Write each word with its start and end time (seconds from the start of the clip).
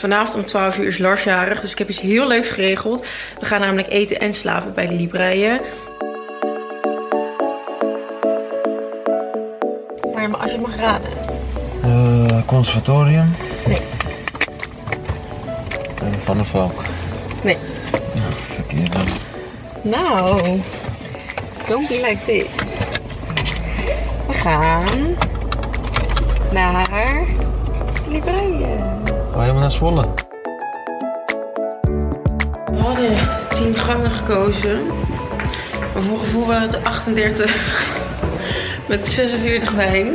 Vanavond 0.00 0.34
om 0.34 0.44
12 0.44 0.78
uur 0.78 0.86
is 0.86 0.98
Lars 0.98 1.24
jarig, 1.24 1.60
dus 1.60 1.70
ik 1.70 1.78
heb 1.78 1.88
iets 1.88 2.00
heel 2.00 2.26
leuks 2.26 2.48
geregeld. 2.48 3.04
We 3.38 3.46
gaan 3.46 3.60
namelijk 3.60 3.88
eten 3.88 4.20
en 4.20 4.34
slapen 4.34 4.74
bij 4.74 4.86
de 4.86 4.94
Libreien. 4.94 5.60
Maar 10.14 10.36
als 10.36 10.52
je 10.52 10.58
mag 10.58 10.76
raden. 10.76 11.10
Conservatorium. 12.46 13.34
Nee. 13.66 13.80
Eh, 16.02 16.06
van 16.18 16.36
der 16.36 16.46
Valk. 16.46 16.82
Nee. 17.42 17.56
Verkeerd 18.54 18.92
dan. 18.92 19.06
Nou, 19.82 20.60
don't 21.68 21.88
be 21.88 22.00
like 22.08 22.18
this. 22.24 22.46
We 24.26 24.32
gaan 24.32 25.16
naar 26.52 27.24
Libreien. 28.08 29.09
Ga 29.30 29.36
je 29.36 29.40
helemaal 29.40 29.60
naar 29.60 29.70
Zwolle? 29.70 30.06
We 32.66 32.76
hadden 32.76 33.18
10 33.48 33.74
gangen 33.74 34.10
gekozen. 34.10 34.86
Maar 35.94 36.02
voor 36.02 36.18
gevoel 36.18 36.46
waren 36.46 36.70
het 36.70 36.84
38 36.84 37.56
met 38.88 39.06
46 39.06 39.72
wijn. 39.72 40.14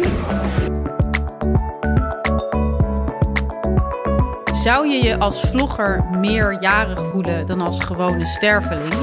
Zou 4.54 4.88
je 4.88 5.04
je 5.04 5.20
als 5.20 5.42
vlogger 5.42 6.06
meer 6.20 6.62
jarig 6.62 7.04
voelen 7.12 7.46
dan 7.46 7.62
als 7.62 7.80
gewone 7.80 8.26
sterveling? 8.26 8.94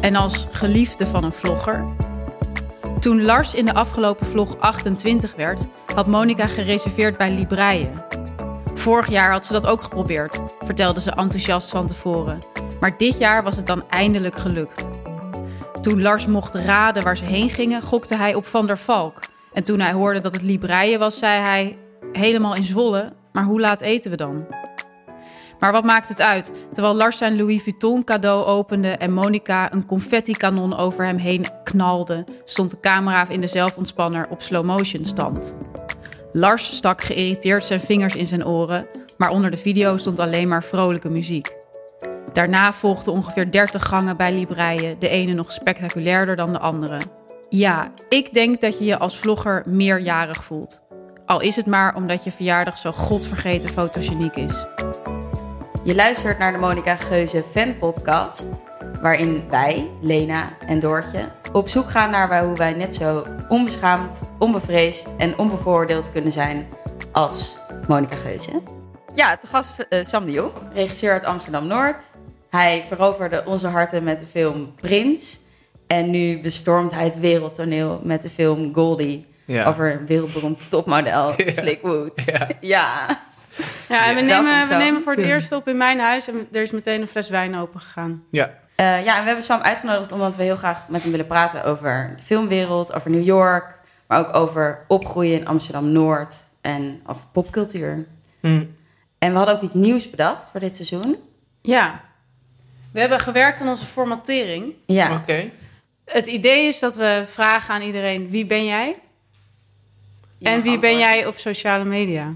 En 0.00 0.16
als 0.16 0.46
geliefde 0.50 1.06
van 1.06 1.24
een 1.24 1.32
vlogger? 1.32 1.84
Toen 3.00 3.22
Lars 3.22 3.54
in 3.54 3.64
de 3.66 3.74
afgelopen 3.74 4.26
vlog 4.26 4.58
28 4.58 5.36
werd, 5.36 5.68
had 5.94 6.06
Monica 6.06 6.46
gereserveerd 6.46 7.16
bij 7.16 7.30
Libreien. 7.30 8.05
Vorig 8.86 9.10
jaar 9.10 9.30
had 9.30 9.44
ze 9.44 9.52
dat 9.52 9.66
ook 9.66 9.82
geprobeerd, 9.82 10.38
vertelde 10.64 11.00
ze 11.00 11.10
enthousiast 11.10 11.70
van 11.70 11.86
tevoren. 11.86 12.38
Maar 12.80 12.98
dit 12.98 13.18
jaar 13.18 13.42
was 13.42 13.56
het 13.56 13.66
dan 13.66 13.88
eindelijk 13.88 14.36
gelukt. 14.36 14.88
Toen 15.80 16.02
Lars 16.02 16.26
mocht 16.26 16.54
raden 16.54 17.02
waar 17.02 17.16
ze 17.16 17.24
heen 17.24 17.50
gingen, 17.50 17.82
gokte 17.82 18.16
hij 18.16 18.34
op 18.34 18.46
Van 18.46 18.66
der 18.66 18.78
Valk. 18.78 19.20
En 19.52 19.64
toen 19.64 19.80
hij 19.80 19.92
hoorde 19.92 20.20
dat 20.20 20.32
het 20.32 20.42
Libreien 20.42 20.98
was, 20.98 21.18
zei 21.18 21.42
hij: 21.42 21.78
Helemaal 22.12 22.54
in 22.54 22.62
Zwolle, 22.62 23.12
maar 23.32 23.44
hoe 23.44 23.60
laat 23.60 23.80
eten 23.80 24.10
we 24.10 24.16
dan? 24.16 24.46
Maar 25.58 25.72
wat 25.72 25.84
maakt 25.84 26.08
het 26.08 26.20
uit? 26.20 26.52
Terwijl 26.72 26.94
Lars 26.94 27.18
zijn 27.18 27.36
Louis 27.36 27.62
Vuitton 27.62 28.04
cadeau 28.04 28.44
opende 28.44 28.90
en 28.90 29.12
Monica 29.12 29.72
een 29.72 29.86
confetti-kanon 29.86 30.76
over 30.76 31.04
hem 31.04 31.16
heen 31.16 31.46
knalde, 31.64 32.24
stond 32.44 32.70
de 32.70 32.80
camera 32.80 33.28
in 33.28 33.40
de 33.40 33.46
zelfontspanner 33.46 34.26
op 34.30 34.42
slow 34.42 34.64
motion 34.64 35.04
stand. 35.04 35.56
Lars 36.36 36.76
stak 36.76 37.02
geïrriteerd 37.02 37.64
zijn 37.64 37.80
vingers 37.80 38.14
in 38.14 38.26
zijn 38.26 38.46
oren, 38.46 38.86
maar 39.16 39.30
onder 39.30 39.50
de 39.50 39.56
video 39.56 39.96
stond 39.96 40.18
alleen 40.18 40.48
maar 40.48 40.64
vrolijke 40.64 41.08
muziek. 41.08 41.54
Daarna 42.32 42.72
volgden 42.72 43.12
ongeveer 43.12 43.50
30 43.50 43.86
gangen 43.86 44.16
bij 44.16 44.32
Libreien, 44.32 44.98
de 44.98 45.08
ene 45.08 45.32
nog 45.32 45.52
spectaculairder 45.52 46.36
dan 46.36 46.52
de 46.52 46.58
andere. 46.58 47.00
Ja, 47.48 47.92
ik 48.08 48.32
denk 48.32 48.60
dat 48.60 48.78
je 48.78 48.84
je 48.84 48.98
als 48.98 49.18
vlogger 49.18 49.62
meerjarig 49.66 50.44
voelt. 50.44 50.82
Al 51.26 51.40
is 51.40 51.56
het 51.56 51.66
maar 51.66 51.94
omdat 51.94 52.24
je 52.24 52.30
verjaardag 52.30 52.78
zo 52.78 52.92
godvergeten 52.92 53.68
fotogeniek 53.68 54.34
is. 54.34 54.66
Je 55.84 55.94
luistert 55.94 56.38
naar 56.38 56.52
de 56.52 56.58
Monica 56.58 56.96
Geuze 56.96 57.44
fan 57.50 57.78
podcast, 57.78 58.64
waarin 59.02 59.42
wij, 59.50 59.90
Lena 60.00 60.56
en 60.66 60.78
Doortje, 60.80 61.28
op 61.56 61.68
zoek 61.68 61.90
gaan 61.90 62.10
naar 62.10 62.44
hoe 62.44 62.56
wij 62.56 62.72
net 62.72 62.94
zo 62.94 63.26
onbeschaamd, 63.48 64.22
onbevreesd 64.38 65.16
en 65.18 65.38
onbevooroordeeld 65.38 66.12
kunnen 66.12 66.32
zijn 66.32 66.68
als 67.12 67.56
Monica 67.88 68.16
Geuze. 68.16 68.62
Ja, 69.14 69.36
te 69.36 69.46
gast 69.46 69.78
eh, 69.78 70.04
Sam 70.04 70.26
de 70.26 70.32
Jong, 70.32 70.52
regisseur 70.72 71.12
uit 71.12 71.24
Amsterdam-Noord. 71.24 72.10
Hij 72.50 72.84
veroverde 72.88 73.42
onze 73.46 73.66
harten 73.66 74.04
met 74.04 74.20
de 74.20 74.26
film 74.26 74.74
Prins. 74.74 75.40
En 75.86 76.10
nu 76.10 76.40
bestormt 76.40 76.90
hij 76.90 77.04
het 77.04 77.18
wereldtoneel 77.18 78.00
met 78.04 78.22
de 78.22 78.30
film 78.30 78.74
Goldie. 78.74 79.26
Ja. 79.44 79.64
Over 79.64 79.92
een 79.92 80.06
wereldberoemd 80.06 80.70
topmodel, 80.70 81.34
Ja. 81.36 81.50
Slick 81.50 81.82
Woods. 81.82 82.24
Ja. 82.24 82.48
ja. 82.60 83.20
Ja, 83.88 84.06
en 84.06 84.14
we, 84.14 84.24
Welkom, 84.24 84.46
nemen, 84.46 84.68
we 84.68 84.74
nemen 84.74 85.02
voor 85.02 85.12
het 85.12 85.24
eerst 85.24 85.52
op 85.52 85.68
in 85.68 85.76
mijn 85.76 85.98
huis 85.98 86.28
en 86.28 86.48
er 86.52 86.62
is 86.62 86.70
meteen 86.70 87.00
een 87.00 87.08
fles 87.08 87.28
wijn 87.28 87.56
open 87.56 87.80
gegaan. 87.80 88.24
Ja. 88.30 88.64
Eh, 88.76 89.04
ja, 89.04 89.14
en 89.14 89.20
we 89.20 89.26
hebben 89.26 89.44
Sam 89.44 89.60
uitgenodigd 89.60 90.12
omdat 90.12 90.36
we 90.36 90.42
heel 90.42 90.56
graag 90.56 90.88
met 90.88 91.02
hem 91.02 91.10
willen 91.10 91.26
praten 91.26 91.64
over 91.64 92.14
de 92.16 92.22
filmwereld, 92.22 92.92
over 92.92 93.10
New 93.10 93.24
York, 93.24 93.78
maar 94.06 94.18
ook 94.18 94.34
over 94.34 94.84
opgroeien 94.88 95.40
in 95.40 95.46
Amsterdam-Noord 95.46 96.44
en 96.60 97.00
over 97.06 97.24
popcultuur. 97.32 98.06
Hm. 98.40 98.64
En 99.18 99.30
we 99.30 99.36
hadden 99.36 99.54
ook 99.54 99.62
iets 99.62 99.74
nieuws 99.74 100.10
bedacht 100.10 100.50
voor 100.50 100.60
dit 100.60 100.76
seizoen. 100.76 101.16
Ja, 101.62 102.00
we 102.92 103.00
hebben 103.00 103.20
gewerkt 103.20 103.60
aan 103.60 103.68
onze 103.68 103.84
formatering. 103.84 104.74
Ja, 104.86 105.14
Oké. 105.14 105.50
Het 106.04 106.26
idee 106.26 106.66
is 106.66 106.78
dat 106.78 106.96
we 106.96 107.24
vragen 107.30 107.74
aan 107.74 107.82
iedereen: 107.82 108.30
wie 108.30 108.46
ben 108.46 108.64
jij? 108.64 108.98
Je 110.38 110.48
en 110.48 110.62
wie 110.62 110.78
ben 110.78 110.98
jij 110.98 111.26
op 111.26 111.38
sociale 111.38 111.84
media? 111.84 112.32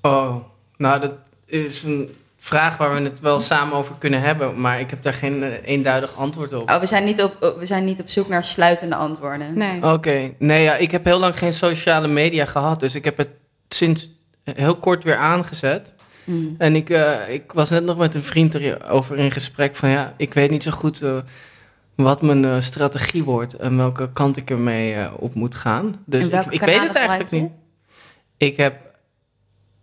Oh, 0.00 0.36
nou 0.76 1.00
dat 1.00 1.12
is 1.46 1.82
een 1.82 2.16
vraag 2.44 2.76
waar 2.76 2.94
we 2.94 3.00
het 3.00 3.20
wel 3.20 3.40
samen 3.40 3.76
over 3.76 3.94
kunnen 3.98 4.20
hebben, 4.20 4.60
maar 4.60 4.80
ik 4.80 4.90
heb 4.90 5.02
daar 5.02 5.14
geen 5.14 5.42
eh, 5.42 5.50
eenduidig 5.64 6.16
antwoord 6.16 6.52
op. 6.52 6.70
Oh, 6.70 6.80
we 6.80 6.86
zijn, 6.86 7.04
niet 7.04 7.22
op, 7.22 7.36
oh, 7.40 7.58
we 7.58 7.66
zijn 7.66 7.84
niet 7.84 8.00
op 8.00 8.08
zoek 8.08 8.28
naar 8.28 8.42
sluitende 8.42 8.94
antwoorden. 8.94 9.58
Nee. 9.58 9.92
Oké, 9.92 10.32
nee 10.38 10.62
ja, 10.62 10.76
ik 10.76 10.90
heb 10.90 11.04
heel 11.04 11.18
lang 11.18 11.38
geen 11.38 11.52
sociale 11.52 12.08
media 12.08 12.44
gehad, 12.44 12.80
dus 12.80 12.94
ik 12.94 13.04
heb 13.04 13.16
het 13.16 13.28
sinds 13.68 14.10
heel 14.44 14.76
kort 14.76 15.04
weer 15.04 15.16
aangezet. 15.16 15.92
Hmm. 16.24 16.54
En 16.58 16.76
ik, 16.76 16.90
eh, 16.90 17.28
ik 17.28 17.52
was 17.52 17.70
net 17.70 17.84
nog 17.84 17.96
met 17.96 18.14
een 18.14 18.22
vriend 18.22 18.54
erover 18.54 19.18
in 19.18 19.30
gesprek 19.30 19.76
van 19.76 19.88
ja, 19.88 20.14
ik 20.16 20.34
weet 20.34 20.50
niet 20.50 20.62
zo 20.62 20.70
goed 20.70 21.02
eh, 21.02 21.16
wat 21.94 22.22
mijn 22.22 22.44
eh, 22.44 22.60
strategie 22.60 23.24
wordt 23.24 23.54
en 23.54 23.76
welke 23.76 24.12
kant 24.12 24.36
ik 24.36 24.50
ermee 24.50 25.18
op 25.18 25.34
moet 25.34 25.54
gaan. 25.54 25.94
Dus 26.06 26.26
ik, 26.26 26.44
ik 26.48 26.60
weet 26.60 26.80
het 26.80 26.96
eigenlijk 26.96 27.30
niet. 27.30 27.50
Ik 28.36 28.56
heb, 28.56 28.76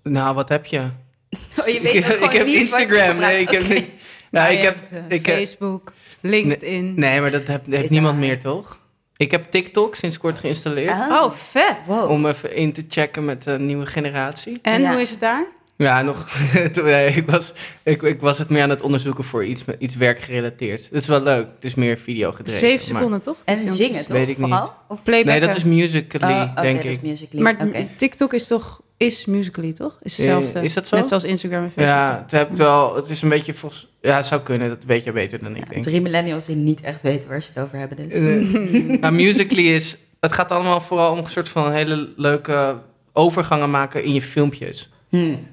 nou 0.03 0.35
wat 0.35 0.49
heb 0.49 0.65
je? 0.65 0.89
Oh, 1.61 1.67
je 1.67 1.81
weet 1.81 1.93
ik, 1.93 2.05
gewoon 2.05 2.29
ik 2.29 2.35
heb 2.37 2.45
niet 2.45 2.55
Instagram, 2.55 3.17
nee, 3.17 3.41
ik 3.41 3.49
heb 3.49 3.67
niet. 3.67 3.85
Nou, 4.31 4.53
ik 4.53 4.61
heb, 4.61 4.77
Je 4.89 4.95
hebt, 4.95 5.11
eh, 5.11 5.17
ik 5.17 5.25
heb, 5.25 5.35
Facebook, 5.35 5.91
LinkedIn. 6.21 6.93
nee, 6.95 7.21
maar 7.21 7.31
dat 7.31 7.47
heb, 7.47 7.65
heeft 7.69 7.89
niemand 7.89 8.17
meer 8.17 8.39
toch? 8.39 8.79
Ik 9.17 9.31
heb 9.31 9.45
TikTok 9.51 9.95
sinds 9.95 10.17
kort 10.17 10.39
geïnstalleerd. 10.39 10.89
Ah. 10.91 11.23
Oh, 11.23 11.31
vet. 11.31 11.75
Wow. 11.85 12.09
Om 12.09 12.25
even 12.25 12.55
in 12.55 12.73
te 12.73 12.83
checken 12.87 13.25
met 13.25 13.43
de 13.43 13.59
nieuwe 13.59 13.85
generatie. 13.85 14.59
En 14.61 14.81
Ja. 14.81 14.91
hoe 14.91 15.01
is 15.01 15.09
het 15.09 15.19
daar? 15.19 15.45
Ja, 15.77 16.01
nog. 16.01 16.27
nee, 16.73 17.07
ik, 17.15 17.29
was, 17.29 17.53
ik, 17.83 18.01
ik 18.01 18.21
was 18.21 18.37
het 18.37 18.49
meer 18.49 18.63
aan 18.63 18.69
het 18.69 18.81
onderzoeken 18.81 19.23
voor 19.23 19.45
iets, 19.45 19.63
iets 19.79 19.95
werkgerelateerd. 19.95 20.83
Het 20.91 21.01
is 21.01 21.07
wel 21.07 21.21
leuk. 21.21 21.47
Het 21.55 21.65
is 21.65 21.75
meer 21.75 21.97
video 21.97 22.31
gedreven. 22.31 22.59
Zeven 22.59 22.87
maar- 22.87 22.97
seconden, 23.01 23.21
toch? 23.21 23.37
En 23.45 23.73
zingen 23.73 23.99
toch? 24.05 24.07
Weet 24.17 24.29
ik 24.29 24.37
niet. 24.37 24.47
Vooral? 24.47 24.73
Of 24.87 25.03
Playback. 25.03 25.31
Nee, 25.31 25.39
dat 25.47 25.55
is 25.55 25.63
Musically, 25.63 26.31
Oh, 26.33 26.61
denk 26.61 26.77
dat 26.81 26.85
is 26.91 26.95
ik. 26.95 27.01
Musical.ly. 27.01 27.41
Maar 27.43 27.55
Oké. 27.67 27.87
TikTok 27.97 28.33
is 28.33 28.47
toch 28.47 28.80
is 29.01 29.25
Musical.ly, 29.25 29.73
toch? 29.73 29.97
Is 30.01 30.19
Eh, 30.19 30.25
hetzelfde. 30.25 30.61
is 30.63 30.73
dat 30.73 30.87
zo? 30.87 30.95
Net 30.95 31.07
zoals 31.07 31.23
Instagram 31.23 31.63
en 31.63 31.67
Facebook. 31.67 31.85
Ja, 31.87 32.19
het, 32.21 32.31
hebt 32.31 32.57
wel, 32.57 32.95
het 32.95 33.09
is 33.09 33.21
een 33.21 33.29
beetje 33.29 33.53
volgens. 33.53 33.87
Ja, 34.01 34.15
het 34.15 34.25
zou 34.25 34.41
kunnen. 34.41 34.69
Dat 34.69 34.83
weet 34.83 35.03
je 35.03 35.11
beter 35.11 35.39
dan 35.39 35.55
ik 35.55 35.63
Ja, 35.63 35.69
denk. 35.71 35.83
drie 35.83 36.01
millennials 36.01 36.45
die 36.45 36.55
niet 36.55 36.81
echt 36.81 37.01
weten 37.01 37.29
waar 37.29 37.41
ze 37.41 37.49
het 37.53 37.63
over 37.63 37.77
hebben. 37.77 38.09
Dus. 38.09 38.19
Nou, 38.99 39.13
Musically 39.13 39.73
is. 39.73 39.97
Het 40.19 40.31
gaat 40.31 40.51
allemaal 40.51 40.81
vooral 40.81 41.11
om 41.11 41.17
een 41.17 41.29
soort 41.29 41.49
van 41.49 41.71
hele 41.71 42.09
leuke 42.15 42.79
overgangen 43.13 43.69
maken 43.69 44.03
in 44.03 44.13
je 44.13 44.21
filmpjes. 44.21 44.89
Hmm. 45.09 45.47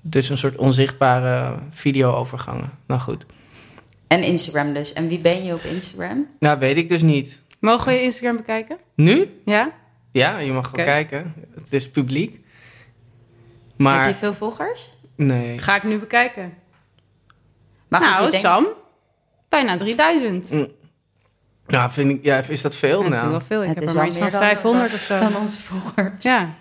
Dus 0.00 0.28
een 0.28 0.38
soort 0.38 0.56
onzichtbare 0.56 1.54
video-overgangen. 1.70 2.70
Nou 2.86 3.00
goed. 3.00 3.26
En 4.06 4.22
Instagram 4.22 4.72
dus. 4.72 4.92
En 4.92 5.08
wie 5.08 5.18
ben 5.18 5.44
je 5.44 5.52
op 5.54 5.62
Instagram? 5.62 6.26
Nou, 6.38 6.58
weet 6.58 6.76
ik 6.76 6.88
dus 6.88 7.02
niet. 7.02 7.40
Mogen 7.60 7.86
we 7.86 7.92
je 7.92 8.02
Instagram 8.02 8.36
bekijken? 8.36 8.76
Nu? 8.94 9.40
Ja? 9.44 9.72
Ja, 10.12 10.38
je 10.38 10.52
mag 10.52 10.70
wel 10.70 10.84
kijken. 10.84 11.34
Het 11.54 11.72
is 11.72 11.90
publiek. 11.90 12.40
Maar 13.82 14.04
Heb 14.04 14.12
je 14.12 14.18
veel 14.18 14.34
volgers? 14.34 14.90
nee. 15.16 15.58
Ga 15.58 15.76
ik 15.76 15.82
nu 15.82 15.98
bekijken. 15.98 16.54
Maar 17.88 18.00
nou, 18.00 18.32
Sam, 18.38 18.66
bijna 19.48 19.76
3000. 19.76 20.50
Nou, 21.66 21.90
vind 21.90 22.10
ik, 22.10 22.24
ja, 22.24 22.42
is 22.48 22.60
dat 22.62 22.74
veel? 22.74 23.02
Ja, 23.02 23.08
nou, 23.08 23.30
wel 23.30 23.40
veel. 23.40 23.62
Ik 23.62 23.68
Het 23.68 23.74
heb 23.78 23.84
is 23.84 23.90
er 23.90 23.96
maar 23.96 24.06
iets 24.06 24.14
van 24.16 24.22
meer 24.24 24.32
dan- 24.32 24.40
500 24.40 24.92
of 24.92 25.00
zo. 25.00 25.18
Dan 25.18 25.36
onze 25.36 25.60
volgers. 25.60 26.24
Ja. 26.24 26.54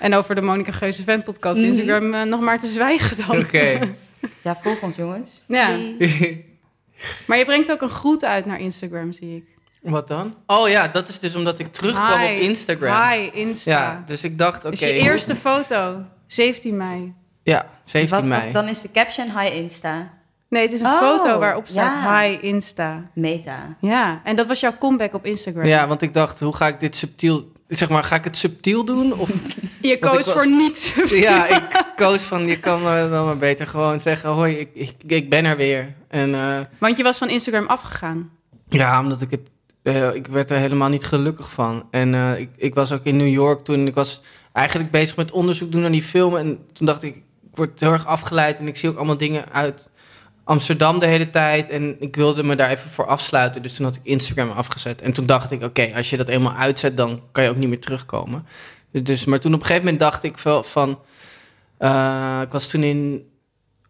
En 0.00 0.14
over 0.14 0.34
de 0.34 0.40
Monica 0.42 0.72
Geuze 0.72 1.02
fan 1.02 1.22
podcast. 1.22 1.60
Instagram 1.60 2.14
eh, 2.14 2.22
nog 2.22 2.40
maar 2.40 2.60
te 2.60 2.66
zwijgen 2.66 3.26
dan. 3.26 3.38
Oké. 3.38 3.78
Ja, 4.42 4.56
volg 4.62 4.80
ons 4.82 4.96
jongens. 4.96 5.42
Ja. 5.46 5.78
Maar 7.26 7.38
je 7.38 7.44
brengt 7.44 7.70
ook 7.70 7.82
een 7.82 7.88
groet 7.88 8.24
uit 8.24 8.46
naar 8.46 8.60
Instagram, 8.60 9.12
zie 9.12 9.36
ik. 9.36 9.44
Wat 9.80 10.08
dan? 10.08 10.34
Oh 10.46 10.68
ja, 10.68 10.88
dat 10.88 11.08
is 11.08 11.18
dus 11.18 11.34
omdat 11.34 11.58
ik 11.58 11.72
terugkwam 11.72 12.20
Hi. 12.20 12.34
op 12.34 12.40
Instagram. 12.40 13.08
Hi, 13.10 13.30
Insta. 13.32 13.70
Ja, 13.70 14.02
dus 14.06 14.24
ik 14.24 14.38
dacht, 14.38 14.64
oké. 14.64 14.72
is 14.72 14.80
je 14.80 14.92
eerste 14.92 15.36
foto, 15.36 16.02
17 16.32 16.76
mei. 16.76 17.14
Ja, 17.42 17.66
17 17.84 18.18
Wat- 18.18 18.28
mei. 18.28 18.44
wat- 18.44 18.52
dan 18.52 18.68
is 18.68 18.80
de 18.80 18.90
caption 18.92 19.38
Hi 19.38 19.46
Insta. 19.48 20.10
Nee, 20.48 20.62
het 20.62 20.72
is 20.72 20.80
een 20.80 20.86
Oh, 20.86 20.98
foto 20.98 21.38
waarop 21.38 21.66
staat 21.68 22.02
ja. 22.02 22.20
Hi 22.20 22.38
Insta. 22.40 23.10
Meta. 23.14 23.76
Ja, 23.80 24.20
en 24.24 24.36
dat 24.36 24.46
was 24.46 24.60
jouw 24.60 24.74
comeback 24.78 25.14
op 25.14 25.26
Instagram. 25.26 25.64
Ja, 25.64 25.86
want 25.88 26.02
ik 26.02 26.12
dacht, 26.14 26.40
hoe 26.40 26.54
ga 26.56 26.66
ik 26.66 26.80
dit 26.80 26.96
subtiel 26.96 27.52
zeg 27.68 27.88
maar, 27.88 28.04
ga 28.04 28.16
ik 28.16 28.24
het 28.24 28.36
subtiel 28.36 28.84
doen? 28.84 29.12
Of, 29.18 29.30
Je 29.80 29.98
koos 29.98 30.24
was- 30.24 30.34
voor 30.34 30.48
niets. 30.48 30.94
ja, 31.08 31.46
ik 31.48 31.92
koos 31.96 32.22
van, 32.22 32.46
je 32.46 32.58
kan 32.58 32.82
me 32.82 33.06
wel 33.08 33.24
maar 33.24 33.36
beter 33.38 33.66
gewoon 33.66 34.00
zeggen, 34.00 34.30
hoi, 34.30 34.54
ik, 34.58 34.68
ik, 34.74 34.94
ik 35.06 35.30
ben 35.30 35.44
er 35.44 35.56
weer. 35.56 35.94
En 36.08 36.34
eh, 36.34 36.60
Want 36.78 36.96
je 36.96 37.02
was 37.02 37.18
van 37.18 37.28
Instagram 37.28 37.66
afgegaan. 37.66 38.30
ja, 38.68 39.00
omdat 39.00 39.20
ik 39.20 39.30
het, 39.30 39.50
eh, 39.82 40.14
ik 40.14 40.26
werd 40.26 40.50
er 40.50 40.56
helemaal 40.58 40.88
niet 40.88 41.04
gelukkig 41.04 41.50
van. 41.50 41.86
En 41.90 42.14
eh, 42.14 42.38
ik, 42.40 42.48
ik 42.56 42.74
was 42.74 42.92
ook 42.92 43.04
in 43.04 43.16
New 43.16 43.28
York 43.32 43.64
toen, 43.64 43.86
ik 43.86 43.94
was 43.94 44.22
eigenlijk 44.52 44.90
bezig 44.90 45.16
met 45.16 45.30
onderzoek 45.30 45.72
doen 45.72 45.80
naar 45.80 45.90
die 45.90 46.02
film. 46.02 46.36
En 46.36 46.66
toen 46.72 46.86
dacht 46.86 47.02
ik, 47.02 47.16
ik 47.16 47.22
word 47.54 47.80
heel 47.80 47.92
erg 47.92 48.06
afgeleid 48.06 48.58
en 48.58 48.66
ik 48.66 48.76
zie 48.76 48.88
ook 48.88 48.96
allemaal 48.96 49.16
dingen 49.16 49.52
uit 49.52 49.88
Amsterdam 50.44 50.98
de 50.98 51.06
hele 51.06 51.30
tijd. 51.30 51.68
En 51.68 51.96
ik 52.00 52.16
wilde 52.16 52.42
me 52.42 52.56
daar 52.56 52.70
even 52.70 52.90
voor 52.90 53.06
afsluiten. 53.06 53.62
Dus 53.62 53.74
toen 53.74 53.86
had 53.86 53.96
ik 53.96 54.04
Instagram 54.04 54.50
afgezet. 54.50 55.00
En 55.02 55.12
toen 55.12 55.26
dacht 55.26 55.50
ik, 55.50 55.62
oké, 55.62 55.92
als 55.94 56.10
je 56.10 56.16
dat 56.16 56.28
eenmaal 56.28 56.54
uitzet, 56.54 56.96
dan 56.96 57.22
kan 57.32 57.44
je 57.44 57.50
ook 57.50 57.56
niet 57.56 57.68
meer 57.68 57.80
terugkomen. 57.80 58.46
Dus, 58.90 59.24
maar 59.24 59.40
toen 59.40 59.54
op 59.54 59.60
een 59.60 59.66
gegeven 59.66 59.84
moment 59.84 60.02
dacht 60.02 60.22
ik 60.22 60.38
van... 60.62 60.98
eh, 61.78 62.40
ik 62.42 62.52
was 62.52 62.68
toen 62.68 62.82
in 62.82 63.30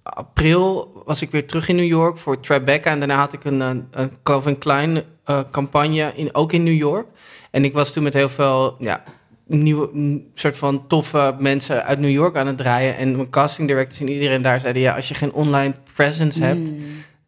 april 0.03 1.03
was 1.05 1.23
ik 1.23 1.31
weer 1.31 1.47
terug 1.47 1.69
in 1.69 1.76
New 1.76 1.87
York 1.87 2.19
voor 2.19 2.41
Tribeca. 2.41 2.91
En 2.91 2.99
daarna 2.99 3.17
had 3.17 3.32
ik 3.32 3.44
een, 3.44 3.61
een, 3.61 3.88
een 3.91 4.12
Calvin 4.23 4.59
Klein 4.59 5.03
eh, 5.25 5.41
campagne, 5.50 6.12
in, 6.14 6.35
ook 6.35 6.53
in 6.53 6.62
New 6.62 6.76
York. 6.76 7.06
En 7.50 7.64
ik 7.64 7.73
was 7.73 7.93
toen 7.93 8.03
met 8.03 8.14
heel 8.14 8.29
veel 8.29 8.76
ja, 8.79 9.03
nieuwe, 9.47 9.91
n- 9.99 10.31
soort 10.35 10.56
van 10.56 10.87
toffe 10.87 11.35
mensen 11.39 11.85
uit 11.85 11.99
New 11.99 12.11
York 12.11 12.37
aan 12.37 12.47
het 12.47 12.56
draaien. 12.56 12.97
En 12.97 13.17
mijn 13.17 13.31
casting 13.31 13.69
directors 13.69 14.00
en 14.00 14.09
iedereen 14.09 14.43
daar 14.43 14.61
zeiden... 14.61 14.83
ja, 14.83 14.94
als 14.97 15.09
je 15.09 15.15
geen 15.15 15.33
online 15.33 15.75
presence 15.94 16.43
hebt, 16.43 16.71
Mm. 16.71 16.79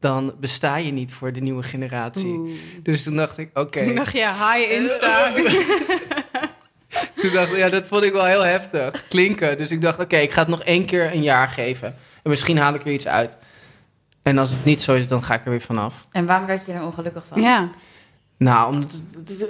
dan 0.01 0.35
besta 0.41 0.77
je 0.77 0.93
niet 0.93 1.13
voor 1.13 1.33
de 1.33 1.41
nieuwe 1.41 1.63
generatie. 1.63 2.59
Dus 2.83 3.03
toen 3.03 3.17
dacht 3.17 3.39
ik, 3.39 3.51
oké. 3.59 3.85
Toen 3.85 3.95
dacht 3.95 4.13
je, 4.13 4.27
hi 4.33 4.75
Insta. 4.75 5.33
Toen 7.17 7.33
dacht 7.33 7.51
ik, 7.53 7.57
ja, 7.57 7.69
dat 7.69 7.87
vond 7.87 8.05
ik 8.05 8.13
wel 8.13 8.25
heel 8.25 8.45
heftig 8.45 9.05
klinken. 9.09 9.59
Dus 9.59 9.71
ik 9.71 9.81
dacht, 9.81 9.99
oké, 10.01 10.17
ik 10.17 10.33
ga 10.33 10.41
het 10.41 10.49
nog 10.49 10.63
één 10.63 10.85
keer 10.85 11.15
een 11.15 11.23
jaar 11.23 11.49
geven. 11.49 11.89
En 12.23 12.31
misschien 12.31 12.59
haal 12.59 12.75
ik 12.75 12.85
er 12.85 12.93
iets 12.93 13.07
uit. 13.07 13.37
En 14.23 14.39
als 14.39 14.51
het 14.51 14.65
niet 14.65 14.83
zo 14.83 14.95
is, 14.95 15.07
dan 15.07 15.23
ga 15.25 15.35
ik 15.35 15.45
er 15.45 15.51
weer 15.51 15.61
vanaf. 15.61 16.07
En 16.13 16.27
waarom 16.27 16.47
werd 16.47 16.67
je 16.67 16.73
er 16.73 16.83
ongelukkig 16.85 17.25
van? 17.29 17.41
ja. 17.43 17.69
Nou, 18.39 18.73
omdat 18.75 18.93
het, 18.93 19.29
het, 19.29 19.41
het, 19.41 19.49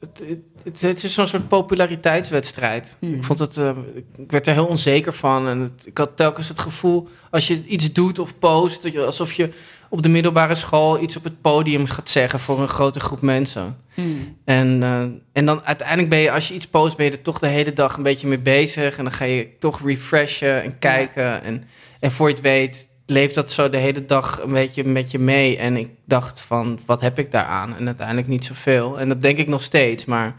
het, 0.00 0.22
het- 0.64 0.80
het 0.80 1.04
is 1.04 1.14
zo'n 1.14 1.26
soort 1.26 1.48
populariteitswedstrijd. 1.48 2.96
Hmm. 2.98 3.14
Ik, 3.14 3.24
vond 3.24 3.38
het, 3.38 3.56
eh, 3.56 3.70
ik 4.16 4.30
werd 4.30 4.46
er 4.46 4.52
heel 4.52 4.66
onzeker 4.66 5.12
van. 5.12 5.48
En 5.48 5.58
het- 5.60 5.86
ik 5.86 5.98
had 5.98 6.16
telkens 6.16 6.48
het 6.48 6.58
gevoel, 6.58 7.08
als 7.30 7.46
je 7.48 7.64
iets 7.66 7.92
doet 7.92 8.18
of 8.18 8.38
post... 8.38 8.82
dat 8.82 8.92
je- 8.92 9.04
alsof 9.04 9.32
je 9.32 9.50
op 9.88 10.02
de 10.02 10.08
middelbare 10.08 10.54
school 10.54 11.02
iets 11.02 11.16
op 11.16 11.24
het 11.24 11.40
podium 11.40 11.86
gaat 11.86 12.10
zeggen... 12.10 12.40
voor 12.40 12.60
een 12.60 12.68
grote 12.68 13.00
groep 13.00 13.20
mensen. 13.20 13.76
Mm. 13.94 14.36
En, 14.44 14.82
eh, 14.82 15.00
en 15.32 15.44
dan 15.46 15.60
uiteindelijk 15.64 16.08
ben 16.08 16.18
je, 16.18 16.30
als 16.30 16.48
je 16.48 16.54
iets 16.54 16.66
post, 16.66 16.96
ben 16.96 17.06
je 17.06 17.12
er 17.12 17.22
toch 17.22 17.38
de 17.38 17.46
hele 17.46 17.72
dag 17.72 17.96
een 17.96 18.02
beetje 18.02 18.26
mee 18.26 18.38
bezig. 18.38 18.96
En 18.96 19.04
dan 19.04 19.12
ga 19.12 19.24
je 19.24 19.48
toch 19.58 19.80
refreshen 19.84 20.62
en 20.62 20.78
kijken. 20.78 21.42
En, 21.42 21.64
en 22.00 22.12
voor 22.12 22.28
je 22.28 22.34
het 22.34 22.42
weet, 22.42 22.88
leeft 23.10 23.34
dat 23.34 23.52
zo 23.52 23.70
de 23.70 23.76
hele 23.76 24.04
dag 24.04 24.40
een 24.42 24.52
beetje 24.52 24.84
met 24.84 25.10
je 25.10 25.18
mee. 25.18 25.56
En 25.58 25.76
ik 25.76 25.90
dacht 26.04 26.40
van, 26.40 26.78
wat 26.86 27.00
heb 27.00 27.18
ik 27.18 27.32
daaraan? 27.32 27.76
En 27.76 27.86
uiteindelijk 27.86 28.28
niet 28.28 28.44
zoveel. 28.44 29.00
En 29.00 29.08
dat 29.08 29.22
denk 29.22 29.38
ik 29.38 29.48
nog 29.48 29.62
steeds. 29.62 30.04
Maar 30.04 30.34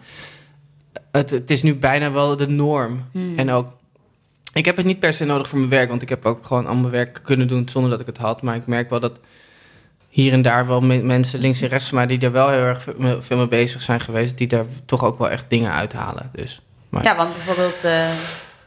het, 1.12 1.30
het 1.30 1.52
is 1.52 1.64
nu 1.64 1.76
bijna 1.76 2.12
wel 2.12 2.36
de 2.38 2.48
norm. 2.48 3.06
Mm. 3.12 3.38
En 3.38 3.52
ook, 3.52 3.68
ik 4.54 4.66
heb 4.66 4.78
het 4.78 4.86
niet 4.86 5.00
per 5.00 5.14
se 5.14 5.26
nodig 5.26 5.48
voor 5.50 5.58
mijn 5.58 5.70
werk. 5.72 5.90
Want 5.90 6.02
ik 6.02 6.10
heb 6.10 6.26
ook 6.26 6.46
gewoon 6.46 6.68
al 6.68 6.76
mijn 6.76 6.92
werk 6.92 7.20
kunnen 7.24 7.48
doen 7.48 7.70
zonder 7.70 7.92
dat 7.92 8.00
ik 8.00 8.06
het 8.06 8.18
had. 8.18 8.42
Maar 8.42 8.56
ik 8.56 8.68
merk 8.68 8.90
wel 8.90 9.00
dat 9.00 9.20
hier 10.10 10.34
en 10.34 10.42
daar 10.42 10.68
wel 10.68 10.82
me- 10.82 11.02
mensen 11.02 11.40
links 11.40 11.62
en 11.62 11.68
rechts 11.68 11.88
van 11.88 11.98
mij... 11.98 12.08
die 12.08 12.20
er 12.20 12.32
wel 12.32 12.50
heel 12.50 12.60
erg 12.60 12.84
veel 12.84 13.22
veel 13.22 13.38
mee 13.38 13.48
bezig 13.48 13.82
zijn 13.82 14.00
geweest... 14.00 14.38
die 14.38 14.48
daar 14.48 14.66
toch 14.86 15.04
ook 15.04 15.18
wel 15.18 15.30
echt 15.30 15.46
dingen 15.48 15.72
uithalen. 15.72 16.30
Dus, 16.34 16.62
maar, 16.90 17.04
Ja, 17.04 17.16
want 17.16 17.34
bijvoorbeeld 17.34 17.84
eh, 17.84 18.10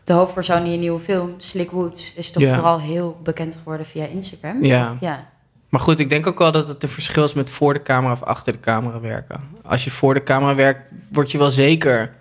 de 0.04 0.12
hoofdpersoon 0.12 0.64
in 0.64 0.70
je 0.70 0.78
nieuwe 0.78 1.00
film, 1.00 1.34
Slick 1.38 1.70
Woods, 1.70 2.14
is 2.14 2.30
toch 2.30 2.42
Ja. 2.42 2.54
vooral 2.54 2.80
heel 2.80 3.20
bekend 3.22 3.56
geworden 3.56 3.86
via 3.86 4.06
Instagram? 4.06 4.64
Ja. 4.64 4.96
Ja. 5.00 5.32
Maar 5.68 5.80
goed, 5.82 5.98
ik 5.98 6.08
denk 6.08 6.26
ook 6.26 6.38
wel 6.38 6.52
dat 6.52 6.68
het 6.68 6.82
een 6.82 6.88
verschil 6.88 7.24
is 7.24 7.34
met 7.34 7.50
voor 7.50 7.72
de 7.72 7.82
camera 7.82 8.12
of 8.12 8.22
achter 8.22 8.52
de 8.52 8.60
camera 8.60 9.00
werken. 9.00 9.40
Als 9.62 9.84
je 9.84 9.90
voor 9.90 10.14
de 10.14 10.22
camera 10.22 10.54
werkt, 10.54 10.90
word 11.12 11.30
je 11.30 11.38
wel 11.38 11.50
zeker 11.50 12.14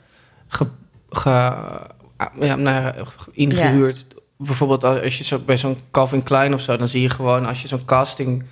ge, 0.48 0.68
ge, 1.10 1.30
ah, 1.30 2.28
ja, 2.40 2.56
nou, 2.56 2.86
ja, 2.86 2.94
ingehuurd. 3.32 4.06
Bijvoorbeeld 4.38 4.84
als 4.84 5.18
je 5.18 5.24
zo 5.24 5.40
bij 5.40 5.58
zo'n 5.58 5.78
Calvin 5.92 6.24
Klein 6.24 6.54
of 6.54 6.62
zo, 6.62 6.78
dan 6.78 6.88
zie 6.88 7.02
je 7.02 7.10
gewoon 7.10 7.46
als 7.46 7.62
je 7.62 7.68
zo'n 7.68 7.86
casting 7.86 8.44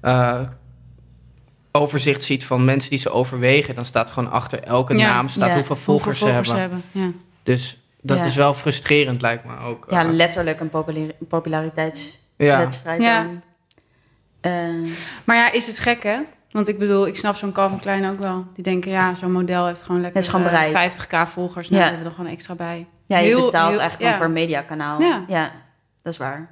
eh, 0.00 0.40
overzicht 1.72 2.22
ziet 2.22 2.44
van 2.44 2.64
mensen 2.64 2.90
die 2.90 2.98
ze 2.98 3.10
overwegen, 3.10 3.74
dan 3.74 3.84
staat 3.84 4.10
gewoon 4.10 4.30
achter 4.30 4.62
elke 4.62 4.96
Ja, 4.96 5.08
naam 5.08 5.28
staat 5.28 5.54
hoeveel 5.54 5.76
volgers, 5.76 6.20
Hoeveel 6.20 6.44
ze 6.44 6.54
hebben. 6.56 6.82
Ja. 6.92 7.10
Dus 7.42 7.78
dat 8.06 8.18
Ja. 8.18 8.24
is 8.24 8.34
wel 8.34 8.54
frustrerend, 8.54 9.20
lijkt 9.22 9.44
me 9.44 9.58
ook. 9.58 9.86
ja, 9.90 10.04
Eh, 10.04 10.10
letterlijk 10.12 10.60
een 10.60 10.68
populair- 10.70 11.14
ja. 11.18 11.26
populariteitswedstrijd. 11.28 13.02
Ja. 13.02 13.22
dan. 13.22 13.42
Eh, 14.40 14.90
Maar 15.24 15.36
ja, 15.36 15.52
is 15.52 15.66
het 15.66 15.78
gek 15.78 16.02
hè? 16.02 16.16
Want 16.50 16.68
ik 16.68 16.78
bedoel, 16.78 17.06
ik 17.06 17.16
snap 17.16 17.36
zo'n 17.36 17.52
Calvin 17.52 17.78
Klein 17.78 18.10
ook 18.10 18.18
wel. 18.18 18.46
Die 18.54 18.64
denken, 18.64 18.90
ja, 18.90 19.14
zo'n 19.14 19.32
model 19.32 19.66
heeft 19.66 19.82
gewoon 19.82 20.00
lekker 20.00 20.20
Dat 20.20 20.30
is 20.30 20.36
gewoon 20.36 20.46
eh, 20.52 20.52
bereik. 20.70 20.92
50k 20.92 21.28
volgers. 21.28 21.68
Nou, 21.68 21.82
Ja. 21.82 21.88
daar 21.88 21.96
hebben 21.98 22.02
we 22.02 22.08
er 22.08 22.14
gewoon 22.16 22.32
extra 22.36 22.54
bij. 22.54 22.86
ja, 23.06 23.18
je 23.18 23.24
Heel- 23.26 23.44
betaalt 23.44 23.70
heel- 23.70 23.80
eigenlijk 23.80 24.00
ja. 24.00 24.16
gewoon 24.16 24.16
voor 24.16 24.26
een 24.26 24.32
mediakanaal. 24.46 25.00
Ja. 25.00 25.24
Ja. 25.28 25.52
dat 26.02 26.12
is 26.12 26.18
waar. 26.18 26.50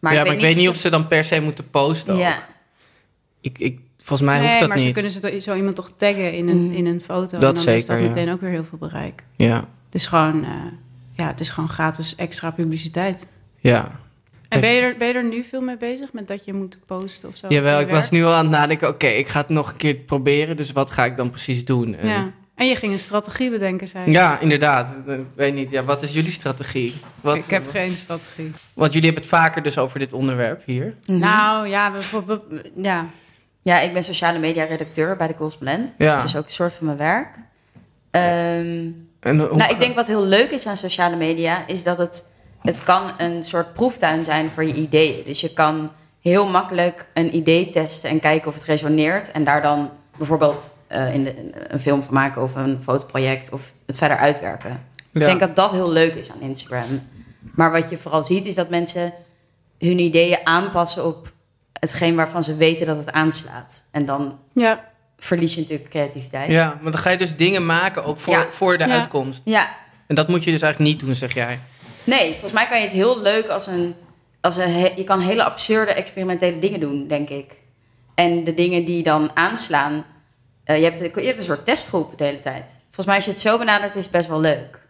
Maar, 0.00 0.14
ja, 0.14 0.24
maar 0.24 0.32
ik 0.34 0.40
weet 0.40 0.56
niet 0.56 0.68
of 0.68 0.76
ze- 0.76 0.90
dan 0.90 1.06
per 1.06 1.24
se 1.24 1.40
moeten 1.40 1.70
posten. 1.70 2.14
ook. 2.14 2.20
Ja, 2.20 2.38
Ik, 3.40 3.58
ik, 3.58 3.80
volgens 3.96 4.28
mij 4.28 4.38
hoeft 4.38 4.50
nee, 4.50 4.58
dat 4.58 4.68
maar 4.68 4.78
ze 4.78 4.84
niet. 4.84 4.92
kunnen 4.92 5.12
ze 5.12 5.40
zo 5.40 5.54
iemand 5.54 5.76
toch 5.76 5.90
taggen 5.96 6.32
in 6.32 6.48
een, 6.48 6.64
Mm. 6.66 6.72
in 6.72 6.86
een 6.86 7.00
foto. 7.00 7.20
Dat 7.20 7.32
en 7.32 7.38
dan 7.40 7.48
heeft 7.54 7.60
zeker, 7.86 7.86
dat 7.86 7.98
ja. 7.98 8.08
meteen 8.08 8.32
ook 8.32 8.40
weer 8.40 8.50
heel 8.50 8.64
veel 8.64 8.78
bereik. 8.78 9.22
Ja, 9.36 9.64
is 9.96 10.06
gewoon, 10.06 10.44
eh, 10.44 10.50
ja, 11.14 11.26
het 11.26 11.40
is 11.40 11.50
gewoon 11.50 11.68
gratis 11.68 12.14
extra 12.14 12.50
publiciteit. 12.50 13.26
ja. 13.60 14.04
En 14.48 14.60
ben 14.60 14.72
je, 14.72 14.80
er, 14.80 14.96
ben 14.96 15.08
je 15.08 15.14
er 15.14 15.24
nu 15.24 15.42
veel 15.44 15.60
mee 15.60 15.76
bezig 15.76 16.12
met 16.12 16.28
dat 16.28 16.44
je 16.44 16.52
moet 16.52 16.78
posten 16.86 17.28
of 17.28 17.36
zo? 17.36 17.46
Jawel, 17.48 17.80
ik 17.80 17.88
was 17.88 18.10
nu 18.10 18.24
al 18.24 18.32
aan 18.32 18.42
het 18.44 18.50
nadenken. 18.50 18.88
Oké, 18.88 19.06
ik 19.06 19.28
ga 19.28 19.40
het 19.40 19.48
nog 19.48 19.70
een 19.70 19.76
keer 19.76 19.94
proberen. 19.94 20.56
Dus 20.56 20.72
wat 20.72 20.90
ga 20.90 21.04
ik 21.04 21.16
dan 21.16 21.30
precies 21.30 21.64
doen? 21.64 21.94
En- 21.94 22.08
Ja. 22.08 22.30
En 22.54 22.66
je 22.68 22.76
ging 22.76 22.92
een 22.92 22.98
strategie 22.98 23.50
bedenken, 23.50 23.88
zei 23.88 24.04
je. 24.04 24.10
ja, 24.10 24.38
inderdaad. 24.40 24.88
Ik 25.08 25.20
weet 25.34 25.54
niet. 25.54 25.70
Ja, 25.70 25.84
wat 25.84 26.02
is 26.02 26.12
jullie 26.12 26.30
strategie? 26.30 26.94
Wat, 27.20 27.36
ik 27.36 27.44
heb 27.46 27.70
geen 27.70 27.96
strategie. 27.96 28.52
Want 28.74 28.92
jullie 28.92 29.06
hebben 29.10 29.28
het 29.28 29.38
vaker 29.38 29.62
dus 29.62 29.78
over 29.78 29.98
dit 29.98 30.12
onderwerp 30.12 30.62
hier. 30.66 30.94
Mhm. 31.06 31.18
Nou 31.18 31.68
ja, 31.68 31.92
we- 31.92 32.62
ja. 32.74 33.06
ja, 33.62 33.80
ik 33.80 33.92
ben 33.92 34.04
sociale 34.04 34.38
media 34.38 34.64
redacteur 34.64 35.16
bij 35.16 35.26
de 35.26 35.34
Correspondent. 35.34 35.86
Dus 35.98 36.06
Ja. 36.06 36.16
het 36.16 36.24
is 36.24 36.36
ook 36.36 36.44
een 36.44 36.50
soort 36.52 36.72
van 36.72 36.86
mijn 36.86 36.98
werk. 36.98 37.28
Ehm, 38.10 38.90
En 39.26 39.38
hoe 39.38 39.46
nou, 39.48 39.60
ga- 39.60 39.68
ik 39.68 39.78
denk 39.78 39.94
wat 39.94 40.06
heel 40.06 40.24
leuk 40.24 40.50
is 40.50 40.66
aan 40.66 40.76
sociale 40.76 41.16
media, 41.16 41.66
is 41.66 41.82
dat 41.82 41.98
het, 41.98 42.32
het 42.60 42.84
kan 42.84 43.02
een 43.18 43.42
soort 43.42 43.74
proeftuin 43.74 44.24
zijn 44.24 44.50
voor 44.50 44.64
je 44.64 44.74
ideeën. 44.74 45.24
Dus 45.24 45.40
je 45.40 45.52
kan 45.52 45.90
heel 46.20 46.46
makkelijk 46.46 47.06
een 47.14 47.36
idee 47.36 47.68
testen 47.68 48.10
en 48.10 48.20
kijken 48.20 48.48
of 48.48 48.54
het 48.54 48.64
resoneert. 48.64 49.30
En 49.30 49.44
daar 49.44 49.62
dan 49.62 49.90
bijvoorbeeld 50.16 50.72
eh, 50.86 51.14
in 51.14 51.24
de, 51.24 51.34
een 51.68 51.80
film 51.80 52.02
van 52.02 52.14
maken 52.14 52.42
of 52.42 52.54
een 52.54 52.80
fotoproject 52.82 53.52
of 53.52 53.72
het 53.86 53.98
verder 53.98 54.16
uitwerken. 54.16 54.70
Ja. 54.70 55.20
Ik 55.20 55.26
denk 55.26 55.40
dat 55.40 55.56
dat 55.56 55.70
heel 55.70 55.90
leuk 55.90 56.14
is 56.14 56.30
aan 56.30 56.40
Instagram. 56.40 57.08
Maar 57.54 57.70
wat 57.70 57.90
je 57.90 57.98
vooral 57.98 58.24
ziet 58.24 58.46
is 58.46 58.54
dat 58.54 58.68
mensen 58.68 59.12
hun 59.78 59.98
ideeën 59.98 60.38
aanpassen 60.44 61.06
op 61.06 61.32
hetgeen 61.72 62.16
waarvan 62.16 62.44
ze 62.44 62.56
weten 62.56 62.86
dat 62.86 62.96
het 62.96 63.12
aanslaat. 63.12 63.84
En 63.90 64.06
dan 64.06 64.38
ja. 64.52 64.84
Verlies 65.26 65.54
je 65.54 65.60
natuurlijk 65.60 65.90
creativiteit. 65.90 66.50
Ja, 66.50 66.78
maar 66.82 66.92
dan 66.92 67.00
ga 67.00 67.10
je 67.10 67.16
dus 67.18 67.36
dingen 67.36 67.66
maken 67.66 68.04
ook 68.04 68.16
voor, 68.16 68.34
Ja. 68.34 68.46
voor 68.50 68.78
de 68.78 68.86
Ja. 68.86 68.94
uitkomst. 68.94 69.40
ja, 69.44 69.68
En 70.06 70.14
dat 70.14 70.28
moet 70.28 70.44
je 70.44 70.50
dus 70.50 70.62
eigenlijk 70.62 70.92
niet 70.92 71.00
doen, 71.00 71.14
zeg 71.14 71.34
jij. 71.34 71.58
Nee, 72.04 72.30
volgens 72.30 72.52
mij 72.52 72.66
kan 72.66 72.76
je 72.78 72.84
het 72.84 72.92
heel 72.92 73.20
leuk 73.22 73.48
als 73.48 73.66
een... 73.66 73.94
Als 74.40 74.56
een 74.56 74.70
je 74.96 75.04
kan 75.04 75.20
hele 75.20 75.44
absurde 75.44 75.92
experimentele 75.92 76.58
dingen 76.58 76.80
doen, 76.80 77.08
denk 77.08 77.28
ik. 77.28 77.52
En 78.14 78.44
de 78.44 78.54
dingen 78.54 78.84
die 78.84 79.02
dan 79.02 79.30
aanslaan... 79.34 80.04
eh, 80.64 80.76
je, 80.78 80.84
hebt, 80.84 80.98
je 80.98 81.20
hebt 81.26 81.38
een 81.38 81.44
soort 81.44 81.64
testgroep 81.64 82.18
de 82.18 82.24
hele 82.24 82.38
tijd. 82.38 82.64
Volgens 82.84 83.06
mij 83.06 83.14
als 83.16 83.24
je 83.24 83.30
het 83.30 83.40
zo 83.40 83.58
benadert, 83.58 83.96
is 83.96 84.02
het 84.02 84.12
best 84.12 84.28
wel 84.28 84.40
leuk. 84.40 84.80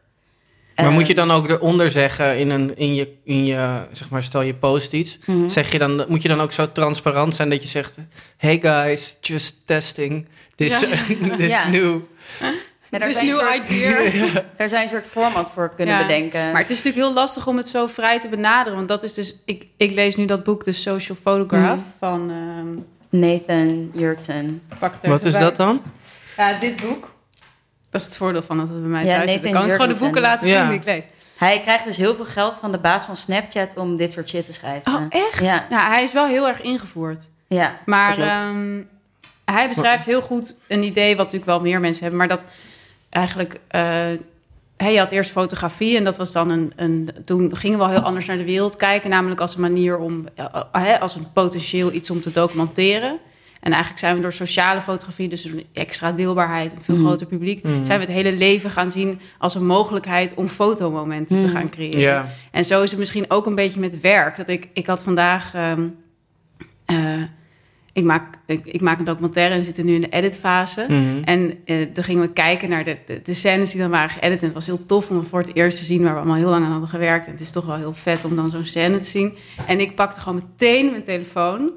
Maar 0.83 0.91
moet 0.93 1.07
je 1.07 1.15
dan 1.15 1.31
ook 1.31 1.49
eronder 1.49 1.91
zeggen 1.91 2.39
in, 2.39 2.51
een, 2.51 2.77
in, 2.77 2.95
je, 2.95 3.13
in 3.25 3.45
je, 3.47 3.87
zeg 3.93 4.09
maar, 4.11 4.23
stel 4.23 4.43
je 4.43 4.55
post 4.55 4.93
iets. 4.93 5.19
mhm. 5.27 5.49
Zeg 5.49 5.73
je 5.73 5.79
dan, 5.79 6.05
moet 6.09 6.23
je 6.23 6.29
dan 6.29 6.41
ook 6.41 6.53
zo 6.53 6.73
transparant 6.73 7.35
zijn 7.35 7.51
dat 7.51 7.63
je 7.63 7.69
zegt... 7.69 7.95
Hey 8.37 8.59
guys, 8.63 9.17
just 9.21 9.57
testing. 9.65 10.27
This, 10.55 10.81
Ja. 10.81 10.89
this 11.37 11.51
Ja. 11.51 11.69
new. 11.69 11.99
Ja, 12.91 12.99
daar, 12.99 13.09
Dus 13.09 13.17
zijn 13.17 13.31
soort, 13.31 13.65
idea. 13.71 14.01
daar 14.59 14.69
zijn 14.69 14.83
een 14.83 14.89
soort 14.89 15.07
format 15.07 15.51
voor 15.55 15.73
kunnen 15.77 15.95
Ja, 15.95 16.03
bedenken. 16.03 16.53
Maar 16.53 16.61
het 16.61 16.71
is 16.71 16.77
natuurlijk 16.77 17.05
heel 17.05 17.15
lastig 17.15 17.47
om 17.47 17.57
het 17.57 17.69
zo 17.69 17.87
vrij 17.87 18.21
te 18.21 18.29
benaderen. 18.29 18.77
Want 18.77 18.89
dat 18.89 19.03
is 19.03 19.15
dus... 19.15 19.35
Ik, 19.45 19.67
ik 19.77 19.93
lees 19.93 20.17
nu 20.17 20.25
dat 20.25 20.45
boek, 20.45 20.63
The 20.63 20.73
Social 20.73 21.17
Photograph, 21.23 21.79
Mhm. 21.79 21.89
van... 21.99 22.31
ehm 22.31 22.79
Nathan 23.11 23.91
er 23.97 24.17
Wat 25.03 25.25
is 25.25 25.33
bij. 25.33 25.41
dat 25.41 25.57
dan? 25.57 25.83
Ja, 26.37 26.59
dit 26.59 26.77
boek. 26.77 27.15
Dat 27.97 28.07
is 28.07 28.15
het 28.15 28.17
voordeel 28.25 28.43
van 28.43 28.57
dat 28.59 28.69
het 28.69 28.81
bij 28.81 28.89
mij 28.91 29.05
Ja, 29.05 29.17
thuis 29.17 29.31
zit. 29.33 29.43
Dan 29.43 29.53
Nathan 29.53 29.61
kan 29.69 29.71
ik 29.71 29.81
gewoon 29.81 29.93
de 29.99 30.05
boeken 30.05 30.21
laten 30.21 30.47
zien 30.47 30.57
Ja. 30.57 30.69
die 30.69 30.79
ik 30.79 30.85
lees. 30.85 31.05
Hij 31.37 31.61
krijgt 31.61 31.85
dus 31.85 31.97
heel 31.97 32.15
veel 32.15 32.25
geld 32.25 32.55
van 32.57 32.73
de 32.73 32.79
baas 32.79 33.05
van 33.05 33.17
Snapchat 33.17 33.77
om 33.77 33.97
dit 33.97 34.11
soort 34.13 34.29
shit 34.29 34.47
te 34.47 34.53
schrijven. 34.53 34.93
Oh, 34.95 35.03
echt? 35.09 35.41
Ja, 35.41 35.67
Nou, 35.71 35.89
hij 35.91 36.03
is 36.03 36.13
wel 36.13 36.27
heel 36.27 36.49
erg 36.49 36.61
ingevoerd. 36.61 37.21
ja 37.47 37.79
Maar 37.85 38.19
ehm, 38.19 38.81
hij 39.45 39.69
beschrijft 39.69 40.07
heel 40.07 40.21
goed 40.23 40.55
een 40.69 40.83
idee... 40.83 41.09
wat 41.17 41.25
natuurlijk 41.25 41.51
wel 41.51 41.61
meer 41.61 41.81
mensen 41.81 42.03
hebben... 42.03 42.19
maar 42.19 42.29
dat 42.29 42.45
eigenlijk... 43.11 43.61
eh, 43.69 43.81
hè, 44.77 44.89
je 44.89 44.99
had 44.99 45.13
eerst 45.13 45.31
fotografie 45.31 45.97
en 45.97 46.05
dat 46.05 46.17
was 46.17 46.33
dan 46.33 46.51
een, 46.51 46.73
een... 46.77 47.11
Toen 47.25 47.57
gingen 47.57 47.79
we 47.79 47.85
al 47.85 47.91
heel 47.91 48.01
anders 48.01 48.27
naar 48.27 48.37
de 48.37 48.45
wereld 48.45 48.77
kijken. 48.77 49.11
Namelijk 49.11 49.41
als 49.41 49.55
een 49.55 49.61
manier 49.61 49.99
om... 49.99 50.27
eh, 50.35 50.45
eh, 50.53 50.63
hè, 50.73 51.01
als 51.01 51.15
een 51.15 51.33
potentieel 51.33 51.93
iets 51.93 52.11
om 52.11 52.21
te 52.21 52.33
documenteren. 52.33 53.19
En 53.67 53.73
eigenlijk 53.73 54.01
zijn 54.01 54.17
we 54.17 54.23
door 54.23 54.33
sociale 54.33 54.81
fotografie... 54.81 55.29
dus 55.29 55.43
door 55.43 55.63
extra 55.73 56.13
deelbaarheid, 56.13 56.73
een 56.73 56.83
veel 56.83 56.95
Mhm. 56.95 57.05
groter 57.05 57.27
publiek... 57.27 57.63
Mhm. 57.63 57.85
zijn 57.85 57.99
we 57.99 58.05
het 58.05 58.15
hele 58.15 58.33
leven 58.33 58.71
gaan 58.71 58.91
zien 58.91 59.21
als 59.39 59.55
een 59.55 59.67
mogelijkheid... 59.67 60.35
om 60.35 60.49
fotomomenten 60.49 61.43
te 61.47 61.49
gaan 61.49 61.69
creëren. 61.71 62.31
En 62.51 62.65
zo 62.65 62.83
is 62.83 62.91
het 62.91 62.99
misschien 62.99 63.25
ook 63.31 63.47
een 63.47 63.55
beetje 63.55 63.81
met 63.81 64.01
werk. 64.01 64.37
Dat 64.37 64.49
ik, 64.49 64.69
ik 64.73 64.87
had 64.87 65.03
vandaag. 65.03 65.55
ehm, 65.55 65.83
eh, 66.85 67.23
ik, 67.93 68.05
maak, 68.05 68.35
ik, 68.47 68.67
ik 68.67 68.81
maak 68.81 68.99
een 68.99 69.05
documentaire 69.05 69.55
en 69.55 69.65
zit 69.65 69.79
er 69.79 69.85
nu 69.85 69.95
in 69.95 70.01
de 70.01 70.09
editfase. 70.09 70.87
Mhm. 70.89 71.23
En 71.25 71.59
toen 71.93 72.05
gingen 72.05 72.23
we 72.23 72.33
kijken 72.33 72.69
naar 72.69 72.85
de, 72.85 72.97
de, 73.07 73.21
de 73.23 73.35
scènes 73.35 73.71
die 73.71 73.81
dan 73.81 73.91
waren 73.91 74.11
geëdit. 74.11 74.39
En 74.41 74.45
het 74.45 74.55
was 74.55 74.67
heel 74.67 74.87
tof 74.87 75.11
om 75.11 75.19
het 75.19 75.29
voor 75.29 75.41
het 75.41 75.55
eerst 75.55 75.79
te 75.79 75.85
zien 75.85 76.03
waar 76.03 76.13
we 76.13 76.19
allemaal 76.19 76.37
heel 76.37 76.51
lang 76.51 76.65
aan 76.65 76.71
hadden 76.71 76.89
gewerkt. 76.89 77.27
En 77.27 77.33
het 77.33 77.41
is 77.41 77.51
toch 77.51 77.67
wel 77.67 77.77
heel 77.77 77.93
vet 77.95 78.25
om 78.25 78.37
dan 78.37 78.51
zo'n 78.51 78.65
scène 78.65 79.01
te 79.01 79.09
zien. 79.09 79.35
En 79.67 79.81
ik 79.81 79.95
pakte 79.95 80.21
gewoon 80.21 80.43
meteen 80.51 80.91
mijn 80.91 81.03
telefoon 81.05 81.71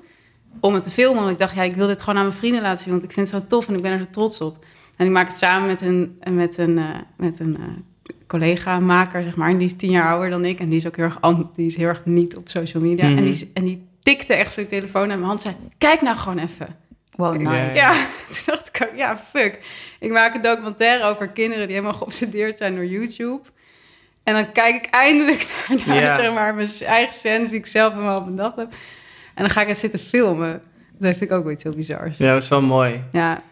om 0.60 0.74
het 0.74 0.84
te 0.84 0.90
filmen. 0.90 1.20
Want 1.22 1.32
ik 1.34 1.40
dacht, 1.40 1.56
ja, 1.56 1.64
ik 1.64 1.76
wil 1.76 1.88
dit 1.88 2.00
gewoon 2.02 2.20
aan 2.20 2.26
mijn 2.28 2.38
vrienden 2.38 2.62
laten 2.62 2.84
zien. 2.84 2.92
Want 2.92 3.04
ik 3.04 3.12
vind 3.12 3.32
het 3.32 3.42
zo 3.42 3.48
tof 3.48 3.68
en 3.68 3.76
ik 3.76 3.82
ben 3.82 3.92
er 3.92 3.98
zo 4.00 4.06
trots 4.12 4.42
op. 4.42 4.66
En 4.96 5.06
ik 5.06 5.12
maak 5.12 5.28
het 5.28 5.38
samen 5.38 5.68
met 5.68 5.82
een, 5.82 6.20
met 6.32 6.58
een, 6.58 6.78
eh, 6.78 6.86
met 7.18 7.40
een 7.40 7.56
eh, 7.58 7.64
collega-maker, 8.28 9.24
zeg 9.24 9.36
maar. 9.36 9.50
En 9.50 9.58
die 9.58 9.68
is 9.68 9.76
tien 9.76 9.92
jaar 9.92 10.10
ouder 10.12 10.30
dan 10.30 10.46
ik. 10.46 10.60
En 10.60 10.70
die 10.70 10.78
is 10.78 10.88
ook 10.88 10.96
heel 10.96 11.06
erg, 11.06 11.18
die 11.56 11.66
is 11.66 11.76
heel 11.76 11.88
erg 11.88 12.06
niet 12.06 12.36
op 12.36 12.50
social 12.50 12.84
media. 12.84 13.06
Mhm. 13.08 13.18
en, 13.18 13.24
die, 13.24 13.34
is- 13.34 13.54
en 13.54 13.64
die 13.64 13.88
tikte 14.04 14.34
echt 14.34 14.54
zo'n 14.54 14.68
telefoon 14.68 15.02
aan 15.02 15.08
mijn 15.08 15.24
hand. 15.24 15.42
Zei, 15.42 15.56
kijk 15.78 16.02
nou 16.02 16.18
gewoon 16.18 16.38
even. 16.38 16.76
Wow, 17.12 17.36
nice. 17.36 17.50
Ja. 17.78 17.92
Ja, 17.94 17.94
toen 18.34 18.44
dacht 18.46 18.68
ik 18.74 18.88
ook, 18.92 18.98
ja, 18.98 19.18
fuck. 19.18 19.60
Ik 20.00 20.12
maak 20.12 20.34
een 20.36 20.42
documentaire 20.42 21.04
over 21.04 21.28
kinderen 21.30 21.66
die 21.68 21.76
helemaal 21.76 21.98
geobsedeerd 21.98 22.58
zijn 22.58 22.76
door 22.76 22.86
YouTube. 22.86 23.42
En 24.24 24.34
dan 24.34 24.52
kijk 24.52 24.76
ik 24.76 24.86
eindelijk 24.94 25.48
naar, 25.86 25.86
naar 25.88 26.16
zeg 26.16 26.34
maar, 26.34 26.56
mijn 26.56 26.70
eigen 26.86 27.14
scènes 27.14 27.50
die 27.50 27.60
ik 27.60 27.66
zelf 27.66 27.94
helemaal 27.94 28.18
op 28.18 28.26
bedacht 28.26 28.56
heb. 28.56 28.74
En 29.40 29.46
dan 29.46 29.50
ga 29.54 29.62
ik 29.62 29.68
het 29.68 29.78
zitten 29.78 30.00
filmen. 30.00 30.52
Dat 30.52 30.62
heeft 31.08 31.22
ik 31.22 31.32
ook 31.32 31.44
wel 31.44 31.52
iets 31.54 31.64
heel 31.64 31.74
bizars. 31.76 32.18
Ja, 32.18 32.26
ja, 32.26 32.34
dat 32.34 32.44
is 32.44 32.50
wel 32.50 32.62
mooi. 32.62 33.04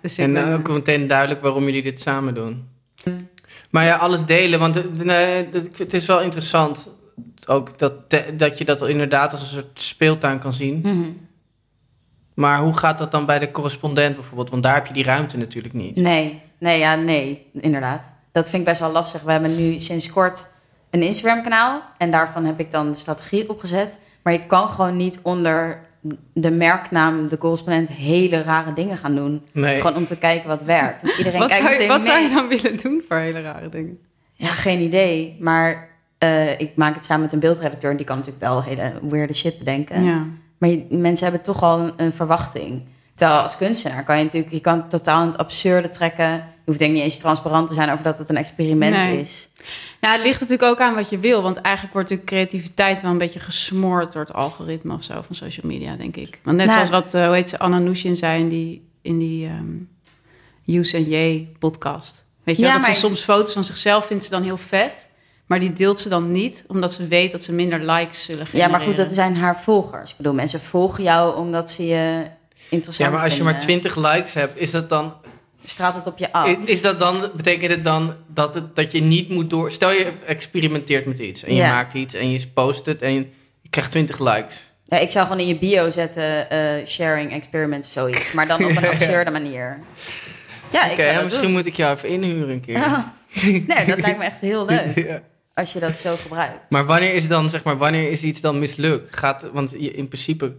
dus 0.01 0.17
ik 0.19 0.25
En 0.25 0.33
ben- 0.33 0.47
eh, 0.47 0.53
ook 0.53 0.67
meteen 0.69 1.07
duidelijk 1.07 1.41
waarom 1.41 1.63
jullie 1.63 1.81
dit 1.83 1.99
samen 2.01 2.33
doen. 2.35 2.67
Maar 3.69 3.83
ja, 3.83 3.95
alles 3.95 4.25
delen, 4.25 4.59
want 4.59 4.75
het- 5.77 5.93
is 5.93 6.05
wel 6.05 6.21
interessant. 6.21 6.89
Ook 7.45 7.79
dat, 7.79 7.93
dat 8.37 8.57
je 8.57 8.65
dat 8.65 8.87
inderdaad 8.87 9.31
als 9.31 9.41
een 9.41 9.47
soort 9.47 9.81
speeltuin 9.81 10.39
kan 10.39 10.53
zien. 10.53 10.79
Mhm. 10.83 11.09
Maar 12.33 12.59
hoe 12.59 12.77
gaat 12.77 12.97
dat 12.97 13.11
dan 13.11 13.25
bij 13.25 13.39
de 13.39 13.51
correspondent 13.51 14.15
bijvoorbeeld? 14.15 14.49
Want 14.49 14.63
daar 14.63 14.73
heb 14.73 14.85
je 14.87 14.93
die 14.93 15.03
ruimte 15.03 15.37
natuurlijk 15.37 15.73
niet. 15.73 15.95
Nee, 15.95 16.41
nee, 16.59 16.79
ja, 16.79 16.95
nee, 16.95 17.47
inderdaad. 17.53 18.13
Dat 18.31 18.49
vind 18.49 18.61
ik 18.61 18.67
best 18.67 18.79
wel 18.79 18.91
lastig. 18.91 19.21
We 19.21 19.31
hebben 19.31 19.55
nu 19.55 19.79
sinds 19.79 20.09
kort 20.11 20.45
een 20.89 21.01
Instagram-kanaal. 21.01 21.81
En 21.97 22.11
daarvan 22.11 22.45
heb 22.45 22.59
ik 22.59 22.71
dan 22.71 22.91
de 22.91 22.97
strategie 22.97 23.49
opgezet. 23.49 23.99
Maar 24.27 24.35
je 24.35 24.45
kan 24.45 24.69
gewoon 24.69 24.97
niet 24.97 25.19
onder 25.23 25.79
de 26.33 26.51
merknaam 26.51 27.29
de 27.29 27.37
correspondent 27.37 27.89
hele 27.91 28.41
rare 28.41 28.73
dingen 28.73 28.97
gaan 28.97 29.15
doen. 29.15 29.41
Nee. 29.51 29.79
Gewoon 29.81 29.95
om 29.95 30.05
te 30.05 30.17
kijken 30.17 30.47
wat 30.47 30.63
werkt. 30.63 31.01
Want 31.01 31.17
iedereen 31.17 31.39
wat 31.39 31.49
kijkt 31.49 31.65
zou, 31.67 31.81
je, 31.81 31.87
wat 31.87 32.05
zou 32.05 32.19
je 32.19 32.29
dan 32.29 32.47
willen 32.47 32.77
doen 32.83 33.03
voor 33.07 33.17
hele 33.17 33.41
rare 33.41 33.69
dingen? 33.69 33.97
Ja, 34.33 34.47
geen 34.53 34.79
idee. 34.81 35.37
Maar 35.39 35.89
eh, 36.17 36.59
ik 36.59 36.71
maak 36.75 36.95
het 36.95 37.05
samen 37.05 37.21
met 37.23 37.33
een 37.33 37.39
beeldredacteur. 37.39 37.91
En 37.91 37.97
die 37.97 38.05
kan 38.05 38.17
natuurlijk 38.17 38.43
wel 38.45 38.63
hele 38.63 38.91
weirde 39.09 39.33
shit 39.33 39.57
bedenken. 39.57 40.03
Ja. 40.03 40.25
Maar 40.57 40.69
je- 40.69 40.85
mensen 40.89 41.25
hebben 41.27 41.43
toch 41.45 41.63
al 41.63 41.79
een, 41.79 41.93
een 41.97 42.13
verwachting. 42.13 42.81
Terwijl 43.15 43.39
als 43.41 43.57
kunstenaar 43.57 44.03
kan 44.03 44.17
je 44.17 44.23
natuurlijk... 44.23 44.53
Je 44.53 44.61
kan 44.61 44.87
totaal 44.87 45.21
in 45.21 45.27
het 45.27 45.37
absurde 45.37 45.89
trekken. 45.89 46.43
Je 46.67 46.73
hoeft 46.73 46.85
denk 46.85 46.95
ik 46.97 47.03
niet 47.03 47.11
eens 47.13 47.21
transparant 47.21 47.67
te 47.67 47.73
zijn 47.73 47.89
over 47.91 48.03
dat 48.03 48.17
het 48.17 48.29
een 48.29 48.37
experiment 48.37 48.95
Nee. 48.95 49.19
is. 49.19 49.49
Nou, 50.01 50.15
het 50.15 50.23
ligt 50.25 50.39
natuurlijk 50.39 50.69
ook 50.71 50.79
aan 50.79 50.95
wat 50.95 51.09
je 51.09 51.17
wil. 51.19 51.41
Want 51.41 51.57
eigenlijk 51.61 51.93
wordt 51.95 52.09
natuurlijk 52.09 52.37
creativiteit 52.49 53.01
wel 53.01 53.11
een 53.11 53.17
beetje 53.17 53.39
gesmoord 53.39 54.13
door 54.13 54.21
het 54.21 54.33
algoritme 54.33 54.93
of 54.93 55.03
zo 55.03 55.21
van 55.21 55.35
social 55.35 55.67
media, 55.67 55.95
denk 55.95 56.15
ik. 56.15 56.39
Want 56.43 56.57
net 56.57 56.65
Nou. 56.65 56.85
zoals 56.85 57.03
wat, 57.03 57.13
eh, 57.13 57.25
hoe 57.25 57.35
heet 57.35 57.49
ze, 57.49 57.59
Anna 57.59 57.77
Nushin 57.79 58.15
zei 58.17 58.39
in 58.41 58.47
die, 58.49 58.87
in 59.01 59.17
die 59.17 59.47
ehm 59.47 60.75
Use 60.77 60.97
and 60.97 61.07
J 61.07 61.47
podcast. 61.59 62.25
Weet 62.43 62.55
je, 62.55 62.61
Ja, 62.61 62.67
wel, 62.67 62.77
dat 62.77 62.85
maar- 62.87 62.95
ze 62.95 63.01
soms 63.01 63.21
foto's 63.21 63.53
van 63.53 63.63
zichzelf 63.63 64.05
vindt 64.05 64.23
ze 64.23 64.29
dan 64.29 64.43
heel 64.43 64.57
vet. 64.57 65.07
Maar 65.45 65.59
die 65.59 65.73
deelt 65.73 65.99
ze 65.99 66.09
dan 66.09 66.31
niet, 66.31 66.63
omdat 66.67 66.93
ze 66.93 67.07
weet 67.07 67.31
dat 67.31 67.43
ze 67.43 67.51
minder 67.53 67.91
likes 67.91 68.23
zullen 68.23 68.39
Ja, 68.41 68.45
genereren. 68.45 68.71
maar 68.71 68.81
goed, 68.81 68.97
dat 68.97 69.11
zijn 69.11 69.35
haar 69.35 69.61
volgers. 69.61 70.11
Ik 70.11 70.17
bedoel, 70.17 70.33
mensen 70.33 70.61
volgen 70.61 71.03
jou 71.03 71.37
omdat 71.37 71.71
ze 71.71 71.85
je 71.85 72.23
interessant 72.69 73.09
Ja, 73.09 73.15
maar 73.15 73.23
als 73.23 73.37
je 73.37 73.43
maar 73.43 73.61
vinden. 73.61 73.81
20 73.81 73.95
likes 74.11 74.33
hebt, 74.33 74.57
is 74.59 74.71
dat 74.71 74.89
dan, 74.89 75.13
Straalt 75.69 75.95
het 75.95 76.07
op 76.07 76.17
je 76.17 76.31
af. 76.31 76.49
is, 76.65 76.81
dat 76.81 76.99
dan 76.99 77.29
betekent 77.35 77.71
het 77.71 77.83
dan 77.83 78.13
dat, 78.27 78.53
het, 78.53 78.75
dat 78.75 78.91
je 78.91 79.01
niet 79.01 79.29
moet 79.29 79.49
door... 79.49 79.71
Stel 79.71 79.91
je 79.91 80.11
experimenteert 80.25 81.05
met 81.05 81.19
iets 81.19 81.43
en 81.43 81.53
je 81.53 81.61
Ja. 81.61 81.71
maakt 81.73 81.93
iets 81.93 82.13
en 82.13 82.31
je 82.31 82.47
post 82.53 82.85
het 82.85 83.01
en 83.01 83.13
je, 83.13 83.19
je 83.61 83.69
krijgt 83.69 83.91
20 83.91 84.19
likes. 84.19 84.63
Ja, 84.85 84.97
ik 84.97 85.11
zou 85.11 85.25
gewoon 85.25 85.41
in 85.41 85.47
je 85.47 85.57
bio 85.57 85.89
zetten... 85.89 86.49
eh, 86.49 86.85
sharing 86.85 87.31
experiment 87.31 87.85
of 87.85 87.91
zoiets. 87.91 88.31
Maar 88.31 88.47
dan 88.47 88.63
op 88.65 88.69
een 88.77 88.87
absurde 88.93 89.31
manier. 89.31 89.79
Ja, 90.71 90.91
ik 90.91 90.97
ja, 90.97 91.21
misschien 91.23 91.43
doen. 91.43 91.51
moet 91.51 91.65
ik 91.65 91.75
jou 91.75 91.95
even 91.95 92.09
inhuren 92.09 92.49
een 92.49 92.61
keer. 92.61 92.77
Ja. 92.77 93.13
Nee, 93.41 93.85
dat 93.85 93.99
lijkt 93.99 94.17
me 94.17 94.23
echt 94.23 94.41
heel 94.41 94.65
leuk. 94.69 95.21
Als 95.53 95.73
je 95.73 95.79
dat 95.79 95.97
zo 95.97 96.15
gebruikt. 96.21 96.59
Maar 96.69 96.85
wanneer 96.85 97.13
is 97.13 97.27
dan, 97.27 97.49
zeg 97.49 97.63
maar, 97.63 97.77
wanneer 97.77 98.11
is 98.11 98.23
iets 98.23 98.41
dan 98.41 98.59
mislukt? 98.59 99.17
Gaat, 99.17 99.49
want 99.53 99.71
je, 99.71 99.91
in 99.91 100.07
principe, 100.07 100.55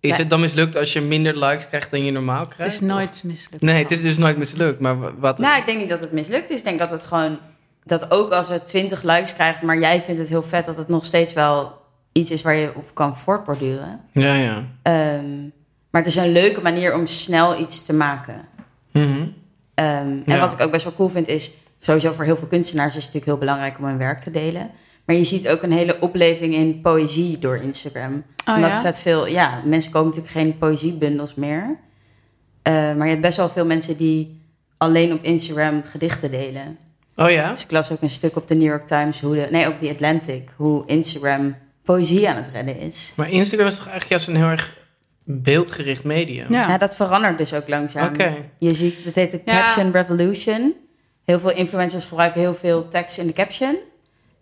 is 0.00 0.10
Ja. 0.10 0.16
het 0.16 0.30
dan 0.30 0.40
mislukt 0.40 0.76
als 0.76 0.92
je 0.92 1.00
minder 1.00 1.38
likes 1.38 1.66
krijgt 1.68 1.90
dan 1.90 2.04
je 2.04 2.10
normaal 2.10 2.44
krijgt? 2.44 2.72
Het 2.74 2.82
is 2.82 2.88
nooit 2.88 3.20
mislukt. 3.24 3.62
Nee, 3.62 3.82
het 3.82 3.90
is 3.90 4.02
dus 4.02 4.18
nooit 4.18 4.36
mislukt. 4.38 4.80
Maar 4.80 4.98
wa- 4.98 5.12
wat? 5.18 5.38
Nou, 5.38 5.58
ik 5.58 5.66
denk 5.66 5.78
niet 5.78 5.88
dat 5.88 6.00
het 6.00 6.12
mislukt 6.12 6.50
is. 6.50 6.58
Ik 6.58 6.64
denk 6.64 6.78
dat 6.78 6.90
het 6.90 7.04
gewoon... 7.04 7.38
Dat 7.84 8.10
ook 8.10 8.32
als 8.32 8.48
het 8.48 8.66
20 8.66 9.02
likes 9.02 9.34
krijgt... 9.34 9.62
maar 9.62 9.78
jij 9.78 10.00
vindt 10.00 10.20
het 10.20 10.28
heel 10.28 10.42
vet... 10.42 10.64
dat 10.66 10.76
het 10.76 10.88
nog 10.88 11.04
steeds 11.06 11.32
wel 11.32 11.72
iets 12.12 12.30
is 12.30 12.42
waar 12.42 12.54
je 12.54 12.70
op 12.74 12.94
kan 12.94 13.16
voortborduren. 13.16 14.00
Ja, 14.12 14.34
ja. 14.34 14.64
Ehm, 14.82 15.40
maar 15.90 16.02
het 16.02 16.06
is 16.06 16.14
een 16.16 16.32
leuke 16.32 16.60
manier 16.60 16.94
om 16.94 17.06
snel 17.06 17.60
iets 17.60 17.82
te 17.84 17.92
maken. 17.92 18.34
Ehm, 18.92 19.26
en 19.74 20.22
Ja. 20.26 20.38
wat 20.38 20.52
ik 20.52 20.60
ook 20.60 20.70
best 20.70 20.84
wel 20.84 20.94
cool 20.94 21.08
vind 21.08 21.28
is... 21.28 21.50
sowieso 21.80 22.12
voor 22.12 22.24
heel 22.24 22.36
veel 22.36 22.46
kunstenaars 22.46 22.88
is 22.96 23.04
het 23.04 23.14
natuurlijk 23.14 23.26
heel 23.26 23.38
belangrijk 23.38 23.78
om 23.78 23.84
hun 23.84 23.98
werk 23.98 24.18
te 24.20 24.30
delen. 24.30 24.70
Maar 25.08 25.16
je 25.16 25.24
ziet 25.24 25.48
ook 25.48 25.62
een 25.62 25.72
hele 25.72 26.00
opleving 26.00 26.54
in 26.54 26.80
poëzie 26.80 27.38
door 27.38 27.56
Instagram. 27.56 28.24
Oh, 28.46 28.54
Omdat 28.54 28.70
ja? 28.70 28.80
vet 28.80 28.98
veel... 28.98 29.26
Ja, 29.26 29.62
mensen 29.64 29.90
kopen 29.92 30.08
natuurlijk 30.08 30.34
geen 30.34 30.58
poëziebundels 30.58 31.34
meer. 31.34 31.78
Eh, 32.62 32.72
maar 32.72 33.04
je 33.04 33.10
hebt 33.10 33.20
best 33.20 33.36
wel 33.36 33.48
veel 33.48 33.66
mensen 33.66 33.96
die 33.96 34.40
alleen 34.76 35.12
op 35.12 35.22
Instagram 35.22 35.82
gedichten 35.84 36.30
delen. 36.30 36.78
Oh 37.16 37.30
ja? 37.30 37.50
Dus 37.50 37.64
ik 37.64 37.70
las 37.70 37.90
ook 37.92 38.02
een 38.02 38.10
stuk 38.10 38.36
op 38.36 38.48
de 38.48 38.54
New 38.54 38.66
York 38.66 38.86
Times... 38.86 39.20
Hoe 39.20 39.34
de, 39.34 39.48
nee, 39.50 39.68
op 39.68 39.78
The 39.78 39.90
Atlantic... 39.90 40.48
hoe 40.56 40.82
Instagram 40.86 41.56
poëzie 41.84 42.28
aan 42.28 42.36
het 42.36 42.50
redden 42.52 42.78
is. 42.78 43.12
Maar 43.16 43.30
Instagram 43.30 43.68
is 43.68 43.76
toch 43.76 43.88
eigenlijk 43.88 44.10
juist 44.10 44.28
een 44.28 44.36
heel 44.36 44.58
erg 44.58 44.76
beeldgericht 45.24 46.04
medium? 46.04 46.52
Ja. 46.52 46.68
Ja, 46.68 46.78
dat 46.78 46.96
verandert 46.96 47.38
dus 47.38 47.54
ook 47.54 47.68
langzaam. 47.68 48.14
Oké. 48.14 48.34
Je 48.58 48.74
ziet, 48.74 49.04
het 49.04 49.14
heet 49.14 49.30
de 49.30 49.40
Ja. 49.44 49.60
Caption 49.60 49.92
Revolution. 49.92 50.74
Heel 51.24 51.40
veel 51.40 51.52
influencers 51.52 52.04
gebruiken 52.04 52.40
heel 52.40 52.54
veel 52.54 52.88
tekst 52.88 53.18
in 53.18 53.26
de 53.26 53.32
caption. 53.32 53.78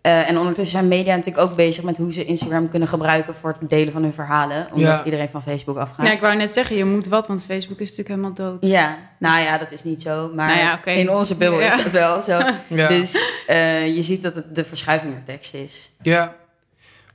Eh, 0.07 0.29
en 0.29 0.37
ondertussen 0.37 0.77
zijn 0.79 0.87
media 0.87 1.15
natuurlijk 1.15 1.49
ook 1.49 1.55
bezig 1.55 1.83
met 1.83 1.97
hoe 1.97 2.11
ze 2.13 2.25
Instagram 2.25 2.69
kunnen 2.69 2.87
gebruiken 2.87 3.35
voor 3.35 3.55
het 3.59 3.69
delen 3.69 3.93
van 3.93 4.01
hun 4.03 4.13
verhalen. 4.13 4.67
Omdat 4.73 4.97
Ja. 4.97 5.03
iedereen 5.03 5.29
van 5.29 5.41
Facebook 5.41 5.77
afgaat. 5.77 6.05
Ja, 6.05 6.11
ik 6.11 6.21
wou 6.21 6.35
net 6.35 6.53
zeggen, 6.53 6.75
je 6.75 6.85
moet 6.85 7.07
wat, 7.07 7.27
want 7.27 7.43
Facebook 7.43 7.79
is 7.79 7.89
natuurlijk 7.89 8.09
helemaal 8.15 8.33
dood. 8.33 8.57
Ja, 8.71 8.97
nou 9.19 9.41
ja, 9.41 9.57
dat 9.57 9.71
is 9.71 9.83
niet 9.83 10.01
zo. 10.01 10.31
Maar 10.33 10.47
Nou 10.47 10.59
ja, 10.59 10.85
in 10.85 11.09
onze 11.09 11.35
bubbel 11.35 11.59
Ja. 11.59 11.77
is 11.77 11.83
dat 11.83 11.91
wel 11.91 12.21
zo. 12.21 12.41
Ja. 12.67 12.87
Dus 12.87 13.23
eh, 13.47 13.95
je 13.95 14.01
ziet 14.03 14.21
dat 14.23 14.35
het 14.35 14.55
de 14.55 14.63
verschuiving 14.63 15.13
naar 15.13 15.23
tekst 15.23 15.53
is. 15.53 15.91
Ja. 16.01 16.35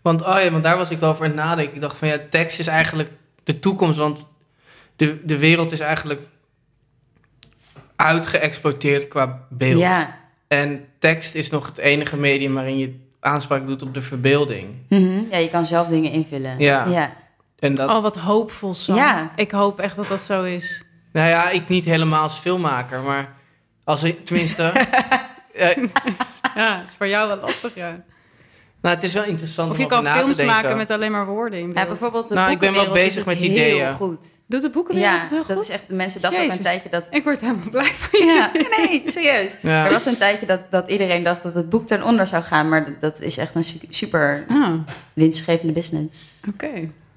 Want, 0.03 0.21
oh 0.23 0.41
ja, 0.45 0.51
want 0.51 0.63
daar 0.63 0.77
was 0.77 0.91
ik 0.91 0.99
wel 0.99 1.11
over 1.11 1.25
aan 1.25 1.31
het 1.31 1.41
nadenken. 1.41 1.75
Ik 1.75 1.81
dacht 1.81 1.97
van 1.97 2.09
ja, 2.09 2.17
tekst 2.31 2.59
is 2.59 2.67
eigenlijk 2.67 3.11
de 3.45 3.59
toekomst. 3.59 3.99
Want 3.99 4.27
de, 4.97 5.21
de 5.25 5.39
wereld 5.39 5.73
is 5.73 5.81
eigenlijk 5.81 6.21
uitgeëxploiteerd 7.97 9.09
qua 9.09 9.47
beeld. 9.51 9.81
Ja. 9.81 10.21
En 10.53 10.85
tekst 10.99 11.35
is 11.35 11.51
nog 11.51 11.67
het 11.67 11.79
enige 11.79 12.17
medium 12.17 12.55
waarin 12.55 12.79
je 12.79 13.01
aanspraak 13.21 13.67
doet 13.67 13.83
op 13.83 13.95
de 13.95 14.03
verbeelding. 14.03 14.75
Mhm. 14.89 15.23
ja, 15.29 15.37
je 15.37 15.49
kan 15.49 15.67
zelf 15.67 15.89
dingen 15.89 16.11
invullen. 16.11 16.59
Ja. 16.59 16.87
ja. 16.87 17.13
En 17.59 17.75
dat, 17.75 17.89
Oh, 17.89 18.03
wat 18.03 18.17
hoopvol, 18.17 18.75
Sam. 18.75 18.97
Ja. 18.97 19.33
Ik 19.37 19.51
hoop 19.51 19.81
echt 19.81 19.97
dat 19.97 20.09
dat 20.09 20.23
zo 20.23 20.43
is. 20.43 20.85
nou 21.13 21.29
ja, 21.29 21.51
ik 21.51 21.69
niet 21.69 21.85
helemaal 21.85 22.23
als 22.23 22.39
filmmaker, 22.39 23.01
maar 23.01 23.35
als 23.85 24.03
ik, 24.03 24.25
tenminste, 24.27 24.63
eh, 25.55 25.77
Ja, 26.55 26.79
het 26.79 26.89
is 26.89 26.97
voor 26.97 27.09
jou 27.09 27.29
wel 27.29 27.39
lastig, 27.41 27.75
ja. 27.75 28.05
Nou, 28.83 28.95
het 28.95 29.05
is 29.05 29.13
wel 29.13 29.25
interessant 29.25 29.71
Of 29.71 29.75
om 29.77 29.83
je 29.83 29.89
kan 29.89 30.05
te 30.05 30.11
films 30.11 30.37
denken. 30.37 30.55
maken 30.55 30.77
met 30.77 30.91
alleen 30.91 31.11
maar 31.13 31.27
woorden 31.27 31.59
in 31.59 31.67
Ja, 31.67 31.73
beeld. 31.73 31.89
bijvoorbeeld 31.89 32.29
de 32.29 32.35
Nou, 32.35 32.51
ik 32.51 32.59
ben 32.59 32.73
wel 32.73 32.85
boekenwereld 32.85 33.15
bezig 33.15 33.25
doet 33.25 33.35
met 33.35 33.43
het 33.43 33.53
ideeën. 33.59 33.85
Heel 33.87 33.95
goed. 33.95 34.29
Doet 34.47 34.61
de 34.63 34.71
boekenwereld 34.71 35.15
Ja, 35.15 35.21
het 35.21 35.29
heel 35.31 35.39
dat 35.47 35.57
goed? 35.57 35.63
is 35.65 35.71
echt... 35.71 35.89
Mensen 35.89 36.21
dachten 36.21 36.39
ook 36.41 36.45
Jezus. 36.47 36.59
een 36.59 36.65
tijdje 36.65 36.89
dat... 36.89 37.07
Ik 37.11 37.25
word 37.25 37.41
helemaal 37.41 37.71
blij 37.71 37.85
van 37.85 38.21
je. 38.21 38.33
Ja, 38.33 38.51
nee, 38.77 39.03
serieus. 39.07 39.57
Ja. 39.63 39.85
Er 39.85 39.91
was 39.91 40.07
een 40.07 40.17
tijdje 40.17 40.47
dat, 40.47 40.61
dat 40.71 40.89
iedereen 40.91 41.23
dacht 41.25 41.43
dat 41.43 41.55
het 41.55 41.69
boek 41.69 41.87
ten 41.87 42.03
onder 42.05 42.27
zou 42.27 42.43
gaan, 42.43 42.69
maar 42.69 42.85
dat, 42.85 43.01
dat 43.01 43.21
is 43.21 43.37
echt 43.37 43.55
een 43.55 43.65
su- 43.65 43.79
super 43.91 44.45
Ah, 44.49 44.73
winstgevende 45.13 45.73
business. 45.73 46.41
oké. 46.55 46.71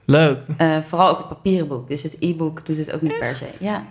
Leuk. 0.05 0.37
Eh, 0.57 0.77
vooral 0.87 1.09
ook 1.09 1.17
het 1.17 1.27
papieren 1.27 1.67
boek, 1.67 1.89
dus 1.89 2.03
het 2.03 2.17
e-book 2.19 2.65
doet 2.65 2.77
het 2.77 2.93
ook 2.93 3.01
niet 3.01 3.19
per 3.19 3.35
se. 3.35 3.45
Ja. 3.59 3.85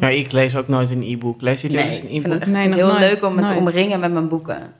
Ja, 0.00 0.08
ik 0.08 0.32
lees 0.32 0.56
ook 0.56 0.68
nooit 0.68 0.90
een 0.90 1.02
e-book. 1.02 1.40
Lees 1.40 1.60
je 1.60 1.68
Nee, 1.68 1.84
eens 1.84 1.96
ik 1.96 2.02
een 2.02 2.08
vind 2.08 2.24
e-book? 2.24 2.32
het 2.38 2.42
echt 2.48 2.56
Nee, 2.56 2.66
nog 2.66 2.76
heel 2.76 2.86
nooit. 2.86 2.98
leuk 2.98 3.24
om 3.24 3.34
me 3.34 3.42
te 3.42 3.46
Nooit. 3.52 3.58
omringen 3.60 4.00
met 4.00 4.12
mijn 4.12 4.28
boeken. 4.28 4.72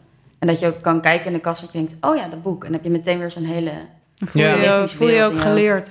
En 0.45 0.51
dat 0.51 0.61
je 0.61 0.67
ook 0.67 0.83
kan 0.83 1.01
kijken 1.01 1.27
in 1.27 1.33
de 1.33 1.39
kast 1.41 1.63
en 1.63 1.69
je 1.73 1.79
denkt, 1.79 1.95
oh 2.07 2.17
ja, 2.17 2.29
dat 2.29 2.43
boek. 2.43 2.65
En 2.65 2.73
dan 2.73 2.73
heb 2.73 2.85
je 2.85 2.91
meteen 2.91 3.19
weer 3.19 3.31
zo'n 3.31 3.45
hele... 3.45 3.71
Voel, 4.17 4.43
Ja. 4.43 4.55
je, 4.55 4.71
ook, 4.71 4.89
voel 4.89 5.09
je 5.09 5.23
ook 5.25 5.41
geleerd. 5.41 5.89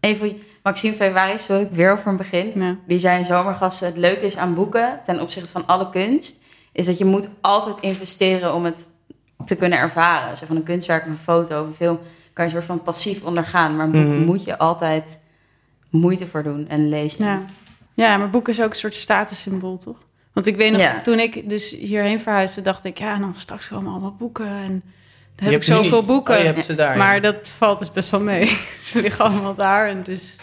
Even, 0.00 0.42
Maxime 0.62 0.94
Februari, 0.94 1.36
wil 1.48 1.60
ik 1.60 1.70
weer 1.70 1.92
over 1.92 2.06
een 2.06 2.16
begin. 2.16 2.52
Ja. 2.54 2.74
Die 2.86 2.98
zei 2.98 3.18
in 3.18 3.24
zomergasten, 3.24 3.86
het 3.86 3.96
leuke 3.96 4.20
is 4.26 4.36
aan 4.36 4.54
boeken, 4.54 5.00
ten 5.04 5.20
opzichte 5.20 5.48
van 5.48 5.66
alle 5.66 5.90
kunst, 5.90 6.42
is 6.72 6.86
dat 6.86 6.98
je 6.98 7.04
moet 7.04 7.28
altijd 7.40 7.76
investeren 7.80 8.54
om 8.54 8.64
het 8.64 8.90
te 9.44 9.56
kunnen 9.56 9.78
ervaren. 9.78 10.36
Zo 10.36 10.46
van 10.46 10.56
een 10.56 10.62
kunstwerk, 10.62 11.02
of 11.02 11.08
een 11.08 11.16
foto 11.16 11.60
of 11.60 11.66
een 11.66 11.74
film, 11.74 11.98
kan 12.32 12.44
je 12.44 12.50
een 12.50 12.50
soort 12.50 12.64
van 12.64 12.82
passief 12.82 13.22
ondergaan. 13.24 13.76
Maar 13.76 13.88
Mhm. 13.88 14.24
moet 14.24 14.44
je 14.44 14.58
altijd 14.58 15.20
moeite 15.90 16.26
voor 16.26 16.42
doen 16.42 16.68
en 16.68 16.88
lezen. 16.88 17.24
Ja. 17.24 17.40
ja, 17.94 18.16
maar 18.16 18.30
boek 18.30 18.48
is 18.48 18.60
ook 18.62 18.70
een 18.70 18.76
soort 18.76 18.94
statussymbool, 18.94 19.78
toch? 19.78 19.96
Want 20.32 20.46
ik 20.46 20.56
weet 20.56 20.70
nog, 20.72 20.80
Ja. 20.80 21.00
toen 21.00 21.18
ik 21.18 21.48
dus 21.48 21.70
hierheen 21.70 22.20
verhuisde, 22.20 22.62
dacht 22.62 22.84
ik, 22.84 22.98
ja, 22.98 23.16
dan 23.18 23.34
straks 23.34 23.68
komen 23.68 23.90
allemaal 23.92 24.14
boeken. 24.18 24.46
En 24.46 24.82
dan 25.34 25.46
Je 25.46 25.52
heb 25.52 25.54
ik 25.54 25.62
zoveel 25.62 25.98
niet- 25.98 26.06
boeken. 26.06 26.34
Oh, 26.34 26.40
je 26.40 26.46
hebt 26.46 26.64
ze 26.64 26.74
daar, 26.74 26.96
maar 26.96 27.14
ja. 27.14 27.20
dat 27.20 27.48
valt 27.48 27.78
dus 27.78 27.92
best 27.92 28.10
wel 28.10 28.20
mee. 28.20 28.46
Ze 28.82 29.00
liggen 29.00 29.24
allemaal 29.24 29.54
daar 29.54 29.88
en 29.88 29.96
het 29.96 30.08
is 30.08 30.36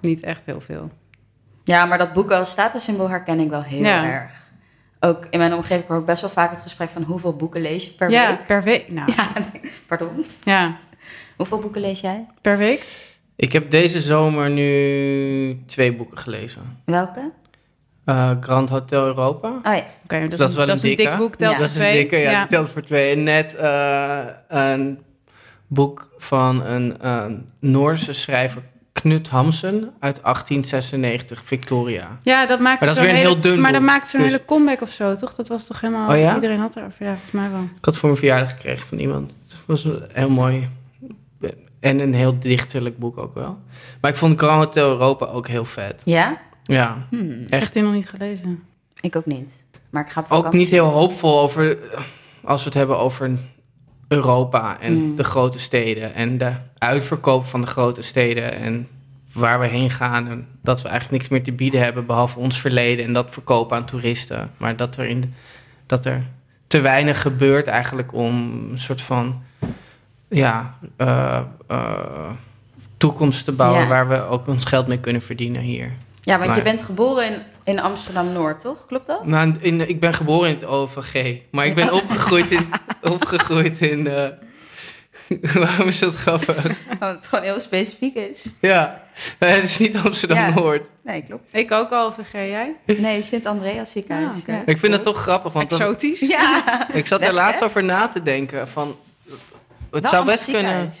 niet 0.00 0.22
echt 0.22 0.40
heel 0.44 0.60
veel. 0.60 0.90
Ja, 1.64 1.84
maar 1.86 1.98
dat 1.98 2.12
boek 2.12 2.30
als 2.30 2.50
statussymbool 2.50 3.08
herken 3.10 3.40
ik 3.40 3.50
wel 3.50 3.62
heel 3.62 3.84
Ja. 3.84 4.04
erg. 4.04 4.30
Ook 5.00 5.26
in 5.30 5.38
mijn 5.38 5.54
omgeving 5.54 5.86
hoor 5.88 5.98
ik 5.98 6.04
best 6.04 6.20
wel 6.20 6.30
vaak 6.30 6.50
het 6.50 6.60
gesprek 6.60 6.88
van 6.90 7.02
hoeveel 7.02 7.36
boeken 7.36 7.60
lees 7.60 7.84
je 7.84 7.90
per 7.90 8.10
ja, 8.10 8.28
week? 8.30 8.46
per 8.46 8.62
week. 8.62 8.88
Nou, 8.90 9.12
ja. 9.16 9.28
Ja, 9.34 9.68
pardon. 9.86 10.24
Hoeveel 11.36 11.58
boeken 11.58 11.80
lees 11.80 12.00
jij? 12.00 12.26
per 12.40 12.56
week. 12.58 13.10
Ik 13.36 13.52
heb 13.52 13.70
deze 13.70 14.00
zomer 14.00 14.50
nu 14.50 15.62
twee 15.66 15.94
boeken 15.96 16.18
gelezen. 16.18 16.78
Welke? 16.84 17.30
Eh, 18.04 18.30
Grand 18.40 18.68
Hotel 18.68 19.06
Europa. 19.06 19.48
Oh 19.48 19.58
ja. 19.62 19.84
Oké, 20.04 20.28
dat, 20.28 20.38
Dat 20.38 20.48
is 20.48 20.54
wel 20.56 20.66
dat 20.66 20.76
een 20.76 20.90
een 20.90 20.96
dik 20.96 20.96
dikke. 20.96 21.16
boek, 21.16 21.34
telt 21.34 21.50
Ja. 21.52 21.56
voor 21.58 21.66
dat 21.66 21.76
is 21.76 21.82
een 21.82 21.92
dikke, 21.92 22.16
ja, 22.16 22.40
die 22.40 22.48
telt 22.48 22.70
voor 22.70 22.82
twee. 22.82 23.12
En 23.14 23.22
net 23.22 23.54
eh, 23.56 24.20
een 24.48 24.98
boek 25.66 26.10
van 26.18 26.64
een 26.64 26.96
Noorse 27.60 28.12
schrijver, 28.12 28.62
Knut 28.92 29.28
Hamsun, 29.28 29.90
uit 30.00 30.22
1896, 30.22 31.42
Victoria. 31.44 32.18
Ja, 32.22 32.46
dat 32.46 32.60
maakt 32.60 32.80
Maar 32.80 32.88
dat 32.88 32.98
is 32.98 33.02
zo'n 33.04 33.12
weer 33.12 33.20
een 33.20 33.28
hele- 33.28 33.32
heel 33.32 33.40
dun 33.52 33.60
Maar 33.60 33.72
dat 33.72 33.82
maakt 33.82 34.08
zo'n 34.08 34.20
Dus- 34.20 34.30
hele 34.32 34.44
comeback 34.44 34.80
of 34.80 34.90
zo, 34.90 35.14
toch? 35.14 35.34
Dat 35.34 35.48
was 35.48 35.66
toch 35.66 35.80
helemaal... 35.80 36.10
Oh 36.10 36.18
ja? 36.18 36.34
Iedereen 36.34 36.58
had 36.60 36.76
erover, 36.76 36.96
ja, 37.06 37.10
volgens 37.10 37.30
mij 37.32 37.50
wel. 37.50 37.62
Ik 37.76 37.84
had 37.84 37.96
voor 37.96 38.08
mijn 38.08 38.20
verjaardag 38.20 38.50
gekregen 38.50 38.86
van 38.86 38.98
iemand. 38.98 39.32
Het 39.48 39.56
was 39.66 39.86
heel 40.12 40.30
mooi. 40.30 40.68
En 41.80 42.00
een 42.00 42.14
heel 42.14 42.38
dichterlijk 42.38 42.98
boek 42.98 43.18
ook 43.18 43.34
wel. 43.34 43.58
Maar 44.00 44.10
ik 44.10 44.16
vond 44.16 44.38
Grand 44.38 44.64
Hotel 44.64 44.90
Europa 44.90 45.26
ook 45.26 45.48
heel 45.48 45.64
vet. 45.64 46.00
Ja? 46.04 46.36
Ja, 46.62 47.06
Hmm, 47.10 47.30
Echt 47.42 47.50
echt. 47.62 47.72
die 47.72 47.82
nog 47.82 47.92
niet 47.92 48.08
gelezen. 48.08 48.62
ik 49.00 49.16
ook 49.16 49.26
niet. 49.26 49.64
Maar 49.90 50.04
ik 50.04 50.10
ga 50.10 50.24
Ook 50.28 50.52
niet 50.52 50.68
heel 50.68 50.86
hoopvol 50.86 51.40
over, 51.40 51.78
als 52.44 52.58
we 52.60 52.64
het 52.64 52.74
hebben 52.78 52.98
over 52.98 53.30
Europa 54.08 54.80
en 54.80 54.94
Mm. 54.94 55.16
de 55.16 55.24
grote 55.24 55.58
steden. 55.58 56.14
En 56.14 56.38
de 56.38 56.52
uitverkoop 56.78 57.44
van 57.44 57.60
de 57.60 57.66
grote 57.66 58.02
steden 58.02 58.52
en 58.54 58.88
waar 59.32 59.60
we 59.60 59.66
heen 59.66 59.90
gaan. 59.90 60.28
En 60.28 60.46
dat 60.62 60.82
we 60.82 60.88
eigenlijk 60.88 61.18
niks 61.22 61.32
meer 61.32 61.42
te 61.42 61.52
bieden 61.52 61.82
hebben 61.82 62.06
behalve 62.06 62.38
ons 62.38 62.60
verleden. 62.60 63.04
En 63.04 63.12
dat 63.12 63.30
verkopen 63.30 63.76
aan 63.76 63.84
toeristen. 63.84 64.50
Maar 64.56 64.76
dat 64.76 64.96
er, 64.96 65.06
in, 65.06 65.34
dat 65.86 66.06
er 66.06 66.22
te 66.66 66.80
weinig 66.80 67.20
gebeurt 67.20 67.66
eigenlijk 67.66 68.12
om 68.14 68.34
een 68.70 68.78
soort 68.78 69.02
van... 69.02 69.42
Ja, 70.28 70.74
eh, 70.96 71.40
eh, 71.68 72.30
toekomst 72.96 73.44
te 73.44 73.52
bouwen 73.52 73.80
Ja. 73.82 73.88
waar 73.88 74.08
we 74.08 74.22
ook 74.22 74.46
ons 74.46 74.64
geld 74.64 74.86
mee 74.86 74.98
kunnen 74.98 75.22
verdienen 75.22 75.62
hier. 75.62 75.92
Ja, 76.24 76.32
want 76.38 76.48
je 76.50 76.54
Maar- 76.54 76.62
bent 76.64 76.82
geboren 76.82 77.26
in, 77.26 77.42
in 77.64 77.80
Amsterdam-Noord, 77.80 78.60
toch? 78.60 78.86
Klopt 78.86 79.06
dat? 79.06 79.26
Nou, 79.26 79.54
in, 79.60 79.88
ik 79.88 80.00
ben 80.00 80.14
geboren 80.14 80.48
in 80.48 80.54
het 80.54 80.64
OVG, 80.64 81.36
maar 81.50 81.66
ik 81.66 81.74
ben 81.74 81.92
opgegroeid 81.92 82.50
in... 82.50 82.70
opgegroeid 83.14 83.80
in 83.80 84.06
eh, 84.06 84.28
waarom 85.54 85.88
is 85.88 85.98
dat 85.98 86.14
grappig? 86.14 86.62
Want 86.98 87.14
het 87.14 87.28
gewoon 87.28 87.44
heel 87.44 87.60
specifiek 87.60 88.14
is. 88.14 88.48
Ja, 88.60 89.02
nee, 89.38 89.50
het 89.50 89.62
is 89.64 89.78
niet 89.78 89.96
Amsterdam-Noord. 89.96 90.82
Nee, 91.04 91.22
klopt. 91.28 91.48
Ik 91.56 91.72
ook 91.72 91.90
al, 91.90 92.12
vergeet 92.12 92.50
jij? 92.50 92.74
Nee, 93.00 93.22
Sint-Andreas 93.22 93.90
ziekenhuis. 93.90 94.36
Ah, 94.36 94.46
ja. 94.46 94.62
Ik 94.66 94.78
vind 94.78 94.92
het 94.92 95.02
toch 95.02 95.18
grappig, 95.22 95.52
want 95.52 95.70
dan- 95.70 95.80
Exotisch. 95.80 96.20
Ja. 96.20 96.88
ik 96.92 97.06
zat 97.06 97.20
er 97.22 97.34
laatst 97.34 97.64
over 97.64 97.84
na 97.84 98.08
te 98.08 98.22
denken 98.22 98.68
van... 98.68 98.96
Het 99.90 100.00
Wel 100.02 100.10
zou 100.10 100.24
best 100.26 100.44
kunnen... 100.50 100.92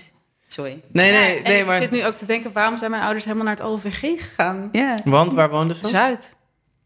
Sorry. 0.52 0.80
Nee, 0.92 1.12
Ja, 1.12 1.18
nee, 1.18 1.60
ik 1.60 1.66
maar... 1.66 1.76
zit 1.76 1.90
nu 1.90 2.04
ook 2.06 2.14
te 2.14 2.26
denken, 2.26 2.52
waarom 2.52 2.76
zijn 2.76 2.90
mijn 2.90 3.02
ouders 3.02 3.24
helemaal 3.24 3.46
naar 3.46 3.56
het 3.56 3.64
OVG 3.64 3.98
gegaan? 4.00 4.68
Ja. 4.72 5.00
Want, 5.04 5.32
waar 5.32 5.50
woonden 5.50 5.76
ze? 5.76 5.88
Zuid. 5.88 6.36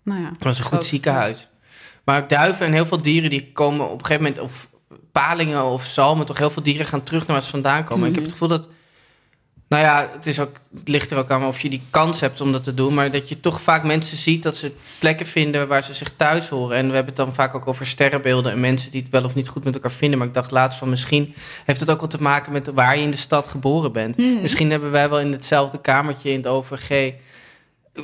Nou 0.03 0.21
ja. 0.21 0.29
Het 0.29 0.45
was 0.45 0.59
een 0.59 0.65
goed 0.65 0.85
ziekenhuis. 0.85 1.49
Maar 2.05 2.29
duiven 2.29 2.67
en 2.67 2.73
heel 2.73 2.87
veel 2.87 3.03
dieren 3.03 3.31
die 3.31 3.53
komen 3.53 3.91
op 3.91 3.99
een 3.99 4.07
gegeven 4.07 4.23
moment... 4.23 4.43
of 4.43 4.69
palingen 5.13 5.65
of 5.65 5.85
zalmen, 5.85 6.27
toch 6.27 6.39
heel 6.39 6.51
veel 6.51 6.63
dieren 6.63 6.87
gaan 6.87 7.03
terug 7.03 7.27
naar 7.27 7.37
waar 7.37 7.45
ze 7.45 7.51
vandaan 7.51 7.85
komen. 7.85 8.03
En 8.03 8.09
Ik 8.09 8.15
heb 8.15 8.25
het 8.25 8.33
gevoel 8.33 8.49
dat... 8.49 8.69
Nou 9.69 9.83
ja, 9.83 10.09
het, 10.13 10.27
is 10.27 10.41
ook, 10.41 10.57
het 10.79 10.89
ligt 10.89 11.11
er 11.11 11.19
ook 11.19 11.31
aan 11.31 11.45
of 11.45 11.61
je 11.61 11.69
die 11.69 11.83
kans 11.91 12.21
hebt 12.21 12.41
om 12.41 12.53
dat 12.53 12.63
te 12.63 12.75
doen. 12.75 12.95
Maar 12.95 13.11
dat 13.11 13.29
je 13.29 13.41
toch 13.41 13.61
vaak 13.61 13.85
mensen 13.85 14.17
ziet 14.17 14.43
dat 14.43 14.57
ze 14.57 14.73
plekken 14.99 15.27
vinden 15.27 15.69
waar 15.69 15.83
ze 15.83 15.95
zich 15.95 16.13
thuis 16.17 16.49
horen. 16.49 16.77
En 16.77 16.89
we 16.89 16.95
hebben 16.95 17.15
het 17.15 17.25
dan 17.25 17.35
vaak 17.35 17.55
ook 17.55 17.67
over 17.67 17.87
sterrenbeelden 17.87 18.53
en 18.53 18.61
mensen 18.61 18.91
die 18.91 19.03
het 19.03 19.11
wel 19.11 19.25
of 19.25 19.35
niet 19.35 19.49
goed 19.49 19.65
met 19.65 19.75
elkaar 19.75 19.91
vinden. 19.91 20.19
Maar 20.19 20.29
ik 20.29 20.35
dacht 20.35 20.51
laatst 20.51 20.79
van 20.79 20.89
misschien 20.89 21.35
heeft 21.65 21.81
het 21.81 21.91
ook 21.91 22.01
wel 22.01 22.09
te 22.09 22.23
maken 22.23 22.53
met 22.53 22.67
waar 22.73 22.97
je 22.97 23.03
in 23.03 23.11
de 23.11 23.17
stad 23.17 23.47
geboren 23.47 23.93
bent. 23.93 24.17
Mhm. 24.17 24.41
Misschien 24.41 24.71
hebben 24.71 24.91
wij 24.91 25.09
wel 25.09 25.21
in 25.21 25.33
hetzelfde 25.33 25.81
kamertje 25.81 26.31
in 26.31 26.37
het 26.37 26.47
OVG. 26.47 27.13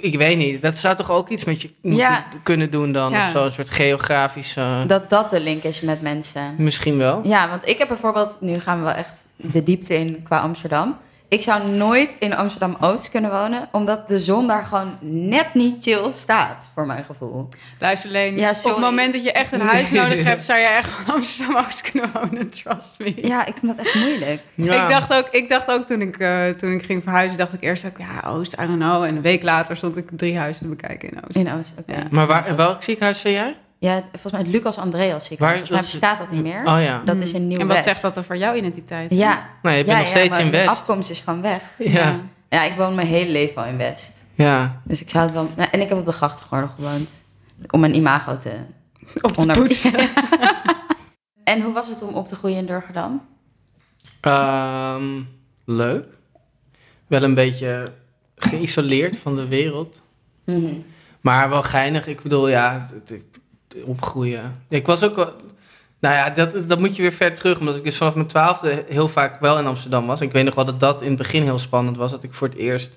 Ik 0.00 0.16
weet 0.16 0.36
niet, 0.36 0.62
dat 0.62 0.78
zou 0.78 0.96
toch 0.96 1.10
ook 1.10 1.28
iets 1.28 1.44
met 1.44 1.62
je 1.62 1.70
moeten 1.82 2.00
Ja. 2.06 2.24
kunnen 2.42 2.70
doen 2.70 2.92
dan? 2.92 3.12
Ja. 3.12 3.26
Of 3.26 3.30
zo, 3.32 3.44
een 3.44 3.52
soort 3.52 3.70
geografische... 3.70 4.84
Dat 4.86 5.10
dat 5.10 5.30
de 5.30 5.40
link 5.40 5.62
is 5.62 5.80
met 5.80 6.02
mensen. 6.02 6.54
Misschien 6.58 6.98
wel. 6.98 7.20
Ja, 7.24 7.48
want 7.48 7.68
ik 7.68 7.78
heb 7.78 7.88
bijvoorbeeld... 7.88 8.36
Nu 8.40 8.58
gaan 8.60 8.78
we 8.78 8.84
wel 8.84 8.94
echt 8.94 9.24
de 9.36 9.62
diepte 9.62 9.94
in 9.94 10.22
qua 10.22 10.38
Amsterdam. 10.40 10.98
Ik 11.32 11.42
zou 11.42 11.68
nooit 11.68 12.14
in 12.18 12.34
Amsterdam-Oost 12.34 13.10
kunnen 13.10 13.30
wonen... 13.30 13.68
omdat 13.70 14.08
de 14.08 14.18
zon 14.18 14.46
daar 14.46 14.64
gewoon 14.64 14.96
net 15.00 15.54
niet 15.54 15.82
chill 15.82 16.12
staat, 16.14 16.70
voor 16.74 16.86
mijn 16.86 17.04
gevoel. 17.04 17.48
Luister 17.78 18.10
Leen, 18.10 18.36
Ja, 18.36 18.50
op 18.50 18.64
het 18.64 18.78
moment 18.78 19.12
dat 19.12 19.22
je 19.22 19.32
echt 19.32 19.52
een 19.52 19.60
huis 19.60 19.90
nodig 20.00 20.24
hebt, 20.24 20.44
zou 20.44 20.58
je 20.58 20.66
echt 20.66 20.90
gewoon 20.90 21.16
Amsterdam-Oost 21.16 21.90
kunnen 21.90 22.10
wonen, 22.12 22.50
trust 22.50 22.98
me. 22.98 23.26
Ja, 23.28 23.46
ik 23.46 23.54
vind 23.58 23.76
dat 23.76 23.86
echt 23.86 23.94
moeilijk. 23.94 24.40
Ja. 24.54 24.82
Ik, 24.82 24.90
dacht 24.90 25.14
ook, 25.14 25.28
ik 25.30 25.48
dacht 25.48 25.68
ook 25.68 25.86
toen 25.86 26.00
ik, 26.00 26.18
eh, 26.18 26.48
toen 26.48 26.72
ik 26.72 26.84
ging 26.84 27.02
verhuizen, 27.02 27.38
dacht 27.38 27.52
ik 27.52 27.62
eerst 27.62 27.84
ook, 27.86 27.98
ja, 27.98 28.28
Oost, 28.28 28.52
I 28.52 28.66
don't 28.66 28.78
know. 28.78 29.02
En 29.02 29.16
een 29.16 29.22
week 29.22 29.42
later 29.42 29.76
stond 29.76 29.96
ik 29.96 30.08
drie 30.16 30.38
huizen 30.38 30.62
te 30.62 30.68
bekijken 30.68 31.10
in 31.10 31.16
Oost. 31.24 31.36
In 31.36 31.52
Oost, 31.52 31.72
oké. 31.78 31.92
Ja. 31.92 32.06
Maar 32.10 32.26
waar, 32.26 32.48
in 32.48 32.56
welk 32.56 32.82
ziekenhuis 32.82 33.20
zei 33.20 33.34
jij? 33.34 33.56
Ja, 33.82 34.00
volgens 34.10 34.32
mij 34.32 34.40
het 34.40 34.50
Lucas 34.50 34.78
Andreas 34.78 35.24
ziekenhuis. 35.26 35.58
Waar- 35.58 35.68
Volgens 35.68 35.90
mij 36.00 36.00
bestaat 36.00 36.18
dat 36.18 36.30
niet 36.30 36.42
meer. 36.42 36.60
Oh 36.60 36.82
ja. 36.82 37.02
Dat 37.04 37.20
is 37.20 37.32
in 37.32 37.46
Nieuw 37.46 37.58
En 37.58 37.66
wat 37.66 37.82
zegt 37.82 38.02
dat 38.02 38.16
er 38.16 38.24
voor 38.24 38.36
jouw 38.36 38.54
identiteit? 38.54 39.10
Ja. 39.10 39.48
Nee, 39.62 39.76
je 39.76 39.84
bent 39.84 39.96
ja, 39.96 40.02
nog 40.02 40.08
steeds 40.10 40.28
maar 40.28 40.40
in 40.40 40.50
de 40.50 40.56
West. 40.56 40.68
afkomst 40.68 41.10
is 41.10 41.20
gewoon 41.20 41.42
weg. 41.42 41.62
Ja. 41.78 42.20
Ja, 42.48 42.62
ik 42.64 42.76
woon 42.76 42.94
mijn 42.94 43.06
hele 43.06 43.30
leven 43.30 43.62
al 43.62 43.68
in 43.68 43.76
West. 43.76 44.12
Ja. 44.34 44.80
Dus 44.84 45.00
ik 45.00 45.10
zou 45.10 45.24
het 45.24 45.32
wel... 45.34 45.48
nou, 45.56 45.68
en 45.70 45.80
ik 45.80 45.88
heb 45.88 45.98
op 45.98 46.04
de 46.04 46.12
grachtengordel 46.12 46.68
gewoond. 46.68 47.10
Om 47.70 47.80
mijn 47.80 47.94
imago 47.94 48.36
te... 48.36 48.52
Op 49.20 49.32
poetsen. 49.52 49.92
en 51.44 51.60
hoe 51.62 51.72
was 51.72 51.88
het 51.88 52.02
om 52.02 52.14
op 52.14 52.26
te 52.26 52.36
groeien 52.36 52.58
in 52.58 52.66
Durgedam? 52.66 53.22
Ehm, 54.20 55.20
leuk. 55.64 56.06
Wel 57.06 57.22
een 57.22 57.34
beetje 57.34 57.92
geïsoleerd 58.36 59.16
van 59.16 59.36
de 59.36 59.48
wereld. 59.48 60.00
Mhm. 60.44 60.74
Maar 61.20 61.48
wel 61.48 61.62
geinig. 61.62 62.06
Ik 62.06 62.22
bedoel, 62.22 62.48
ja, 62.48 62.88
het 62.92 63.10
opgroeien. 63.84 64.54
Ik 64.68 64.86
was 64.86 65.02
ook 65.02 65.16
wel... 65.16 65.32
Nou 66.00 66.14
ja, 66.14 66.30
dat, 66.30 66.68
dat 66.68 66.78
moet 66.78 66.96
je 66.96 67.02
weer 67.02 67.12
ver 67.12 67.34
terug. 67.34 67.58
Omdat 67.58 67.76
ik 67.76 67.84
dus 67.84 67.96
vanaf 67.96 68.14
mijn 68.14 68.26
twaalfde 68.26 68.84
heel 68.88 69.08
vaak 69.08 69.40
wel 69.40 69.58
in 69.58 69.66
Amsterdam 69.66 70.06
was. 70.06 70.20
Ik 70.20 70.32
weet 70.32 70.44
nog 70.44 70.54
wel 70.54 70.64
dat 70.64 70.80
dat 70.80 71.02
in 71.02 71.08
het 71.08 71.18
begin 71.18 71.42
heel 71.42 71.58
spannend 71.58 71.96
was. 71.96 72.10
Dat 72.10 72.22
ik 72.22 72.34
voor 72.34 72.48
het 72.48 72.56
eerst 72.56 72.90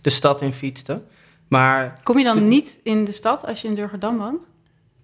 de 0.00 0.10
stad 0.10 0.42
in 0.42 0.52
fietste. 0.52 1.02
Maar 1.48 1.92
Kom 2.02 2.18
je 2.18 2.24
dan 2.24 2.48
niet 2.48 2.80
in 2.82 3.04
de 3.04 3.12
stad 3.12 3.46
als 3.46 3.62
je 3.62 3.68
in 3.68 3.74
Durgedam 3.74 4.18
woont? 4.18 4.50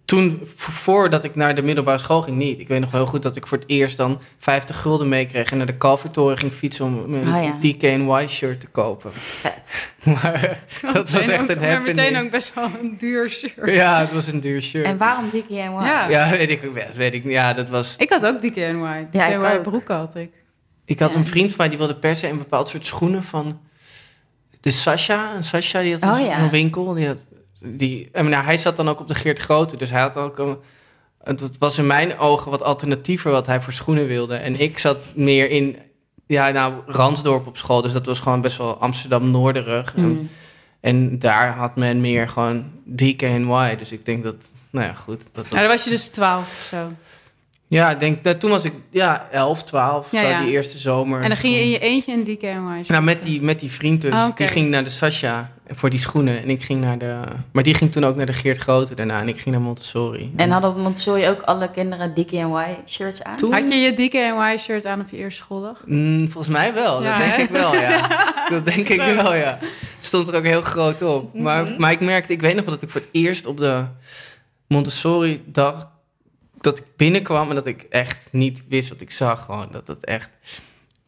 Toen, 0.04 0.40
voordat 0.56 1.24
ik 1.24 1.34
naar 1.34 1.54
de 1.54 1.62
middelbare 1.62 1.98
school 1.98 2.22
ging, 2.22 2.36
niet. 2.36 2.58
Ik 2.60 2.68
weet 2.68 2.80
nog 2.80 2.90
wel 2.90 3.00
heel 3.00 3.10
goed 3.10 3.22
dat 3.22 3.36
ik 3.36 3.46
voor 3.46 3.58
het 3.58 3.68
eerst 3.68 3.96
dan 3.96 4.20
50 4.38 4.80
gulden 4.80 5.08
meekreeg... 5.08 5.50
en 5.50 5.56
naar 5.56 5.66
de 5.66 5.76
Kalvertoren 5.76 6.38
ging 6.38 6.52
fietsen 6.52 6.84
om 6.84 7.10
mijn 7.10 7.26
Ah, 7.28 7.44
ja. 7.44 7.56
DKNY 7.60 8.26
shirt 8.28 8.60
te 8.60 8.66
kopen. 8.66 9.10
Vet. 9.14 9.92
Maar 10.04 10.58
dat 10.92 11.10
was 11.10 11.28
echt 11.28 11.48
een 11.48 11.58
Maar 11.58 11.68
happening. 11.70 11.96
meteen 11.96 12.16
ook 12.24 12.30
best 12.30 12.54
wel 12.54 12.64
een 12.82 12.94
duur 12.98 13.30
shirt. 13.30 13.52
Ja, 13.70 14.00
het 14.00 14.12
was 14.12 14.26
een 14.26 14.40
duur 14.40 14.60
shirt. 14.62 14.86
En 14.86 14.96
waarom 14.96 15.28
DKNY? 15.30 15.56
Ja. 15.58 16.08
Ja, 16.08 16.30
weet 16.30 16.50
ik, 16.50 16.60
weet 16.94 17.14
ik. 17.14 17.24
Ja, 17.24 17.52
dat 17.52 17.68
was... 17.68 17.96
Ik 17.96 18.10
had 18.10 18.26
ook 18.26 18.40
DKNY. 18.40 19.06
Ja, 19.10 19.26
ik 19.26 19.36
DKNY 19.38 19.46
ook. 19.56 19.62
broeken 19.62 19.96
had 19.96 20.14
ik. 20.16 20.30
Ik 20.84 20.98
had 21.00 21.12
Ja. 21.12 21.18
een 21.18 21.26
vriend 21.26 21.48
van 21.48 21.56
mij 21.58 21.68
die 21.68 21.78
wilde 21.78 21.96
per 21.96 22.16
se 22.16 22.28
een 22.28 22.38
bepaald 22.38 22.68
soort 22.68 22.86
schoenen 22.86 23.22
van 23.22 23.60
de 24.60 24.70
Sasha. 24.70 25.34
En 25.34 25.42
Sasha 25.44 25.80
die 25.80 25.92
had 25.92 26.02
een, 26.02 26.10
Oh, 26.10 26.26
ja. 26.26 26.50
winkel. 26.50 26.92
Die 26.94 27.06
had, 27.06 27.18
die, 27.64 28.08
en 28.12 28.28
nou, 28.28 28.44
hij 28.44 28.56
zat 28.56 28.76
dan 28.76 28.88
ook 28.88 29.00
op 29.00 29.08
de 29.08 29.14
Geert 29.14 29.38
Grote. 29.38 29.76
Dus 29.76 29.90
hij 29.90 30.00
had 30.00 30.16
ook 30.16 30.38
een, 30.38 30.56
het 31.22 31.58
was 31.58 31.78
in 31.78 31.86
mijn 31.86 32.18
ogen 32.18 32.50
wat 32.50 32.62
alternatiever 32.62 33.30
wat 33.30 33.46
hij 33.46 33.60
voor 33.60 33.72
schoenen 33.72 34.06
wilde. 34.06 34.34
En 34.36 34.60
ik 34.60 34.78
zat 34.78 35.12
meer 35.14 35.50
in 35.50 35.76
ja, 36.26 36.50
nou, 36.50 36.74
Ransdorp 36.86 37.46
op 37.46 37.56
school. 37.56 37.82
Dus 37.82 37.92
dat 37.92 38.06
was 38.06 38.18
gewoon 38.18 38.40
best 38.40 38.56
wel 38.58 38.76
Amsterdam-Noorderig. 38.78 39.94
En, 39.96 40.02
Mm. 40.04 40.28
En 40.80 41.18
daar 41.18 41.56
had 41.56 41.76
men 41.76 42.00
meer 42.00 42.28
gewoon 42.28 42.70
DKNY. 42.84 43.76
Dus 43.76 43.92
ik 43.92 44.04
denk 44.06 44.24
dat, 44.24 44.34
nou 44.70 44.86
ja, 44.86 44.92
goed. 44.94 45.18
Dat, 45.18 45.28
dat- 45.34 45.50
Nou, 45.50 45.62
dan 45.62 45.72
was 45.74 45.84
je 45.84 45.90
dus 45.90 46.08
12 46.08 46.40
of 46.40 46.66
zo. 46.70 46.90
Ja, 47.74 47.90
ik 47.90 48.00
denk, 48.00 48.22
nou, 48.22 48.36
toen 48.36 48.50
was 48.50 48.64
ik 48.64 48.72
ja, 48.90 49.28
11, 49.30 49.62
12, 49.64 50.10
Ja, 50.10 50.20
zo 50.20 50.26
ja. 50.28 50.42
die 50.42 50.50
eerste 50.52 50.78
zomer. 50.78 51.20
En 51.22 51.28
dan 51.28 51.36
ging 51.36 51.54
je 51.54 51.60
in 51.60 51.70
je 51.70 51.78
eentje 51.78 52.12
een 52.12 52.24
DKNY 52.24 52.84
Nou, 52.88 53.02
met 53.02 53.22
die, 53.22 53.42
met 53.42 53.60
die 53.60 53.70
vriend 53.70 54.00
dus. 54.00 54.12
Ah. 54.12 54.36
Die 54.36 54.48
ging 54.48 54.70
naar 54.70 54.84
de 54.84 54.90
Sasha 54.90 55.50
voor 55.68 55.90
die 55.90 55.98
schoenen. 55.98 56.42
En 56.42 56.48
ik 56.50 56.62
ging 56.62 56.80
naar 56.80 56.98
de... 56.98 57.20
Maar 57.52 57.62
die 57.62 57.74
ging 57.74 57.92
toen 57.92 58.04
ook 58.04 58.16
naar 58.16 58.26
de 58.26 58.32
Geert 58.32 58.58
Grote 58.58 58.94
daarna. 58.94 59.20
En 59.20 59.28
ik 59.28 59.40
ging 59.40 59.54
naar 59.54 59.64
Montessori. 59.64 60.32
En 60.36 60.50
hadden 60.50 60.70
op 60.70 60.76
Montessori 60.76 61.28
ook 61.28 61.40
alle 61.42 61.70
kinderen 61.70 62.14
DKNY 62.14 62.76
shirts 62.86 63.22
aan? 63.22 63.36
Toen- 63.36 63.52
Had 63.52 63.68
je 63.68 63.74
je 63.74 63.92
DKNY 63.92 64.56
shirt 64.58 64.86
aan 64.86 65.00
op 65.00 65.08
je 65.10 65.16
eerste 65.16 65.42
schooldag? 65.42 65.82
Mm, 65.86 66.28
volgens 66.28 66.54
mij 66.56 66.74
wel. 66.74 67.02
Ja, 67.02 67.18
dat 67.18 67.26
denk 67.26 67.36
hè? 67.36 67.42
ik 67.42 67.50
wel, 67.50 67.74
ja. 67.74 68.08
dat 68.50 68.64
denk 68.66 68.88
ik 68.88 69.00
wel, 69.00 69.34
ja. 69.34 69.58
Het 69.60 70.04
stond 70.04 70.28
er 70.28 70.34
ook 70.34 70.44
heel 70.44 70.62
groot 70.62 71.02
op. 71.02 71.34
Maar, 71.38 71.64
Mhm. 71.64 71.80
maar 71.80 71.90
ik 71.92 72.00
merkte... 72.00 72.32
Ik 72.32 72.40
weet 72.40 72.54
nog 72.54 72.64
wel 72.64 72.74
dat 72.74 72.82
ik 72.82 72.90
voor 72.90 73.00
het 73.00 73.10
eerst 73.12 73.46
op 73.46 73.56
de 73.56 73.84
Montessori 74.68 75.42
dag... 75.46 75.92
Dat 76.64 76.78
ik 76.78 76.84
binnenkwam 76.96 77.48
en 77.48 77.54
dat 77.54 77.66
ik 77.66 77.82
echt 77.90 78.28
niet 78.30 78.62
wist 78.68 78.88
wat 78.88 79.00
ik 79.00 79.10
zag. 79.10 79.44
Gewoon 79.44 79.68
dat 79.70 79.86
het 79.88 80.04
echt 80.04 80.30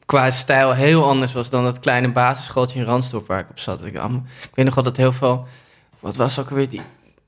qua 0.06 0.30
stijl 0.30 0.72
heel 0.74 1.04
anders 1.04 1.32
was 1.32 1.50
dan 1.50 1.64
dat 1.64 1.78
kleine 1.80 2.12
basisschooltje 2.12 2.78
in 2.78 2.84
Ransdorp 2.84 3.26
waar 3.26 3.38
ik 3.40 3.50
op 3.50 3.58
zat. 3.58 3.84
Ik, 3.84 4.00
weet 4.54 4.64
nog 4.64 4.74
wel 4.74 4.84
dat 4.84 4.96
heel 4.96 5.12
veel... 5.12 5.46
Wat 6.00 6.16
was 6.16 6.38
ook 6.38 6.50
weer 6.50 6.68
die... 6.68 6.80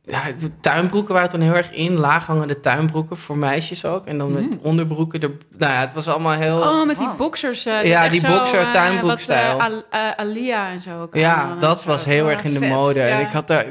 Ja, 0.03 0.23
de 0.38 0.61
tuinbroeken 0.61 1.14
waren 1.14 1.29
toen 1.29 1.41
heel 1.41 1.55
erg 1.55 1.71
in. 1.71 1.93
Laaghangende 1.95 2.61
tuinbroeken 2.61 3.17
voor 3.17 3.37
meisjes 3.37 3.85
ook. 3.85 4.07
En 4.07 4.19
dan 4.19 4.33
met 4.33 4.59
onderbroeken. 4.62 5.21
Er, 5.21 5.31
nou 5.59 5.73
ja, 5.73 5.81
het 5.81 5.95
was 5.95 6.09
allemaal 6.09 6.33
heel... 6.33 6.59
Oh, 6.59 6.87
met 6.87 6.99
die 6.99 7.07
Wow. 7.07 7.17
boxers. 7.17 7.67
eh, 7.67 7.85
Ja, 7.85 8.09
die 8.09 8.27
boxer 8.27 8.61
eh, 8.61 8.73
tuinbroekstijl. 8.73 9.61
eh, 9.61 9.67
eh, 9.91 10.14
Alia 10.17 10.71
en 10.71 10.81
zo 10.81 11.03
ook. 11.03 11.14
Ja, 11.17 11.55
dat 11.59 11.85
was 11.85 12.03
zo. 12.03 12.09
heel 12.09 12.31
erg 12.31 12.45
in 12.45 12.53
de 12.53 12.67
mode. 12.67 13.01
En 13.01 13.21
ik 13.21 13.33
had 13.33 13.47
daar, 13.47 13.67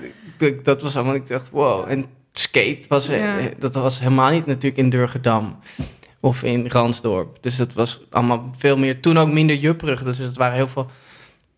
dat 0.64 0.82
was 0.82 0.96
allemaal, 0.96 1.16
ik 1.16 1.28
dacht, 1.28 1.50
wow. 1.50 1.90
En 1.92 2.06
skate 2.40 2.86
was, 2.88 3.06
Ja. 3.06 3.36
dat 3.60 3.74
was 3.74 4.00
helemaal 4.00 4.32
niet 4.32 4.46
natuurlijk 4.46 4.78
in 4.78 4.90
Durgedam 4.90 5.60
of 6.20 6.44
in 6.44 6.68
Ransdorp. 6.68 7.38
Dus 7.42 7.56
dat 7.56 7.74
was 7.74 8.00
allemaal 8.10 8.50
veel 8.58 8.78
meer, 8.78 9.00
toen 9.02 9.18
ook 9.18 9.32
minder 9.32 9.56
jupperig. 9.56 10.04
Dus 10.04 10.18
het 10.18 10.38
waren 10.38 10.56
heel 10.56 10.68
veel, 10.68 10.90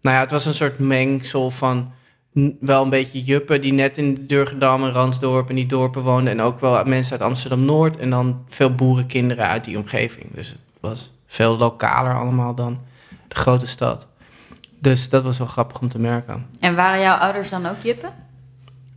nou 0.02 0.16
ja, 0.16 0.22
het 0.22 0.32
was 0.32 0.46
een 0.46 0.54
soort 0.54 0.80
mengsel 0.80 1.52
van 1.52 1.92
wel 2.60 2.84
een 2.84 2.90
beetje 2.90 3.22
juppen 3.24 3.62
die 3.62 3.74
net 3.74 3.98
in 3.98 4.28
Durgedam 4.28 4.84
en 4.84 4.92
Ransdorp 4.92 5.50
en 5.50 5.56
die 5.56 5.66
dorpen 5.66 6.02
woonden. 6.02 6.34
En 6.34 6.42
ook 6.42 6.60
wel 6.60 6.84
mensen 6.84 7.12
uit 7.12 7.22
Amsterdam-Noord 7.22 7.98
en 7.98 8.10
dan 8.10 8.44
veel 8.48 8.76
boerenkinderen 8.76 9.46
uit 9.46 9.66
die 9.66 9.78
omgeving. 9.78 10.26
Dus 10.34 10.50
het 10.50 10.60
was 10.80 11.12
veel 11.28 11.58
lokaler 11.58 12.16
allemaal 12.16 12.56
dan 12.56 12.80
de 13.28 13.36
grote 13.36 13.66
stad. 13.66 14.08
Dus 14.80 15.10
dat 15.10 15.24
was 15.24 15.38
wel 15.38 15.48
grappig 15.48 15.80
om 15.82 15.90
te 15.90 16.00
merken. 16.00 16.46
En 16.60 16.76
waren 16.76 17.02
jouw 17.02 17.18
ouders 17.18 17.50
dan 17.50 17.66
ook 17.66 17.82
jippen? 17.84 18.14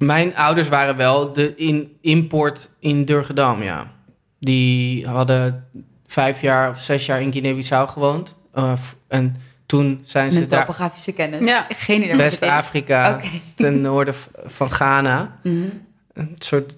Mijn 0.07 0.37
ouders 0.37 0.69
waren 0.69 0.97
wel 0.97 1.33
de 1.33 1.55
in, 1.57 1.97
import 2.01 2.71
in 2.79 3.05
Durgedam, 3.05 3.63
ja. 3.63 3.91
Die 4.39 5.07
hadden 5.09 5.67
vijf 6.07 6.41
jaar 6.41 6.71
of 6.71 6.81
zes 6.81 7.07
jaar 7.07 7.21
in 7.21 7.33
Guinea-Bissau 7.33 7.89
gewoond. 7.89 8.37
Uh, 8.55 8.73
f- 8.77 8.97
en 9.09 9.37
toen 9.67 10.01
zijn 10.03 10.31
ze 10.33 10.41
Met 10.41 10.51
daar... 10.51 10.61
topografische 10.61 11.13
kennis? 11.13 11.49
Ja. 11.49 11.67
Geen 11.69 11.97
idee 12.03 12.11
wat 12.17 12.25
het 12.25 12.33
is. 12.33 12.39
West-Afrika, 12.39 13.21
ten 13.55 13.81
noorden 13.81 14.15
van 14.45 14.71
Ghana. 14.71 15.39
Mhm. 15.43 15.69
Een 16.13 16.35
soort, 16.39 16.75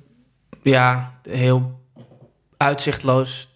ja, 0.63 1.13
heel 1.29 1.81
uitzichtloos, 2.57 3.49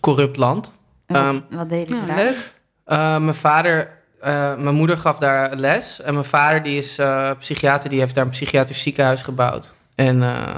corrupt 0.00 0.36
land. 0.36 0.72
Wat, 1.06 1.16
Ehm, 1.16 1.40
wat 1.50 1.68
deden 1.68 1.96
ze 1.96 2.02
Ja, 2.02 2.06
daar? 2.06 2.16
leuk. 2.24 2.54
Uh, 2.86 3.18
mijn 3.18 3.34
vader, 3.34 3.95
uh, 4.26 4.56
mijn 4.56 4.74
moeder 4.74 4.98
gaf 4.98 5.18
daar 5.18 5.56
les. 5.56 6.00
En 6.00 6.12
mijn 6.12 6.24
vader, 6.26 6.62
die 6.62 6.76
is 6.78 6.98
uh, 6.98 7.30
psychiater, 7.38 7.90
die 7.90 7.98
heeft 8.00 8.14
daar 8.14 8.24
een 8.24 8.30
psychiatrisch 8.30 8.82
ziekenhuis 8.82 9.22
gebouwd. 9.22 9.74
En 9.94 10.16
uh, 10.22 10.54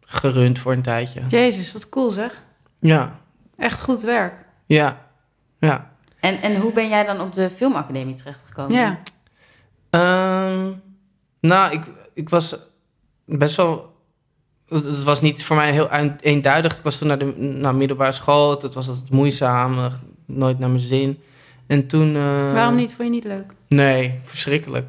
gerund 0.00 0.58
voor 0.58 0.72
een 0.72 0.82
tijdje. 0.82 1.20
Jezus, 1.28 1.72
wat 1.72 1.88
cool 1.88 2.10
zeg. 2.10 2.42
Ja, 2.80 3.20
Echt 3.56 3.80
goed 3.80 4.02
werk. 4.02 4.34
ja, 4.66 5.06
ja. 5.58 5.90
En, 6.20 6.42
en 6.42 6.56
hoe 6.56 6.72
ben 6.72 6.88
jij 6.88 7.04
dan 7.04 7.20
op 7.20 7.34
de 7.34 7.50
filmacademie 7.50 8.14
terechtgekomen? 8.14 8.72
Ja. 8.80 8.98
Ehm, 9.90 10.70
nou, 11.40 11.72
ik, 11.72 11.82
ik 12.14 12.28
was 12.28 12.56
best 13.26 13.56
wel... 13.56 13.90
Het 14.68 15.02
was 15.02 15.20
niet 15.20 15.44
voor 15.44 15.56
mij 15.56 15.72
heel 15.72 15.92
een- 15.92 16.16
eenduidig. 16.20 16.76
Ik 16.76 16.82
was 16.82 16.98
toen 16.98 17.08
naar 17.08 17.18
de 17.18 17.34
naar 17.36 17.74
middelbare 17.74 18.12
school. 18.12 18.50
Het 18.62 18.74
was 18.74 18.88
altijd 18.88 19.10
moeizaam. 19.10 19.78
eh, 19.78 19.92
Nooit 20.26 20.58
naar 20.58 20.68
mijn 20.68 20.80
zin. 20.80 21.22
En 21.72 21.86
toen... 21.86 22.16
eh, 22.16 22.52
Waarom 22.52 22.74
niet? 22.74 22.88
Vond 22.88 23.02
je 23.02 23.14
niet 23.14 23.24
leuk? 23.24 23.52
Nee, 23.68 24.20
verschrikkelijk. 24.24 24.86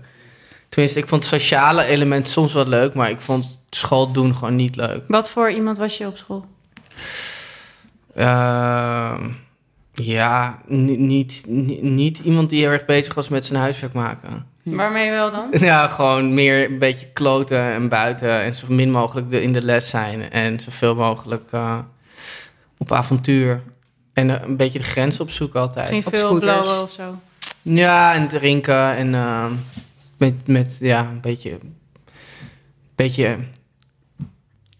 Tenminste, 0.69 0.99
ik 0.99 1.07
vond 1.07 1.23
het 1.29 1.41
sociale 1.41 1.83
element 1.85 2.27
soms 2.27 2.53
wel 2.53 2.67
leuk, 2.67 2.93
maar 2.93 3.09
ik 3.09 3.21
vond 3.21 3.59
school 3.69 4.11
doen 4.11 4.35
gewoon 4.35 4.55
niet 4.55 4.75
leuk. 4.75 5.01
Wat 5.07 5.29
voor 5.29 5.51
iemand 5.51 5.77
was 5.77 5.97
je 5.97 6.07
op 6.07 6.17
school? 6.17 6.45
Ehm, 8.15 9.29
ja, 9.93 10.59
ni- 10.67 10.97
niet, 10.97 11.43
ni- 11.47 11.81
niet 11.81 12.19
iemand 12.19 12.49
die 12.49 12.59
heel 12.61 12.71
erg 12.71 12.85
bezig 12.85 13.13
was 13.13 13.29
met 13.29 13.45
zijn 13.45 13.59
huiswerk 13.59 13.93
maken. 13.93 14.45
Waarmee 14.63 15.09
wel 15.09 15.31
dan? 15.31 15.47
Ja, 15.69 15.87
gewoon 15.87 16.33
meer 16.33 16.69
een 16.71 16.79
beetje 16.79 17.07
kloten 17.13 17.59
en 17.61 17.89
buiten 17.89 18.41
en 18.41 18.55
zo 18.55 18.65
min 18.69 18.91
mogelijk 18.91 19.31
in 19.31 19.53
de 19.53 19.61
les 19.61 19.89
zijn 19.89 20.31
en 20.31 20.59
zoveel 20.59 20.95
mogelijk 20.95 21.51
eh, 21.51 21.79
op 22.77 22.91
avontuur. 22.91 23.61
En 24.13 24.29
eh, 24.29 24.47
een 24.47 24.57
beetje 24.57 24.79
de 24.79 24.85
grens 24.85 25.19
opzoeken 25.19 25.59
altijd. 25.59 25.87
Ging 25.87 26.05
Op 26.05 26.15
veel 26.15 26.27
scooters. 26.27 26.79
of 26.81 26.91
zo? 26.91 27.19
Ja, 27.61 28.13
en 28.13 28.27
drinken 28.27 28.95
en 28.95 29.13
eh, 29.13 29.45
met, 30.17 30.47
met 30.47 30.77
ja, 30.79 30.99
een 30.99 31.21
beetje, 31.21 31.59
beetje 32.95 33.37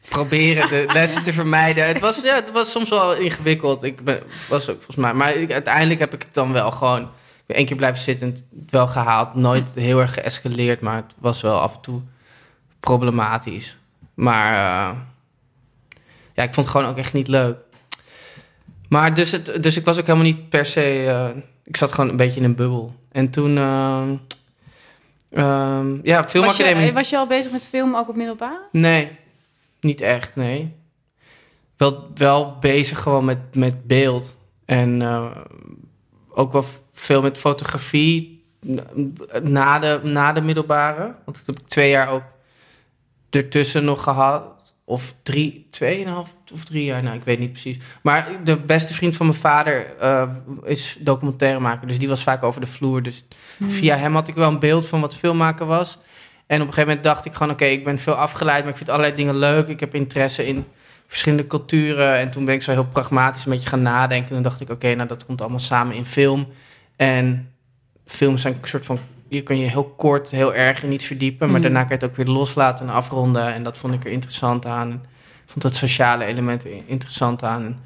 proberen 0.09 0.69
de 0.69 0.85
lessen 0.93 1.23
te 1.23 1.33
vermijden. 1.33 1.87
Het 1.87 1.99
was, 1.99 2.21
ja, 2.21 2.35
het 2.35 2.51
was 2.51 2.71
soms 2.71 2.89
wel 2.89 3.15
ingewikkeld. 3.15 3.83
Ik 3.83 4.03
ben, 4.03 4.19
was 4.49 4.69
ook 4.69 4.75
volgens 4.75 4.97
mij, 4.97 5.13
maar 5.13 5.35
ik, 5.35 5.51
uiteindelijk 5.51 5.99
heb 5.99 6.13
ik 6.13 6.21
het 6.21 6.33
dan 6.33 6.51
wel 6.51 6.71
gewoon 6.71 7.09
ik 7.43 7.49
ben 7.49 7.57
één 7.57 7.65
keer 7.65 7.75
blijven 7.75 8.03
zitten 8.03 8.27
en 8.27 8.33
het 8.33 8.71
wel 8.71 8.87
gehaald. 8.87 9.35
Nooit 9.35 9.65
heel 9.73 9.99
erg 9.99 10.13
geëscaleerd, 10.13 10.81
maar 10.81 10.95
het 10.95 11.13
was 11.17 11.41
wel 11.41 11.59
af 11.59 11.75
en 11.75 11.81
toe 11.81 12.01
problematisch. 12.79 13.77
Maar 14.13 14.51
eh, 14.53 14.97
ja, 16.33 16.43
ik 16.43 16.53
vond 16.53 16.65
het 16.65 16.75
gewoon 16.75 16.87
ook 16.87 16.97
echt 16.97 17.13
niet 17.13 17.27
leuk. 17.27 17.57
Maar 18.93 19.13
dus, 19.13 19.31
het, 19.31 19.63
dus 19.63 19.77
ik 19.77 19.85
was 19.85 19.99
ook 19.99 20.05
helemaal 20.05 20.27
niet 20.27 20.49
per 20.49 20.65
se. 20.65 21.05
eh, 21.07 21.29
ik 21.63 21.77
zat 21.77 21.91
gewoon 21.91 22.09
een 22.09 22.15
beetje 22.15 22.39
in 22.39 22.45
een 22.45 22.55
bubbel. 22.55 22.95
En 23.11 23.29
toen. 23.29 23.57
ehm 23.57 24.15
ehm, 25.29 25.97
ja, 26.03 26.21
Was 26.21 26.31
filmacademie. 26.31 26.85
je, 26.85 26.93
was 26.93 27.09
je 27.09 27.17
al 27.17 27.27
bezig 27.27 27.51
met 27.51 27.65
film 27.65 27.95
ook 27.95 28.09
op 28.09 28.15
middelbare? 28.15 28.61
Nee, 28.71 29.09
niet 29.79 30.01
echt, 30.01 30.35
nee. 30.35 30.73
Wel, 31.77 32.11
wel 32.15 32.57
bezig 32.59 32.99
gewoon 33.01 33.25
met, 33.25 33.55
met 33.55 33.87
beeld. 33.87 34.37
En 34.65 35.01
eh, 35.01 35.37
ook 36.29 36.51
wel 36.51 36.65
veel 36.91 37.21
met 37.21 37.37
fotografie 37.37 38.45
na 39.41 39.79
de, 39.79 39.99
na 40.03 40.33
de 40.33 40.41
middelbare. 40.41 41.15
Want 41.25 41.37
dat 41.37 41.45
heb 41.45 41.59
ik 41.59 41.67
twee 41.67 41.89
jaar 41.89 42.09
ook 42.09 42.23
ertussen 43.29 43.85
nog 43.85 44.03
gehad. 44.03 44.43
Of 44.85 45.13
drie, 45.23 45.67
tweeënhalf 45.69 46.35
of 46.53 46.63
drie 46.63 46.83
jaar, 46.83 47.03
nou 47.03 47.15
ik 47.15 47.23
weet 47.23 47.39
niet 47.39 47.51
precies. 47.51 47.77
Maar 48.01 48.27
de 48.43 48.57
beste 48.57 48.93
vriend 48.93 49.15
van 49.15 49.25
mijn 49.25 49.39
vader 49.39 49.97
eh, 49.99 50.29
is 50.63 50.97
documentairemaker. 50.99 51.87
Dus 51.87 51.99
die 51.99 52.07
was 52.07 52.23
vaak 52.23 52.43
over 52.43 52.61
de 52.61 52.67
vloer. 52.67 53.01
Dus 53.01 53.23
via 53.67 53.97
hem 53.97 54.13
had 54.13 54.27
ik 54.27 54.35
wel 54.35 54.49
een 54.49 54.59
beeld 54.59 54.87
van 54.87 55.01
wat 55.01 55.15
filmmaken 55.15 55.67
was. 55.67 55.97
En 56.47 56.61
op 56.61 56.67
een 56.67 56.73
gegeven 56.73 56.87
moment 56.87 57.03
dacht 57.03 57.25
ik 57.25 57.33
gewoon, 57.33 57.51
oké, 57.51 57.65
ik 57.65 57.83
ben 57.83 57.99
veel 57.99 58.13
afgeleid, 58.13 58.61
maar 58.61 58.71
ik 58.71 58.77
vind 58.77 58.89
allerlei 58.89 59.15
dingen 59.15 59.35
leuk. 59.35 59.67
Ik 59.67 59.79
heb 59.79 59.95
interesse 59.95 60.47
in 60.47 60.65
verschillende 61.07 61.47
culturen. 61.47 62.17
En 62.17 62.31
toen 62.31 62.45
ben 62.45 62.53
ik 62.53 62.61
zo 62.61 62.71
heel 62.71 62.85
pragmatisch 62.85 63.45
een 63.45 63.51
beetje 63.51 63.69
gaan 63.69 63.81
nadenken. 63.81 64.27
En 64.27 64.33
toen 64.33 64.43
dacht 64.43 64.61
ik, 64.61 64.69
oké, 64.69 64.95
nou 64.95 65.07
dat 65.07 65.25
komt 65.25 65.41
allemaal 65.41 65.59
samen 65.59 65.95
in 65.95 66.05
film. 66.05 66.47
En 66.95 67.53
films 68.05 68.41
zijn 68.41 68.57
een 68.61 68.67
soort 68.67 68.85
van, 68.85 68.99
je 69.33 69.41
kan 69.43 69.57
je 69.57 69.69
heel 69.69 69.93
kort, 69.97 70.29
heel 70.31 70.53
erg 70.53 70.83
in 70.83 70.91
iets 70.91 71.05
verdiepen. 71.05 71.47
Maar 71.47 71.55
Mm. 71.57 71.61
daarna 71.63 71.79
kan 71.83 71.97
je 71.97 72.03
het 72.05 72.11
ook 72.11 72.15
weer 72.25 72.35
loslaten 72.35 72.87
en 72.87 72.93
afronden. 72.93 73.53
En 73.53 73.63
dat 73.63 73.77
vond 73.77 73.93
ik 73.93 74.03
er 74.05 74.11
interessant 74.11 74.65
aan. 74.65 74.89
En 74.91 75.01
ik 75.43 75.49
vond 75.49 75.61
dat 75.61 75.75
sociale 75.75 76.25
element 76.25 76.63
er 76.63 76.69
interessant 76.85 77.43
aan. 77.43 77.63
En 77.65 77.79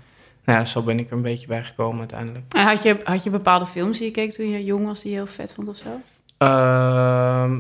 nou 0.46 0.60
ja, 0.60 0.66
zo 0.66 0.82
ben 0.82 1.00
ik 1.00 1.10
er 1.10 1.16
een 1.16 1.22
beetje 1.22 1.48
bij 1.48 1.64
gekomen 1.64 2.00
uiteindelijk. 2.00 2.54
En 2.54 2.66
had 2.68 2.84
je, 2.84 2.98
had 3.04 3.24
je 3.24 3.30
bepaalde 3.30 3.66
films 3.66 3.98
die 3.98 4.08
je 4.08 4.14
keek 4.14 4.32
toen 4.34 4.50
je 4.50 4.64
jong 4.64 4.86
was 4.86 5.02
die 5.02 5.12
je 5.12 5.18
heel 5.18 5.28
vet 5.28 5.54
vond 5.54 5.68
of 5.68 5.78
zo? 5.78 6.02
Ehm, 6.38 7.60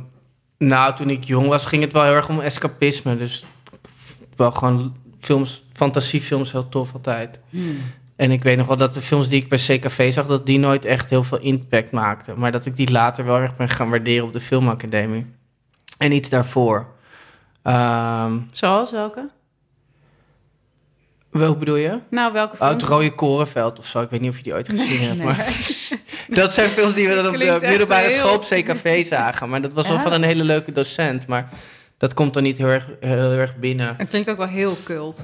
nou, 0.58 0.96
toen 0.96 1.10
ik 1.10 1.24
jong 1.24 1.48
was, 1.48 1.66
ging 1.66 1.84
het 1.84 1.94
wel 1.94 2.04
heel 2.04 2.14
erg 2.14 2.30
om 2.30 2.40
escapisme. 2.40 3.18
Dus 3.18 3.46
wel 4.36 4.52
gewoon 4.52 4.96
films, 5.20 5.64
fantasiefilms 5.74 6.52
heel 6.52 6.70
tof 6.70 6.94
altijd. 6.94 7.40
Hmm. 7.50 7.78
En 8.18 8.32
ik 8.32 8.44
weet 8.44 8.58
nog 8.58 8.68
wel 8.68 8.78
dat 8.78 8.94
de 8.94 9.02
films 9.02 9.30
die 9.30 9.42
ik 9.42 9.50
bij 9.50 9.58
CKV 9.58 10.12
zag, 10.14 10.26
dat 10.28 10.46
die 10.46 10.60
nooit 10.60 10.86
echt 10.86 11.10
heel 11.10 11.24
veel 11.24 11.40
impact 11.40 11.92
maakten. 11.92 12.40
Maar 12.40 12.52
dat 12.52 12.66
ik 12.66 12.76
die 12.76 12.92
later 12.92 13.26
wel 13.26 13.38
erg 13.38 13.56
ben 13.56 13.70
gaan 13.70 13.90
waarderen 13.90 14.26
op 14.26 14.34
de 14.34 14.40
filmacademie. 14.40 15.26
En 15.98 16.12
iets 16.12 16.30
daarvoor. 16.30 16.88
Ehm, 17.64 18.38
Zoals 18.52 18.92
welke? 18.92 19.30
Welk 21.30 21.60
bedoel 21.60 21.76
je? 21.76 22.00
Nou, 22.10 22.34
welke 22.34 22.54
Oh, 22.54 22.60
film? 22.60 22.72
het 22.72 22.84
Rode 22.84 23.16
Korenveld 23.16 23.80
of 23.80 23.86
zo. 23.86 24.02
Ik 24.02 24.10
weet 24.10 24.22
niet 24.22 24.30
of 24.30 24.38
je 24.38 24.44
die 24.44 24.54
ooit 24.54 24.70
gezien 24.70 25.02
hebt. 25.02 25.18
Nee. 25.18 25.26
Maar 25.26 25.46
dat 26.42 26.54
zijn 26.54 26.70
films 26.70 26.94
die 26.94 27.08
we 27.08 27.16
dan 27.16 27.28
op 27.28 27.38
de 27.38 27.46
echt 27.46 27.62
middelbare 27.62 28.10
school 28.10 28.34
op 28.34 28.42
CKV 28.44 29.06
zagen. 29.08 29.50
Maar 29.50 29.62
dat 29.62 29.74
was 29.74 29.88
wel 29.88 30.00
van 30.00 30.12
een 30.14 30.24
hele 30.24 30.44
leuke 30.44 30.72
docent. 30.72 31.28
Maar 31.28 31.50
dat 31.98 32.14
komt 32.14 32.34
dan 32.34 32.44
niet 32.44 32.58
heel 32.58 32.68
erg, 32.68 32.88
heel 33.00 33.32
erg 33.32 33.56
binnen. 33.58 33.96
Het 33.98 34.10
klinkt 34.10 34.30
ook 34.30 34.38
wel 34.38 34.48
heel 34.48 34.78
cult. 34.84 35.20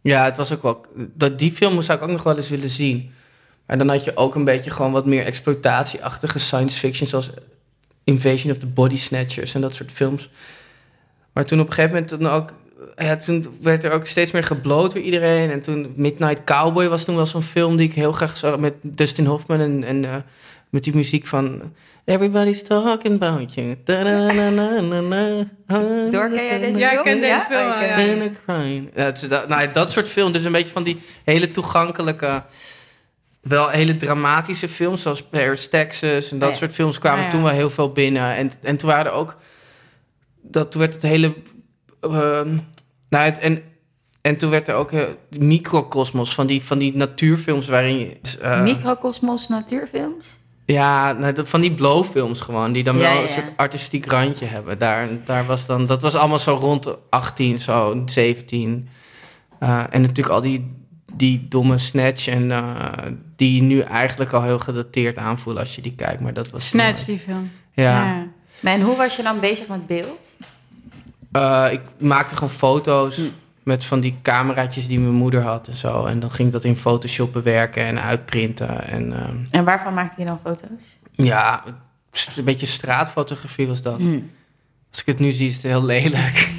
Ja, 0.00 0.24
het 0.24 0.36
was 0.36 0.52
ook 0.52 0.62
wel... 0.62 0.86
Dat, 0.94 1.38
die 1.38 1.52
film 1.52 1.82
zou 1.82 1.98
ik 1.98 2.04
ook 2.04 2.10
nog 2.10 2.22
wel 2.22 2.36
eens 2.36 2.48
willen 2.48 2.68
zien. 2.68 3.12
Maar 3.66 3.78
dan 3.78 3.88
had 3.88 4.04
je 4.04 4.16
ook 4.16 4.34
een 4.34 4.44
beetje 4.44 4.70
gewoon 4.70 4.92
wat 4.92 5.06
meer 5.06 5.24
exploitatieachtige 5.24 6.38
science 6.38 6.78
fiction... 6.78 7.06
zoals 7.06 7.30
Invasion 8.04 8.52
of 8.52 8.58
the 8.58 8.66
Body 8.66 8.96
Snatchers 8.96 9.54
en 9.54 9.60
dat 9.60 9.74
soort 9.74 9.92
films. 9.92 10.30
Maar 11.32 11.44
toen 11.44 11.60
op 11.60 11.66
een 11.66 11.72
gegeven 11.72 11.94
moment 11.94 12.20
dan 12.20 12.28
ook... 12.28 12.52
Ja, 12.96 13.16
toen 13.16 13.58
werd 13.62 13.84
er 13.84 13.92
ook 13.92 14.06
steeds 14.06 14.30
meer 14.30 14.44
gebloot 14.44 14.92
door 14.92 15.02
iedereen. 15.02 15.50
En 15.50 15.60
toen 15.60 15.92
Midnight 15.96 16.44
Cowboy 16.44 16.88
was 16.88 17.04
toen 17.04 17.16
wel 17.16 17.26
zo'n 17.26 17.42
film 17.42 17.76
die 17.76 17.88
ik 17.88 17.94
heel 17.94 18.12
graag 18.12 18.36
zag... 18.36 18.58
met 18.58 18.74
Dustin 18.82 19.26
Hoffman 19.26 19.60
en, 19.60 19.84
en 19.84 20.04
eh, 20.04 20.16
met 20.70 20.84
die 20.84 20.94
muziek 20.94 21.26
van... 21.26 21.72
Everybody's 22.04 22.62
talking 22.62 23.14
about 23.14 23.54
you. 23.54 23.76
Door, 23.84 23.96
ken 26.30 26.44
jij 26.44 26.58
deze 26.58 26.78
Ja, 26.78 26.90
ik 26.90 26.92
film? 26.92 27.04
ken 27.04 27.20
deze 27.20 27.44
film, 27.48 27.72
ken 27.72 28.16
ja. 28.16 28.22
ik 28.24 28.42
crying. 28.46 28.90
Ja, 28.94 29.04
het 29.04 29.22
is 29.22 29.28
dat, 29.28 29.48
nou, 29.48 29.72
dat 29.72 29.92
soort 29.92 30.08
films, 30.08 30.32
dus 30.32 30.44
een 30.44 30.52
beetje 30.52 30.70
van 30.70 30.82
die 30.82 31.00
hele 31.24 31.50
toegankelijke, 31.50 32.42
wel 33.40 33.68
hele 33.68 33.96
dramatische 33.96 34.68
films, 34.68 35.02
zoals 35.02 35.22
Paris, 35.22 35.68
Texas 35.68 36.30
en 36.30 36.38
dat 36.38 36.50
ja. 36.50 36.54
soort 36.56 36.72
films 36.72 36.98
kwamen 36.98 37.24
ja. 37.24 37.30
toen 37.30 37.42
wel 37.42 37.52
heel 37.52 37.70
veel 37.70 37.92
binnen. 37.92 38.34
En, 38.36 38.50
en 38.62 38.76
toen 38.76 38.88
waren 38.88 39.12
er 39.12 39.18
ook, 39.18 39.36
dat 40.42 40.70
toen 40.70 40.80
werd 40.80 40.94
het 40.94 41.02
hele, 41.02 41.34
ehm, 42.00 42.56
nou, 43.08 43.24
het, 43.24 43.38
en, 43.38 43.62
en 44.20 44.36
toen 44.36 44.50
werd 44.50 44.68
er 44.68 44.74
ook 44.74 44.92
eh, 44.92 45.02
de 45.30 45.40
microcosmos 45.40 46.34
van 46.34 46.46
die, 46.46 46.62
van 46.62 46.78
die 46.78 46.96
natuurfilms 46.96 47.68
waarin 47.68 47.98
je... 47.98 48.16
eh, 48.40 48.62
Microcosmos 48.62 49.48
natuurfilms? 49.48 50.36
Ja, 50.72 51.12
nou, 51.12 51.34
van 51.46 51.60
die 51.60 51.74
blowfilms 51.74 52.40
gewoon, 52.40 52.72
die 52.72 52.82
dan 52.82 52.96
Ja, 52.96 53.00
wel 53.00 53.10
ja, 53.12 53.16
een 53.16 53.26
ja. 53.26 53.32
soort 53.32 53.50
artistiek 53.56 54.06
randje 54.06 54.44
hebben. 54.44 54.78
Daar, 54.78 55.08
daar 55.24 55.46
was 55.46 55.66
dan, 55.66 55.86
dat 55.86 56.02
was 56.02 56.14
allemaal 56.14 56.38
zo 56.38 56.54
rond 56.54 56.82
de 56.82 56.98
18, 57.10 57.58
zo 57.58 58.02
17. 58.06 58.88
Eh, 59.58 59.84
en 59.90 60.00
natuurlijk 60.00 60.28
al 60.28 60.40
die, 60.40 60.76
die 61.14 61.46
domme 61.48 61.78
snatch 61.78 62.26
en 62.28 62.50
eh, 62.50 62.92
die 63.36 63.62
nu 63.62 63.80
eigenlijk 63.80 64.32
al 64.32 64.42
heel 64.42 64.58
gedateerd 64.58 65.16
aanvoelen 65.16 65.62
als 65.62 65.74
je 65.74 65.82
die 65.82 65.94
kijkt. 65.94 66.20
Maar 66.20 66.32
dat 66.32 66.50
was 66.50 66.68
Snatch, 66.68 67.04
die 67.04 67.18
film. 67.18 67.50
Ja. 67.72 68.26
Maar 68.60 68.72
en 68.72 68.80
hoe 68.80 68.96
was 68.96 69.16
je 69.16 69.22
dan 69.22 69.40
bezig 69.40 69.68
met 69.68 69.86
beeld? 69.86 70.36
Eh, 71.32 71.66
ik 71.70 71.80
maakte 71.98 72.34
gewoon 72.34 72.50
foto's 72.50 73.16
Hm. 73.16 73.22
Met 73.68 73.84
van 73.84 74.00
die 74.00 74.18
cameraatjes 74.22 74.86
die 74.88 74.98
mijn 75.00 75.14
moeder 75.14 75.42
had 75.42 75.68
en 75.68 75.76
zo. 75.76 76.04
En 76.06 76.20
dan 76.20 76.30
ging 76.30 76.46
ik 76.48 76.52
dat 76.52 76.64
in 76.64 76.76
Photoshop 76.76 77.32
bewerken 77.32 77.84
en 77.84 78.02
uitprinten. 78.02 78.84
En 78.88 79.12
ehm, 79.12 79.36
En 79.50 79.64
waarvan 79.64 79.94
maakte 79.94 80.20
je 80.20 80.26
dan 80.26 80.40
foto's? 80.44 80.96
ja, 81.12 81.64
een 82.36 82.44
beetje 82.44 82.66
straatfotografie 82.66 83.68
was 83.68 83.82
dat. 83.82 84.00
Als 84.90 85.00
ik 85.00 85.06
het 85.06 85.18
nu 85.18 85.30
zie, 85.30 85.48
is 85.48 85.54
het 85.54 85.62
heel 85.62 85.84
lelijk. 85.84 86.48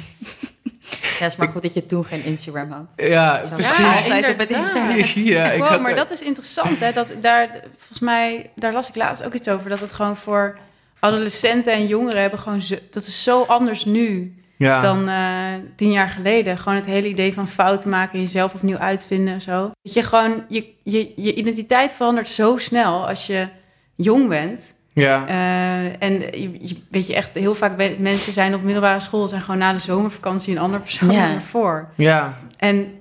Ja, 1.18 1.26
is 1.26 1.36
maar 1.36 1.48
goed 1.48 1.62
dat 1.62 1.74
je 1.74 1.86
toen 1.86 2.04
geen 2.04 2.24
Instagram 2.24 2.70
had. 2.70 2.92
Ja, 2.96 3.44
Zo 3.46 3.54
precies. 3.54 3.76
Ja, 3.76 3.92
altijd 3.94 4.28
op 4.28 4.38
het 4.38 4.50
inderdaad. 4.50 4.74
internet. 4.74 5.10
Ja, 5.34 5.50
ik 5.50 5.58
wow, 5.60 5.68
had 5.68 5.80
maar 5.80 5.90
er- 5.90 5.96
dat 5.96 6.10
is 6.10 6.22
interessant, 6.22 6.80
hè? 6.80 6.92
Dat 6.92 7.12
daar, 7.20 7.48
volgens 7.76 7.98
mij, 8.00 8.50
daar 8.54 8.72
las 8.72 8.88
ik 8.88 8.94
laatst 8.96 9.22
ook 9.24 9.34
iets 9.34 9.48
over. 9.48 9.70
Dat 9.70 9.80
het 9.80 9.92
gewoon 9.92 10.16
voor 10.16 10.58
adolescenten 10.98 11.72
en 11.72 11.86
jongeren 11.86 12.20
hebben 12.20 12.38
gewoon 12.38 12.60
zo, 12.60 12.76
dat 12.90 13.02
is 13.06 13.22
zo 13.22 13.42
anders 13.42 13.84
nu 13.84 14.34
ja. 14.66 14.80
dan 14.80 15.08
eh, 15.08 15.64
tien 15.76 15.90
jaar 15.90 16.08
geleden. 16.08 16.58
Gewoon 16.58 16.74
het 16.78 16.86
hele 16.86 17.08
idee 17.08 17.32
van 17.34 17.48
fouten 17.48 17.90
maken 17.90 18.12
en 18.14 18.20
jezelf 18.20 18.54
opnieuw 18.54 18.76
uitvinden 18.76 19.34
en 19.34 19.42
zo. 19.42 19.70
Dat 19.82 19.92
je 19.92 20.02
gewoon, 20.02 20.44
je, 20.48 20.64
je, 20.82 21.12
je 21.16 21.34
identiteit 21.34 21.92
verandert 21.92 22.28
zo 22.28 22.56
snel 22.56 23.08
als 23.08 23.26
je 23.26 23.48
jong 23.96 24.28
bent. 24.28 24.72
ja. 24.92 25.26
Eh, 25.26 26.02
en 26.02 26.20
je, 26.20 26.50
je- 26.68 26.82
weet 26.90 27.06
je 27.06 27.14
echt, 27.14 27.30
heel 27.34 27.54
vaak 27.54 27.76
ben- 27.76 27.96
mensen 27.98 28.32
zijn 28.32 28.54
op 28.54 28.62
middelbare 28.62 29.00
school, 29.00 29.28
zijn 29.28 29.40
gewoon 29.42 29.60
na 29.60 29.72
de 29.72 29.78
zomervakantie 29.78 30.52
een 30.54 30.62
andere 30.62 30.82
persoon 30.82 31.10
Ja. 31.10 31.34
ervoor. 31.34 31.88
ja, 31.96 32.38
En 32.56 32.94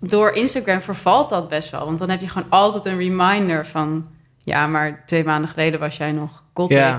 door 0.00 0.30
Instagram 0.32 0.80
vervalt 0.80 1.28
dat 1.28 1.48
best 1.48 1.70
wel. 1.70 1.84
Want 1.84 1.98
dan 1.98 2.10
heb 2.10 2.20
je 2.20 2.28
gewoon 2.28 2.50
altijd 2.50 2.84
een 2.86 2.98
reminder 2.98 3.66
van... 3.66 4.06
ja, 4.44 4.66
maar 4.66 5.02
twee 5.06 5.24
maanden 5.24 5.50
geleden 5.50 5.80
was 5.80 5.96
jij 5.96 6.12
nog 6.12 6.42
gothic. 6.54 6.76
Ja. 6.76 6.98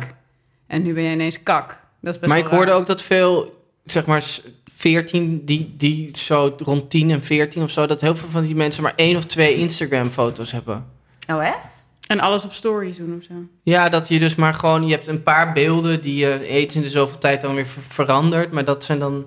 En 0.67 0.81
nu 0.83 0.93
ben 0.93 1.03
je 1.03 1.11
ineens 1.11 1.43
kak. 1.43 1.67
Dat 2.01 2.13
is 2.13 2.19
best 2.19 2.31
maar 2.31 2.41
wel 2.41 2.51
ik 2.51 2.55
hoorde 2.55 2.71
ook 2.71 2.87
dat 2.87 3.01
veel, 3.01 3.54
zeg 3.85 4.05
maar, 4.05 4.21
s- 4.21 4.41
14, 4.75 5.45
die, 5.45 5.73
die 5.77 6.17
zo 6.17 6.55
rond 6.63 6.89
10 6.89 7.11
en 7.11 7.23
14 7.23 7.63
of 7.63 7.71
zo, 7.71 7.85
dat 7.85 8.01
heel 8.01 8.15
veel 8.15 8.29
van 8.29 8.43
die 8.43 8.55
mensen 8.55 8.83
maar 8.83 8.93
één 8.95 9.17
of 9.17 9.25
twee 9.25 9.55
Instagram-foto's 9.55 10.51
hebben. 10.51 10.85
Oh, 11.29 11.45
echt? 11.45 11.83
En 12.07 12.19
alles 12.19 12.45
op 12.45 12.53
stories 12.53 12.97
doen 12.97 13.15
of 13.17 13.23
zo. 13.23 13.33
Ja, 13.63 13.89
dat 13.89 14.07
je 14.07 14.19
dus 14.19 14.35
maar 14.35 14.53
gewoon, 14.53 14.87
je 14.87 14.93
hebt 14.93 15.07
een 15.07 15.23
paar 15.23 15.53
beelden 15.53 16.01
die 16.01 16.15
je 16.15 16.47
eens 16.47 16.75
in 16.75 16.81
de 16.81 16.89
zoveel 16.89 17.17
tijd 17.17 17.41
dan 17.41 17.55
weer 17.55 17.65
ver- 17.67 17.81
verandert, 17.87 18.51
maar 18.51 18.65
dat 18.65 18.83
zijn 18.83 18.99
dan, 18.99 19.25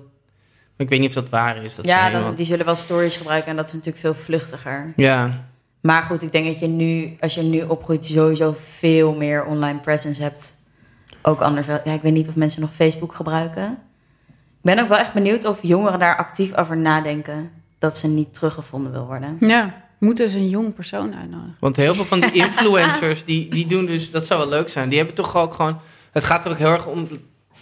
ik 0.77 0.89
weet 0.89 0.99
niet 0.99 1.07
of 1.09 1.15
dat 1.15 1.29
waar 1.29 1.63
is. 1.63 1.75
Dat 1.75 1.85
ja, 1.85 2.09
zijn 2.09 2.23
dan, 2.23 2.35
die 2.35 2.45
zullen 2.45 2.65
wel 2.65 2.75
stories 2.75 3.17
gebruiken 3.17 3.49
en 3.49 3.55
dat 3.55 3.67
is 3.67 3.73
natuurlijk 3.73 3.99
veel 3.99 4.13
vluchtiger. 4.13 4.93
Ja, 4.95 5.47
Maar 5.81 6.03
goed, 6.03 6.23
ik 6.23 6.31
denk 6.31 6.45
dat 6.45 6.59
je 6.59 6.67
nu, 6.67 7.15
als 7.19 7.33
je 7.35 7.41
nu 7.41 7.61
opgroeit, 7.61 8.05
sowieso 8.05 8.55
veel 8.59 9.13
meer 9.15 9.45
online 9.45 9.79
presence 9.79 10.21
hebt. 10.21 10.55
Ook 11.21 11.41
anders 11.41 11.67
wel. 11.67 11.79
Ja, 11.83 11.93
ik 11.93 12.01
weet 12.01 12.13
niet 12.13 12.27
of 12.27 12.35
mensen 12.35 12.61
nog 12.61 12.73
Facebook 12.73 13.15
gebruiken. 13.15 13.77
Ik 14.59 14.65
ben 14.65 14.79
ook 14.79 14.87
wel 14.87 14.97
echt 14.97 15.13
benieuwd 15.13 15.45
of 15.45 15.59
jongeren 15.61 15.99
daar 15.99 16.17
actief 16.17 16.55
over 16.55 16.77
nadenken 16.77 17.51
dat 17.77 17.97
ze 17.97 18.07
niet 18.07 18.33
teruggevonden 18.33 18.91
wil 18.91 19.05
worden. 19.05 19.37
Ja, 19.39 19.83
moeten 19.97 20.29
ze 20.29 20.37
een 20.37 20.49
jong 20.49 20.73
persoon 20.73 21.15
uitnodigen. 21.15 21.55
Want 21.59 21.75
heel 21.75 21.93
veel 21.93 22.05
van 22.05 22.19
die 22.19 22.31
influencers, 22.45 23.25
die, 23.25 23.49
die 23.49 23.67
doen 23.67 23.85
dus, 23.85 24.11
dat 24.11 24.25
zou 24.25 24.39
wel 24.39 24.49
leuk 24.49 24.69
zijn. 24.69 24.89
Die 24.89 24.97
hebben 24.97 25.15
toch 25.15 25.37
ook 25.37 25.53
gewoon, 25.53 25.79
het 26.11 26.23
gaat 26.23 26.45
er 26.45 26.51
ook 26.51 26.57
heel 26.57 26.71
erg 26.71 26.87
om. 26.87 27.07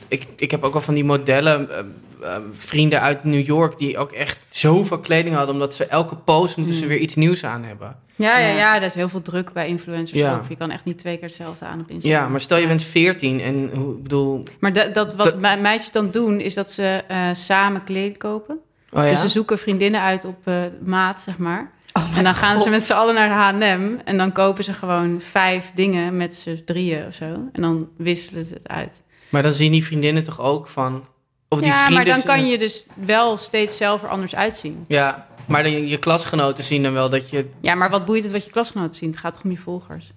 Ik, 0.08 0.28
ik 0.36 0.52
heb 0.52 0.64
ook 0.64 0.74
al 0.74 0.82
van 0.82 0.94
die 0.94 1.06
modellen, 1.06 1.70
eh, 1.70 1.80
eh, 2.22 2.42
vrienden 2.52 3.02
uit 3.02 3.24
New 3.24 3.46
York, 3.46 3.78
die 3.78 3.98
ook 3.98 4.12
echt 4.12 4.38
zoveel 4.52 5.00
kleding 5.00 5.36
hadden, 5.36 5.54
omdat 5.54 5.76
ze 5.76 5.86
elke 5.86 6.16
post 6.16 6.58
moeten 6.58 6.76
ze 6.76 6.86
weer 6.86 6.98
iets 6.98 7.16
nieuws 7.16 7.46
aan 7.46 7.64
hebben. 7.64 7.96
Ja, 8.18 8.40
ja, 8.40 8.48
Ja. 8.48 8.76
er 8.76 8.82
is 8.82 8.94
heel 8.94 9.10
veel 9.10 9.22
druk 9.22 9.54
bij 9.54 9.68
influencers 9.68 10.20
Ja. 10.20 10.34
ook. 10.36 10.42
Je 10.50 10.56
kan 10.56 10.72
echt 10.72 10.86
niet 10.86 10.98
twee 10.98 11.16
keer 11.18 11.28
hetzelfde 11.28 11.66
aan 11.66 11.80
op 11.80 11.90
Instagram. 11.90 12.22
Ja, 12.24 12.30
maar 12.30 12.42
stel 12.42 12.58
je 12.58 12.68
bent 12.68 12.84
14 12.84 13.40
en 13.42 13.70
hoe, 13.74 13.96
ik 13.96 14.04
bedoel, 14.04 14.44
Maar 14.60 14.74
dat, 14.74 14.94
dat, 14.94 15.16
wat 15.16 15.26
Dat- 15.26 15.38
me- 15.40 15.56
meisjes 15.58 15.92
dan 15.92 16.12
doen, 16.12 16.40
is 16.40 16.54
dat 16.54 16.72
ze 16.72 17.04
eh, 17.08 17.30
samen 17.34 17.84
kleding 17.84 18.18
kopen. 18.18 18.58
oh 18.92 19.04
ja? 19.04 19.10
Dus 19.10 19.20
ze 19.20 19.28
zoeken 19.28 19.58
vriendinnen 19.60 20.02
uit 20.02 20.26
op 20.26 20.38
eh, 20.44 20.56
maat, 20.84 21.22
zeg 21.22 21.38
maar. 21.38 21.72
Oh 21.94 22.18
En 22.18 22.24
dan 22.24 22.34
gaan 22.34 22.60
ze 22.60 22.70
met 22.70 22.84
z'n 22.84 22.94
allen 22.94 23.14
naar 23.16 23.30
de 23.60 23.66
H&M 23.66 23.92
en 24.06 24.18
dan 24.18 24.32
kopen 24.32 24.64
ze 24.64 24.74
gewoon 24.74 25.22
vijf 25.22 25.72
dingen 25.76 26.18
met 26.18 26.36
z'n 26.36 26.62
drieën 26.66 27.06
of 27.08 27.14
zo. 27.14 27.26
En 27.52 27.62
dan 27.62 27.88
wisselen 27.98 28.46
ze 28.46 28.54
het 28.54 28.68
uit. 28.68 29.02
Maar 29.30 29.44
dan 29.44 29.52
zien 29.54 29.72
die 29.72 29.86
vriendinnen 29.86 30.24
toch 30.24 30.42
ook 30.42 30.68
van, 30.68 31.06
of 31.50 31.60
die 31.60 31.68
ja, 31.68 31.90
maar 31.90 32.06
dan 32.06 32.24
kan 32.24 32.48
je 32.48 32.58
dus 32.58 32.88
wel 32.94 33.38
steeds 33.38 33.78
zelf 33.78 34.04
er 34.04 34.10
anders 34.10 34.36
uitzien. 34.36 34.86
Ja, 34.88 35.27
maar 35.48 35.64
de, 35.64 35.88
je 35.88 35.98
klasgenoten 35.98 36.64
zien 36.64 36.84
dan 36.84 36.94
wel 36.94 37.10
dat 37.10 37.30
je. 37.30 37.50
Ja, 37.62 37.76
maar 37.76 37.90
wat 37.90 38.06
boeit 38.06 38.24
het 38.24 38.32
wat 38.32 38.46
je 38.46 38.52
klasgenoten 38.52 38.96
zien? 38.96 39.10
Het 39.10 39.20
gaat 39.20 39.34
toch 39.34 39.44
om 39.44 39.52
je 39.52 39.58
volgers? 39.58 40.12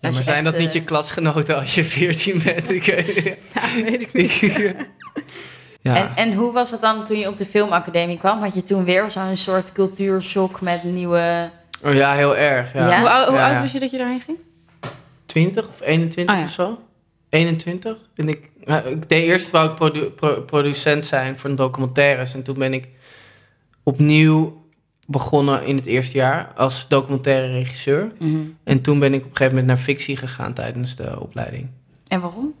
Ja, 0.00 0.10
maar 0.10 0.22
zijn 0.22 0.36
echt, 0.36 0.44
dat 0.44 0.58
niet 0.58 0.68
eh, 0.68 0.74
je 0.74 0.84
klasgenoten 0.84 1.56
als 1.58 1.74
je 1.74 1.84
14 1.84 2.40
bent? 2.44 2.70
Ik, 2.70 2.84
Ja, 3.54 3.82
weet 3.84 4.02
ik 4.02 4.12
niet. 4.12 4.40
ja. 5.80 5.94
En, 5.96 6.16
en 6.16 6.34
hoe 6.34 6.52
was 6.52 6.70
het 6.70 6.80
dan 6.80 7.04
toen 7.06 7.18
je 7.18 7.28
op 7.28 7.36
de 7.36 7.46
filmacademie 7.46 8.18
kwam? 8.18 8.40
Had 8.42 8.54
je 8.54 8.62
toen 8.64 8.84
weer 8.84 9.10
zo'n 9.10 9.36
soort 9.36 9.72
cultuurshock 9.72 10.60
met 10.60 10.82
nieuwe... 10.84 11.50
Oh, 11.84 11.94
ja, 11.94 12.14
heel 12.14 12.36
erg. 12.36 12.72
Ja. 12.72 12.88
Ja? 12.88 12.98
Hoe, 13.00 13.08
ou- 13.10 13.26
hoe 13.28 13.36
Ja, 13.36 13.44
oud 13.46 13.54
ja. 13.54 13.60
was 13.62 13.72
je 13.72 13.78
dat 13.78 13.90
je 13.90 13.98
daarheen 13.98 14.20
ging? 14.20 14.38
20 15.26 15.68
of 15.68 15.80
21 15.80 16.34
Oh, 16.34 16.40
ja. 16.40 16.46
of 16.46 16.52
zo. 16.52 16.78
21. 17.28 17.96
En 18.14 18.28
ik, 18.28 18.50
nou, 18.64 18.86
ik 18.88 19.08
deed 19.08 19.24
eerst 19.24 19.50
wou 19.50 19.68
ik 19.68 19.74
produ- 19.74 20.10
pro- 20.10 20.40
producent 20.40 21.06
zijn 21.06 21.38
voor 21.38 21.50
een 21.50 21.56
documentaires. 21.56 22.34
En 22.34 22.42
toen 22.42 22.58
ben 22.58 22.72
ik 22.72 22.88
opnieuw 23.88 24.66
begonnen 25.06 25.66
in 25.66 25.76
het 25.76 25.86
eerste 25.86 26.16
jaar 26.16 26.52
als 26.54 26.88
documentaire 26.88 27.52
regisseur. 27.52 28.12
Mhm. 28.18 28.40
En 28.64 28.80
toen 28.80 28.98
ben 28.98 29.14
ik 29.14 29.20
op 29.20 29.30
een 29.30 29.36
gegeven 29.36 29.52
moment 29.52 29.66
naar 29.66 29.84
fictie 29.84 30.16
gegaan 30.16 30.52
tijdens 30.52 30.96
de 30.96 31.20
opleiding. 31.20 31.66
En 32.08 32.20
waarom? 32.20 32.54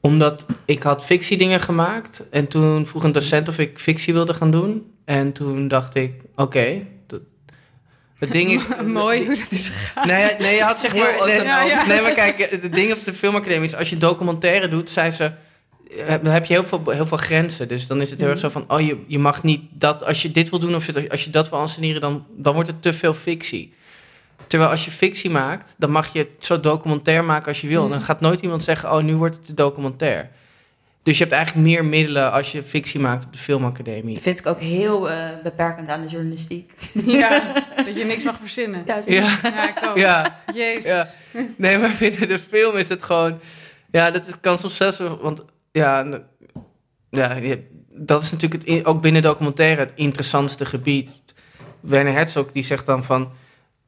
Omdat 0.00 0.46
ik 0.64 0.82
had 0.82 1.04
fictiedingen 1.04 1.60
gemaakt. 1.60 2.28
En 2.30 2.48
toen 2.48 2.86
vroeg 2.86 3.04
een 3.04 3.12
docent 3.12 3.48
of 3.48 3.58
ik 3.58 3.78
fictie 3.78 4.12
wilde 4.12 4.34
gaan 4.34 4.50
doen. 4.50 4.92
En 5.04 5.32
toen 5.32 5.68
dacht 5.68 5.94
ik, 5.94 6.12
oké. 6.36 6.82
het 8.18 8.32
ding 8.32 8.50
is... 8.50 8.66
Mooi 9.02 9.26
hoe 9.26 9.36
dat 9.36 9.50
is 9.50 9.68
gegaan. 9.68 10.06
Nee, 10.06 10.36
nee, 10.38 10.54
je 10.54 10.62
had 10.62 10.80
zeg 10.80 10.96
maar... 10.96 11.14
Nee. 11.26 11.42
Ja, 11.42 11.86
nee, 11.86 12.02
maar 12.02 12.14
kijk, 12.14 12.62
de 12.62 12.68
ding 12.68 12.92
op 12.92 13.04
de 13.04 13.14
filmacademie 13.14 13.68
is... 13.68 13.74
als 13.74 13.90
je 13.90 13.96
documentaire 13.96 14.68
doet, 14.68 14.90
zijn 14.90 15.12
ze... 15.12 15.32
eh, 15.96 16.14
Dan 16.22 16.32
heb 16.32 16.44
je 16.44 16.52
heel 16.52 16.64
veel, 16.64 16.90
heel 16.90 17.06
veel 17.06 17.16
grenzen. 17.16 17.68
Dus 17.68 17.86
dan 17.86 18.00
is 18.00 18.10
het 18.10 18.20
heel 18.20 18.28
erg 18.28 18.38
zo 18.38 18.48
van... 18.48 18.64
oh, 18.68 18.80
je, 18.80 18.98
je 19.06 19.18
mag 19.18 19.42
niet 19.42 19.62
dat... 19.70 20.04
als 20.04 20.22
je 20.22 20.30
dit 20.30 20.50
wil 20.50 20.58
doen 20.58 20.74
of 20.74 21.10
als 21.10 21.24
je 21.24 21.30
dat 21.30 21.50
wil 21.50 21.58
anseneren... 21.58 22.00
dan, 22.00 22.24
dan 22.36 22.54
wordt 22.54 22.68
het 22.68 22.82
te 22.82 22.94
veel 22.94 23.14
fictie. 23.14 23.72
Terwijl 24.46 24.70
als 24.70 24.84
je 24.84 24.90
fictie 24.90 25.30
maakt... 25.30 25.74
dan 25.78 25.90
mag 25.90 26.12
je 26.12 26.18
het 26.18 26.28
zo 26.38 26.60
documentair 26.60 27.24
maken 27.24 27.48
als 27.48 27.60
je 27.60 27.68
wil. 27.68 27.88
Dan 27.88 28.02
gaat 28.02 28.20
nooit 28.20 28.40
iemand 28.40 28.62
zeggen... 28.62 28.92
oh, 28.92 29.02
nu 29.02 29.16
wordt 29.16 29.36
het 29.36 29.46
te 29.46 29.54
documentair. 29.54 30.30
Dus 31.04 31.18
je 31.18 31.24
hebt 31.24 31.36
eigenlijk 31.36 31.66
meer 31.66 31.84
middelen 31.84 32.32
als 32.32 32.52
je 32.52 32.62
fictie 32.62 33.00
maakt 33.00 33.24
op 33.24 33.32
de 33.32 33.38
filmacademie. 33.38 34.20
vind 34.20 34.38
ik 34.38 34.46
ook 34.46 34.60
heel 34.60 35.10
eh, 35.10 35.28
beperkend 35.42 35.88
aan 35.88 36.02
de 36.02 36.08
journalistiek. 36.08 36.72
Ja, 37.06 37.52
dat 37.86 37.96
je 37.96 38.04
niks 38.04 38.22
mag 38.22 38.36
verzinnen. 38.40 38.82
Ja, 38.86 39.02
Ja, 39.06 39.38
Ja, 39.42 39.68
ik 39.68 39.88
ook. 39.88 39.96
ja, 39.96 40.40
Jezus. 40.54 40.84
ja. 40.84 41.06
Nee, 41.56 41.78
maar 41.78 41.96
binnen 41.98 42.28
de 42.28 42.38
film 42.38 42.76
is 42.76 42.88
het 42.88 43.02
gewoon... 43.02 43.40
Ja, 43.90 44.10
dat 44.10 44.26
het 44.26 44.40
kan 44.40 44.58
soms 44.58 44.76
zelfs... 44.76 44.98
Want 45.20 45.42
ja, 45.74 46.06
ja 47.10 47.56
dat 47.88 48.22
is 48.22 48.30
natuurlijk 48.32 48.68
het, 48.68 48.84
ook 48.84 49.00
binnen 49.02 49.22
documentaire 49.22 49.80
het 49.80 49.92
interessantste 49.94 50.66
gebied. 50.66 51.10
Werner 51.80 52.12
Herzog 52.12 52.52
die 52.52 52.64
zegt 52.64 52.86
dan 52.86 53.04
van... 53.04 53.32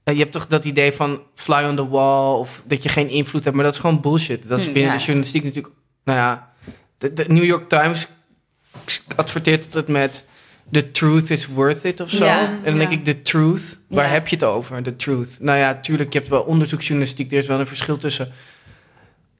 eh, 0.05 0.15
je 0.15 0.21
hebt 0.21 0.33
toch 0.33 0.47
dat 0.47 0.65
idee 0.65 0.93
van 0.93 1.21
fly 1.35 1.65
on 1.65 1.77
the 1.77 1.89
wall... 1.89 2.39
of 2.39 2.63
dat 2.67 2.83
je 2.83 2.89
geen 2.89 3.09
invloed 3.09 3.45
hebt, 3.45 3.57
maar 3.57 3.65
dat 3.65 3.75
is 3.75 3.81
gewoon 3.81 4.01
bullshit. 4.01 4.49
Dat 4.49 4.59
is 4.59 4.67
Hm, 4.67 4.73
binnen 4.73 4.93
ja. 4.93 4.99
de 4.99 5.05
journalistiek 5.05 5.45
natuurlijk... 5.45 5.75
Nou 6.05 6.19
ja, 6.19 6.53
de, 6.99 7.13
de 7.13 7.25
New 7.29 7.45
York 7.45 7.69
Times 7.69 8.07
adverteert 9.17 9.75
het 9.75 9.89
met... 9.89 10.25
The 10.71 10.91
truth 10.91 11.31
is 11.31 11.47
worth 11.47 11.85
it 11.85 12.01
of 12.01 12.11
zo. 12.11 12.25
Ja, 12.25 12.49
en 12.49 12.65
dan 12.65 12.79
denk 12.79 12.91
ik, 12.91 13.05
the 13.05 13.23
truth, 13.23 13.79
waar 13.89 14.11
heb 14.11 14.29
je 14.29 14.37
het 14.37 14.45
over? 14.45 14.83
The 14.83 14.97
truth. 14.97 15.37
Nou 15.41 15.59
ja, 15.59 15.81
tuurlijk, 15.81 16.13
je 16.13 16.19
hebt 16.19 16.31
wel 16.31 16.43
onderzoeksjournalistiek. 16.43 17.33
Er 17.33 17.39
is 17.39 17.47
wel 17.47 17.61
een 17.61 17.67
verschil 17.67 17.99
tussen 17.99 18.33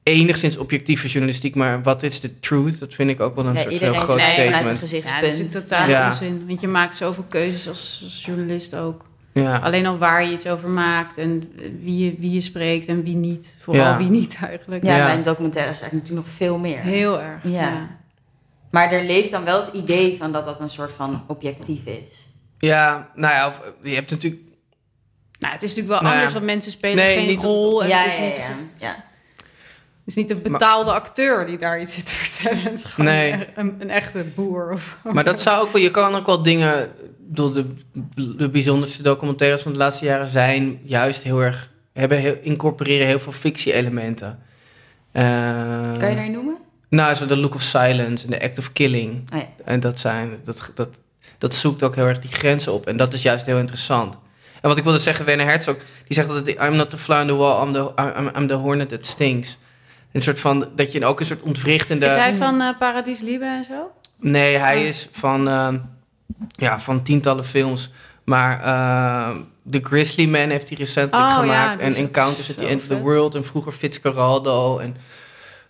enigszins 0.07 0.57
objectieve 0.57 1.07
journalistiek, 1.07 1.55
maar 1.55 1.81
wat 1.83 2.03
is 2.03 2.19
de 2.19 2.39
truth? 2.39 2.79
Dat 2.79 2.93
vind 2.93 3.09
ik 3.09 3.19
ook 3.19 3.35
wel 3.35 3.45
een 3.45 3.53
Ja, 3.53 3.59
soort 3.61 3.79
heel 3.79 3.93
groot 3.93 4.17
zegt 4.19 4.29
vanuit 4.29 4.37
een 4.39 4.47
statement. 4.53 4.73
Ja, 4.79 4.79
gezichtspunt. 4.79 5.21
dat 5.21 5.31
is 5.31 5.37
natuurlijk 5.37 5.67
totaal 5.67 5.89
Ja. 5.89 6.05
onzin. 6.07 6.43
Want 6.47 6.61
je 6.61 6.67
maakt 6.67 6.97
zoveel 6.97 7.25
keuzes 7.29 7.67
als, 7.67 8.01
als 8.03 8.25
journalist 8.25 8.75
ook. 8.75 9.05
Ja. 9.33 9.57
Alleen 9.57 9.85
al 9.85 9.97
waar 9.97 10.25
je 10.25 10.31
iets 10.31 10.47
over 10.47 10.69
maakt 10.69 11.17
en 11.17 11.51
wie 11.81 12.05
je, 12.05 12.15
wie 12.19 12.31
je 12.31 12.41
spreekt 12.41 12.87
en 12.87 13.03
wie 13.03 13.15
niet. 13.15 13.55
Vooral 13.59 13.83
Ja. 13.85 13.97
wie 13.97 14.09
niet 14.09 14.37
eigenlijk. 14.41 14.83
Ja, 14.83 14.95
Ja. 14.97 15.03
maar 15.05 15.13
in 15.17 15.23
documentaire 15.23 15.71
is 15.71 15.81
eigenlijk 15.81 16.03
natuurlijk 16.09 16.27
nog 16.27 16.37
veel 16.47 16.57
meer. 16.57 16.79
Heel 16.79 17.21
erg. 17.21 17.43
Ja. 17.43 17.49
Ja. 17.51 17.87
Maar 18.71 18.91
er 18.91 19.03
leeft 19.05 19.31
dan 19.31 19.43
wel 19.43 19.59
het 19.59 19.73
idee 19.73 20.17
van 20.17 20.31
dat 20.31 20.45
dat 20.45 20.59
een 20.61 20.69
soort 20.69 20.91
van 20.91 21.23
objectief 21.27 21.85
is. 21.85 22.27
ja, 22.59 23.09
nou 23.15 23.33
ja, 23.33 23.47
of, 23.47 23.61
je 23.83 23.93
hebt 23.95 24.09
natuurlijk... 24.11 24.41
Nou, 25.39 25.53
het 25.53 25.63
is 25.63 25.69
natuurlijk 25.75 25.93
wel 25.99 26.01
Nou 26.01 26.15
anders, 26.15 26.33
want 26.33 26.45
mensen 26.45 26.71
spelen 26.71 26.95
Nee, 26.95 27.25
geen 27.25 27.41
rol. 27.41 27.83
En 27.83 27.89
ja, 27.89 27.97
het, 27.99 28.07
is 28.11 28.17
ja, 28.17 28.23
niet, 28.25 28.35
ja, 28.37 28.43
het 28.43 28.81
ja. 28.81 29.05
Is 30.07 30.15
niet 30.15 30.31
een 30.31 30.41
betaalde 30.41 30.91
acteur 30.91 31.45
die 31.45 31.57
daar 31.57 31.81
iets 31.81 31.93
zit 31.93 32.05
te 32.05 32.13
vertellen. 32.13 32.63
Het 32.63 32.73
is 32.73 32.85
gewoon 32.85 33.05
Nee. 33.11 33.31
een, 33.31 33.45
een, 33.55 33.75
een 33.79 33.89
echte 33.89 34.23
boer. 34.35 34.71
Of, 34.73 34.97
Maar 35.03 35.23
dat 35.23 35.41
zou 35.41 35.61
ook 35.65 35.71
wel... 35.71 35.81
Je 35.81 35.91
kan 35.91 36.15
ook 36.15 36.25
wel 36.25 36.43
dingen... 36.43 36.91
Door 37.29 37.53
de, 37.53 37.65
de 38.37 38.49
bijzonderste 38.49 39.03
documentaires 39.03 39.61
van 39.61 39.71
de 39.71 39.77
laatste 39.77 40.05
jaren 40.05 40.27
zijn 40.27 40.79
juist 40.83 41.23
heel 41.23 41.43
erg... 41.43 41.69
Hebben 41.93 42.17
heel, 42.17 42.37
incorporeren 42.41 43.07
heel 43.07 43.19
veel 43.19 43.31
fictie-elementen. 43.31 44.39
Eh, 45.11 45.23
Kan 45.99 46.09
je 46.09 46.15
daar 46.15 46.29
noemen? 46.29 46.57
Nou, 46.89 47.15
zo 47.15 47.25
The 47.25 47.37
Look 47.37 47.55
of 47.55 47.61
Silence 47.61 48.25
en 48.25 48.31
The 48.39 48.41
Act 48.45 48.57
of 48.57 48.73
Killing. 48.73 49.29
Oh 49.33 49.39
ja. 49.39 49.47
En 49.65 49.79
dat 49.79 49.99
zijn, 49.99 50.39
dat, 50.43 50.71
dat, 50.73 50.89
dat 51.37 51.55
zoekt 51.55 51.83
ook 51.83 51.95
heel 51.95 52.05
erg 52.07 52.19
die 52.19 52.31
grenzen 52.31 52.73
op. 52.73 52.85
En 52.87 52.97
dat 52.97 53.13
is 53.13 53.21
juist 53.21 53.45
heel 53.45 53.57
interessant. 53.57 54.13
En 54.61 54.69
wat 54.69 54.77
ik 54.77 54.83
wilde 54.83 54.99
zeggen, 54.99 55.25
Werner 55.25 55.45
Herzog, 55.45 55.75
die 55.75 56.15
zegt 56.15 56.27
dat 56.27 56.37
het, 56.37 56.47
I'm 56.63 56.75
not 56.75 56.89
the 56.89 56.97
fly 56.97 57.15
on 57.19 57.27
the 57.27 57.35
wall, 57.35 57.65
I'm 57.67 57.73
the, 57.73 57.91
I'm, 58.17 58.29
I'm 58.37 58.47
the 58.47 58.53
hornet 58.53 58.89
that 58.89 59.05
stings. 59.05 59.57
Een 60.17 60.23
soort 60.23 60.39
van, 60.39 60.67
dat 60.75 60.91
je 60.91 61.05
ook 61.05 61.19
een 61.19 61.25
soort 61.25 61.41
ontwrichtende... 61.41 62.05
Is 62.05 62.15
hij 62.15 62.35
van 62.35 62.61
eh 62.61 62.77
Paradis 62.79 63.19
Liebe 63.19 63.45
en 63.45 63.63
zo? 63.63 63.91
Nee, 64.19 64.57
hij 64.57 64.77
Oh. 64.77 64.83
is 64.83 65.09
van, 65.11 65.47
ehm, 65.47 65.77
ja, 66.51 66.79
van 66.79 67.03
tientallen 67.03 67.45
films. 67.45 67.91
Maar 68.23 68.61
ehm, 68.61 69.37
The 69.71 69.79
Grizzly 69.83 70.25
Man 70.29 70.49
heeft 70.49 70.69
hij 70.69 70.77
recentelijk 70.77 71.27
Oh, 71.27 71.35
gemaakt. 71.39 71.79
dat 71.79 71.89
en 71.89 71.95
Encounters 71.95 72.49
at 72.49 72.57
the 72.57 72.67
End 72.67 72.81
of 72.81 72.87
the. 72.87 72.99
World. 72.99 73.35
En 73.35 73.45
vroeger 73.45 73.71
Fitzcarraldo. 73.71 74.77
En 74.77 74.95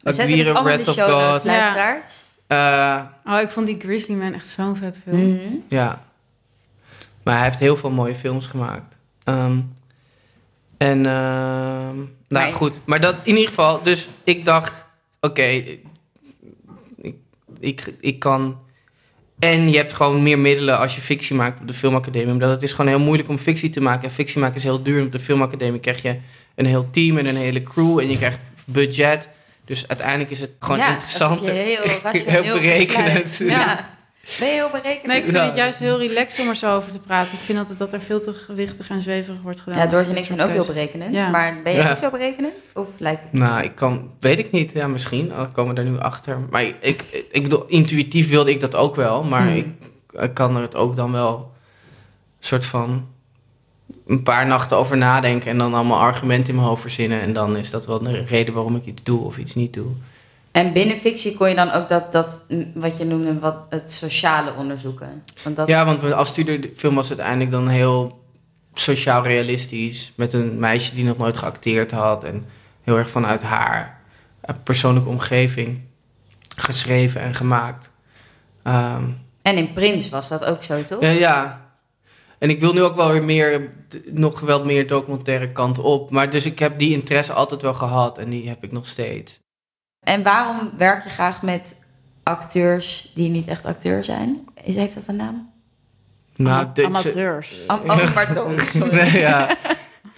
Aguirre, 0.04 0.64
Wrath 0.64 0.88
of 0.88 0.96
God. 0.96 1.44
Ja. 1.44 1.98
Eh, 2.48 3.34
Oh, 3.34 3.42
ik 3.42 3.50
vond 3.50 3.68
die 3.68 3.80
Grizzly 3.80 4.16
Man 4.16 4.34
echt 4.34 4.48
zo'n 4.48 4.76
vet 4.76 5.00
film. 5.04 5.34
Mhm. 5.34 5.40
Ja. 5.68 6.02
Maar 7.24 7.36
hij 7.36 7.44
heeft 7.46 7.60
heel 7.60 7.76
veel 7.78 7.90
mooie 7.92 8.16
films 8.16 8.48
gemaakt. 8.48 8.96
Ehm, 9.24 9.58
en, 10.78 11.06
ehm, 11.06 11.96
nou 12.28 12.54
goed. 12.54 12.80
Maar 12.86 13.00
dat 13.00 13.16
in 13.24 13.34
ieder 13.34 13.48
geval, 13.50 13.84
dus 13.84 14.10
ik 14.24 14.46
dacht, 14.46 14.88
oké, 15.22 15.64
ik, 17.02 17.16
ik, 17.60 17.94
ik 18.00 18.20
kan... 18.20 18.60
En 19.40 19.70
je 19.70 19.78
hebt 19.78 19.94
gewoon 19.94 20.24
meer 20.24 20.40
middelen 20.40 20.80
als 20.80 20.96
je 20.96 21.02
fictie 21.02 21.36
maakt 21.36 21.62
op 21.62 21.68
de 21.68 21.74
filmacademie. 21.74 22.34
Omdat 22.34 22.50
het 22.50 22.64
is 22.64 22.72
gewoon 22.72 22.88
heel 22.88 23.00
moeilijk 23.00 23.30
om 23.30 23.38
fictie 23.38 23.70
te 23.70 23.82
maken. 23.82 24.04
En 24.04 24.12
fictie 24.12 24.40
maken 24.40 24.56
is 24.56 24.64
heel 24.64 24.84
duur. 24.84 25.00
En 25.00 25.06
op 25.06 25.12
de 25.12 25.20
filmacademie 25.20 25.80
krijg 25.80 26.02
je 26.02 26.20
een 26.56 26.66
heel 26.66 26.90
team 26.90 27.18
en 27.18 27.26
een 27.26 27.36
hele 27.36 27.64
crew. 27.64 28.00
En 28.00 28.10
je 28.10 28.18
krijgt 28.18 28.40
budget. 28.66 29.30
Dus 29.66 29.88
uiteindelijk 29.88 30.30
is 30.30 30.40
het 30.40 30.52
gewoon 30.60 30.78
Ja, 30.78 30.90
interessant. 30.90 31.46
heel, 31.50 31.82
Heel 32.12 32.54
berekenend. 32.54 33.38
Ja. 33.38 33.97
Ben 34.40 34.48
je 34.48 34.54
heel 34.54 34.70
berekenend? 34.70 35.06
Nee, 35.08 35.18
ik 35.18 35.26
vind 35.26 35.38
het 35.38 35.56
juist 35.56 35.80
heel 35.80 35.98
relaxed 36.00 36.44
om 36.44 36.50
er 36.50 36.56
zo 36.56 36.76
over 36.76 36.92
te 36.92 37.00
praten. 37.00 37.34
Ik 37.34 37.40
vind 37.40 37.60
altijd 37.60 37.80
dat 37.80 37.94
er 37.94 38.00
veel 38.02 38.22
te 38.22 38.34
gewichtig 38.34 38.90
en 38.90 39.02
zweverig 39.02 39.42
wordt 39.42 39.60
gedaan. 39.60 39.80
Ja, 39.80 39.88
Doortje 39.88 40.12
en 40.12 40.18
ik 40.18 40.24
zijn 40.26 40.42
ook 40.42 40.50
heel 40.50 40.66
berekenend. 40.66 41.14
Ja. 41.16 41.30
Maar 41.30 41.56
ben 41.64 41.72
je 41.74 41.78
Ja. 41.80 41.92
ook 41.92 41.98
zo 41.98 42.10
berekenend? 42.10 42.54
Of 42.74 42.88
lijkt 42.98 43.22
het? 43.24 43.34
Nou, 43.34 43.64
ik 43.64 43.76
kan, 43.76 44.10
weet 44.20 44.40
ik 44.40 44.52
niet. 44.52 44.72
Ja, 44.72 44.88
misschien. 44.88 45.30
Dan 45.30 45.52
komen 45.52 45.76
we 45.76 45.82
er 45.82 45.88
nu 45.90 46.00
achter. 46.00 46.38
Maar 46.50 46.64
ik, 46.64 46.76
ik, 46.82 47.26
ik 47.32 47.44
bedoel, 47.44 47.66
intuïtief 47.68 48.30
wilde 48.30 48.52
ik 48.52 48.60
dat 48.60 48.76
ook 48.76 48.96
wel. 48.96 49.24
Maar 49.24 49.42
Hmm. 49.48 49.56
ik, 49.56 49.68
ik 50.12 50.34
kan 50.34 50.56
er 50.56 50.62
het 50.62 50.76
ook 50.76 50.96
dan 50.96 51.12
wel 51.12 51.52
soort 52.40 52.66
van 52.66 53.08
een 54.08 54.24
paar 54.24 54.46
nachten 54.48 54.78
over 54.78 54.98
nadenken. 54.98 55.50
En 55.52 55.58
dan 55.58 55.74
allemaal 55.74 56.00
argumenten 56.00 56.50
in 56.50 56.56
mijn 56.56 56.68
hoofd 56.68 56.82
verzinnen. 56.82 57.22
En 57.22 57.34
dan 57.34 57.58
is 57.58 57.70
dat 57.72 57.86
wel 57.86 58.00
de 58.00 58.24
reden 58.24 58.54
waarom 58.54 58.76
ik 58.76 58.86
iets 58.86 59.04
doe 59.04 59.24
of 59.24 59.38
iets 59.38 59.56
niet 59.56 59.74
doe. 59.74 59.88
En 60.58 60.74
binnen 60.74 60.98
fictie 60.98 61.36
kon 61.36 61.50
je 61.50 61.56
dan 61.56 61.72
ook 61.72 61.88
dat, 61.88 62.12
dat 62.12 62.46
mm, 62.48 62.72
wat 62.74 62.98
je 62.98 63.06
noemde, 63.06 63.40
wat, 63.40 63.58
het 63.70 63.92
sociale 63.92 64.54
onderzoeken. 64.58 65.24
Want 65.44 65.56
dat, 65.56 65.68
Ja, 65.68 65.86
want 65.86 66.02
mijn 66.02 66.14
afstudeerfilm 66.14 66.96
was 66.96 67.08
uiteindelijk 67.08 67.52
dan 67.52 67.68
heel 67.68 68.24
sociaal 68.74 69.24
realistisch. 69.24 70.14
Met 70.16 70.34
een 70.34 70.60
meisje 70.60 70.96
die 70.96 71.04
nog 71.04 71.18
nooit 71.18 71.38
geacteerd 71.38 71.92
had. 71.92 72.24
En 72.24 72.46
heel 72.84 72.98
erg 72.98 73.10
vanuit 73.10 73.42
haar 73.42 74.02
eh, 74.42 74.56
persoonlijke 74.64 75.10
omgeving 75.10 75.82
geschreven 76.56 77.22
en 77.22 77.34
gemaakt. 77.34 77.92
Ehm, 78.64 79.04
En 79.42 79.58
in 79.58 79.74
Prins 79.74 80.10
was 80.10 80.28
dat 80.28 80.46
ook 80.46 80.64
zo, 80.64 80.84
toch? 80.84 81.02
Ja, 81.02 81.10
ja. 81.10 81.66
En 82.38 82.50
ik 82.50 82.60
wil 82.60 82.74
nu 82.74 82.84
ook 82.84 82.96
wel 82.96 83.12
weer 83.12 83.24
meer, 83.24 83.72
nog 84.06 84.40
wel 84.40 84.66
meer 84.66 84.88
documentaire 84.88 85.52
kant 85.52 85.80
op. 85.80 86.10
Maar 86.12 86.30
dus 86.30 86.46
ik 86.46 86.60
heb 86.60 86.80
die 86.80 86.92
interesse 86.92 87.34
altijd 87.34 87.62
wel 87.62 87.74
gehad 87.74 88.18
en 88.18 88.30
die 88.30 88.50
heb 88.50 88.64
ik 88.64 88.72
nog 88.72 88.88
steeds. 88.88 89.40
En 90.08 90.24
waarom 90.24 90.72
werk 90.78 91.04
je 91.04 91.10
graag 91.10 91.42
met 91.42 91.76
acteurs 92.24 93.12
die 93.16 93.30
niet 93.30 93.48
echt 93.48 93.66
acteur 93.66 94.04
zijn? 94.04 94.48
Is, 94.64 94.76
heeft 94.76 94.94
dat 94.94 95.04
een 95.08 95.16
naam? 95.16 95.52
Nou, 96.36 96.68
dit- 96.74 96.86
Amateurs. 96.86 97.64
Am 97.68 97.80
oh, 97.80 98.14
pardon. 98.14 98.60
Sorry. 98.60 98.96
Nee, 98.96 99.20
ja. 99.20 99.56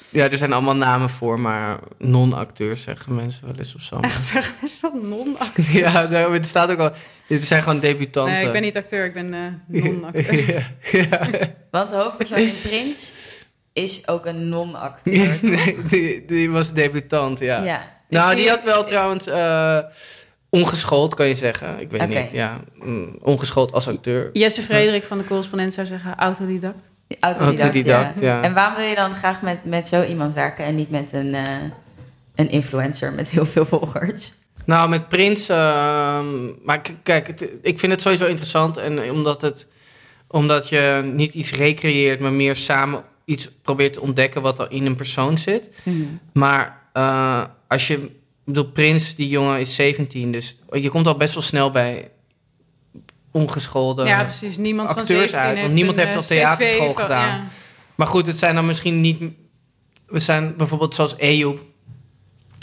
ja, 0.09 0.29
er 0.29 0.37
zijn 0.37 0.53
allemaal 0.53 0.75
namen 0.75 1.09
voor, 1.09 1.39
maar 1.39 1.79
non-acteurs 1.97 2.83
zeggen 2.83 3.15
mensen 3.15 3.45
wel 3.45 3.55
eens 3.57 3.75
of 3.75 3.81
zo. 3.81 3.99
Echt, 3.99 4.23
zeggen 4.23 4.53
is 4.61 4.79
dat 4.79 4.93
non 4.93 5.37
Ja, 5.71 6.05
daar- 6.05 6.31
het 6.31 6.45
staat 6.47 6.69
ook 6.69 6.79
al. 6.79 6.91
Dit 7.27 7.45
zijn 7.45 7.63
gewoon 7.63 7.79
debutanten. 7.79 8.33
Nee, 8.33 8.45
ik 8.45 8.51
ben 8.51 8.61
niet 8.61 8.77
acteur, 8.77 9.05
ik 9.05 9.13
ben 9.13 9.33
eh 9.33 9.83
non-acteur. 9.83 10.45
ja, 10.91 11.27
ja. 11.31 11.39
Want 11.71 11.89
de 11.89 11.95
hoofdpersoon 11.95 12.37
in 12.37 12.53
Prins 12.63 13.13
is 13.73 14.07
ook 14.07 14.25
een 14.25 14.49
non-acteur. 14.49 15.37
Nee, 15.41 15.77
die, 15.87 16.25
die 16.25 16.49
was 16.51 16.73
debutant, 16.73 17.39
ja. 17.39 17.63
Ja. 17.63 17.97
Nou, 18.09 18.35
die 18.35 18.43
je- 18.43 18.49
had 18.49 18.63
wel 18.63 18.83
trouwens 18.83 19.27
eh, 19.27 19.77
ongeschoold, 20.49 21.15
kan 21.15 21.27
je 21.27 21.35
zeggen. 21.35 21.79
Ik 21.79 21.91
weet 21.91 22.07
niet, 22.07 22.31
ja. 22.31 22.59
Mm, 22.75 23.17
Ongeschoold 23.21 23.71
als 23.71 23.87
acteur. 23.87 24.29
Jesse 24.33 24.61
Frederik 24.61 25.03
van 25.03 25.17
de 25.17 25.23
correspondent 25.23 25.73
zou 25.73 25.87
zeggen 25.87 26.15
autodidact. 26.17 26.87
Autodidact, 27.19 27.61
Autodidact, 27.61 28.19
ja. 28.19 28.41
En 28.41 28.53
waarom 28.53 28.75
wil 28.77 28.85
je 28.85 28.95
dan 28.95 29.15
graag 29.15 29.41
met, 29.41 29.65
met 29.65 29.87
zo 29.87 30.03
iemand 30.03 30.33
werken 30.33 30.65
en 30.65 30.75
niet 30.75 30.89
met 30.89 31.13
een, 31.13 31.33
eh, 31.33 31.43
een 32.35 32.49
influencer 32.49 33.13
met 33.13 33.29
heel 33.29 33.45
veel 33.45 33.65
volgers? 33.65 34.31
Nou, 34.65 34.89
met 34.89 35.07
Prins... 35.07 35.49
ehm, 35.49 36.27
maar 36.63 36.81
kijk, 37.03 37.27
het- 37.27 37.49
ik 37.61 37.79
vind 37.79 37.91
het 37.91 38.01
sowieso 38.01 38.25
interessant. 38.25 38.77
En 38.77 39.11
omdat, 39.11 39.41
het, 39.41 39.67
omdat 40.27 40.69
je 40.69 41.01
niet 41.13 41.33
iets 41.33 41.51
recreëert, 41.53 42.19
maar 42.19 42.31
meer 42.33 42.55
samen 42.55 43.03
iets 43.25 43.49
probeert 43.61 43.93
te 43.93 44.01
ontdekken 44.01 44.41
wat 44.41 44.59
er 44.59 44.67
in 44.71 44.85
een 44.85 44.95
persoon 44.95 45.37
zit. 45.37 45.69
Maar 46.33 46.77
eh, 46.93 47.43
als 47.69 47.87
je... 47.87 47.93
Ik 47.93 48.55
bedoel, 48.55 48.71
Prins, 48.71 49.15
die 49.15 49.27
jongen 49.29 49.59
is 49.59 49.75
17, 49.75 50.31
dus 50.31 50.57
je 50.71 50.89
komt 50.89 51.07
al 51.07 51.17
best 51.17 51.33
wel 51.33 51.43
snel 51.43 51.71
bij 51.71 52.11
ongeschoolde... 53.31 54.05
ja, 54.05 54.23
precies. 54.23 54.57
Niemand 54.57 54.89
van 54.89 54.97
acteurs 54.97 55.29
17 55.29 55.39
uit, 55.39 55.47
want 55.49 55.61
heeft 55.61 55.73
niemand 55.73 55.97
heeft 55.97 56.11
eh, 56.11 56.17
op 56.17 56.23
theaterschool 56.23 56.93
van- 56.93 57.03
gedaan. 57.03 57.27
ja. 57.27 57.47
Maar 57.95 58.07
goed, 58.07 58.25
het 58.25 58.39
zijn 58.39 58.55
dan 58.55 58.65
misschien 58.65 59.01
niet. 59.01 59.21
We 60.05 60.19
zijn 60.19 60.55
bijvoorbeeld 60.57 60.95
zoals 60.95 61.17
Ejoep. 61.17 61.63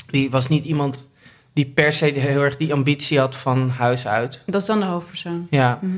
Die 0.07 0.31
was 0.31 0.49
niet 0.49 0.65
iemand 0.65 1.09
die 1.53 1.67
per 1.67 1.93
se 1.93 2.05
heel 2.05 2.43
erg 2.43 2.57
die 2.57 2.73
ambitie 2.73 3.19
had 3.19 3.37
van 3.37 3.69
huis 3.71 4.07
uit. 4.07 4.43
Dat 4.47 4.61
is 4.61 4.67
dan 4.67 4.81
de 4.81 4.87
hoofdpersoon. 4.87 5.47
Ja. 5.51 5.79
Mhm. 5.83 5.97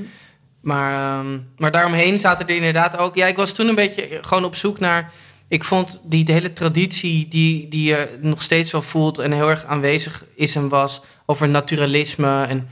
Maar, 0.60 1.18
ehm, 1.20 1.38
maar 1.56 1.70
daaromheen 1.70 2.18
zaten 2.18 2.46
er 2.48 2.54
inderdaad 2.54 2.96
ook. 2.96 3.14
Ja, 3.14 3.26
ik 3.26 3.36
was 3.36 3.52
toen 3.52 3.68
een 3.68 3.74
beetje 3.74 4.18
gewoon 4.20 4.44
op 4.44 4.54
zoek 4.54 4.78
naar. 4.78 5.12
Ik 5.48 5.64
vond 5.64 6.00
die 6.04 6.24
de 6.24 6.32
hele 6.32 6.52
traditie 6.52 7.28
die, 7.28 7.68
die 7.68 7.88
je 7.88 8.18
nog 8.20 8.42
steeds 8.42 8.70
wel 8.70 8.82
voelt 8.82 9.18
en 9.18 9.32
heel 9.32 9.48
erg 9.50 9.64
aanwezig 9.64 10.24
is 10.34 10.54
en 10.56 10.68
was 10.68 11.00
over 11.26 11.48
naturalisme. 11.48 12.44
En 12.44 12.68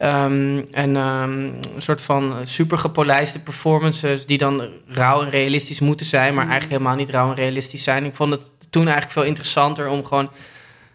Ehm, 0.00 0.62
en 0.72 0.96
ehm, 0.96 1.30
een 1.42 1.62
soort 1.82 2.00
van 2.00 2.34
super 2.42 2.78
gepolijste 2.78 3.38
performances 3.40 4.26
die 4.26 4.38
dan 4.38 4.68
rauw 4.86 5.22
en 5.22 5.30
realistisch 5.30 5.80
moeten 5.80 6.06
zijn, 6.06 6.34
maar 6.34 6.44
Mm. 6.44 6.50
eigenlijk 6.50 6.80
helemaal 6.80 6.98
niet 6.98 7.10
rauw 7.14 7.28
en 7.28 7.34
realistisch 7.34 7.82
zijn. 7.82 8.04
Ik 8.04 8.14
vond 8.14 8.30
het 8.30 8.40
toen 8.70 8.82
eigenlijk 8.82 9.12
veel 9.12 9.22
interessanter 9.24 9.88
om 9.88 10.04
gewoon 10.04 10.24
een 10.24 10.30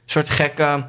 soort 0.05 0.29
gekke. 0.29 0.87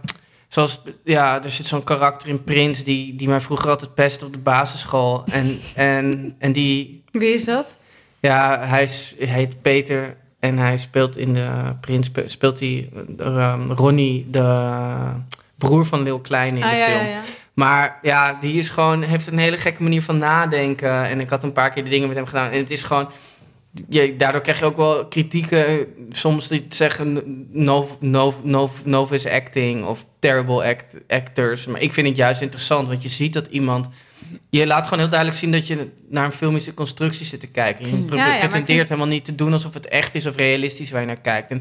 Zoals, 0.48 0.80
ja, 1.04 1.44
er 1.44 1.50
zit 1.50 1.66
zo'n 1.66 1.84
karakter 1.84 2.28
in 2.28 2.44
Prins 2.44 2.84
die, 2.84 3.16
die 3.16 3.28
mij 3.28 3.40
vroeger 3.40 3.70
altijd 3.70 3.94
pestte 3.94 4.24
op 4.24 4.32
de 4.32 4.38
basisschool. 4.38 5.24
En, 5.26 5.60
en, 5.74 6.34
en 6.38 6.52
die, 6.52 7.02
Wie 7.12 7.32
is 7.34 7.44
dat? 7.44 7.74
ja, 8.20 8.60
hij 8.66 8.82
is- 8.82 9.14
heet 9.18 9.62
Peter 9.62 10.16
en 10.46 10.58
hij 10.58 10.76
speelt 10.76 11.16
in 11.16 11.34
de 11.34 11.74
Prins, 11.80 12.06
spe- 12.06 12.28
speelt 12.28 12.60
hij 12.60 12.90
ehm, 13.18 13.70
Ronnie, 13.70 14.26
de 14.30 14.98
broer 15.58 15.86
van 15.86 16.02
Lil 16.02 16.20
Kleine 16.20 16.58
in 16.58 16.64
ah 16.64 16.70
de 16.70 16.76
ja, 16.76 16.84
film. 16.84 17.02
ja, 17.04 17.08
ja. 17.08 17.20
Maar 17.54 17.98
ja, 18.02 18.38
die 18.40 18.58
is 18.58 18.68
gewoon, 18.68 19.02
heeft 19.02 19.26
een 19.26 19.38
hele 19.38 19.56
gekke 19.56 19.82
manier 19.82 20.02
van 20.02 20.18
nadenken. 20.18 21.04
En 21.04 21.20
ik 21.20 21.28
had 21.30 21.42
een 21.42 21.52
paar 21.52 21.70
keer 21.72 21.84
de 21.84 21.90
dingen 21.90 22.08
met 22.08 22.16
hem 22.16 22.26
gedaan. 22.26 22.50
En 22.50 22.58
het 22.58 22.70
is 22.70 22.82
gewoon. 22.82 23.08
Je, 23.88 24.16
daardoor 24.16 24.40
krijg 24.40 24.58
je 24.58 24.64
ook 24.64 24.76
wel 24.76 25.06
kritieken. 25.06 25.86
Soms 26.10 26.48
die 26.48 26.66
zeggen 26.68 27.22
no, 27.52 27.88
no, 28.00 28.34
no, 28.42 28.70
novice 28.84 29.32
acting 29.32 29.84
of 29.84 30.04
terrible 30.18 30.64
act, 30.64 30.96
actors. 31.08 31.66
Maar 31.66 31.80
ik 31.80 31.92
vind 31.92 32.06
het 32.06 32.16
juist 32.16 32.40
interessant, 32.40 32.88
want 32.88 33.02
je 33.02 33.08
ziet 33.08 33.32
dat 33.32 33.46
iemand. 33.46 33.88
Je 34.50 34.66
laat 34.66 34.84
gewoon 34.84 34.98
heel 34.98 35.08
duidelijk 35.08 35.38
zien 35.40 35.52
dat 35.52 35.66
je 35.66 35.88
naar 36.08 36.24
een 36.24 36.32
filmische 36.32 36.74
constructie 36.74 37.26
zit 37.26 37.40
te 37.40 37.46
kijken. 37.46 37.86
Je 37.90 37.96
Mm. 37.96 38.12
Ja, 38.12 38.16
ja, 38.26 38.38
pretendeert 38.38 38.66
vind- 38.66 38.88
helemaal 38.88 39.06
niet 39.06 39.24
te 39.24 39.34
doen 39.34 39.52
alsof 39.52 39.74
het 39.74 39.88
echt 39.88 40.14
is 40.14 40.26
of 40.26 40.36
realistisch 40.36 40.90
waar 40.90 41.00
je 41.00 41.06
naar 41.06 41.20
kijkt. 41.20 41.50
En 41.50 41.56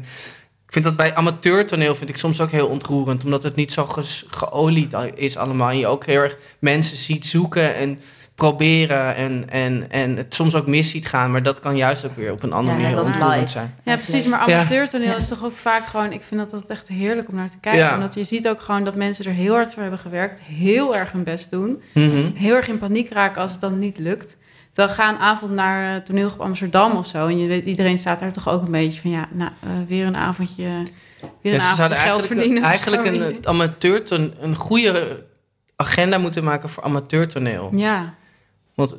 ik 0.66 0.72
vind 0.72 0.84
dat 0.84 0.96
bij 0.96 1.14
amateurtoneel 1.14 1.94
vind 1.94 2.08
ik 2.10 2.16
soms 2.16 2.40
ook 2.40 2.50
heel 2.50 2.66
ontroerend, 2.66 3.24
omdat 3.24 3.42
het 3.42 3.54
niet 3.56 3.72
zo 3.72 3.86
geolied 4.28 4.94
is 5.14 5.36
allemaal. 5.36 5.70
En 5.70 5.78
je 5.78 5.86
ook 5.86 6.06
heel 6.06 6.20
erg 6.20 6.36
mensen 6.58 6.96
ziet 6.96 7.26
zoeken 7.26 7.74
en 7.74 8.00
proberen 8.36 9.14
en, 9.14 9.44
en, 9.50 9.86
en 9.90 10.16
het 10.16 10.34
soms 10.34 10.54
ook 10.54 10.66
mis 10.66 10.90
ziet 10.90 11.06
gaan. 11.06 11.30
Maar 11.30 11.42
dat 11.42 11.60
kan 11.60 11.76
juist 11.76 12.04
ook 12.06 12.16
weer 12.16 12.32
op 12.32 12.42
een 12.42 12.52
andere 12.52 12.76
Ja, 12.76 12.82
manier 12.82 12.98
ontroerend 12.98 13.34
live. 13.34 13.46
zijn. 13.48 13.74
Ja, 13.84 13.94
precies. 13.94 14.26
Maar 14.26 14.48
Ja. 14.48 14.56
amateurtoneel 14.58 15.08
Ja. 15.08 15.16
is 15.16 15.28
toch 15.28 15.44
ook 15.44 15.56
vaak 15.56 15.86
gewoon... 15.86 16.12
Ik 16.12 16.22
vind 16.22 16.40
dat, 16.40 16.50
dat 16.50 16.64
echt 16.68 16.88
heerlijk 16.88 17.28
om 17.28 17.34
naar 17.34 17.50
te 17.50 17.56
kijken. 17.60 17.80
Ja. 17.82 17.94
Omdat 17.94 18.14
je 18.14 18.24
ziet 18.24 18.48
ook 18.48 18.60
gewoon 18.60 18.84
dat 18.84 18.96
mensen 18.96 19.24
er 19.24 19.32
heel 19.32 19.54
hard 19.54 19.72
voor 19.72 19.82
hebben 19.82 20.00
gewerkt. 20.00 20.40
Heel 20.40 20.96
erg 20.96 21.12
hun 21.12 21.24
best 21.24 21.50
doen. 21.50 21.82
Mhm. 21.94 22.30
Heel 22.34 22.54
erg 22.54 22.68
in 22.68 22.78
paniek 22.78 23.12
raken 23.12 23.42
als 23.42 23.50
het 23.52 23.60
dan 23.60 23.78
niet 23.78 23.98
lukt. 23.98 24.36
Dan 24.72 24.88
ga 24.88 25.08
een 25.08 25.18
avond 25.18 25.52
naar 25.52 25.94
uh, 25.96 26.02
toneelgroep 26.02 26.40
Amsterdam 26.40 26.92
of 26.96 27.06
zo. 27.06 27.26
En 27.26 27.38
je 27.38 27.46
weet, 27.48 27.64
iedereen 27.66 27.98
staat 27.98 28.20
daar 28.20 28.32
toch 28.32 28.48
ook 28.48 28.62
een 28.64 28.70
beetje 28.70 29.00
van... 29.00 29.10
Ja, 29.10 29.28
nou, 29.32 29.50
eh, 29.62 29.68
weer 29.88 30.06
een 30.06 30.16
avondje, 30.16 30.62
weer 30.62 30.72
Ja, 30.72 30.80
een 31.54 31.60
ze 31.60 31.60
avondje 31.60 31.74
zouden 31.76 31.98
geld 31.98 32.08
eigenlijk, 32.08 32.26
verdienen. 32.26 32.62
eigenlijk 32.62 33.06
een 33.06 33.20
het 33.36 33.46
amateurton, 33.46 34.34
een 34.40 34.54
goede 34.56 35.24
agenda 35.76 36.18
moeten 36.18 36.44
maken 36.44 36.68
voor 36.68 36.82
amateurtoneel. 36.82 37.70
Ja, 37.74 38.14
Want, 38.76 38.96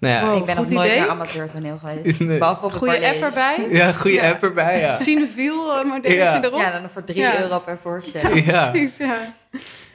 nou 0.00 0.14
ja, 0.14 0.26
Wow. 0.26 0.36
ik 0.38 0.44
ben 0.44 0.54
nog 0.56 0.64
goed 0.64 0.74
nooit 0.74 0.86
idee. 0.88 1.00
naar 1.00 1.08
amateurtoneel 1.08 1.78
geweest. 1.84 2.20
Nee. 2.28 2.38
Behalve 2.38 2.64
op 2.64 2.72
de 2.72 2.78
goede 2.78 3.06
app 3.08 3.22
erbij. 3.22 3.66
ja, 3.70 3.92
goede 3.92 4.16
Ja. 4.16 4.30
app 4.30 4.42
erbij, 4.42 4.80
ja. 4.80 4.96
Maar 5.88 6.02
denk 6.02 6.14
Ja. 6.14 6.34
je 6.34 6.44
erop. 6.46 6.60
Ja, 6.60 6.70
dan 6.80 6.88
voor 6.90 7.04
3 7.04 7.18
Ja. 7.20 7.40
euro 7.40 7.58
per 7.58 7.78
voorstelling. 7.82 8.46
Ja. 8.46 8.70
Precies, 8.70 8.96
ja. 8.96 9.16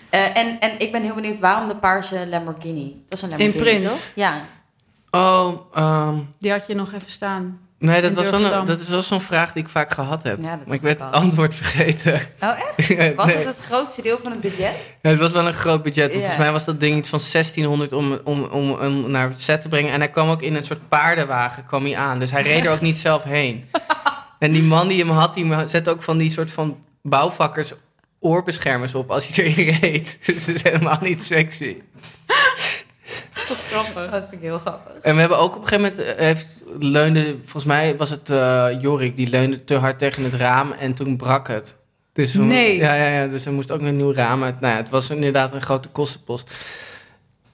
Eh, 0.09 0.37
en, 0.37 0.59
en 0.59 0.79
ik 0.79 0.91
ben 0.91 1.01
heel 1.01 1.13
benieuwd 1.13 1.39
waarom 1.39 1.67
de 1.67 1.75
paarse 1.75 2.27
Lamborghini. 2.27 3.03
Dat 3.07 3.17
is 3.17 3.21
een 3.23 3.29
Lamborghini, 3.29 3.63
Prins? 3.63 3.83
toch? 3.91 4.11
Ja. 4.15 4.33
Oh, 5.15 5.53
ehm, 5.73 6.15
Die 6.37 6.51
had 6.51 6.67
je 6.67 6.75
nog 6.75 6.93
even 6.93 7.09
staan. 7.11 7.59
nee, 7.77 8.01
dat 8.01 8.13
was, 8.13 8.29
wel 8.29 8.43
een, 8.43 8.65
dat 8.65 8.79
is 8.79 8.87
wel 8.87 9.03
zo'n 9.03 9.21
vraag 9.21 9.53
die 9.53 9.63
ik 9.63 9.69
vaak 9.69 9.93
gehad 9.93 10.23
heb. 10.23 10.39
Ja, 10.41 10.55
dat 10.55 10.65
maar 10.67 10.75
ik 10.75 10.81
werd 10.81 10.99
het 10.99 11.11
antwoord 11.11 11.55
vergeten. 11.55 12.13
Oh, 12.39 12.49
echt? 12.77 13.15
Was 13.15 13.25
Nee. 13.25 13.35
het 13.35 13.45
het 13.45 13.59
grootste 13.61 14.01
deel 14.01 14.19
van 14.23 14.31
het 14.31 14.41
budget? 14.41 14.75
Ja, 15.01 15.09
het 15.09 15.19
was 15.19 15.31
wel 15.31 15.47
een 15.47 15.53
groot 15.53 15.83
budget. 15.83 16.01
want 16.11 16.13
Ja. 16.13 16.19
Volgens 16.19 16.37
mij 16.43 16.51
was 16.51 16.65
dat 16.65 16.79
ding 16.79 16.97
iets 16.97 17.09
van 17.09 17.19
1600 17.31 17.93
om, 17.93 18.19
om, 18.23 18.43
om, 18.43 18.71
om 18.71 19.11
naar 19.11 19.29
het 19.29 19.41
set 19.41 19.61
te 19.61 19.67
brengen. 19.67 19.91
En 19.91 19.99
hij 19.99 20.09
kwam 20.09 20.29
ook 20.29 20.41
in 20.41 20.55
een 20.55 20.63
soort 20.63 20.89
paardenwagen 20.89 21.65
kwam 21.65 21.83
hij 21.83 21.95
aan. 21.95 22.19
Dus 22.19 22.31
hij 22.31 22.41
reed 22.41 22.65
er 22.65 22.71
ook 22.71 22.81
niet 22.81 22.97
zelf 22.97 23.23
heen. 23.23 23.63
En 24.39 24.51
die 24.51 24.63
man 24.63 24.87
die 24.87 24.99
hem 24.99 25.09
had, 25.09 25.33
die 25.33 25.53
zette 25.67 25.89
ook 25.89 26.03
van 26.03 26.17
die 26.17 26.29
soort 26.31 26.51
van 26.51 26.77
bouwvakkers 27.01 27.73
oorbeschermers 28.19 28.95
op 28.95 29.11
als 29.11 29.27
hij 29.27 29.45
erin 29.45 29.77
reed. 29.81 30.17
Dus 30.25 30.45
het 30.45 30.55
is 30.55 30.63
helemaal 30.63 30.97
niet 31.01 31.23
sexy. 31.23 31.75
Grappig. 33.71 34.11
Dat 34.11 34.21
vind 34.21 34.33
ik 34.33 34.39
heel 34.41 34.59
grappig. 34.59 34.93
En 35.01 35.13
we 35.13 35.19
hebben 35.19 35.37
ook 35.37 35.55
op 35.55 35.61
een 35.61 35.67
gegeven 35.67 35.91
moment, 35.97 36.17
eh, 36.17 36.25
heeft, 36.25 36.63
leunde, 36.79 37.35
volgens 37.41 37.65
mij 37.65 37.97
was 37.97 38.09
het 38.09 38.29
eh, 38.29 38.67
Jorik, 38.79 39.15
die 39.15 39.29
leunde 39.29 39.63
te 39.63 39.75
hard 39.75 39.99
tegen 39.99 40.23
het 40.23 40.33
raam 40.33 40.71
en 40.71 40.93
toen 40.93 41.17
brak 41.17 41.47
het. 41.47 41.75
Dus 42.13 42.33
we- 42.33 42.41
Nee. 42.43 42.77
Ja, 42.77 42.93
ja, 42.93 43.07
ja, 43.07 43.27
dus 43.27 43.45
er 43.45 43.51
moest 43.53 43.71
ook 43.71 43.81
een 43.81 43.95
nieuw 43.97 44.13
raam 44.13 44.43
uit. 44.43 44.59
Nou 44.59 44.73
ja, 44.73 44.79
het 44.79 44.89
was 44.89 45.09
inderdaad 45.09 45.53
een 45.53 45.61
grote 45.61 45.89
kostenpost. 45.89 46.53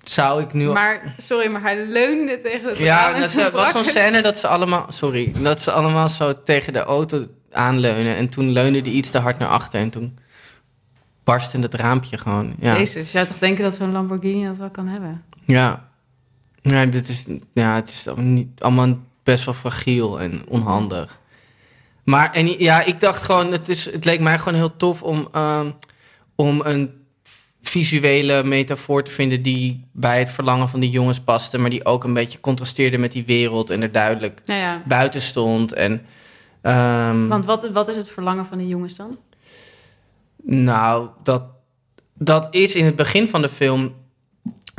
Zou 0.04 0.42
ik 0.42 0.54
nu... 0.54 0.68
Maar, 0.70 1.14
sorry, 1.18 1.52
maar 1.52 1.62
hij 1.62 1.86
leunde 1.86 2.40
tegen 2.42 2.68
het 2.70 2.78
ja, 2.78 3.02
raam 3.06 3.14
en 3.16 3.22
dat 3.22 3.32
toen 3.32 3.42
was 3.42 3.52
brak 3.52 3.68
zo'n 3.68 3.84
scène 3.84 4.22
dat 4.22 4.38
ze 4.38 4.48
allemaal... 4.48 4.86
Sorry, 4.90 5.32
dat 5.42 5.62
ze 5.62 5.72
allemaal 5.72 6.10
zo 6.10 6.44
tegen 6.44 6.74
de 6.74 6.80
auto 6.80 7.26
aanleunen. 7.52 8.16
En 8.16 8.30
toen 8.30 8.50
leunde 8.52 8.82
die 8.82 8.94
iets 8.94 9.10
te 9.10 9.18
hard 9.18 9.40
naar 9.40 9.48
achter 9.48 9.80
en 9.80 9.90
toen 9.90 10.18
barstte 11.24 11.60
het 11.60 11.74
raampje 11.74 12.18
gewoon. 12.18 12.56
Ja. 12.60 12.74
Jezus, 12.78 12.94
je 12.94 13.18
zou 13.18 13.28
toch 13.28 13.38
denken 13.38 13.64
dat 13.64 13.76
zo'n 13.76 13.92
Lamborghini 13.92 14.46
dat 14.46 14.58
wel 14.58 14.70
kan 14.70 14.88
hebben? 14.88 15.24
Ja. 15.52 15.89
Ja, 16.62 16.86
dit 16.86 17.10
is, 17.10 17.26
ja, 17.54 17.76
het 17.76 17.89
is 17.89 18.08
allemaal 18.08 18.26
niet, 18.26 18.62
allemaal 18.62 18.97
best 19.24 19.45
wel 19.45 19.54
fragiel 19.54 20.20
en 20.20 20.41
onhandig. 20.47 21.20
Maar 22.04 22.32
en, 22.32 22.60
ja, 22.60 22.84
ik 22.84 23.00
dacht 23.00 23.22
gewoon, 23.22 23.52
het, 23.52 23.70
is, 23.70 23.91
het 23.91 24.06
leek 24.06 24.20
mij 24.20 24.39
gewoon 24.39 24.54
heel 24.54 24.76
tof 24.78 25.04
om, 25.04 25.28
ehm, 25.32 25.72
om 26.36 26.62
een 26.64 26.91
visuele 27.62 28.43
metafoor 28.43 29.04
te 29.04 29.12
vinden 29.12 29.41
die 29.41 29.88
bij 29.91 30.20
het 30.20 30.30
verlangen 30.30 30.70
van 30.70 30.80
die 30.80 30.89
jongens 30.89 31.20
paste, 31.20 31.58
maar 31.58 31.70
die 31.70 31.86
ook 31.86 32.04
een 32.04 32.14
beetje 32.14 32.39
contrasteerde 32.39 32.97
met 32.97 33.12
die 33.12 33.26
wereld 33.26 33.70
en 33.70 33.82
er 33.82 33.91
duidelijk 33.91 34.41
Nou 34.45 34.60
ja, 34.60 34.82
buiten 34.86 35.22
stond. 35.22 35.74
En, 35.74 36.06
ehm, 36.62 37.28
want 37.28 37.45
wat, 37.45 37.70
wat 37.70 37.89
is 37.89 37.95
het 37.95 38.12
verlangen 38.12 38.45
van 38.45 38.58
die 38.58 38.68
jongens 38.68 38.95
dan? 38.95 39.18
Nou, 40.43 41.08
dat, 41.24 41.43
dat 42.14 42.47
is 42.52 42.76
in 42.76 42.86
het 42.86 42.95
begin 42.95 43.28
van 43.28 43.41
de 43.41 43.50
film. 43.50 43.93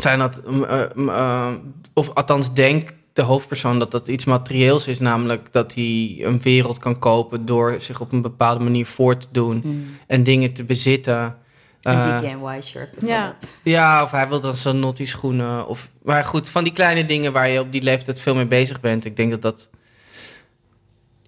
Zijn 0.03 0.19
dat. 0.19 0.41
mm, 0.47 0.65
eh, 0.65 0.81
mm, 0.95 1.09
eh, 1.09 1.53
of 1.95 2.11
althans, 2.15 2.53
denk 2.55 2.93
de 3.13 3.23
hoofdpersoon 3.23 3.79
dat 3.79 3.91
dat 3.91 4.09
iets 4.09 4.25
materieels 4.25 4.89
is. 4.89 4.99
Namelijk 4.99 5.49
dat 5.53 5.75
hij 5.75 6.17
een 6.21 6.41
wereld 6.43 6.79
kan 6.79 6.99
kopen 6.99 7.47
door 7.47 7.75
zich 7.81 8.01
op 8.01 8.13
een 8.13 8.23
bepaalde 8.23 8.65
manier 8.65 8.87
voor 8.87 9.17
te 9.17 9.27
doen 9.33 9.61
en 10.07 10.23
dingen 10.23 10.53
te 10.53 10.65
bezitten. 10.65 11.37
Een 11.83 11.99
DKNY 12.21 12.61
shirt 12.63 12.91
bijvoorbeeld. 12.99 13.53
ja, 13.63 14.03
of 14.03 14.11
hij 14.11 14.29
wil 14.29 14.41
dan 14.41 14.55
zo'n 14.55 14.79
nottie 14.81 15.07
schoenen. 15.07 15.67
Of, 15.67 15.91
maar 16.03 16.25
goed, 16.25 16.49
van 16.51 16.65
die 16.65 16.73
kleine 16.73 17.05
dingen 17.07 17.33
waar 17.33 17.49
je 17.49 17.61
op 17.61 17.73
die 17.73 17.83
leeftijd 17.83 18.21
veel 18.21 18.35
mee 18.35 18.47
bezig 18.47 18.81
bent. 18.81 19.05
Ik 19.05 19.17
denk 19.17 19.31
dat 19.31 19.43
dat 19.43 19.69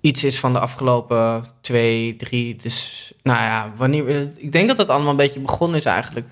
iets 0.01 0.25
is 0.25 0.39
van 0.41 0.53
de 0.53 0.59
afgelopen 0.59 1.45
twee, 1.61 2.17
drie. 2.17 2.57
Dus, 2.57 3.13
nou 3.23 3.39
ja, 3.39 3.73
wanneer. 3.77 4.05
we- 4.05 4.31
Ik 4.37 4.53
denk 4.53 4.69
dat 4.69 4.77
dat 4.77 4.89
allemaal 4.89 5.11
een 5.11 5.17
beetje 5.17 5.41
begonnen 5.41 5.77
is 5.79 5.85
eigenlijk. 5.85 6.27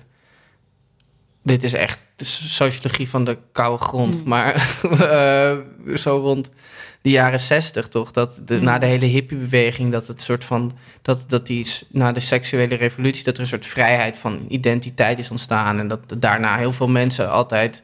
Dit 1.43 1.63
is 1.63 1.73
echt 1.73 2.05
de 2.15 2.25
sociologie 2.25 3.09
van 3.09 3.23
de 3.23 3.37
koude 3.51 3.83
grond. 3.83 4.15
Mm. 4.17 4.27
Maar 4.27 4.53
eh, 4.99 5.95
zo 5.95 6.17
rond 6.17 6.49
de 7.01 7.09
jaren 7.09 7.39
zestig, 7.39 7.87
toch? 7.87 8.11
Dat 8.11 8.41
de, 8.45 8.55
Mm. 8.55 8.63
na 8.63 8.79
de 8.79 8.85
hele 8.85 9.05
hippiebeweging, 9.05 9.91
dat 9.91 10.07
het 10.07 10.21
soort 10.21 10.45
van. 10.45 10.71
Dat, 11.01 11.23
dat 11.27 11.47
die, 11.47 11.67
na 11.89 12.11
de 12.11 12.19
seksuele 12.19 12.75
revolutie, 12.75 13.23
dat 13.23 13.33
er 13.35 13.41
een 13.41 13.47
soort 13.47 13.65
vrijheid 13.65 14.17
van 14.17 14.45
identiteit 14.47 15.19
is 15.19 15.29
ontstaan. 15.31 15.79
En 15.79 15.87
dat 15.87 15.99
daarna 16.17 16.57
heel 16.57 16.71
veel 16.71 16.87
mensen 16.87 17.31
altijd. 17.31 17.83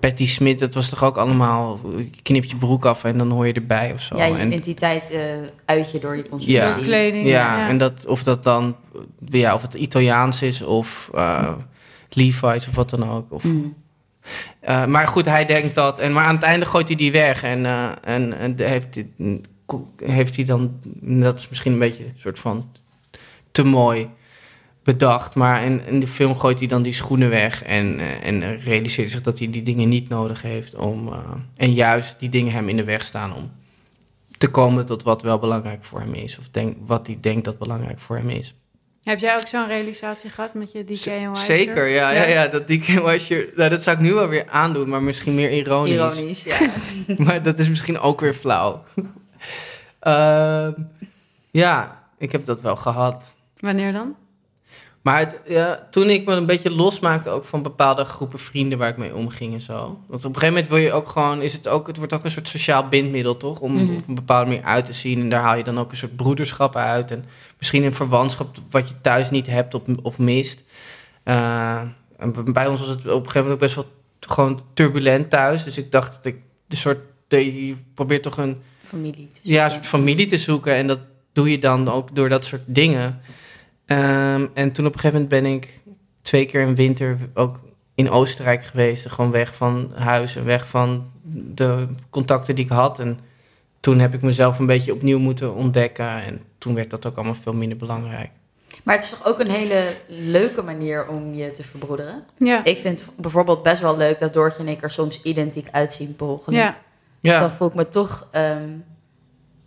Patty 0.00 0.26
Smith, 0.26 0.58
dat 0.58 0.74
was 0.74 0.88
toch 0.88 1.04
ook 1.04 1.16
allemaal. 1.16 1.80
Je 1.96 2.22
knipt 2.22 2.50
je 2.50 2.56
broek 2.56 2.84
af 2.84 3.04
en 3.04 3.18
dan 3.18 3.30
hoor 3.30 3.46
je 3.46 3.52
erbij 3.52 3.92
of 3.92 4.00
zo. 4.02 4.16
Ja, 4.16 4.24
je 4.24 4.34
en, 4.34 4.46
identiteit 4.46 5.10
eh 5.10 5.20
uit 5.64 5.90
je 5.90 5.98
door 5.98 6.16
je 6.16 6.22
consumptie. 6.28 6.52
Ja. 6.56 6.74
Kleding. 6.74 7.26
ja, 7.28 7.68
en 7.68 7.78
dat, 7.78 8.06
of 8.06 8.22
dat 8.22 8.44
dan. 8.44 8.76
Ja, 9.28 9.54
of 9.54 9.62
het 9.62 9.74
Italiaans 9.74 10.42
is 10.42 10.62
of. 10.62 11.10
eh 11.14 11.52
Levi's 12.10 12.68
of 12.68 12.74
wat 12.74 12.90
dan 12.90 13.10
ook. 13.10 13.32
Of, 13.32 13.44
Mm. 13.44 13.74
eh, 14.60 14.86
maar 14.86 15.08
goed, 15.08 15.24
hij 15.24 15.44
denkt 15.46 15.74
dat. 15.74 15.98
En, 15.98 16.12
maar 16.12 16.24
aan 16.24 16.34
het 16.34 16.44
einde 16.44 16.66
gooit 16.66 16.88
hij 16.88 16.96
die 16.96 17.12
weg. 17.12 17.42
En, 17.42 17.66
eh, 17.66 17.88
en, 18.04 18.38
en 18.38 18.54
heeft, 18.56 18.94
hij, 18.94 19.06
heeft 20.04 20.36
hij 20.36 20.44
dan. 20.44 20.78
Dat 21.00 21.38
is 21.38 21.48
misschien 21.48 21.72
een 21.72 21.78
beetje 21.78 22.04
een 22.04 22.14
soort 22.16 22.38
van. 22.38 22.70
te 23.52 23.64
mooi 23.64 24.08
bedacht. 24.82 25.34
Maar 25.34 25.64
in, 25.64 25.80
in 25.86 26.00
de 26.00 26.06
film 26.06 26.38
gooit 26.38 26.58
hij 26.58 26.68
dan 26.68 26.82
die 26.82 26.92
schoenen 26.92 27.28
weg. 27.28 27.62
En, 27.62 27.98
eh, 28.00 28.26
en 28.26 28.60
realiseert 28.60 29.10
zich 29.10 29.22
dat 29.22 29.38
hij 29.38 29.50
die 29.50 29.62
dingen 29.62 29.88
niet 29.88 30.08
nodig 30.08 30.42
heeft. 30.42 30.74
Om, 30.74 31.12
en 31.56 31.72
juist 31.74 32.20
die 32.20 32.28
dingen 32.28 32.52
hem 32.52 32.68
in 32.68 32.76
de 32.76 32.84
weg 32.84 33.02
staan 33.04 33.34
om 33.34 33.50
te 34.38 34.48
komen 34.48 34.86
tot 34.86 35.02
wat 35.02 35.22
wel 35.22 35.38
belangrijk 35.38 35.84
voor 35.84 36.00
hem 36.00 36.14
is. 36.14 36.38
Of 36.38 36.48
denk, 36.50 36.76
wat 36.86 37.06
hij 37.06 37.18
denkt 37.20 37.44
dat 37.44 37.58
belangrijk 37.58 38.00
voor 38.00 38.16
hem 38.16 38.30
is. 38.30 38.54
Heb 39.06 39.18
jij 39.20 39.32
ook 39.32 39.48
zo'n 39.48 39.66
realisatie 39.66 40.30
gehad 40.30 40.54
met 40.54 40.72
je 40.72 40.84
DKNY 40.84 41.34
Zeker, 41.34 41.86
ja, 41.86 42.10
ja, 42.10 42.24
ja. 42.24 42.48
Dat 42.48 42.66
DKNY 42.66 43.18
shirt, 43.18 43.56
nou, 43.56 43.70
dat 43.70 43.82
zou 43.82 43.96
ik 43.96 44.02
nu 44.02 44.14
wel 44.14 44.28
weer 44.28 44.48
aandoen, 44.48 44.88
maar 44.88 45.02
misschien 45.02 45.34
meer 45.34 45.52
ironisch. 45.52 45.92
Ironisch, 45.92 46.42
ja. 46.42 46.56
maar 47.24 47.42
dat 47.42 47.58
is 47.58 47.68
misschien 47.68 47.98
ook 47.98 48.20
weer 48.20 48.34
flauw. 48.34 48.84
Ehm, 50.00 50.72
ja, 51.50 52.02
ik 52.18 52.32
heb 52.32 52.44
dat 52.44 52.60
wel 52.60 52.76
gehad. 52.76 53.34
Wanneer 53.60 53.92
dan? 53.92 54.16
Maar 55.06 55.18
het, 55.18 55.38
ja, 55.46 55.86
toen 55.90 56.10
ik 56.10 56.24
me 56.26 56.34
een 56.34 56.46
beetje 56.46 56.70
losmaakte 56.70 57.30
ook 57.30 57.44
van 57.44 57.62
bepaalde 57.62 58.04
groepen 58.04 58.38
vrienden 58.38 58.78
waar 58.78 58.88
ik 58.88 58.96
mee 58.96 59.14
omging 59.14 59.52
en 59.54 59.60
zo. 59.60 59.74
Want 60.06 60.24
op 60.24 60.34
een 60.34 60.40
gegeven 60.40 60.48
moment 60.48 60.68
wil 60.68 60.76
je 60.78 60.92
ook 60.92 61.08
gewoon, 61.08 61.42
is 61.42 61.52
het 61.52 61.68
ook, 61.68 61.86
het 61.86 61.96
wordt 61.96 62.12
ook 62.12 62.24
een 62.24 62.30
soort 62.30 62.48
sociaal 62.48 62.88
bindmiddel, 62.88 63.36
toch? 63.36 63.60
Om 63.60 63.72
Mhm. 63.72 63.96
op 63.96 64.08
een 64.08 64.14
bepaalde 64.14 64.50
manier 64.50 64.64
uit 64.64 64.84
te 64.86 64.92
zien. 64.92 65.20
En 65.20 65.28
daar 65.28 65.42
haal 65.42 65.56
je 65.56 65.64
dan 65.64 65.78
ook 65.78 65.90
een 65.90 65.96
soort 65.96 66.16
broederschap 66.16 66.76
uit. 66.76 67.10
En 67.10 67.24
misschien 67.58 67.84
een 67.84 67.94
verwantschap 67.94 68.56
wat 68.70 68.88
je 68.88 68.94
thuis 69.00 69.30
niet 69.30 69.46
hebt 69.46 69.74
of, 69.74 69.82
of 70.02 70.18
mist. 70.18 70.62
Eh, 71.22 71.80
en 72.18 72.52
bij 72.52 72.66
ons 72.66 72.80
was 72.80 72.88
het 72.88 72.98
op 72.98 73.04
een 73.06 73.12
gegeven 73.12 73.34
moment 73.40 73.52
ook 73.52 73.60
best 73.60 73.74
wel 73.74 73.86
gewoon 74.20 74.60
turbulent 74.74 75.30
thuis. 75.30 75.64
Dus 75.64 75.78
ik 75.78 75.92
dacht 75.92 76.14
dat 76.14 76.24
ik 76.26 76.36
de 76.66 76.76
soort, 76.76 76.98
de, 77.28 77.66
je 77.66 77.74
probeert 77.94 78.22
toch 78.22 78.38
een 78.38 78.56
Familie. 78.84 79.30
ja, 79.42 79.64
een 79.64 79.70
soort 79.70 79.86
familie 79.86 80.26
te 80.26 80.38
zoeken. 80.38 80.74
En 80.74 80.86
dat 80.86 80.98
doe 81.32 81.50
je 81.50 81.58
dan 81.58 81.88
ook 81.88 82.16
door 82.16 82.28
dat 82.28 82.44
soort 82.44 82.62
dingen. 82.66 83.20
Ehm, 83.86 84.46
en 84.54 84.72
toen 84.72 84.86
op 84.86 84.94
een 84.94 85.00
gegeven 85.00 85.22
moment 85.22 85.28
ben 85.28 85.52
ik 85.52 85.80
twee 86.22 86.46
keer 86.46 86.60
in 86.60 86.74
winter 86.74 87.18
ook 87.34 87.60
in 87.94 88.10
Oostenrijk 88.10 88.64
geweest. 88.64 89.08
Gewoon 89.08 89.30
weg 89.30 89.54
van 89.54 89.92
huis 89.94 90.36
en 90.36 90.44
weg 90.44 90.68
van 90.68 91.10
de 91.54 91.88
contacten 92.10 92.54
die 92.54 92.64
ik 92.64 92.70
had. 92.70 92.98
En 92.98 93.18
toen 93.80 93.98
heb 93.98 94.14
ik 94.14 94.22
mezelf 94.22 94.58
een 94.58 94.66
beetje 94.66 94.92
opnieuw 94.92 95.18
moeten 95.18 95.54
ontdekken. 95.54 96.22
En 96.22 96.40
toen 96.58 96.74
werd 96.74 96.90
dat 96.90 97.06
ook 97.06 97.16
allemaal 97.16 97.34
veel 97.34 97.52
minder 97.52 97.78
belangrijk. 97.78 98.30
Maar 98.82 98.94
het 98.94 99.04
is 99.04 99.10
toch 99.10 99.26
ook 99.26 99.40
een 99.40 99.50
hele 99.50 99.96
leuke 100.06 100.62
manier 100.62 101.08
om 101.08 101.34
je 101.34 101.52
te 101.52 101.64
verbroederen? 101.64 102.24
Ja. 102.38 102.64
Ik 102.64 102.78
vind 102.78 103.02
bijvoorbeeld 103.16 103.62
best 103.62 103.80
wel 103.80 103.96
leuk 103.96 104.18
dat 104.18 104.32
Doortje 104.32 104.62
en 104.62 104.68
ik 104.68 104.82
er 104.82 104.90
soms 104.90 105.22
identiek 105.22 105.68
uitzien 105.70 106.16
per 106.16 106.38
ja. 106.46 106.78
Ja, 107.20 107.40
Dan 107.40 107.50
voel 107.50 107.68
ik 107.68 107.74
me 107.74 107.88
toch 107.88 108.28
ehm, 108.30 108.76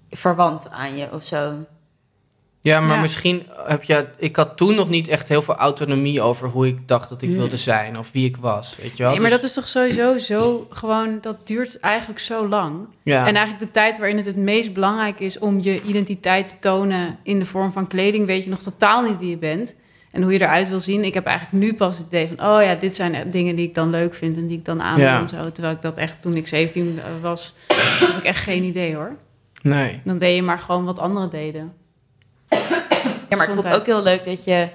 verwant 0.09 0.69
aan 0.69 0.97
je 0.97 1.13
of 1.13 1.23
zo. 1.23 1.53
Ja 2.61 2.79
maar 2.79 2.95
Ja. 2.95 3.01
misschien 3.01 3.43
heb 3.67 3.83
je... 3.83 4.07
Ik 4.17 4.35
had 4.35 4.57
toen 4.57 4.75
nog 4.75 4.89
niet 4.89 5.07
echt 5.07 5.27
heel 5.27 5.41
veel 5.41 5.55
autonomie 5.55 6.21
over 6.21 6.47
hoe 6.47 6.67
ik 6.67 6.87
dacht 6.87 7.09
dat 7.09 7.21
ik 7.21 7.29
wilde 7.29 7.57
zijn. 7.57 7.97
Of 7.97 8.11
wie 8.11 8.25
ik 8.25 8.37
was, 8.37 8.75
weet 8.81 8.97
je 8.97 9.03
wel. 9.03 9.11
Nee, 9.11 9.21
maar 9.21 9.29
Dus- 9.29 9.39
dat 9.39 9.49
is 9.49 9.55
toch 9.55 9.67
sowieso 9.67 10.17
zo 10.17 10.67
gewoon, 10.69 11.17
dat 11.21 11.47
duurt 11.47 11.79
eigenlijk 11.79 12.19
zo 12.19 12.47
lang. 12.47 12.87
ja. 13.03 13.27
En 13.27 13.35
eigenlijk 13.35 13.59
de 13.65 13.71
tijd 13.71 13.97
waarin 13.97 14.17
het 14.17 14.25
het 14.25 14.35
meest 14.35 14.73
belangrijk 14.73 15.19
is 15.19 15.39
om 15.39 15.59
je 15.61 15.81
identiteit 15.81 16.47
te 16.47 16.55
tonen 16.59 17.17
in 17.23 17.39
de 17.39 17.45
vorm 17.45 17.71
van 17.71 17.87
kleding, 17.87 18.25
weet 18.25 18.43
je 18.43 18.49
nog 18.49 18.61
totaal 18.61 19.01
niet 19.01 19.17
wie 19.19 19.29
je 19.29 19.37
bent 19.37 19.75
en 20.11 20.21
hoe 20.23 20.33
je 20.33 20.41
eruit 20.41 20.69
wil 20.69 20.79
zien. 20.79 21.03
Ik 21.03 21.13
heb 21.13 21.25
eigenlijk 21.25 21.63
nu 21.65 21.73
pas 21.73 21.97
het 21.97 22.07
idee 22.07 22.27
van, 22.27 22.39
oh 22.49 22.61
ja, 22.63 22.75
dit 22.75 22.95
zijn 22.95 23.29
dingen 23.31 23.55
die 23.55 23.67
ik 23.67 23.75
dan 23.75 23.89
leuk 23.89 24.13
vind 24.13 24.37
en 24.37 24.47
die 24.47 24.57
ik 24.57 24.65
dan 24.65 24.81
aan 24.81 24.99
Ja. 24.99 25.11
wil 25.11 25.21
en 25.21 25.43
zo. 25.43 25.51
Terwijl 25.51 25.75
ik 25.75 25.81
dat 25.81 25.97
echt 25.97 26.21
toen 26.21 26.35
ik 26.35 26.47
17 26.47 26.99
was, 27.21 27.53
had 27.99 28.17
ik 28.17 28.23
echt 28.23 28.43
geen 28.43 28.63
idee 28.63 28.95
hoor. 28.95 29.15
Nee. 29.61 30.01
Dan 30.03 30.17
deed 30.17 30.35
je 30.35 30.41
maar 30.41 30.59
gewoon 30.59 30.85
wat 30.85 30.99
anderen 30.99 31.29
deden. 31.29 31.73
Ja, 33.29 33.37
maar 33.37 33.47
ik 33.47 33.53
vond 33.53 33.65
het 33.67 33.75
ook 33.75 33.85
heel 33.85 34.01
leuk 34.03 34.25
dat 34.25 34.43
je... 34.43 34.69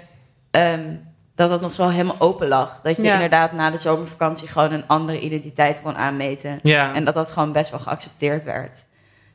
ehm, 0.50 0.96
dat 1.34 1.50
het 1.50 1.60
nog 1.60 1.74
zo 1.74 1.88
helemaal 1.88 2.16
open 2.18 2.48
lag. 2.48 2.80
Dat 2.82 2.96
je 2.96 3.02
Ja. 3.02 3.12
inderdaad 3.12 3.52
na 3.52 3.70
de 3.70 3.78
zomervakantie 3.78 4.48
gewoon 4.48 4.72
een 4.72 4.86
andere 4.86 5.20
identiteit 5.20 5.82
kon 5.82 5.96
aanmeten. 5.96 6.58
Ja. 6.62 6.94
En 6.94 7.04
dat 7.04 7.14
dat 7.14 7.32
gewoon 7.32 7.52
best 7.52 7.70
wel 7.70 7.80
geaccepteerd 7.80 8.44
werd. 8.44 8.84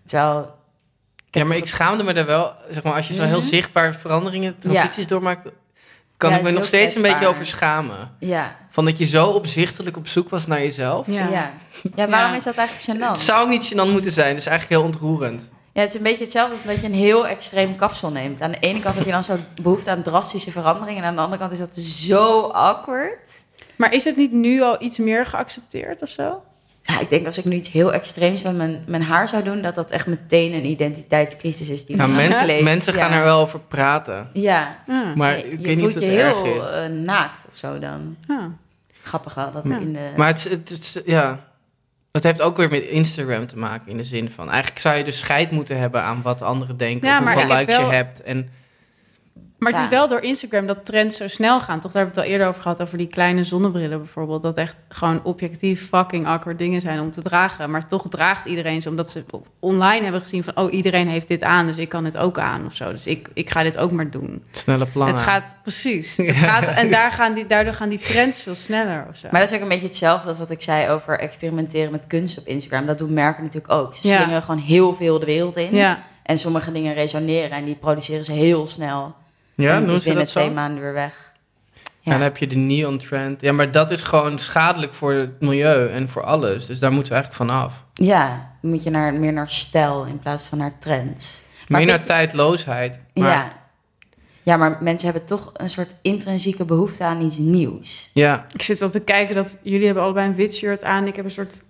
Terwijl... 0.06 0.58
Ja, 1.30 1.44
maar 1.44 1.58
ik 1.58 1.68
schaamde 1.68 2.04
me 2.04 2.14
er 2.14 2.26
wel. 2.26 2.54
Zeg 2.72 2.84
maar, 2.84 2.94
als 2.94 3.08
je 3.08 3.14
zo 3.14 3.24
heel 3.24 3.38
Mhm. 3.40 3.48
zichtbaar 3.48 3.94
veranderingen, 3.96 4.60
transities 4.60 5.08
doormaakt, 5.08 5.50
kan 6.18 6.30
Ja, 6.32 6.38
ik 6.38 6.44
me 6.44 6.52
nog 6.52 6.66
steeds 6.66 6.96
een 6.96 7.02
beetje 7.02 7.28
over 7.28 7.46
schamen. 7.46 8.12
Ja, 8.20 8.56
Van 8.70 8.86
dat 8.86 8.98
je 8.98 9.06
zo 9.06 9.26
opzichtelijk 9.28 9.98
op 9.98 10.08
zoek 10.08 10.30
was 10.30 10.48
naar 10.48 10.60
jezelf. 10.62 11.08
Ja. 11.08 11.28
ja. 11.28 11.52
ja. 11.96 12.08
waarom 12.10 12.30
Ja. 12.32 12.36
is 12.36 12.44
dat 12.44 12.56
eigenlijk 12.56 13.00
gênant? 13.00 13.12
Het 13.12 13.20
zou 13.26 13.50
niet 13.50 13.74
gênant 13.74 13.92
moeten 13.92 14.12
zijn. 14.12 14.30
Het 14.30 14.38
is 14.38 14.46
eigenlijk 14.46 14.82
heel 14.82 14.90
ontroerend. 14.92 15.50
Ja, 15.80 15.86
het 15.86 15.94
is 15.94 16.00
een 16.00 16.06
beetje 16.08 16.24
hetzelfde 16.24 16.54
als 16.54 16.64
dat 16.64 16.80
je 16.80 16.86
een 16.86 16.94
heel 16.94 17.28
extreem 17.28 17.76
kapsel 17.76 18.10
neemt. 18.12 18.42
Aan 18.42 18.52
de 18.52 18.58
ene 18.60 18.80
kant 18.80 18.96
heb 18.96 19.06
je 19.06 19.12
dan 19.12 19.24
zo 19.24 19.36
behoefte 19.62 19.90
aan 19.90 20.02
drastische 20.02 20.52
veranderingen... 20.52 21.02
en 21.04 21.10
aan 21.10 21.16
de 21.16 21.22
andere 21.22 21.40
kant 21.42 21.52
is 21.52 21.60
dat 21.60 21.76
zo 21.76 22.42
awkward. 22.48 23.46
Maar 23.76 23.94
is 23.94 24.04
het 24.04 24.16
niet 24.16 24.32
nu 24.32 24.62
al 24.62 24.82
iets 24.82 24.98
meer 24.98 25.26
geaccepteerd 25.26 26.02
of 26.02 26.10
zo? 26.10 26.42
Ja, 26.82 27.00
ik 27.00 27.10
denk 27.10 27.26
als 27.26 27.38
ik 27.38 27.46
nu 27.46 27.56
iets 27.56 27.72
heel 27.72 27.94
extreems 27.94 28.42
met 28.42 28.56
mijn, 28.56 28.84
mijn 28.88 29.02
haar 29.04 29.28
zou 29.28 29.44
doen... 29.44 29.62
dat 29.62 29.76
dat 29.76 29.92
echt 29.92 30.08
meteen 30.08 30.54
een 30.54 30.66
identiteitscrisis 30.66 31.70
is 31.70 31.86
die 31.86 31.96
Nou, 31.96 32.10
me 32.10 32.16
mensen, 32.16 32.46
leeft. 32.46 32.64
mensen 32.64 32.94
gaan 32.94 33.12
Ja. 33.12 33.18
er 33.18 33.24
wel 33.24 33.40
over 33.40 33.60
praten. 33.60 34.30
Ja, 34.34 34.78
Ah, 34.88 35.16
Maar 35.16 35.38
je, 35.38 35.44
ik 35.46 35.52
je 35.52 35.58
weet 35.58 35.66
niet 35.76 35.80
voelt 35.80 35.96
of 35.96 36.02
je 36.02 36.08
het 36.10 36.20
erg 36.20 36.42
heel 36.44 36.62
is. 36.62 36.70
eh, 36.70 36.88
naakt 36.88 37.46
of 37.52 37.56
zo 37.58 37.80
dan. 37.80 38.16
ah. 38.28 38.44
Grappig 39.04 39.34
wel, 39.34 39.52
dat 39.52 39.64
Ja. 39.68 39.78
in 39.78 39.94
de... 39.94 40.10
Maar 40.18 40.28
het, 40.28 40.38
is- 40.38 40.44
het, 40.52 40.70
is- 40.70 41.02
ja, 41.06 41.40
het 42.12 42.24
heeft 42.24 42.42
ook 42.42 42.58
weer 42.58 42.70
met 42.70 42.84
Instagram 42.84 43.48
te 43.48 43.58
maken 43.58 43.88
in 43.92 43.98
de 43.98 44.04
zin 44.04 44.32
van... 44.32 44.50
Eigenlijk 44.50 44.80
zou 44.82 44.98
je 44.98 45.04
dus 45.04 45.20
scheid 45.20 45.52
moeten 45.52 45.78
hebben 45.80 46.04
aan 46.04 46.22
wat 46.22 46.42
anderen 46.42 46.78
denken. 46.78 47.08
Ja, 47.08 47.20
of 47.20 47.34
hoeveel 47.34 47.56
likes 47.56 47.78
wel- 47.78 47.90
je 47.90 47.96
hebt. 47.96 48.22
En 48.22 48.50
Maar 49.60 49.72
het 49.72 49.78
Ja. 49.82 49.86
is 49.88 49.92
wel 49.92 50.08
door 50.08 50.22
Instagram 50.22 50.68
dat 50.68 50.86
trends 50.86 51.18
zo 51.18 51.28
snel 51.28 51.60
gaan. 51.60 51.80
Toch, 51.80 51.92
daar 51.92 52.02
hebben 52.04 52.14
we 52.16 52.20
het 52.22 52.30
al 52.30 52.34
eerder 52.34 52.48
over 52.48 52.62
gehad, 52.62 52.82
over 52.82 52.98
die 52.98 53.08
kleine 53.08 53.44
zonnebrillen 53.44 53.98
bijvoorbeeld. 53.98 54.42
Dat 54.42 54.58
echt 54.58 54.76
gewoon 54.90 55.24
objectief 55.24 55.88
fucking 55.88 56.28
awkward 56.28 56.58
dingen 56.58 56.82
zijn 56.82 57.00
om 57.00 57.12
te 57.12 57.22
dragen. 57.22 57.72
Maar 57.72 57.88
toch 57.88 58.10
draagt 58.10 58.46
iedereen 58.46 58.82
ze, 58.82 58.90
omdat 58.90 59.12
ze 59.12 59.24
online 59.60 60.04
hebben 60.04 60.22
gezien 60.22 60.44
van... 60.44 60.58
oh, 60.58 60.74
iedereen 60.74 61.08
heeft 61.08 61.28
dit 61.28 61.44
aan, 61.44 61.68
dus 61.68 61.78
ik 61.78 61.90
kan 61.90 62.06
het 62.06 62.18
ook 62.18 62.40
aan 62.40 62.66
of 62.66 62.76
zo. 62.76 62.92
Dus 62.92 63.08
ik, 63.08 63.30
ik 63.34 63.50
ga 63.50 63.64
dit 63.64 63.78
ook 63.78 63.92
maar 63.92 64.10
doen. 64.10 64.44
snelle 64.52 64.86
plannen. 64.86 65.16
Het 65.16 65.24
gaat, 65.24 65.56
precies. 65.62 66.18
Het 66.18 66.36
gaat, 66.36 66.64
en 66.76 66.92
daar 66.92 67.12
gaan 67.12 67.34
die, 67.34 67.48
daardoor 67.48 67.74
gaan 67.74 67.90
die 67.90 68.00
trends 68.00 68.42
veel 68.44 68.56
sneller 68.56 69.06
of 69.10 69.18
zo. 69.18 69.28
Maar 69.32 69.42
dat 69.42 69.50
is 69.50 69.56
ook 69.56 69.62
een 69.64 69.70
beetje 69.70 69.86
hetzelfde 69.86 70.30
als 70.30 70.38
wat 70.38 70.52
ik 70.52 70.62
zei 70.62 70.90
over 70.90 71.20
experimenteren 71.20 71.92
met 71.92 72.08
kunst 72.08 72.40
op 72.40 72.46
Instagram. 72.48 72.86
Dat 72.86 72.98
doen 72.98 73.14
merken 73.14 73.44
natuurlijk 73.44 73.74
ook. 73.74 73.94
Ze 73.96 74.08
Ja. 74.08 74.16
slingeren 74.18 74.42
gewoon 74.44 74.62
heel 74.62 74.94
veel 74.94 75.20
de 75.20 75.26
wereld 75.26 75.58
in. 75.58 75.76
ja, 75.76 76.00
En 76.24 76.40
sommige 76.40 76.72
dingen 76.72 76.94
resoneren 76.94 77.52
en 77.58 77.66
die 77.66 77.76
produceren 77.76 78.26
ze 78.26 78.32
heel 78.32 78.68
snel. 78.68 79.16
Ja, 79.62 79.76
en 79.76 79.86
doen 79.88 79.98
ze 79.98 80.04
binnen 80.04 80.24
dat 80.24 80.30
zo? 80.34 80.40
twee 80.40 80.52
maanden 80.52 80.82
weer 80.84 80.94
weg. 80.94 81.28
En 82.04 82.12
dan 82.12 82.22
heb 82.24 82.38
je 82.38 82.48
de 82.48 82.56
neon 82.56 82.98
trend. 82.98 83.42
Ja, 83.42 83.52
maar 83.54 83.72
dat 83.72 83.92
is 83.92 84.02
gewoon 84.04 84.40
schadelijk 84.40 84.94
voor 84.94 85.14
het 85.14 85.42
milieu 85.42 85.90
en 85.90 86.10
voor 86.10 86.24
alles. 86.24 86.66
Dus 86.66 86.80
daar 86.80 86.92
moeten 86.92 87.12
we 87.14 87.18
eigenlijk 87.20 87.50
van 87.52 87.60
af. 87.62 87.84
Ja, 87.94 88.52
dan 88.62 88.72
moet 88.72 88.84
je 88.84 88.90
naar, 88.90 89.14
meer 89.14 89.34
naar 89.34 89.50
stijl 89.50 90.06
in 90.06 90.20
plaats 90.20 90.44
van 90.44 90.58
naar 90.58 90.74
trends. 90.80 91.42
Maar 91.68 91.80
Meer 91.80 91.90
naar 91.90 92.04
tijdloosheid. 92.04 93.00
Maar, 93.14 93.28
Ja. 93.30 93.52
ja, 94.44 94.58
maar 94.58 94.78
mensen 94.82 95.10
hebben 95.10 95.28
toch 95.28 95.50
een 95.54 95.70
soort 95.70 95.96
intrinsieke 96.02 96.66
behoefte 96.66 97.04
aan 97.04 97.22
iets 97.22 97.38
nieuws. 97.38 98.10
ja. 98.14 98.46
ik 98.54 98.62
zit 98.62 98.82
al 98.82 98.90
te 98.90 99.00
kijken 99.00 99.36
dat 99.36 99.58
jullie 99.64 99.86
hebben 99.86 100.04
allebei 100.04 100.28
een 100.28 100.36
wit 100.36 100.56
shirt 100.56 100.84
aan. 100.84 101.08
Ik 101.08 101.16
heb 101.16 101.26
een 101.26 101.32
soort 101.32 101.64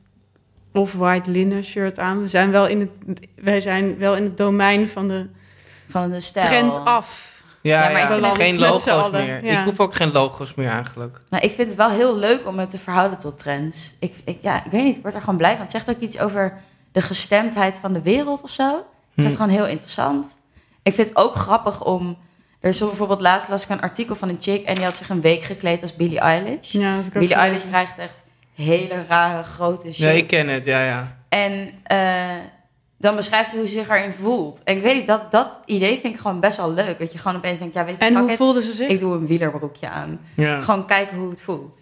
off-white 0.73 1.29
linnen 1.31 1.63
shirt 1.63 1.99
aan. 1.99 2.21
We 2.21 2.27
zijn 2.27 2.51
wel 2.51 2.67
in 2.67 2.79
het, 2.79 3.19
wij 3.35 3.61
zijn 3.61 3.97
wel 3.97 4.15
in 4.15 4.23
het 4.23 4.37
domein 4.37 4.87
van 4.87 5.07
de 5.07 5.27
Van 5.87 6.09
de 6.09 6.19
stijl. 6.19 6.47
trend 6.47 6.85
af. 6.85 7.38
Ja, 7.61 7.83
Ja, 7.83 7.89
maar 7.91 8.01
ja, 8.01 8.27
ik 8.29 8.35
vind 8.35 8.49
geen 8.49 8.59
logo's 8.59 9.09
meer. 9.11 9.45
ja. 9.45 9.59
Ik 9.59 9.65
hoef 9.65 9.79
ook 9.79 9.95
geen 9.95 10.11
logo's 10.11 10.53
meer 10.53 10.69
eigenlijk. 10.69 11.17
Nou, 11.29 11.43
ik 11.43 11.51
vind 11.55 11.67
het 11.67 11.77
wel 11.77 11.89
heel 11.89 12.17
leuk 12.17 12.47
om 12.47 12.59
het 12.59 12.69
te 12.69 12.77
verhouden 12.77 13.19
tot 13.19 13.39
trends. 13.39 13.95
Ik, 13.99 14.15
ik, 14.25 14.37
ja, 14.41 14.65
ik 14.65 14.71
weet 14.71 14.83
niet, 14.83 14.95
ik 14.95 15.01
word 15.01 15.13
er 15.13 15.19
gewoon 15.19 15.37
blij 15.37 15.51
van. 15.51 15.61
Het 15.61 15.71
zegt 15.71 15.89
ook 15.89 15.99
iets 15.99 16.19
over 16.19 16.53
de 16.91 17.01
gestemdheid 17.01 17.77
van 17.79 17.93
de 17.93 18.01
wereld 18.01 18.41
of 18.41 18.49
zo. 18.49 18.69
Ik 18.77 18.83
vind 19.15 19.27
het 19.27 19.35
Hm. 19.37 19.41
gewoon 19.43 19.57
heel 19.57 19.67
interessant. 19.67 20.39
Ik 20.83 20.93
vind 20.93 21.09
het 21.09 21.17
ook 21.17 21.35
grappig 21.35 21.83
om... 21.85 22.17
Er 22.59 22.69
is 22.69 22.77
zo 22.77 22.87
bijvoorbeeld 22.87 23.21
laatst 23.21 23.49
las 23.49 23.63
ik 23.63 23.69
een 23.69 23.81
artikel 23.81 24.15
van 24.15 24.29
een 24.29 24.37
chick... 24.39 24.65
en 24.65 24.75
die 24.75 24.83
had 24.83 24.97
zich 24.97 25.09
een 25.09 25.21
week 25.21 25.43
gekleed 25.43 25.81
als 25.81 25.95
Billie 25.95 26.19
Eilish. 26.19 26.71
Ja, 26.71 26.95
dat 26.95 27.09
Billie 27.13 27.33
Eilish 27.33 27.63
draagt 27.63 27.97
echt 27.99 28.23
hele 28.55 29.05
rare 29.07 29.43
grote 29.43 29.85
shit. 29.87 29.97
Ja, 29.97 30.09
ik 30.09 30.27
ken 30.27 30.47
het, 30.47 30.65
ja, 30.65 30.83
ja. 30.85 31.17
En 31.29 31.69
eh, 31.83 32.25
dan 32.99 33.15
beschrijft 33.15 33.49
ze 33.49 33.55
hoe 33.57 33.67
ze 33.67 33.73
zich 33.73 33.89
erin 33.89 34.11
voelt. 34.11 34.63
En 34.63 34.75
ik 34.75 34.83
weet 34.83 34.95
niet, 34.95 35.07
dat, 35.07 35.31
dat 35.31 35.61
idee 35.65 35.99
vind 35.99 36.13
ik 36.13 36.19
gewoon 36.19 36.39
best 36.39 36.57
wel 36.57 36.73
leuk. 36.73 36.99
Dat 36.99 37.11
je 37.11 37.17
gewoon 37.17 37.37
opeens 37.37 37.59
denkt, 37.59 37.73
ja, 37.73 37.85
weet 37.85 37.95
je 37.97 38.05
En 38.05 38.17
hoe 38.17 38.35
voelde 38.35 38.61
ze 38.61 38.73
zich? 38.73 38.89
Ik 38.89 38.99
doe 38.99 39.13
een 39.15 39.27
wielerbroekje 39.27 39.89
aan. 39.89 40.19
ja. 40.35 40.61
Gewoon 40.61 40.87
kijken 40.87 41.17
hoe 41.17 41.29
het 41.29 41.41
voelt. 41.41 41.75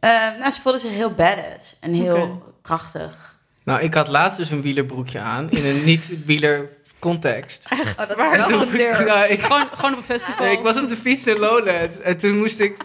Eh, 0.00 0.10
nou, 0.38 0.50
ze 0.50 0.60
voelde 0.60 0.78
zich 0.78 0.90
heel 0.90 1.14
badass 1.14 1.76
en 1.80 1.92
heel 1.92 2.42
krachtig. 2.62 3.36
Nou, 3.64 3.80
ik 3.82 3.94
had 3.94 4.08
laatst 4.08 4.38
dus 4.38 4.50
een 4.50 4.62
wielerbroekje 4.62 5.20
aan 5.20 5.50
in 5.50 5.64
een 5.64 5.84
niet-wieler 5.84 6.68
context. 6.98 7.66
Oh, 8.00 8.08
dat 8.08 8.16
Waar 8.16 8.38
is 8.38 8.46
wel 8.46 8.58
gedurfd. 8.58 9.06
Ja, 9.06 9.24
ik, 9.24 9.40
Gewoon, 9.40 9.66
gewoon 9.72 9.92
op 9.92 9.98
een 9.98 10.04
festival. 10.04 10.46
ik 10.56 10.60
was 10.60 10.80
op 10.80 10.88
de 10.88 10.96
fiets 10.96 11.26
in 11.26 11.38
Lowlands 11.38 12.00
en 12.00 12.16
toen 12.18 12.38
moest 12.38 12.60
ik... 12.60 12.76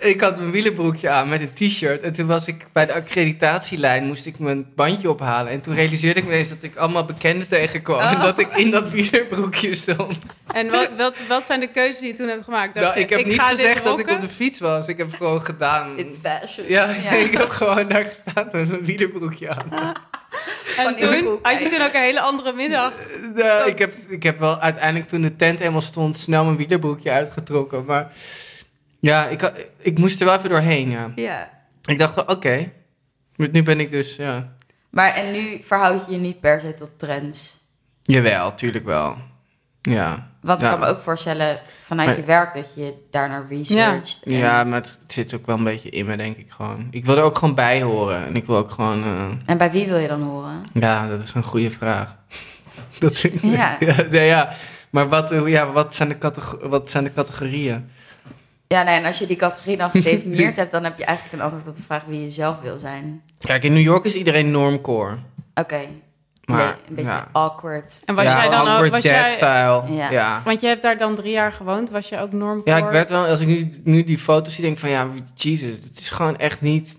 Ik 0.00 0.20
had 0.20 0.36
mijn 0.36 0.50
wielerbroekje 0.50 1.08
aan 1.10 1.28
met 1.28 1.40
een 1.40 1.52
t-shirt. 1.52 2.00
En 2.02 2.12
toen 2.12 2.26
was 2.26 2.46
ik 2.46 2.66
bij 2.72 2.86
de 2.86 2.92
accreditatielijn, 2.92 4.06
moest 4.06 4.26
ik 4.26 4.38
mijn 4.38 4.66
bandje 4.74 5.10
ophalen. 5.10 5.52
En 5.52 5.60
toen 5.60 5.74
realiseerde 5.74 6.20
ik 6.20 6.26
me 6.26 6.32
eens 6.32 6.48
dat 6.48 6.62
ik 6.62 6.76
allemaal 6.76 7.04
bekenden 7.04 7.48
tegenkwam. 7.48 8.00
En 8.00 8.16
Oh. 8.16 8.22
dat 8.22 8.38
ik 8.38 8.56
in 8.56 8.70
dat 8.70 8.90
wielerbroekje 8.90 9.74
stond. 9.74 10.18
En 10.54 10.70
wat, 10.70 10.88
wat, 10.96 11.20
wat 11.28 11.46
zijn 11.46 11.60
de 11.60 11.66
keuzes 11.68 11.98
die 12.00 12.08
je 12.08 12.14
toen 12.14 12.28
hebt 12.28 12.44
gemaakt? 12.44 12.74
Nou, 12.74 12.94
je, 12.94 13.00
ik 13.00 13.10
heb 13.10 13.26
niet 13.26 13.40
gezegd 13.40 13.84
dat 13.84 13.98
ik 13.98 14.10
op 14.10 14.20
de 14.20 14.28
fiets 14.28 14.60
was. 14.60 14.88
Ik 14.88 14.98
heb 14.98 15.14
gewoon 15.14 15.44
gedaan. 15.44 15.98
It's 15.98 16.18
fashion. 16.22 16.68
Ja, 16.68 16.86
ik 17.26 17.38
heb 17.38 17.48
gewoon 17.48 17.88
daar 17.88 18.04
gestaan 18.04 18.48
met 18.52 18.68
mijn 18.68 18.84
wielerbroekje 18.84 19.48
aan. 19.48 19.94
En 20.76 20.96
in 20.98 21.10
de 21.10 21.18
toen 21.18 21.38
had 21.42 21.58
je 21.58 21.68
toen 21.68 21.82
ook 21.82 21.92
een 21.94 22.00
hele 22.00 22.20
andere 22.20 22.52
middag. 22.52 22.92
Nou, 23.34 23.68
ik, 23.68 23.78
heb, 23.78 23.94
ik 24.08 24.22
heb 24.22 24.38
wel 24.38 24.58
uiteindelijk 24.60 25.08
toen 25.08 25.22
de 25.22 25.36
tent 25.36 25.58
helemaal 25.58 25.80
stond, 25.80 26.18
snel 26.18 26.44
mijn 26.44 26.56
wielerbroekje 26.56 27.10
uitgetrokken. 27.10 27.84
Maar 27.84 28.12
ja, 29.00 29.26
ik, 29.26 29.52
ik 29.78 29.98
moest 29.98 30.20
er 30.20 30.26
wel 30.26 30.36
even 30.36 30.48
doorheen. 30.48 30.90
Ja. 30.90 31.12
Ja. 31.14 31.50
Ik 31.84 31.98
dacht, 31.98 32.26
oké. 32.26 32.72
Nu 33.36 33.62
ben 33.62 33.80
ik 33.80 33.90
dus, 33.90 34.16
ja. 34.16 34.52
Maar 34.90 35.14
en 35.14 35.32
nu 35.32 35.58
verhoud 35.62 36.06
je 36.06 36.12
je 36.12 36.18
niet 36.18 36.40
per 36.40 36.60
se 36.60 36.74
tot 36.74 36.90
trends. 36.98 37.58
Jawel, 38.02 38.54
tuurlijk 38.54 38.84
wel. 38.84 39.16
Ja. 39.82 40.28
Want 40.40 40.60
ik 40.62 40.66
Ja. 40.66 40.72
kan 40.72 40.80
me 40.80 40.86
ook 40.86 41.00
voorstellen 41.00 41.60
vanuit 41.80 42.08
Maar- 42.08 42.16
je 42.18 42.24
werk 42.24 42.54
dat 42.54 42.66
je 42.74 42.94
daar 43.10 43.28
naar 43.28 43.46
researcht. 43.48 44.22
en- 44.24 44.36
Ja, 44.36 44.64
maar 44.64 44.80
het 44.80 44.98
zit 45.06 45.34
ook 45.34 45.46
wel 45.46 45.56
een 45.56 45.64
beetje 45.64 45.88
in 45.90 46.06
me, 46.06 46.16
denk 46.16 46.36
ik 46.36 46.50
gewoon. 46.50 46.86
Ik 46.90 47.04
wil 47.04 47.16
er 47.16 47.22
ook 47.22 47.38
gewoon 47.38 47.54
bij 47.54 47.82
horen. 47.82 48.26
En 48.26 48.36
ik 48.36 48.46
wil 48.46 48.56
ook 48.56 48.70
gewoon... 48.70 49.02
eh, 49.04 49.28
En 49.46 49.58
bij 49.58 49.70
wie 49.70 49.86
wil 49.86 49.96
je 49.98 50.08
dan 50.08 50.22
horen? 50.22 50.62
Ja, 50.72 51.08
dat 51.08 51.22
is 51.22 51.34
een 51.34 51.42
goede 51.42 51.70
vraag. 51.70 52.16
Dat 52.98 53.16
vind 53.18 53.34
ik... 53.34 53.42
Ja. 53.58 53.76
ja, 54.10 54.20
ja. 54.20 54.52
Maar 54.90 55.08
wat, 55.08 55.30
eh, 55.30 55.46
ja, 55.48 55.72
wat, 55.72 55.94
zijn 55.94 56.08
de 56.08 56.16
wat 56.62 56.90
zijn 56.90 57.04
de 57.04 57.12
categorieën? 57.12 57.90
Ja, 58.74 58.82
nee, 58.82 58.94
en 58.94 59.04
als 59.04 59.18
je 59.18 59.26
die 59.26 59.36
categorie 59.36 59.76
dan 59.76 59.90
gedefinieerd 59.90 60.56
hebt, 60.62 60.72
dan 60.72 60.84
heb 60.84 60.98
je 60.98 61.04
eigenlijk 61.04 61.36
een 61.36 61.42
antwoord 61.44 61.68
op 61.68 61.76
de 61.76 61.82
vraag 61.82 62.04
wie 62.04 62.22
je 62.22 62.30
zelf 62.30 62.60
wil 62.60 62.78
zijn. 62.78 63.22
Kijk, 63.38 63.64
in 63.64 63.72
New 63.72 63.82
York 63.82 64.04
is 64.04 64.14
iedereen 64.14 64.50
normcore. 64.50 65.16
Oké. 65.54 65.80
Maar, 66.44 66.58
Nee, 66.58 66.66
een 66.88 66.94
beetje 66.94 67.10
ja. 67.10 67.28
awkward. 67.32 68.02
En 68.04 68.14
was 68.14 68.24
ja, 68.24 68.40
jij 68.40 68.50
dan 68.50 68.60
ook... 68.60 68.66
awkward 68.66 68.90
Was 68.90 69.02
jij, 69.02 69.28
style. 69.28 69.82
Ja. 69.88 70.10
Ja. 70.10 70.42
want 70.44 70.60
je 70.60 70.66
hebt 70.66 70.82
daar 70.82 70.98
dan 70.98 71.14
drie 71.14 71.32
jaar 71.32 71.52
gewoond. 71.52 71.90
Was 71.90 72.08
je 72.08 72.18
ook 72.18 72.32
norm 72.32 72.60
Ja, 72.64 72.76
ik 72.76 72.84
werd 72.84 73.08
wel, 73.08 73.26
als 73.26 73.40
ik 73.40 73.46
nu, 73.46 73.70
nu 73.84 74.04
die 74.04 74.18
foto's 74.18 74.54
zie, 74.54 74.62
denk 74.62 74.74
ik 74.74 74.80
van 74.80 74.90
ja, 74.90 75.08
Jesus, 75.34 75.74
het 75.74 75.98
is 75.98 76.10
gewoon 76.10 76.36
echt 76.36 76.60
niet, 76.60 76.98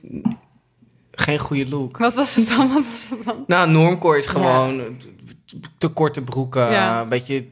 geen 1.12 1.40
goede 1.40 1.70
look. 1.70 1.98
Wat 1.98 2.14
was 2.14 2.36
het 2.36 2.48
dan? 2.48 2.68
Wat 2.74 2.86
was 2.88 3.06
het 3.10 3.26
dan? 3.26 3.44
Nou, 3.48 3.70
normcore 3.70 4.18
is 4.18 4.28
gewoon 4.28 4.98
te 5.78 5.88
korte 5.88 6.22
broeken, 6.22 6.72
Ja. 6.72 7.02
een 7.02 7.10
beetje... 7.10 7.46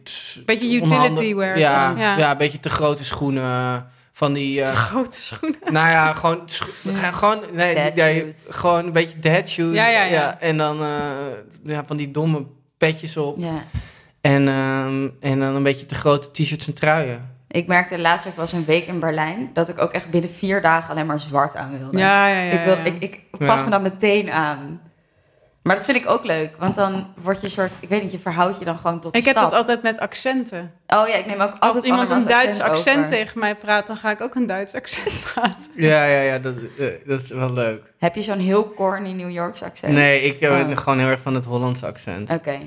Beetje 0.46 0.72
utility 0.72 1.36
wear. 1.36 1.58
Ja, 1.58 1.94
zo. 1.94 2.00
ja. 2.00 2.32
een 2.32 2.38
beetje 2.38 2.60
te 2.60 2.70
grote 2.70 3.04
schoenen, 3.04 3.88
van 4.20 4.34
die... 4.34 4.62
eh, 4.62 4.68
Grote 4.74 5.22
schoenen. 5.22 5.60
nou 5.78 5.88
ja, 5.90 6.14
gewoon, 6.14 6.42
scho- 6.46 6.72
gewoon, 7.12 7.40
nee, 7.54 7.76
ja, 7.96 8.24
gewoon 8.50 8.86
een 8.86 8.92
beetje 8.92 9.20
dad 9.20 9.48
shoes. 9.50 9.76
Ja, 9.76 9.88
ja, 9.88 10.04
ja. 10.04 10.40
en 10.40 10.58
dan 10.58 10.82
eh, 10.82 10.90
ja, 11.64 11.84
van 11.88 11.98
die 11.98 12.12
domme 12.12 12.46
petjes 12.78 13.18
op. 13.18 13.38
Ja. 13.38 13.64
En, 14.22 14.48
ehm, 14.48 15.08
en 15.20 15.40
dan 15.40 15.56
een 15.56 15.64
beetje 15.64 15.86
te 15.86 15.96
grote 15.96 16.32
t-shirts 16.32 16.68
en 16.68 16.74
truien. 16.74 17.38
Ik 17.48 17.68
merkte 17.68 18.00
laatst, 18.00 18.26
ik 18.26 18.34
was 18.36 18.52
een 18.52 18.66
week 18.66 18.86
in 18.88 19.00
Berlijn, 19.00 19.50
dat 19.54 19.70
ik 19.70 19.82
ook 19.82 19.92
echt 19.92 20.10
binnen 20.10 20.30
vier 20.30 20.62
dagen 20.62 20.90
alleen 20.90 21.06
maar 21.06 21.20
zwart 21.20 21.56
aan 21.56 21.78
wilde. 21.80 21.98
Ja, 21.98 22.28
ja, 22.28 22.42
ja. 22.42 22.52
ik, 22.52 22.64
wil, 22.66 22.76
ja. 22.78 22.84
ik, 22.84 23.02
ik 23.04 23.24
pas 23.38 23.58
Ja. 23.58 23.64
me 23.64 23.70
dan 23.70 23.82
meteen 23.82 24.32
aan. 24.32 24.82
Maar 25.64 25.76
dat 25.76 25.86
vind 25.86 25.98
ik 25.98 26.10
ook 26.10 26.24
leuk, 26.26 26.52
want 26.60 26.76
dan 26.76 27.08
word 27.22 27.38
je 27.38 27.44
een 27.44 27.50
soort, 27.52 27.72
ik 27.80 27.90
weet 27.90 28.02
niet, 28.04 28.12
je 28.12 28.20
verhoudt 28.20 28.60
je 28.60 28.66
dan 28.66 28.80
gewoon 28.80 29.00
tot 29.00 29.14
de 29.14 29.20
Ik 29.20 29.26
heb 29.26 29.36
dat 29.36 29.54
altijd 29.54 29.82
met 29.82 30.00
accenten. 30.00 30.72
Oh 30.88 31.08
ja, 31.08 31.16
ik 31.16 31.26
neem 31.26 31.40
ook 31.42 31.52
Als 31.52 31.60
altijd 31.60 31.84
iemand 31.84 32.10
een 32.10 32.26
Duits 32.26 32.60
accent 32.60 33.10
tegen 33.10 33.40
mij 33.40 33.56
praat, 33.56 33.88
dan 33.88 33.98
ga 33.98 34.12
ik 34.12 34.22
ook 34.22 34.36
een 34.36 34.46
Duits 34.48 34.74
accent 34.74 35.22
praten. 35.34 35.72
Ja, 35.76 36.06
ja, 36.06 36.22
ja, 36.22 36.40
dat, 36.40 36.54
eh, 36.78 36.88
dat 37.06 37.22
is 37.22 37.30
wel 37.30 37.54
leuk. 37.54 37.82
Heb 37.98 38.16
je 38.16 38.22
zo'n 38.22 38.38
heel 38.40 38.74
corny 38.74 39.12
New 39.12 39.30
Yorks 39.30 39.64
accent? 39.64 39.94
Nee, 39.94 40.22
ik 40.22 40.40
ben 40.40 40.70
Oh. 40.72 40.78
gewoon 40.78 41.00
heel 41.00 41.08
erg 41.08 41.22
van 41.22 41.34
het 41.36 41.46
Hollandse 41.46 41.86
accent. 41.86 42.30
Oké. 42.30 42.60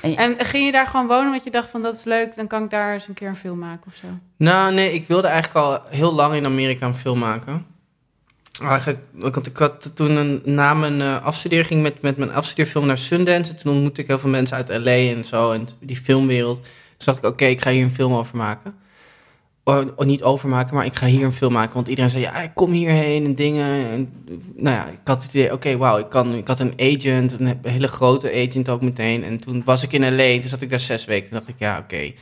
En 0.00 0.10
je- 0.10 0.16
En 0.16 0.36
ging 0.44 0.64
je 0.64 0.72
daar 0.72 0.86
gewoon 0.86 1.06
wonen, 1.06 1.30
want 1.30 1.44
je 1.44 1.50
dacht 1.50 1.68
van 1.68 1.82
dat 1.82 1.96
is 1.96 2.04
leuk, 2.04 2.36
dan 2.36 2.46
kan 2.46 2.64
ik 2.64 2.70
daar 2.70 2.92
eens 2.92 3.08
een 3.08 3.14
keer 3.14 3.28
een 3.28 3.36
film 3.36 3.58
maken 3.58 3.86
of 3.90 3.94
zo? 3.96 4.06
Nou, 4.36 4.72
nee, 4.74 4.92
ik 4.92 5.06
wilde 5.06 5.28
eigenlijk 5.28 5.66
al 5.66 5.80
heel 5.88 6.12
lang 6.12 6.34
in 6.34 6.44
Amerika 6.44 6.86
een 6.86 6.94
film 6.94 7.18
maken. 7.18 7.66
Eigenlijk, 8.62 8.98
want 9.12 9.46
ik 9.46 9.56
had 9.56 9.90
toen 9.94 10.10
een, 10.16 10.42
na 10.44 10.74
mijn 10.74 11.00
eh 11.00 11.24
afstuderen 11.24 11.64
ging 11.64 11.82
met, 11.82 12.02
met 12.02 12.16
mijn 12.16 12.32
afstudeerfilm 12.32 12.86
naar 12.86 12.98
Sundance. 12.98 13.54
Toen 13.54 13.72
ontmoette 13.72 14.00
ik 14.00 14.06
heel 14.06 14.18
veel 14.18 14.30
mensen 14.30 14.56
uit 14.56 14.68
LA 14.68 14.90
en 15.16 15.24
zo, 15.24 15.52
en 15.52 15.68
die 15.80 15.96
filmwereld. 15.96 16.62
Toen 16.62 17.06
dacht 17.06 17.18
ik, 17.18 17.24
oké, 17.24 17.44
ik 17.44 17.62
ga 17.62 17.70
hier 17.70 17.82
een 17.82 17.90
film 17.90 18.12
over 18.12 18.36
maken. 18.36 18.74
Oh, 19.64 19.78
oh, 19.96 20.06
niet 20.06 20.22
over 20.22 20.48
maken, 20.48 20.74
maar 20.74 20.84
ik 20.84 20.96
ga 20.96 21.06
hier 21.06 21.24
een 21.24 21.32
film 21.32 21.52
maken. 21.52 21.74
Want 21.74 21.88
iedereen 21.88 22.10
zei, 22.10 22.22
ja, 22.22 22.42
ik 22.42 22.50
kom 22.54 22.72
hierheen 22.72 23.24
en 23.24 23.34
dingen. 23.34 23.88
En, 23.90 24.12
nou 24.56 24.76
ja, 24.76 24.86
ik 24.86 24.98
had 25.04 25.22
het 25.22 25.34
idee, 25.34 25.52
oké, 25.52 25.76
wauw, 25.76 25.98
ik, 25.98 26.08
kan- 26.08 26.34
ik 26.34 26.46
had 26.48 26.60
een 26.60 26.72
agent, 26.76 27.40
een 27.40 27.58
hele 27.62 27.88
grote 27.88 28.32
agent 28.48 28.68
ook 28.68 28.82
meteen. 28.82 29.24
En 29.24 29.38
toen 29.38 29.62
was 29.64 29.82
ik 29.82 29.92
in 29.92 30.16
LA, 30.16 30.40
toen 30.40 30.48
zat 30.48 30.62
ik 30.62 30.70
daar 30.70 30.78
zes 30.78 31.04
weken. 31.04 31.28
Toen 31.28 31.38
dacht 31.38 31.48
ik, 31.48 31.58
ja, 31.58 31.78
oké, 31.78 32.12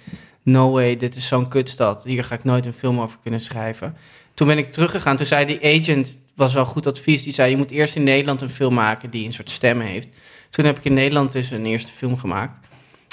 no 0.43 0.71
way, 0.71 0.97
dit 0.97 1.17
is 1.17 1.27
zo'n 1.27 1.49
kutstad. 1.49 2.05
Hier 2.05 2.25
ga 2.25 2.35
ik 2.35 2.45
nooit 2.45 2.67
een 2.67 2.73
film 2.73 3.01
over 3.01 3.19
kunnen 3.23 3.41
schrijven. 3.41 3.97
Toen 4.35 4.47
ben 4.47 4.59
ik 4.59 4.73
teruggegaan, 4.73 5.17
toen 5.17 5.27
zei 5.27 5.47
die 5.47 5.81
agent, 5.81 6.19
was 6.37 6.55
wel 6.55 6.65
goed 6.65 6.87
advies. 6.87 7.23
Die 7.23 7.33
zei, 7.33 7.51
je 7.51 7.57
moet 7.57 7.71
eerst 7.71 7.97
in 7.97 8.03
Nederland 8.03 8.43
een 8.43 8.51
film 8.51 8.75
maken 8.75 9.11
die 9.11 9.27
een 9.27 9.33
soort 9.33 9.51
stem 9.51 9.81
heeft. 9.81 10.09
Toen 10.51 10.65
heb 10.65 10.79
ik 10.79 10.85
in 10.85 10.95
Nederland 10.95 11.33
dus 11.33 11.51
een 11.51 11.67
eerste 11.67 11.93
film 11.93 12.17
gemaakt. 12.17 12.59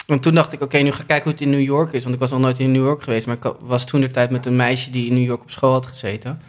En 0.08 0.20
toen 0.20 0.34
dacht 0.34 0.54
ik, 0.54 0.62
oké, 0.62 0.78
nu 0.78 0.92
ga 0.92 1.02
ik 1.02 1.08
kijken 1.08 1.24
hoe 1.24 1.34
het 1.34 1.42
in 1.42 1.50
New 1.50 1.64
York 1.64 1.94
is. 1.94 2.04
Want 2.04 2.16
ik 2.16 2.22
was 2.22 2.32
nog 2.32 2.40
nooit 2.40 2.60
in 2.60 2.72
New 2.72 2.84
York 2.84 3.04
geweest. 3.04 3.28
Maar 3.28 3.36
ik 3.36 3.54
was 3.60 3.86
toen 3.86 4.02
de 4.02 4.12
tijd 4.12 4.30
met 4.30 4.46
een 4.46 4.56
meisje 4.56 4.90
die 4.90 5.08
in 5.08 5.14
New 5.14 5.26
York 5.26 5.42
op 5.42 5.52
school 5.52 5.72
had 5.72 5.86
gezeten. 5.86 6.42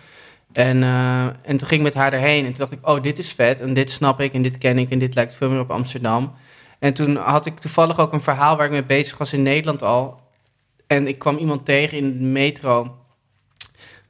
En, 0.52 0.82
eh, 0.82 1.24
en 1.24 1.56
toen 1.56 1.68
ging 1.68 1.70
ik 1.70 1.80
met 1.80 1.94
haar 1.94 2.12
erheen. 2.12 2.44
En 2.44 2.50
toen 2.52 2.68
dacht 2.68 2.72
ik, 2.72 2.88
oh, 2.88 3.02
dit 3.02 3.18
is 3.18 3.32
vet. 3.32 3.60
En 3.60 3.72
dit 3.72 3.90
snap 3.90 4.20
ik. 4.20 4.32
En 4.32 4.42
dit 4.42 4.58
ken 4.58 4.78
ik. 4.78 4.90
En 4.90 4.98
dit 4.98 5.14
lijkt 5.14 5.34
veel 5.34 5.50
meer 5.50 5.60
op 5.60 5.70
Amsterdam. 5.70 6.32
En 6.78 6.94
toen 6.94 7.16
had 7.16 7.46
ik 7.46 7.58
toevallig 7.58 7.98
ook 7.98 8.12
een 8.12 8.22
verhaal 8.22 8.56
waar 8.56 8.66
ik 8.66 8.72
mee 8.72 8.84
bezig 8.84 9.18
was 9.18 9.32
in 9.32 9.42
Nederland 9.42 9.82
al. 9.82 10.20
En 10.86 11.06
ik 11.06 11.18
kwam 11.18 11.36
iemand 11.36 11.64
tegen 11.64 11.98
in 11.98 12.18
de 12.18 12.24
metro. 12.24 13.03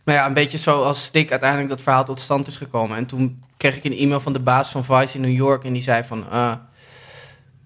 Maar 0.04 0.14
ja, 0.14 0.26
een 0.26 0.34
beetje 0.34 0.58
zoals 0.58 1.04
Slik 1.04 1.30
uiteindelijk 1.30 1.70
dat 1.70 1.82
verhaal 1.82 2.04
tot 2.04 2.20
stand 2.20 2.46
is 2.46 2.56
gekomen. 2.56 2.96
En 2.96 3.06
toen 3.06 3.42
kreeg 3.56 3.76
ik 3.76 3.84
een 3.84 3.98
e-mail 3.98 4.20
van 4.20 4.32
de 4.32 4.40
baas 4.40 4.70
van 4.70 4.84
Vice 4.84 5.14
in 5.16 5.20
New 5.20 5.36
York. 5.36 5.64
En 5.64 5.72
die 5.72 5.82
zei 5.82 6.04
van, 6.04 6.24
eh, 6.30 6.52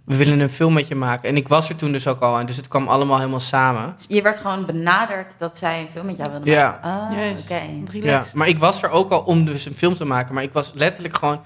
we 0.04 0.16
willen 0.16 0.40
een 0.40 0.48
film 0.48 0.72
met 0.72 0.88
je 0.88 0.94
maken. 0.94 1.28
En 1.28 1.36
ik 1.36 1.48
was 1.48 1.68
er 1.68 1.76
toen 1.76 1.92
dus 1.92 2.06
ook 2.06 2.20
al. 2.20 2.38
En 2.38 2.46
dus 2.46 2.56
het 2.56 2.68
kwam 2.68 2.88
allemaal 2.88 3.18
helemaal 3.18 3.40
samen. 3.40 3.94
je 4.08 4.22
werd 4.22 4.40
gewoon 4.40 4.66
benaderd 4.66 5.38
dat 5.38 5.58
zij 5.58 5.80
een 5.80 5.88
film 5.88 6.06
met 6.06 6.16
jou 6.16 6.30
wilde 6.30 6.50
Ja. 6.50 6.78
maken. 6.82 7.32
Oh, 7.32 7.38
oké. 7.38 7.60
Ja, 8.06 8.24
maar 8.34 8.48
ik 8.48 8.58
was 8.58 8.82
er 8.82 8.90
ook 8.90 9.10
al 9.10 9.20
om 9.20 9.44
dus 9.44 9.64
een 9.66 9.76
film 9.76 9.94
te 9.94 10.04
maken. 10.04 10.34
Maar 10.34 10.42
ik 10.42 10.52
was 10.52 10.72
letterlijk 10.74 11.16
gewoon... 11.16 11.40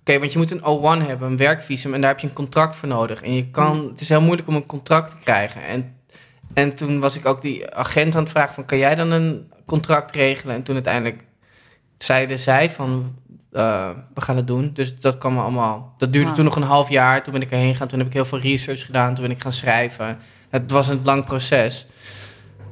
Oké, 0.00 0.18
want 0.18 0.32
je 0.32 0.38
moet 0.38 0.50
een 0.50 0.60
O1 1.02 1.06
hebben, 1.06 1.28
een 1.30 1.36
werkvisum. 1.36 1.94
En 1.94 2.00
daar 2.00 2.10
heb 2.10 2.18
je 2.20 2.26
een 2.26 2.32
contract 2.32 2.76
voor 2.76 2.88
nodig. 2.88 3.22
En 3.22 3.34
je 3.34 3.50
kan... 3.50 3.88
Het 3.90 4.00
is 4.00 4.08
heel 4.08 4.20
moeilijk 4.20 4.48
om 4.48 4.54
een 4.54 4.66
contract 4.66 5.10
te 5.10 5.16
krijgen. 5.24 5.62
En, 5.62 5.96
en 6.54 6.74
toen 6.74 7.00
was 7.00 7.16
ik 7.16 7.26
ook 7.26 7.42
die 7.42 7.74
agent 7.74 8.14
aan 8.14 8.22
het 8.22 8.30
vragen 8.30 8.54
van... 8.54 8.64
Kan 8.64 8.78
jij 8.78 8.94
dan 8.94 9.10
een 9.10 9.50
contract 9.66 10.14
regelen? 10.14 10.54
En 10.54 10.62
toen 10.62 10.74
uiteindelijk 10.74 11.24
zeiden 11.98 12.38
zij 12.38 12.70
van... 12.70 13.14
eh, 13.52 13.90
we 14.14 14.20
gaan 14.20 14.36
het 14.36 14.46
doen. 14.46 14.70
Dus 14.74 15.00
dat 15.00 15.18
kwam 15.18 15.38
allemaal... 15.38 15.94
Dat 15.98 16.12
duurde 16.12 16.32
toen 16.32 16.44
nog 16.44 16.56
een 16.56 16.62
half 16.62 16.88
jaar. 16.88 17.22
Toen 17.22 17.32
ben 17.32 17.42
ik 17.42 17.50
erheen 17.50 17.72
gegaan. 17.72 17.88
Toen 17.88 17.98
heb 17.98 18.08
ik 18.08 18.14
heel 18.14 18.24
veel 18.24 18.40
research 18.40 18.86
gedaan. 18.86 19.14
Toen 19.14 19.24
ben 19.24 19.36
ik 19.36 19.42
gaan 19.42 19.52
schrijven. 19.52 20.18
Het 20.48 20.70
was 20.70 20.88
een 20.88 21.00
lang 21.04 21.24
proces. 21.24 21.86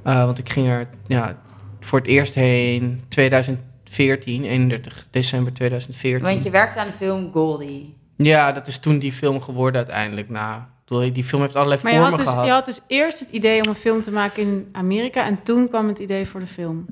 Eh, 0.02 0.24
want 0.24 0.38
ik 0.38 0.48
ging 0.48 0.68
er 0.68 0.88
ja, 1.06 1.38
voor 1.80 1.98
het 1.98 2.08
eerst 2.08 2.34
heen 2.34 3.02
2014, 3.08 4.44
31 4.44 5.06
december 5.10 5.52
2014. 5.52 6.26
Want 6.26 6.42
je 6.42 6.50
werkte 6.50 6.80
aan 6.80 6.86
de 6.86 6.92
film 6.92 7.32
Goldie. 7.32 7.98
Ja, 8.16 8.52
dat 8.52 8.66
is 8.66 8.78
toen 8.78 8.98
die 8.98 9.12
film 9.12 9.40
geworden 9.40 9.76
uiteindelijk. 9.80 10.28
Ik 10.28 10.79
bedoel, 10.98 11.12
die 11.12 11.24
film 11.24 11.42
heeft 11.42 11.56
allerlei 11.56 11.80
Maar 11.82 11.92
je 11.92 11.98
vormen 11.98 12.16
had, 12.16 12.24
dus, 12.24 12.34
gehad. 12.34 12.46
je 12.46 12.52
had 12.52 12.66
dus 12.66 12.80
eerst 12.86 13.20
het 13.20 13.30
idee 13.30 13.62
om 13.62 13.68
een 13.68 13.74
film 13.74 14.02
te 14.02 14.10
maken 14.10 14.42
in 14.42 14.68
Amerika 14.72 15.24
en 15.24 15.42
toen 15.42 15.68
kwam 15.68 15.88
het 15.88 15.98
idee 15.98 16.26
voor 16.26 16.40
de 16.40 16.46
film. 16.46 16.86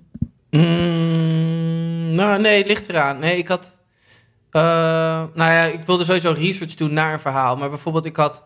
Mm, 0.50 2.14
nou, 2.14 2.40
nee, 2.40 2.58
het 2.58 2.66
ligt 2.66 2.88
eraan. 2.88 3.18
Nee, 3.18 3.38
ik 3.38 3.48
had... 3.48 3.74
eh, 4.50 4.62
nou 5.34 5.52
ja, 5.52 5.64
ik 5.64 5.80
wilde 5.86 6.04
sowieso 6.04 6.32
research 6.36 6.74
doen 6.74 6.92
naar 6.92 7.12
een 7.12 7.20
verhaal. 7.20 7.56
Maar 7.56 7.68
bijvoorbeeld, 7.70 8.04
ik 8.04 8.16
had... 8.16 8.44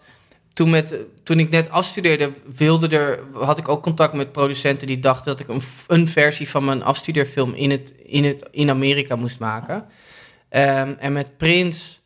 Toen, 0.52 0.70
met, 0.70 0.94
toen 1.22 1.38
ik 1.38 1.50
net 1.50 1.70
afstudeerde, 1.70 2.32
wilde 2.56 2.88
er, 2.88 3.20
had 3.32 3.58
ik 3.58 3.68
ook 3.68 3.82
contact 3.82 4.12
met 4.12 4.32
producenten 4.32 4.86
die 4.86 4.98
dachten 4.98 5.24
dat 5.36 5.40
ik 5.40 5.48
een, 5.48 5.62
een 5.86 6.08
versie 6.08 6.48
van 6.48 6.64
mijn 6.64 6.82
afstudeerfilm 6.82 7.54
in, 7.54 7.70
het, 7.70 7.92
in, 8.04 8.24
het, 8.24 8.48
in 8.50 8.70
Amerika 8.70 9.16
moest 9.16 9.38
maken. 9.38 9.86
Ehm, 10.48 10.94
en 10.98 11.12
met 11.12 11.36
Prins. 11.36 12.00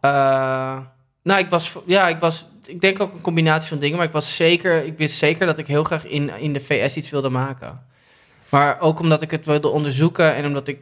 eh, 0.00 0.78
nou, 1.22 1.40
ik 1.40 1.48
was, 1.48 1.72
ja, 1.86 2.08
ik 2.08 2.18
was, 2.18 2.46
ik 2.66 2.80
denk 2.80 3.00
ook 3.00 3.12
een 3.12 3.20
combinatie 3.20 3.68
van 3.68 3.78
dingen, 3.78 3.96
maar 3.96 4.06
ik 4.06 4.12
was 4.12 4.36
zeker, 4.36 4.84
ik 4.84 4.98
wist 4.98 5.16
zeker 5.18 5.46
dat 5.46 5.58
ik 5.58 5.66
heel 5.66 5.84
graag 5.84 6.06
in, 6.06 6.30
in 6.38 6.52
de 6.52 6.60
VS 6.60 6.96
iets 6.96 7.10
wilde 7.10 7.28
maken. 7.30 7.82
Maar 8.48 8.80
ook 8.80 8.98
omdat 9.00 9.22
ik 9.22 9.30
het 9.30 9.46
wilde 9.46 9.68
onderzoeken 9.68 10.34
en 10.34 10.46
omdat 10.46 10.68
ik 10.68 10.78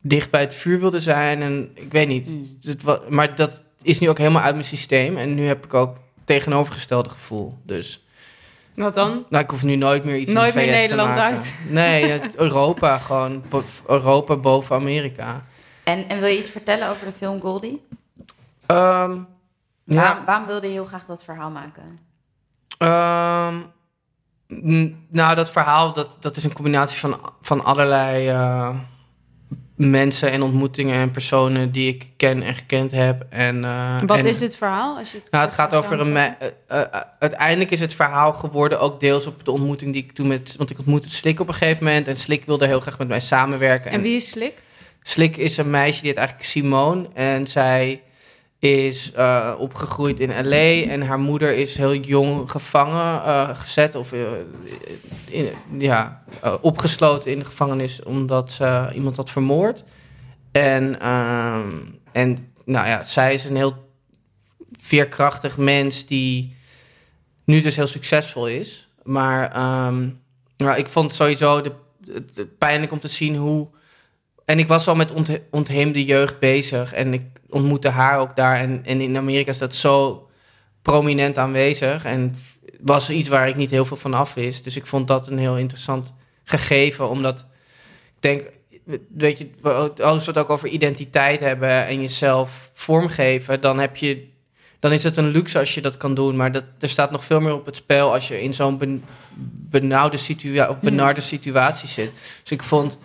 dicht 0.00 0.30
bij 0.30 0.40
het 0.40 0.54
vuur 0.54 0.80
wilde 0.80 1.00
zijn. 1.00 1.42
En 1.42 1.70
ik 1.74 1.92
weet 1.92 2.08
niet. 2.08 2.28
Mm. 2.28 2.58
Het 2.62 2.82
wa- 2.82 3.00
maar 3.08 3.34
dat 3.34 3.62
is 3.82 3.98
nu 3.98 4.08
ook 4.08 4.18
helemaal 4.18 4.42
uit 4.42 4.54
mijn 4.54 4.66
systeem. 4.66 5.16
En 5.16 5.34
nu 5.34 5.46
heb 5.46 5.64
ik 5.64 5.74
ook 5.74 5.96
tegenovergestelde 6.24 7.08
gevoel. 7.08 7.58
Dus 7.62 8.04
Wat 8.74 8.94
dan? 8.94 9.26
nou, 9.30 9.44
ik 9.44 9.50
hoef 9.50 9.62
nu 9.62 9.76
nooit 9.76 10.04
meer 10.04 10.16
iets 10.16 10.32
Nooit 10.32 10.54
in 10.54 10.60
de 10.60 10.66
meer 10.66 10.74
VS 10.74 10.80
Nederland 10.80 11.12
te 11.14 11.18
maken. 11.20 11.36
uit. 11.36 11.54
Nee, 11.68 12.04
het, 12.10 12.36
Europa 12.46 12.98
gewoon. 12.98 13.42
Bo- 13.48 13.62
Europa 13.86 14.36
boven 14.36 14.76
Amerika. 14.76 15.44
En, 15.84 16.08
en 16.08 16.20
wil 16.20 16.28
je 16.28 16.38
iets 16.38 16.50
vertellen 16.50 16.88
over 16.88 17.06
de 17.06 17.12
film 17.12 17.40
Goldie? 17.40 17.82
Ehm, 18.66 19.16
ja, 19.94 20.02
Waarom, 20.02 20.24
waarom 20.24 20.46
wilde 20.46 20.66
je 20.66 20.72
heel 20.72 20.84
graag 20.84 21.04
dat 21.06 21.24
verhaal 21.24 21.50
maken? 21.50 21.98
Ehm, 22.78 23.58
nou, 25.08 25.34
dat 25.34 25.50
verhaal, 25.50 25.92
dat, 25.92 26.16
dat 26.20 26.36
is 26.36 26.44
een 26.44 26.52
combinatie 26.52 26.98
van, 26.98 27.20
van 27.42 27.64
allerlei 27.64 28.28
eh, 28.28 28.70
mensen 29.76 30.30
en 30.30 30.42
ontmoetingen 30.42 30.94
en 31.00 31.10
personen 31.10 31.72
die 31.72 31.88
ik 31.94 32.08
ken 32.16 32.42
en 32.42 32.54
gekend 32.54 32.90
heb. 32.90 33.26
En, 33.30 33.64
eh, 33.64 34.00
Wat 34.06 34.18
en- 34.18 34.26
is 34.26 34.38
dit 34.38 34.56
verhaal? 34.56 34.98
Als 34.98 35.10
je 35.12 35.18
het 35.18 35.30
Nou, 35.30 35.44
het 35.44 35.54
gaat 35.54 35.74
over 35.74 36.00
een... 36.00 36.12
me- 36.12 36.52
eh, 36.66 36.82
uiteindelijk 37.18 37.70
is 37.70 37.80
het 37.80 37.94
verhaal 37.94 38.32
geworden 38.32 38.80
ook 38.80 39.00
deels 39.00 39.26
op 39.26 39.44
de 39.44 39.50
ontmoeting 39.50 39.92
die 39.92 40.02
ik 40.02 40.12
toen 40.12 40.26
met... 40.26 40.54
Want 40.56 40.70
ik 40.70 40.78
ontmoette 40.78 41.10
Slik 41.10 41.40
op 41.40 41.48
een 41.48 41.54
gegeven 41.54 41.84
moment 41.84 42.08
en 42.08 42.16
Slik 42.16 42.44
wilde 42.44 42.66
heel 42.66 42.80
graag 42.80 42.98
met 42.98 43.08
mij 43.08 43.20
samenwerken. 43.20 43.90
En 43.90 44.02
wie 44.02 44.14
is 44.16 44.30
Slik? 44.30 44.62
Slik 45.02 45.36
is 45.36 45.56
een 45.56 45.70
meisje, 45.70 46.00
die 46.00 46.08
heet 46.08 46.18
eigenlijk 46.18 46.48
Simone. 46.48 47.08
En 47.14 47.46
zij 47.46 48.02
is 48.60 49.12
eh, 49.12 49.54
opgegroeid 49.58 50.20
in 50.20 50.48
L.A. 50.48 50.82
en 50.90 51.02
haar 51.02 51.18
moeder 51.18 51.54
is 51.54 51.76
heel 51.76 51.94
jong 51.94 52.50
gevangen 52.50 53.22
eh, 53.22 53.56
gezet 53.56 53.94
of 53.94 54.12
eh, 54.12 54.20
in, 55.24 55.48
ja, 55.78 56.22
opgesloten 56.60 57.30
in 57.30 57.38
de 57.38 57.44
gevangenis 57.44 58.02
omdat 58.02 58.52
ze 58.52 58.90
iemand 58.94 59.16
had 59.16 59.30
vermoord. 59.30 59.84
En, 60.52 61.00
ehm, 61.00 61.70
en 62.12 62.52
nou 62.64 62.86
ja, 62.86 63.04
zij 63.04 63.34
is 63.34 63.44
een 63.44 63.56
heel 63.56 63.88
veerkrachtig 64.78 65.56
mens 65.56 66.06
die 66.06 66.56
nu 67.44 67.60
dus 67.60 67.76
heel 67.76 67.86
succesvol 67.86 68.48
is. 68.48 68.88
Maar 69.02 69.52
ehm, 69.52 70.08
nou, 70.56 70.78
ik 70.78 70.86
vond 70.86 71.14
sowieso 71.14 71.62
de, 71.62 71.72
pijnlijk 72.58 72.92
om 72.92 73.00
te 73.00 73.08
zien 73.08 73.36
hoe. 73.36 73.68
En 74.50 74.58
ik 74.58 74.68
was 74.68 74.88
al 74.88 74.96
met 74.96 75.12
ont, 75.12 75.30
ontheemde 75.50 76.04
jeugd 76.04 76.38
bezig. 76.38 76.92
En 76.92 77.12
ik 77.12 77.22
ontmoette 77.48 77.88
haar 77.88 78.18
ook 78.18 78.36
daar. 78.36 78.56
En, 78.56 78.80
en 78.84 79.00
in 79.00 79.16
Amerika 79.16 79.50
is 79.50 79.58
dat 79.58 79.74
zo 79.74 80.28
prominent 80.82 81.38
aanwezig. 81.38 82.04
En 82.04 82.34
was 82.80 83.10
iets 83.10 83.28
waar 83.28 83.48
ik 83.48 83.56
niet 83.56 83.70
heel 83.70 83.84
veel 83.84 83.96
van 83.96 84.14
af 84.14 84.34
wist. 84.34 84.64
Dus 84.64 84.76
ik 84.76 84.86
vond 84.86 85.08
dat 85.08 85.26
een 85.28 85.38
heel 85.38 85.56
interessant 85.56 86.12
gegeven. 86.44 87.08
Omdat 87.08 87.46
ik 88.06 88.20
denk, 88.20 88.42
weet 89.14 89.38
je, 89.38 89.50
als 90.02 90.24
we 90.24 90.30
het 90.30 90.40
ook 90.40 90.50
over 90.50 90.68
identiteit 90.68 91.40
hebben 91.40 91.86
en 91.86 92.00
jezelf 92.00 92.70
vormgeven, 92.74 93.60
dan 93.60 93.78
heb 93.78 93.96
je. 93.96 94.28
Dan 94.78 94.92
is 94.92 95.02
het 95.02 95.16
een 95.16 95.30
luxe 95.30 95.58
als 95.58 95.74
je 95.74 95.80
dat 95.80 95.96
kan 95.96 96.14
doen. 96.14 96.36
Maar 96.36 96.52
dat, 96.52 96.64
er 96.78 96.88
staat 96.88 97.10
nog 97.10 97.24
veel 97.24 97.40
meer 97.40 97.54
op 97.54 97.66
het 97.66 97.76
spel 97.76 98.12
als 98.12 98.28
je 98.28 98.42
in 98.42 98.54
zo'n 98.54 98.78
ben, 98.78 99.04
benauwde 99.70 100.18
of 100.68 100.80
benarde 100.80 101.20
situatie 101.20 101.88
zit. 101.88 102.10
Dus 102.42 102.50
ik 102.52 102.62
vond 102.62 102.98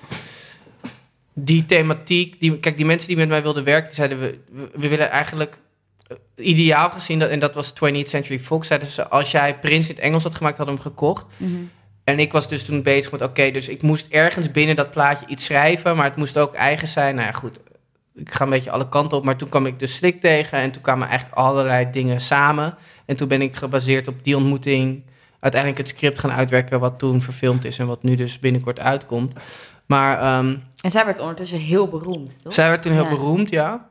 die 1.36 1.66
thematiek. 1.66 2.40
Die, 2.40 2.60
kijk, 2.60 2.78
die 2.78 2.86
mensen 2.86 3.08
die 3.08 3.18
met 3.18 3.28
mij 3.28 3.42
wilden 3.42 3.64
werken, 3.64 3.86
die 3.86 3.96
zeiden 3.96 4.20
we, 4.20 4.40
we, 4.74 4.88
willen 4.88 5.10
eigenlijk 5.10 5.58
eh, 6.08 6.18
ideaal 6.48 6.90
gezien, 6.90 7.20
dat, 7.20 7.30
en 7.30 7.40
dat 7.40 7.56
was 7.56 7.74
20th 7.74 8.04
Century 8.04 8.40
Fox, 8.40 8.68
zeiden 8.68 8.88
ze, 8.88 9.08
als 9.08 9.32
jij 9.32 9.60
Prins 9.60 9.90
in 9.90 9.96
het 9.96 10.04
Engels 10.04 10.24
had 10.24 10.36
gemaakt, 10.36 10.58
hadden 10.58 10.76
we 10.76 10.82
hem 10.82 10.92
gekocht. 10.92 11.26
Mhm. 11.38 11.52
En 12.04 12.20
ik 12.20 12.32
was 12.32 12.48
dus 12.48 12.66
toen 12.66 12.84
bezig 12.84 13.12
met, 13.12 13.22
oké, 13.22 13.52
dus 13.52 13.70
ik 13.70 13.82
moest 13.82 14.08
ergens 14.10 14.52
binnen 14.52 14.76
dat 14.76 14.92
plaatje 14.92 15.26
iets 15.28 15.46
schrijven, 15.46 15.96
maar 15.96 16.06
het 16.06 16.16
moest 16.16 16.38
ook 16.38 16.54
eigen 16.54 16.88
zijn. 16.88 17.16
Nou 17.16 17.28
ja, 17.28 17.34
goed, 17.34 17.60
ik 18.16 18.34
ga 18.34 18.44
een 18.44 18.50
beetje 18.50 18.72
alle 18.72 18.90
kanten 18.90 19.18
op, 19.18 19.24
maar 19.24 19.36
toen 19.38 19.50
kwam 19.50 19.66
ik 19.66 19.80
de 19.80 19.88
Slik 19.88 20.22
tegen 20.22 20.58
en 20.58 20.72
toen 20.72 20.82
kwamen 20.82 21.08
eigenlijk 21.08 21.40
allerlei 21.40 21.92
dingen 21.92 22.22
samen. 22.22 22.76
En 23.06 23.16
toen 23.16 23.28
ben 23.28 23.42
ik 23.42 23.56
gebaseerd 23.56 24.08
op 24.08 24.24
die 24.24 24.38
ontmoeting 24.38 25.04
uiteindelijk 25.40 25.82
het 25.82 25.98
script 25.98 26.20
gaan 26.20 26.32
uitwerken 26.32 26.80
wat 26.80 27.00
toen 27.00 27.22
verfilmd 27.22 27.66
is 27.66 27.80
en 27.80 27.88
wat 27.88 28.04
nu 28.04 28.16
dus 28.16 28.40
binnenkort 28.40 28.80
uitkomt. 28.80 29.34
Maar 29.86 30.20
ehm, 30.20 30.58
En 30.82 30.92
zij 30.92 31.06
werd 31.06 31.20
ondertussen 31.20 31.58
heel 31.58 31.88
beroemd, 31.88 32.42
toch? 32.42 32.54
zij 32.54 32.70
werd 32.70 32.82
toen 32.82 32.92
heel 32.92 33.04
Ja. 33.04 33.10
beroemd, 33.10 33.50
ja. 33.50 33.90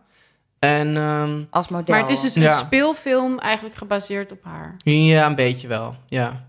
En 0.59 0.97
ehm, 0.97 1.43
Als 1.51 1.69
model. 1.69 1.95
Maar 1.95 2.03
het 2.05 2.13
is 2.13 2.21
dus 2.21 2.35
een 2.35 2.43
Ja. 2.43 2.57
speelfilm 2.57 3.39
eigenlijk 3.39 3.77
gebaseerd 3.77 4.33
op 4.33 4.45
haar. 4.45 4.75
Ja, 4.85 5.27
een 5.27 5.35
beetje 5.35 5.69
wel, 5.69 5.95
ja. 6.07 6.45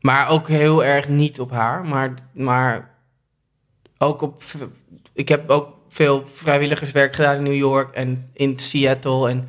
Maar 0.00 0.28
ook 0.28 0.48
heel 0.48 0.84
erg 0.84 1.08
niet 1.08 1.40
op 1.40 1.50
haar, 1.50 1.84
maar, 1.84 2.14
maar 2.32 2.90
ook 3.98 4.22
op... 4.22 4.42
Ik 5.12 5.28
heb 5.28 5.50
ook 5.50 5.68
veel 5.88 6.26
vrijwilligerswerk 6.26 7.14
gedaan 7.14 7.36
in 7.36 7.42
New 7.42 7.54
York 7.54 7.94
en 7.94 8.30
in 8.32 8.58
Seattle 8.58 9.28
en 9.28 9.48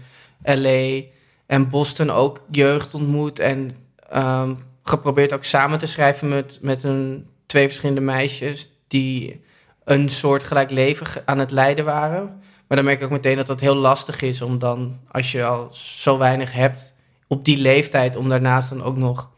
LA 0.61 1.01
en 1.45 1.69
Boston 1.69 2.09
ook 2.09 2.41
jeugd 2.51 2.93
ontmoet 2.93 3.39
en 3.39 3.75
ehm, 4.09 4.53
geprobeerd 4.83 5.33
ook 5.33 5.43
samen 5.43 5.79
te 5.79 5.85
schrijven 5.85 6.29
met, 6.29 6.57
met 6.61 6.83
een, 6.83 7.27
twee 7.45 7.65
verschillende 7.67 8.01
meisjes 8.01 8.69
die 8.91 9.41
een 9.83 10.09
soort 10.09 10.43
gelijk 10.43 10.71
leven 10.71 11.21
aan 11.25 11.39
het 11.39 11.51
leiden 11.51 11.85
waren. 11.85 12.39
Maar 12.67 12.77
dan 12.77 12.85
merk 12.85 12.97
ik 12.99 13.05
ook 13.05 13.11
meteen 13.11 13.35
dat 13.35 13.47
dat 13.47 13.59
heel 13.59 13.75
lastig 13.75 14.21
is 14.21 14.41
om 14.41 14.59
dan, 14.59 14.97
als 15.11 15.31
je 15.31 15.43
al 15.43 15.67
zo 15.73 16.17
weinig 16.17 16.51
hebt 16.53 16.93
op 17.27 17.45
die 17.45 17.57
leeftijd, 17.57 18.15
om 18.15 18.29
daarnaast 18.29 18.69
dan 18.69 18.83
ook 18.83 18.97
nog 18.97 19.29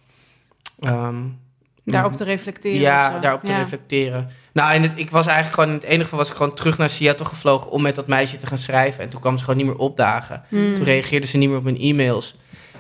ehm, 0.80 1.16
Daarop 1.86 2.16
te 2.16 2.24
reflecteren. 2.24 2.80
ja, 2.80 3.20
daarop 3.20 3.44
te 3.44 3.52
Ja. 3.52 3.58
reflecteren. 3.58 4.30
Nou, 4.54 4.74
en 4.74 4.82
het, 4.82 4.92
ik 4.96 5.10
was 5.10 5.26
eigenlijk 5.26 5.56
gewoon, 5.56 5.70
in 5.70 5.76
het 5.76 5.84
enige 5.90 6.04
geval 6.04 6.20
was 6.20 6.30
ik 6.30 6.36
gewoon 6.36 6.54
terug 6.56 6.78
naar 6.78 6.90
Seattle 6.90 7.26
gevlogen 7.26 7.72
om 7.72 7.82
met 7.82 7.96
dat 7.96 8.08
meisje 8.08 8.38
te 8.38 8.48
gaan 8.48 8.58
schrijven. 8.58 9.04
En 9.04 9.10
toen 9.10 9.20
kwam 9.20 9.38
ze 9.38 9.44
gewoon 9.44 9.58
niet 9.60 9.66
meer 9.70 9.78
opdagen. 9.78 10.44
Hmm. 10.50 10.76
Toen 10.76 10.86
reageerde 10.86 11.28
ze 11.28 11.38
niet 11.38 11.50
meer 11.50 11.58
op 11.58 11.64
mijn 11.64 11.80
e-mails. 11.80 12.36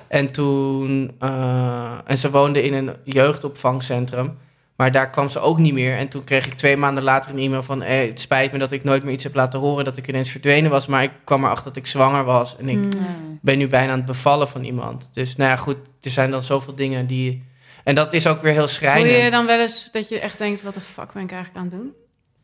En 0.08 0.32
toen, 0.32 1.16
eh, 1.20 1.98
en 2.06 2.18
ze 2.18 2.32
woonde 2.32 2.64
in 2.64 2.74
een 2.74 2.96
jeugdopvangcentrum. 3.04 4.38
Maar 4.76 4.92
daar 4.92 5.10
kwam 5.10 5.30
ze 5.30 5.40
ook 5.40 5.58
niet 5.58 5.74
meer. 5.74 5.98
En 5.98 6.08
toen 6.08 6.24
kreeg 6.24 6.46
ik 6.46 6.54
twee 6.54 6.78
maanden 6.78 7.04
later 7.04 7.32
een 7.32 7.40
e-mail 7.40 7.64
van... 7.64 7.82
Hey, 7.82 8.08
het 8.08 8.20
spijt 8.20 8.52
me 8.52 8.58
dat 8.58 8.72
ik 8.72 8.84
nooit 8.84 9.04
meer 9.04 9.14
iets 9.14 9.24
heb 9.24 9.36
laten 9.36 9.60
horen... 9.60 9.86
dat 9.86 9.98
ik 9.98 10.08
ineens 10.08 10.30
verdwenen 10.32 10.72
was. 10.72 10.88
Maar 10.88 11.04
ik 11.04 11.12
kwam 11.24 11.44
erachter 11.44 11.66
dat 11.66 11.78
ik 11.78 11.88
zwanger 11.88 12.24
was. 12.24 12.58
En 12.58 12.70
ik. 12.70 12.78
Mm. 12.78 13.40
ben 13.42 13.58
nu 13.58 13.68
bijna 13.68 13.92
aan 13.92 13.98
het 13.98 14.06
bevallen 14.06 14.48
van 14.48 14.64
iemand. 14.64 15.10
Dus 15.14 15.36
nou 15.36 15.50
ja, 15.50 15.56
goed, 15.56 15.78
er 16.02 16.12
zijn 16.12 16.32
dan 16.32 16.44
zoveel 16.44 16.76
dingen 16.76 17.08
die... 17.08 17.44
En 17.84 17.96
dat 17.96 18.14
is 18.14 18.28
ook 18.28 18.42
weer 18.42 18.52
heel 18.52 18.62
Voel 18.62 18.70
schrijnend. 18.70 19.12
je 19.12 19.18
je 19.18 19.32
dan 19.32 19.46
wel 19.46 19.60
eens 19.60 19.92
dat 19.92 20.10
je 20.10 20.20
echt 20.20 20.38
denkt... 20.38 20.62
wat 20.62 20.74
de 20.74 20.82
fuck 20.82 21.14
ben 21.14 21.24
ik 21.24 21.32
eigenlijk 21.32 21.66
aan 21.66 21.72
het 21.72 21.82
doen? 21.82 21.94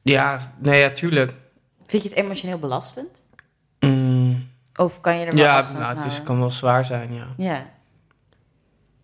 Ja, 0.01 0.53
nee, 0.59 0.79
ja, 0.79 0.89
tuurlijk. 0.89 1.33
Vind 1.85 2.03
je 2.03 2.09
het 2.09 2.17
emotioneel 2.17 2.59
belastend? 2.59 3.25
Mm, 3.79 4.49
Of 4.75 5.01
kan 5.01 5.17
je 5.17 5.25
er 5.25 5.35
wel 5.35 5.43
ja, 5.43 5.61
nou, 5.61 5.65
van 5.65 5.97
het 5.97 6.05
is, 6.05 6.23
kan 6.23 6.39
wel 6.39 6.51
zwaar 6.51 6.85
zijn, 6.85 7.13
ja. 7.13 7.27
Ja. 7.37 7.69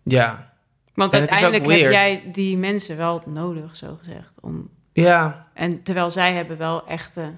Ja, 0.02 0.52
Want 0.96 1.12
En 1.12 1.18
uiteindelijk 1.18 1.66
heb 1.70 1.90
jij 1.90 2.22
die 2.32 2.56
mensen 2.56 2.96
wel 2.96 3.22
nodig, 3.26 3.76
zo 3.76 3.96
gezegd. 3.98 4.38
Om... 4.40 4.68
ja, 4.92 5.46
En 5.54 5.82
terwijl 5.82 6.10
zij 6.10 6.34
hebben 6.34 6.56
wel 6.58 6.86
echte 6.86 7.32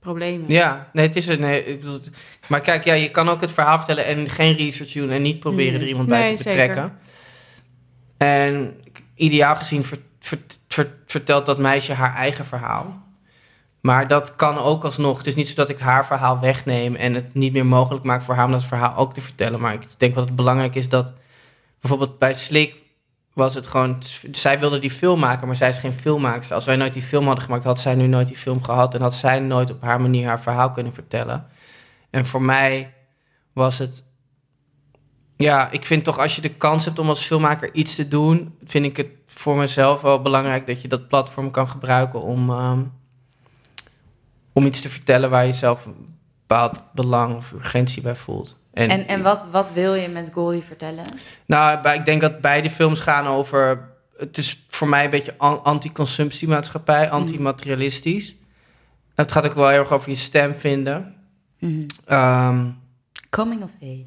problemen. 0.00 0.48
ja. 0.50 0.90
Nee, 0.92 1.06
het 1.06 1.16
is 1.16 1.26
het. 1.26 1.40
Nee, 1.40 1.64
ik 1.64 1.80
bedoel, 1.80 2.00
maar 2.48 2.60
kijk, 2.60 2.84
ja, 2.84 2.92
je 2.94 3.10
kan 3.10 3.28
ook 3.28 3.40
het 3.40 3.52
verhaal 3.52 3.76
vertellen 3.76 4.04
en 4.06 4.28
geen 4.30 4.56
research 4.56 4.92
doen 4.92 5.10
en 5.10 5.22
niet 5.22 5.40
proberen 5.40 5.72
Mhm. 5.72 5.82
er 5.82 5.88
iemand 5.88 6.08
bij 6.08 6.36
te 6.36 6.42
betrekken. 6.44 6.98
En 8.16 8.74
ideaal 9.14 9.56
gezien 9.56 9.84
ver- 9.84 9.98
ver- 10.20 10.38
ver- 10.68 10.94
vertelt 11.06 11.46
dat 11.46 11.58
meisje 11.58 11.92
haar 11.92 12.14
eigen 12.14 12.44
verhaal. 12.44 13.04
Maar 13.80 14.08
dat 14.08 14.36
kan 14.36 14.58
ook 14.58 14.84
alsnog. 14.84 15.18
Het 15.18 15.26
is 15.26 15.34
niet 15.34 15.48
zo 15.48 15.54
dat 15.54 15.68
ik 15.68 15.78
haar 15.78 16.06
verhaal 16.06 16.40
wegneem 16.40 16.94
en 16.94 17.14
het 17.14 17.34
niet 17.34 17.52
meer 17.52 17.66
mogelijk 17.66 18.04
maak 18.04 18.22
voor 18.22 18.34
haar 18.34 18.44
om 18.44 18.50
dat 18.50 18.64
verhaal 18.64 18.96
ook 18.96 19.14
te 19.14 19.20
vertellen. 19.20 19.60
Maar 19.60 19.72
ik 19.74 19.82
denk 19.96 20.14
wat 20.14 20.24
het 20.24 20.36
belangrijk 20.36 20.74
is 20.74 20.88
dat 20.88 21.12
bijvoorbeeld 21.80 22.18
bij 22.18 22.34
Slik 22.34 22.74
was 23.36 23.54
het 23.54 23.66
gewoon. 23.66 24.02
Zij 24.30 24.58
wilde 24.58 24.78
die 24.78 24.90
film 24.90 25.18
maken, 25.18 25.46
maar 25.46 25.56
zij 25.56 25.68
is 25.68 25.78
geen 25.78 25.92
filmmaakster. 25.92 26.54
Als 26.54 26.64
wij 26.64 26.76
nooit 26.76 26.92
die 26.92 27.02
film 27.02 27.26
hadden 27.26 27.44
gemaakt, 27.44 27.64
had 27.64 27.80
zij 27.80 27.94
nu 27.94 28.06
nooit 28.06 28.26
die 28.26 28.36
film 28.36 28.62
gehad 28.62 28.94
en 28.94 29.00
had 29.00 29.14
zij 29.14 29.40
nooit 29.40 29.70
op 29.70 29.82
haar 29.82 30.00
manier 30.00 30.26
haar 30.26 30.40
verhaal 30.40 30.70
kunnen 30.70 30.94
vertellen. 30.94 31.46
En 32.10 32.26
voor 32.26 32.42
mij 32.42 32.94
was 33.52 33.78
het. 33.78 34.04
Ja, 35.36 35.70
ik 35.70 35.86
vind 35.86 36.04
toch 36.04 36.18
als 36.18 36.36
je 36.36 36.42
de 36.42 36.54
kans 36.54 36.84
hebt 36.84 36.98
om 36.98 37.08
als 37.08 37.26
filmmaker 37.26 37.74
iets 37.74 37.94
te 37.94 38.08
doen, 38.08 38.58
vind 38.64 38.84
ik 38.84 38.96
het 38.96 39.08
voor 39.26 39.56
mezelf 39.56 40.00
wel 40.00 40.22
belangrijk 40.22 40.66
dat 40.66 40.82
je 40.82 40.88
dat 40.88 41.08
platform 41.08 41.50
kan 41.50 41.68
gebruiken 41.70 42.22
om, 42.22 42.50
ehm, 42.50 42.82
om 44.52 44.66
iets 44.66 44.80
te 44.80 44.88
vertellen 44.88 45.30
waar 45.30 45.46
je 45.46 45.52
zelf 45.52 45.86
een 45.86 46.18
bepaald 46.46 46.82
belang 46.92 47.36
of 47.36 47.52
urgentie 47.52 48.02
bij 48.02 48.16
voelt. 48.16 48.58
En, 48.76 49.06
en 49.06 49.22
wat, 49.22 49.40
wat 49.50 49.72
wil 49.72 49.94
je 49.94 50.08
met 50.08 50.30
Goldie 50.32 50.62
vertellen? 50.62 51.04
Nou, 51.46 51.88
ik 51.88 52.04
denk 52.04 52.20
dat 52.20 52.40
beide 52.40 52.70
films 52.70 53.00
gaan 53.00 53.26
over. 53.26 53.88
Het 54.16 54.38
is 54.38 54.64
voor 54.68 54.88
mij 54.88 55.04
een 55.04 55.10
beetje 55.10 55.34
an- 55.36 55.62
anti-consumptiemaatschappij, 55.64 57.10
anti-materialistisch. 57.10 58.36
Het 59.14 59.32
gaat 59.32 59.44
ook 59.46 59.54
wel 59.54 59.68
heel 59.68 59.78
erg 59.78 59.90
over 59.92 60.08
je 60.08 60.14
stem 60.14 60.54
vinden. 60.54 61.14
Mhm. 61.58 61.82
Ehm, 62.04 62.66
Coming 63.30 63.62
of 63.62 63.70
age. 63.82 64.04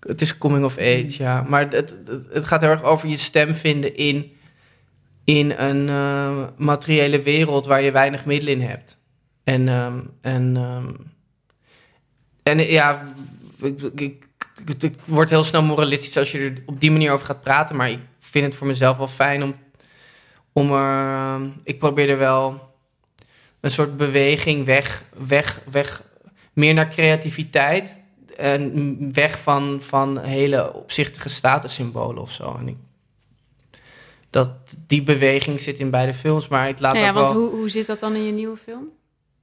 het 0.00 0.20
is 0.20 0.38
coming 0.38 0.64
of 0.64 0.78
age, 0.78 1.14
ja. 1.18 1.42
Maar 1.48 1.60
het, 1.70 1.72
het, 1.72 1.94
het 2.32 2.44
gaat 2.44 2.60
heel 2.60 2.70
erg 2.70 2.82
over 2.82 3.08
je 3.08 3.16
stem 3.16 3.54
vinden 3.54 3.96
in, 3.96 4.32
in 5.24 5.50
een 5.50 5.88
eh, 5.88 6.44
materiële 6.56 7.22
wereld 7.22 7.66
waar 7.66 7.82
je 7.82 7.92
weinig 7.92 8.24
middelen 8.24 8.54
in 8.54 8.68
hebt. 8.68 8.98
En, 9.44 9.68
ehm, 9.68 9.98
en, 10.20 10.56
ehm, 10.56 10.88
en 12.42 12.58
ja, 12.70 13.04
ik, 13.60 13.82
ik, 13.94 14.26
wordt 15.04 15.30
heel 15.30 15.44
snel 15.44 15.62
moralistisch 15.62 16.16
als 16.16 16.32
je 16.32 16.38
er 16.38 16.62
op 16.66 16.80
die 16.80 16.90
manier 16.90 17.12
over 17.12 17.26
gaat 17.26 17.42
praten. 17.42 17.76
Maar 17.76 17.90
ik 17.90 17.98
vind 18.18 18.44
het 18.44 18.54
voor 18.54 18.66
mezelf 18.66 18.96
wel 18.96 19.08
fijn 19.08 19.42
om, 19.42 19.54
om 20.52 20.70
ehm, 20.70 21.48
ik 21.62 21.78
probeer 21.78 22.08
er 22.08 22.18
wel 22.18 22.72
een 23.60 23.70
soort 23.70 23.96
beweging 23.96 24.64
weg, 24.64 25.02
weg, 25.26 25.60
weg... 25.70 26.02
Meer 26.52 26.74
naar 26.74 26.88
creativiteit 26.88 27.98
en 28.36 29.12
weg 29.12 29.40
van, 29.40 29.80
van 29.82 30.18
hele 30.18 30.74
opzichtige 30.74 31.28
statussymbolen 31.28 32.22
of 32.22 32.32
zo. 32.32 32.56
En 32.58 32.68
ik, 32.68 32.76
dat, 34.30 34.50
die 34.86 35.02
beweging 35.02 35.60
zit 35.60 35.78
in 35.78 35.90
beide 35.90 36.14
films, 36.14 36.48
maar 36.48 36.66
het 36.66 36.80
laat 36.80 36.92
Nou 36.92 37.04
ja, 37.04 37.10
ook 37.10 37.16
want 37.16 37.30
wel... 37.30 37.40
hoe, 37.40 37.58
hoe 37.58 37.70
zit 37.70 37.86
dat 37.86 38.00
dan 38.00 38.14
in 38.14 38.24
je 38.24 38.32
nieuwe 38.32 38.56
film? 38.56 38.88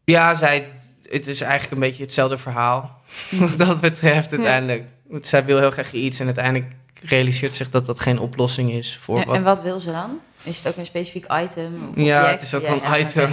Ja, 0.03 0.35
zij, 0.35 0.71
het 1.09 1.27
is 1.27 1.41
eigenlijk 1.41 1.71
een 1.71 1.87
beetje 1.87 2.03
hetzelfde 2.03 2.37
verhaal. 2.37 3.01
Wat 3.29 3.57
dat 3.57 3.79
betreft 3.81 4.31
uiteindelijk. 4.31 4.83
Zij 5.21 5.45
wil 5.45 5.57
heel 5.59 5.71
graag 5.71 5.91
iets 5.91 6.19
en 6.19 6.25
uiteindelijk 6.25 6.71
realiseert 7.03 7.53
zich 7.55 7.69
dat 7.69 7.85
dat 7.85 7.99
geen 7.99 8.19
oplossing 8.19 8.71
is 8.71 8.97
voor 9.01 9.17
Ja, 9.19 9.25
wat... 9.25 9.35
en 9.35 9.43
wat 9.43 9.61
wil 9.61 9.79
ze 9.79 9.91
dan? 9.91 10.19
Is 10.43 10.57
het 10.57 10.67
ook 10.67 10.75
een 10.77 10.85
specifiek 10.85 11.25
item? 11.41 11.89
Of 11.89 11.95
Ja, 11.95 12.29
het 12.29 12.41
is 12.41 12.53
ook 12.53 12.61
Ja, 12.61 12.69
een 12.69 12.79
ja, 12.81 12.97
item. 12.97 13.31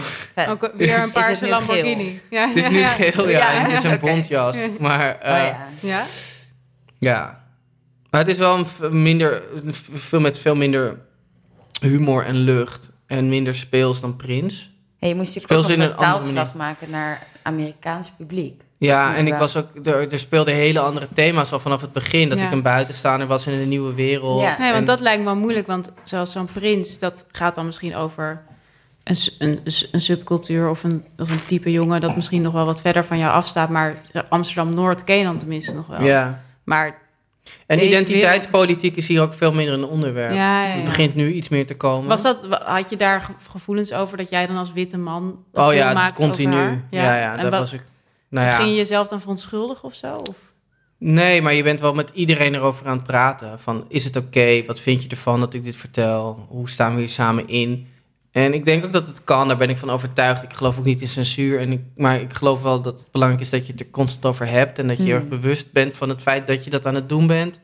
Ook 0.49 0.73
weer 0.77 0.99
een 1.03 1.13
paarse 1.13 1.49
Lamborghini. 1.49 2.21
Ja, 2.31 2.49
Het 2.49 2.57
is 2.57 2.69
nu 2.69 2.83
geel, 2.85 3.29
ja. 3.29 3.39
Ja, 3.39 3.53
en 3.55 3.71
het 3.71 3.79
is 3.79 3.85
een 3.85 3.95
oké. 4.03 4.07
bontjas. 4.07 4.57
Maar 4.79 5.19
Oh, 5.23 5.29
eh, 5.39 5.45
ja. 5.45 5.67
Ja? 5.81 6.05
Ja. 6.99 7.45
Maar 8.11 8.21
het 8.21 8.31
is 8.31 8.39
wel 8.39 8.67
een 8.81 9.03
minder, 9.03 9.43
film 9.95 10.23
met 10.23 10.39
veel 10.39 10.55
minder 10.57 10.99
humor 11.81 12.25
en 12.25 12.35
lucht. 12.37 12.91
En 13.07 13.29
minder 13.29 13.55
speels 13.55 14.01
dan 14.01 14.17
Prins. 14.17 14.73
Hey, 14.99 15.09
je 15.09 15.15
moest 15.15 15.35
natuurlijk 15.35 15.63
Speel 15.65 15.85
ook 15.85 15.91
een 15.91 15.97
taalslag 15.97 16.55
maken 16.55 16.91
naar 16.91 17.27
Amerikaans 17.43 18.11
publiek. 18.11 18.63
Ja, 18.79 19.17
en 19.17 19.27
ik 19.27 19.35
was 19.35 19.57
ook, 19.57 19.69
er, 19.87 20.13
er 20.13 20.19
speelden 20.19 20.55
hele 20.55 20.81
andere 20.81 21.09
thema's 21.15 21.53
al 21.53 21.61
vanaf 21.61 21.81
het 21.81 21.93
begin. 21.93 22.29
Dat 22.29 22.39
Ja. 22.39 22.45
ik 22.47 22.53
een 22.53 22.63
buitenstaander 22.63 23.27
was 23.27 23.47
in 23.47 23.53
een 23.53 23.69
nieuwe 23.69 23.95
wereld. 23.95 24.41
Ja. 24.43 24.59
Nee, 24.59 24.67
want 24.69 24.81
En- 24.81 24.85
dat 24.85 25.01
lijkt 25.01 25.19
me 25.19 25.25
wel 25.25 25.37
moeilijk. 25.37 25.67
Want 25.67 25.93
zoals 26.05 26.33
zo'n 26.33 26.49
prins, 26.53 26.99
dat 26.99 27.27
gaat 27.33 27.55
dan 27.55 27.67
misschien 27.67 27.97
over 27.97 28.43
een, 29.05 29.17
een, 29.39 29.61
een 29.93 30.01
subcultuur 30.01 30.69
of 30.69 30.85
een, 30.85 31.05
of 31.19 31.31
een 31.31 31.45
type 31.47 31.71
jongen 31.71 32.01
dat 32.01 32.15
misschien 32.17 32.43
nog 32.43 32.53
wel 32.53 32.65
wat 32.65 32.81
verder 32.81 33.05
van 33.05 33.19
jou 33.19 33.33
afstaat. 33.33 33.69
Maar 33.69 33.97
Amsterdam-Noord 34.29 35.05
ken 35.05 35.17
je 35.17 35.25
dan 35.25 35.39
tenminste 35.39 35.75
nog 35.75 35.87
wel. 35.87 36.05
Ja. 36.05 36.43
Maar 36.65 36.99
En 37.67 37.77
Deze 37.79 37.89
identiteitspolitiek 37.91 38.97
is 38.97 39.09
hier 39.09 39.23
ook 39.23 39.33
veel 39.35 39.53
minder 39.53 39.75
een 39.75 39.85
onderwerp. 39.85 40.35
ja, 40.35 40.63
ja, 40.63 40.69
ja. 40.69 40.75
Het 40.75 40.85
begint 40.85 41.15
nu 41.15 41.33
iets 41.33 41.49
meer 41.49 41.67
te 41.67 41.77
komen. 41.77 42.09
Was 42.09 42.23
dat, 42.23 42.47
had 42.65 42.91
je 42.91 42.97
daar 42.97 43.21
ge- 43.21 43.33
gevoelens 43.51 43.93
over 43.93 44.17
dat 44.17 44.31
jij 44.31 44.47
dan 44.47 44.57
als 44.57 44.73
witte 44.73 44.99
man 44.99 45.45
Oh 45.53 45.75
ja, 45.75 46.11
continu. 46.15 46.83
Ja, 46.91 47.17
ja, 47.19 47.33
En 47.37 47.43
dat 47.43 47.51
wat- 47.51 47.61
was 47.61 47.73
ik. 47.73 47.85
Nou 48.29 48.47
ja. 48.47 48.53
Ging 48.53 48.69
je 48.69 48.75
jezelf 48.75 49.09
dan 49.09 49.21
verontschuldigen 49.21 49.85
of 49.85 49.95
zo? 49.95 50.15
Of? 50.15 50.37
Nee, 50.99 51.43
maar 51.43 51.55
je 51.55 51.63
bent 51.63 51.81
wel 51.81 51.95
met 51.95 52.11
iedereen 52.15 52.55
erover 52.55 52.87
aan 52.87 52.97
het 52.97 53.07
praten. 53.07 53.61
Van, 53.61 53.85
is 53.89 54.05
het 54.05 54.17
oké? 54.17 54.63
Wat 54.67 54.81
vind 54.81 55.03
je 55.03 55.09
ervan 55.09 55.41
dat 55.41 55.55
ik 55.55 55.65
dit 55.65 55.77
vertel? 55.77 56.47
Hoe 56.49 56.71
staan 56.71 56.93
we 56.93 56.99
hier 56.99 57.09
samen 57.09 57.49
in? 57.49 57.87
En 58.33 58.55
ik 58.55 58.65
denk 58.65 58.85
ook 58.85 58.93
dat 58.93 59.07
het 59.07 59.25
kan, 59.25 59.49
daar 59.49 59.57
ben 59.57 59.71
ik 59.71 59.77
van 59.77 59.91
overtuigd. 59.91 60.43
Ik 60.43 60.53
geloof 60.53 60.79
ook 60.79 60.85
niet 60.85 61.01
in 61.01 61.09
censuur. 61.09 61.61
En 61.61 61.73
ik, 61.73 61.81
maar 61.97 62.21
ik 62.21 62.33
geloof 62.33 62.63
wel 62.63 62.83
dat 62.83 62.99
het 62.99 63.11
belangrijk 63.11 63.43
is 63.43 63.51
dat 63.51 63.67
je 63.67 63.73
het 63.73 63.81
er 63.81 63.91
constant 63.91 64.25
over 64.25 64.47
hebt. 64.49 64.79
En 64.79 64.89
dat 64.89 64.97
je 64.97 65.03
heel 65.03 65.15
erg 65.15 65.29
bewust 65.29 65.73
bent 65.73 65.97
van 65.97 66.09
het 66.09 66.23
feit 66.23 66.47
dat 66.47 66.65
je 66.65 66.71
dat 66.71 66.87
aan 66.87 66.95
het 66.95 67.09
doen 67.09 67.27
bent. 67.27 67.61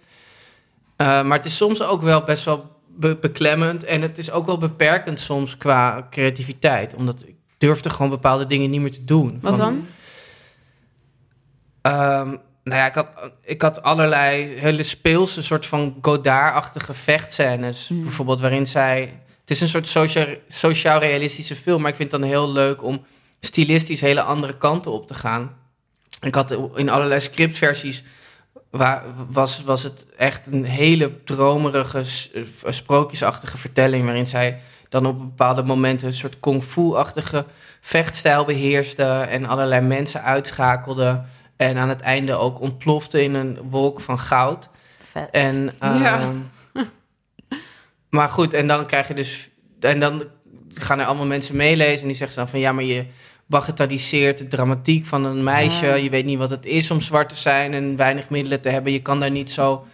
Eh, 0.96 1.22
maar 1.22 1.36
het 1.36 1.46
is 1.46 1.56
soms 1.56 1.82
ook 1.82 2.02
wel 2.02 2.22
best 2.22 2.44
wel 2.44 2.76
be- 2.96 3.16
beklemmend. 3.20 3.84
En 3.84 4.02
het 4.02 4.18
is 4.18 4.30
ook 4.30 4.46
wel 4.46 4.58
beperkend 4.58 5.20
soms 5.20 5.56
qua 5.56 6.06
creativiteit. 6.10 6.94
Omdat 6.94 7.24
ik 7.26 7.34
durfde 7.58 7.90
gewoon 7.90 8.10
bepaalde 8.10 8.46
dingen 8.46 8.70
niet 8.70 8.80
meer 8.80 8.90
te 8.92 9.04
doen. 9.04 9.38
Wat 9.40 9.56
Van- 9.56 9.58
dan? 9.58 9.86
Ehm, 11.82 12.28
nou 12.64 12.80
ja, 12.80 12.86
ik 12.86 12.94
had, 12.94 13.08
ik 13.42 13.62
had 13.62 13.82
allerlei 13.82 14.44
hele 14.58 14.82
speelse, 14.82 15.42
soort 15.42 15.66
van 15.66 15.96
Godard-achtige 16.02 16.94
vechtscènes. 16.94 17.88
Hmm. 17.88 18.02
Bijvoorbeeld 18.02 18.40
waarin 18.40 18.66
zij... 18.66 19.22
Het 19.48 19.56
is 19.56 19.62
een 19.62 19.68
soort 19.68 19.88
socia- 19.88 20.36
sociaal-realistische 20.48 21.56
film, 21.56 21.80
maar 21.80 21.90
ik 21.90 21.96
vind 21.96 22.12
het 22.12 22.20
dan 22.20 22.30
heel 22.30 22.52
leuk 22.52 22.82
om 22.82 23.04
stilistisch 23.40 24.00
hele 24.00 24.22
andere 24.22 24.56
kanten 24.56 24.92
op 24.92 25.06
te 25.06 25.14
gaan. 25.14 25.56
Ik 26.20 26.34
had 26.34 26.56
in 26.74 26.88
allerlei 26.88 27.20
scriptversies... 27.20 28.02
Waar, 28.70 29.02
was, 29.30 29.62
was 29.62 29.82
het 29.82 30.06
echt 30.16 30.46
een 30.46 30.64
hele 30.64 31.24
dromerige, 31.24 31.98
eh, 31.98 32.42
sprookjesachtige 32.72 33.58
vertelling... 33.58 34.04
waarin 34.04 34.26
zij 34.26 34.60
dan 34.88 35.06
op 35.06 35.18
bepaalde 35.18 35.62
momenten 35.62 36.06
een 36.06 36.12
soort 36.12 36.40
kung 36.40 36.62
fu-achtige 36.62 37.44
vechtstijl 37.80 38.44
beheerste... 38.44 39.04
en 39.04 39.46
allerlei 39.46 39.80
mensen 39.80 40.22
uitschakelde... 40.22 41.22
En 41.56 41.76
aan 41.76 41.88
het 41.88 42.00
einde 42.00 42.34
ook 42.34 42.60
ontplofte 42.60 43.22
in 43.22 43.34
een 43.34 43.58
wolk 43.70 44.00
van 44.00 44.18
goud. 44.18 44.68
Vet. 44.98 45.30
En, 45.30 45.74
Ja. 45.80 46.32
Maar 48.10 48.28
goed, 48.28 48.54
en 48.54 48.66
dan 48.66 48.86
krijg 48.86 49.08
je 49.08 49.14
dus... 49.14 49.48
En 49.80 50.00
dan 50.00 50.24
gaan 50.74 50.98
er 50.98 51.06
allemaal 51.06 51.26
mensen 51.26 51.56
meelezen 51.56 52.00
en 52.00 52.06
die 52.06 52.16
zeggen 52.16 52.36
dan 52.36 52.48
van... 52.48 52.58
Ja, 52.58 52.72
maar 52.72 52.84
je 52.84 53.06
bagatelliseert 53.46 54.38
de 54.38 54.48
dramatiek 54.48 55.06
van 55.06 55.24
een 55.24 55.42
meisje. 55.44 55.86
Ja. 55.86 55.94
Je 55.94 56.10
weet 56.10 56.24
niet 56.24 56.38
wat 56.38 56.50
het 56.50 56.66
is 56.66 56.90
om 56.90 57.00
zwart 57.00 57.28
te 57.28 57.36
zijn 57.36 57.74
en 57.74 57.96
weinig 57.96 58.30
middelen 58.30 58.60
te 58.60 58.68
hebben. 58.68 58.92
Je 58.92 59.02
kan 59.02 59.20
daar 59.20 59.30
niet 59.30 59.50
zo 59.50 59.86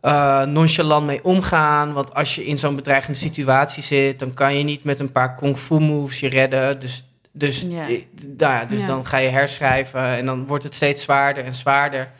eh, 0.00 0.42
nonchalant 0.42 1.06
mee 1.06 1.24
omgaan. 1.24 1.92
Want 1.92 2.14
als 2.14 2.34
je 2.34 2.46
in 2.46 2.58
zo'n 2.58 2.76
bedreigende 2.76 3.18
situatie 3.18 3.82
zit... 3.82 4.18
dan 4.18 4.34
kan 4.34 4.56
je 4.58 4.64
niet 4.64 4.84
met 4.84 5.00
een 5.00 5.12
paar 5.12 5.34
kung 5.34 5.56
fu 5.56 5.78
moves 5.78 6.20
je 6.20 6.28
redden. 6.28 6.80
Dus, 6.80 7.04
dus, 7.32 7.66
Ja. 7.68 7.88
eh, 7.88 8.02
nou 8.36 8.52
ja, 8.52 8.64
dus 8.64 8.84
dan 8.84 9.06
ga 9.06 9.16
je 9.16 9.28
herschrijven 9.28 10.04
en 10.04 10.26
dan 10.26 10.46
wordt 10.46 10.64
het 10.64 10.74
steeds 10.74 11.02
zwaarder 11.02 11.44
en 11.44 11.54
zwaarder. 11.54 12.10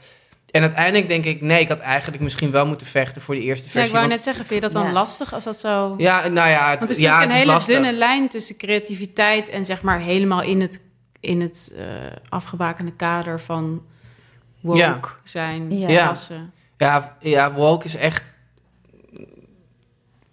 En 0.52 0.62
uiteindelijk 0.62 1.08
denk 1.08 1.24
ik, 1.24 1.40
nee, 1.40 1.60
ik 1.60 1.68
had 1.68 1.78
eigenlijk 1.78 2.22
misschien 2.22 2.50
wel 2.50 2.66
moeten 2.66 2.86
vechten 2.86 3.22
voor 3.22 3.34
de 3.34 3.40
eerste 3.40 3.62
Ja, 3.64 3.66
ik 3.68 3.72
versie. 3.72 3.92
wou 3.92 4.04
want- 4.06 4.14
net 4.16 4.24
zeggen, 4.24 4.44
vind 4.46 4.60
je 4.62 4.66
dat 4.68 4.76
dan 4.76 4.86
Ja. 4.86 4.92
lastig 4.92 5.34
als 5.34 5.44
dat 5.44 5.58
zo... 5.60 5.94
ja, 5.98 6.28
nou 6.28 6.48
ja, 6.48 6.70
het, 6.70 6.78
Want 6.78 6.90
het 6.90 6.98
is 6.98 7.04
ja, 7.04 7.10
natuurlijk 7.10 7.20
het 7.20 7.30
een 7.30 7.34
is 7.34 7.38
hele 7.42 7.52
lastig. 7.52 7.74
dunne 7.74 7.92
lijn 7.98 8.28
tussen 8.28 8.56
creativiteit 8.56 9.48
en 9.48 9.64
zeg 9.64 9.82
maar 9.82 10.00
helemaal 10.00 10.42
in 10.42 10.60
het, 10.60 10.80
in 11.20 11.40
het 11.40 11.72
eh, 11.76 11.84
afgebakende 12.28 12.92
kader 12.92 13.40
van 13.40 13.82
woke 14.60 14.78
Ja. 14.78 15.00
zijn, 15.24 15.78
Ja. 15.78 15.88
Ja. 15.88 16.14
Ja, 16.76 17.16
ja, 17.20 17.52
woke 17.52 17.84
is 17.84 17.96
echt 17.96 18.22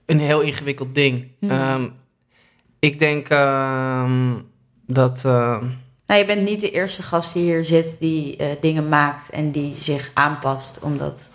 een 0.06 0.20
heel 0.20 0.42
ingewikkeld 0.42 0.96
ding. 0.96 1.28
Hmm. 1.40 1.50
Ehm, 1.50 1.90
ik 2.80 3.00
denk 3.00 3.30
ehm, 3.30 4.34
dat... 4.88 5.26
ehm, 5.26 5.66
Nou, 6.10 6.22
je 6.22 6.28
bent 6.28 6.42
niet 6.42 6.60
de 6.62 6.72
eerste 6.72 7.04
gast 7.04 7.34
die 7.34 7.44
hier 7.44 7.64
zit 7.64 7.96
die 8.00 8.38
eh, 8.38 8.48
dingen 8.62 8.90
maakt 8.90 9.30
en 9.30 9.52
die 9.52 9.76
zich 9.80 10.12
aanpast 10.14 10.80
omdat 10.82 11.32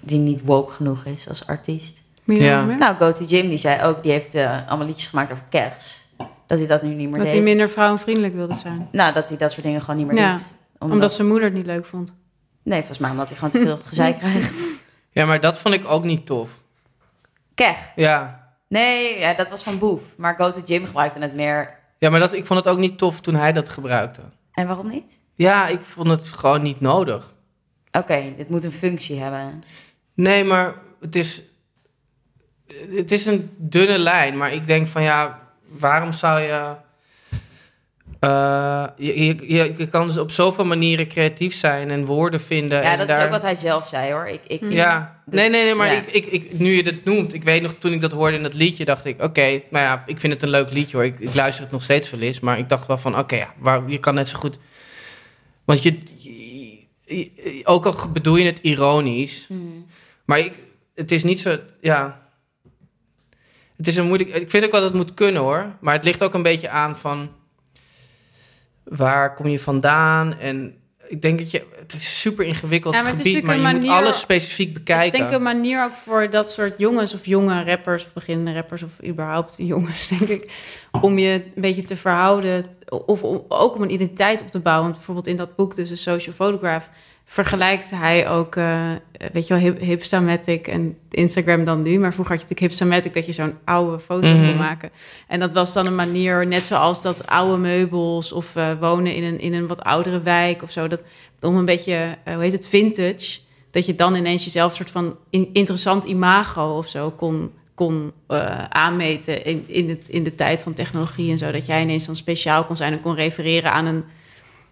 die 0.00 0.18
niet 0.18 0.44
woke 0.44 0.72
genoeg 0.72 1.04
is 1.04 1.28
als 1.28 1.46
artiest. 1.46 2.02
Ja. 2.24 2.64
Nou, 2.64 2.96
Go 2.96 3.12
to 3.12 3.24
Jim 3.24 3.48
die 3.48 3.58
zei 3.58 3.82
ook, 3.82 4.02
die 4.02 4.12
heeft 4.12 4.34
eh, 4.34 4.68
allemaal 4.68 4.86
liedjes 4.86 5.06
gemaakt 5.06 5.32
over 5.32 5.44
kers. 5.48 6.04
Dat 6.46 6.58
hij 6.58 6.66
dat 6.66 6.82
nu 6.82 6.88
niet 6.88 7.08
meer 7.08 7.16
dat 7.18 7.26
deed. 7.26 7.32
hij 7.32 7.42
minder 7.42 7.68
vrouwenvriendelijk 7.70 8.34
wilde 8.34 8.54
zijn. 8.54 8.88
Nou, 8.92 9.14
dat 9.14 9.28
hij 9.28 9.38
dat 9.38 9.52
soort 9.52 9.62
dingen 9.62 9.80
gewoon 9.80 9.96
niet 9.96 10.06
meer 10.06 10.16
Ja, 10.16 10.32
doet. 10.32 10.56
Omdat 10.78 11.12
zijn 11.12 11.28
moeder 11.28 11.48
het 11.48 11.56
niet 11.56 11.66
leuk 11.66 11.86
vond. 11.86 12.12
Nee, 12.62 12.78
volgens 12.78 12.98
mij 12.98 13.10
omdat 13.10 13.28
hij 13.28 13.36
gewoon 13.38 13.52
te 13.52 13.60
veel 13.60 13.78
gezeik 13.88 14.18
krijgt. 14.18 14.68
ja, 15.10 15.24
maar 15.24 15.40
dat 15.40 15.58
vond 15.58 15.74
ik 15.74 15.88
ook 15.88 16.04
niet 16.04 16.26
tof. 16.26 16.50
Keg. 17.54 17.76
Ja, 17.96 18.44
Nee, 18.68 19.18
ja, 19.18 19.34
dat 19.34 19.48
was 19.48 19.62
van 19.62 19.78
Boef. 19.78 20.02
Maar 20.16 20.34
Go 20.36 20.50
to 20.52 20.60
Jim 20.64 20.84
gebruikte 20.84 21.20
het 21.20 21.34
meer. 21.34 21.75
Ja 21.98 22.10
maar 22.10 22.20
dat, 22.20 22.32
ik 22.32 22.46
vond 22.46 22.64
het 22.64 22.68
ook 22.68 22.78
niet 22.78 22.98
tof 22.98 23.20
toen 23.20 23.34
hij 23.34 23.52
dat 23.52 23.70
gebruikte. 23.70 24.20
En 24.52 24.66
waarom 24.66 24.88
niet? 24.88 25.20
Ja, 25.34 25.66
ik 25.66 25.80
vond 25.80 26.10
het 26.10 26.28
gewoon 26.28 26.62
niet 26.62 26.80
nodig. 26.80 27.32
Oké, 27.92 28.34
dit 28.36 28.48
moet 28.48 28.64
een 28.64 28.72
functie 28.72 29.20
hebben. 29.20 29.64
Nee, 30.14 30.44
maar 30.44 30.74
het 31.00 31.16
is, 31.16 31.42
het 32.90 33.12
is 33.12 33.26
een 33.26 33.50
dunne 33.56 33.98
lijn. 33.98 34.36
Maar 34.36 34.52
ik 34.52 34.66
denk 34.66 34.88
van 34.88 35.02
ja, 35.02 35.40
waarom 35.68 36.12
zou 36.12 36.40
je. 36.40 36.74
Eh, 38.20 38.84
je, 38.96 39.36
je, 39.54 39.86
kan 39.86 40.06
dus 40.06 40.18
op 40.18 40.30
zoveel 40.30 40.64
manieren 40.64 41.08
creatief 41.08 41.54
zijn 41.54 41.90
en 41.90 42.04
woorden 42.04 42.40
vinden. 42.40 42.82
Ja, 42.82 42.92
en 42.92 42.98
dat 42.98 43.08
daar, 43.08 43.18
is 43.18 43.24
ook 43.24 43.30
wat 43.30 43.42
hij 43.42 43.54
zelf 43.54 43.88
zei 43.88 44.12
hoor. 44.12 44.26
Ik, 44.26 44.40
ik, 44.46 44.60
Ja, 44.68 45.20
Dus- 45.26 45.40
nee, 45.40 45.50
nee, 45.50 45.64
nee, 45.64 45.74
maar 45.74 45.86
ja. 45.86 45.92
ik, 45.92 46.06
ik, 46.06 46.26
ik, 46.26 46.58
nu 46.58 46.74
je 46.76 46.82
het 46.82 47.04
noemt, 47.04 47.32
ik 47.34 47.42
weet 47.44 47.62
nog 47.62 47.74
toen 47.78 47.92
ik 47.92 48.00
dat 48.00 48.12
hoorde 48.12 48.36
in 48.36 48.42
dat 48.42 48.54
liedje, 48.54 48.84
dacht 48.84 49.04
ik, 49.04 49.22
oké, 49.22 49.42
nou 49.70 49.84
ja, 49.84 50.02
ik 50.06 50.20
vind 50.20 50.32
het 50.32 50.42
een 50.42 50.48
leuk 50.48 50.72
liedje 50.72 50.96
hoor. 50.96 51.06
Ik, 51.06 51.18
ik 51.18 51.34
luister 51.34 51.62
het 51.62 51.72
nog 51.72 51.82
steeds 51.82 52.10
wel 52.10 52.20
eens, 52.20 52.40
maar 52.40 52.58
ik 52.58 52.68
dacht 52.68 52.86
wel 52.86 52.98
van, 52.98 53.18
oké, 53.18 53.36
ja, 53.36 53.52
waar, 53.58 53.82
je 53.90 53.98
kan 53.98 54.14
net 54.14 54.28
zo 54.28 54.38
goed. 54.38 54.58
Want 55.64 55.82
je, 55.82 55.98
je- 56.16 56.84
je- 57.04 57.60
ook 57.64 57.86
al 57.86 57.94
bedoel 58.12 58.36
je 58.36 58.46
het 58.46 58.58
ironisch, 58.62 59.44
Hmm. 59.48 59.86
maar 60.24 60.38
ik, 60.38 60.52
het 60.94 61.12
is 61.12 61.24
niet 61.24 61.40
zo, 61.40 61.56
ja. 61.80 62.24
Het 63.76 63.86
is 63.86 63.96
een 63.96 64.06
moeilijk. 64.06 64.34
Ik 64.34 64.50
vind 64.50 64.64
ook 64.64 64.70
wel 64.70 64.80
dat 64.80 64.88
het 64.92 64.98
moet 65.02 65.14
kunnen 65.14 65.42
hoor. 65.42 65.76
Maar 65.80 65.94
het 65.94 66.04
ligt 66.04 66.22
ook 66.22 66.34
een 66.34 66.42
beetje 66.42 66.68
aan 66.68 66.98
van. 66.98 67.30
Waar 68.88 69.34
kom 69.34 69.46
je 69.46 69.60
vandaan? 69.60 70.38
En 70.38 70.74
ik 71.08 71.22
denk 71.22 71.38
dat 71.38 71.50
je. 71.50 71.66
Het 71.78 71.92
is 71.92 72.04
een 72.04 72.10
super 72.10 72.44
ingewikkeld 72.44 72.94
Ja, 72.94 73.02
maar 73.02 73.10
het 73.10 73.20
gebied. 73.20 73.42
Maar 73.42 73.56
je 73.56 73.74
moet 73.74 73.88
alles 73.88 74.20
specifiek 74.20 74.68
Ik 74.68 74.74
bekijken. 74.74 75.18
denk 75.18 75.32
een 75.32 75.42
manier 75.42 75.84
ook 75.84 75.92
voor 75.92 76.30
dat 76.30 76.50
soort 76.50 76.74
jongens 76.78 77.14
of 77.14 77.26
jonge 77.26 77.64
rappers, 77.64 78.04
of 78.04 78.12
beginnende 78.12 78.52
rappers 78.52 78.82
of 78.82 79.04
überhaupt 79.04 79.54
jongens, 79.72 80.08
denk 80.08 80.20
ik, 80.20 80.52
om 81.00 81.18
je 81.18 81.32
een 81.54 81.62
beetje 81.62 81.84
te 81.84 81.96
verhouden 81.96 82.66
of 82.88 83.22
om, 83.22 83.44
ook 83.48 83.74
om 83.74 83.82
een 83.82 83.92
identiteit 83.92 84.42
op 84.42 84.50
te 84.50 84.60
bouwen. 84.60 84.84
Want 84.84 84.96
bijvoorbeeld 84.96 85.26
in 85.26 85.36
dat 85.36 85.56
boek, 85.56 85.74
dus 85.74 85.90
een 85.90 85.96
social 85.96 86.34
photograph, 86.34 86.88
vergelijkt 87.28 87.90
hij 87.90 88.28
ook, 88.28 88.56
eh, 88.56 88.90
weet 89.32 89.46
je 89.46 89.54
wel, 89.54 89.62
hip, 89.62 89.80
Hipstamatic 89.80 90.66
en 90.68 90.96
Instagram 91.10 91.64
dan 91.64 91.82
nu. 91.82 91.98
Maar 91.98 92.12
vroeger 92.12 92.34
had 92.36 92.42
je 92.48 92.48
natuurlijk 92.54 92.60
Hipstamatic 92.60 93.14
dat 93.14 93.26
je 93.26 93.32
zo'n 93.32 93.54
oude 93.64 93.98
foto 93.98 94.26
Mhm. 94.28 94.46
kon 94.46 94.56
maken. 94.56 94.90
En 95.28 95.40
dat 95.40 95.52
was 95.52 95.72
dan 95.72 95.86
een 95.86 95.94
manier, 95.94 96.46
net 96.46 96.62
zoals 96.64 97.02
dat 97.02 97.26
oude 97.26 97.56
meubels 97.56 98.32
of 98.32 98.56
eh, 98.56 98.70
wonen 98.80 99.14
in 99.14 99.24
een, 99.24 99.40
in 99.40 99.54
een 99.54 99.66
wat 99.66 99.82
oudere 99.82 100.20
wijk 100.22 100.62
of 100.62 100.70
zo. 100.70 100.88
Dat, 100.88 101.00
om 101.40 101.56
een 101.56 101.64
beetje, 101.64 102.16
eh, 102.24 102.34
hoe 102.34 102.42
heet 102.42 102.52
het, 102.52 102.66
vintage. 102.66 103.38
Dat 103.70 103.86
je 103.86 103.94
dan 103.94 104.14
ineens 104.14 104.44
jezelf 104.44 104.70
een 104.70 104.76
soort 104.76 104.90
van 104.90 105.16
in- 105.30 105.50
interessant 105.52 106.04
imago 106.04 106.76
of 106.76 106.86
zo 106.88 107.10
kon, 107.10 107.50
kon 107.74 108.12
aanmeten 108.68 109.44
in, 109.44 109.64
in, 109.66 109.88
het, 109.88 110.08
in 110.08 110.22
de 110.24 110.34
tijd 110.34 110.60
van 110.60 110.74
technologie 110.74 111.30
en 111.30 111.38
zo. 111.38 111.50
Dat 111.50 111.66
jij 111.66 111.82
ineens 111.82 112.06
dan 112.06 112.16
speciaal 112.16 112.64
kon 112.64 112.76
zijn 112.76 112.92
en 112.92 113.00
kon 113.00 113.14
refereren 113.14 113.72
aan 113.72 113.86
een 113.86 114.04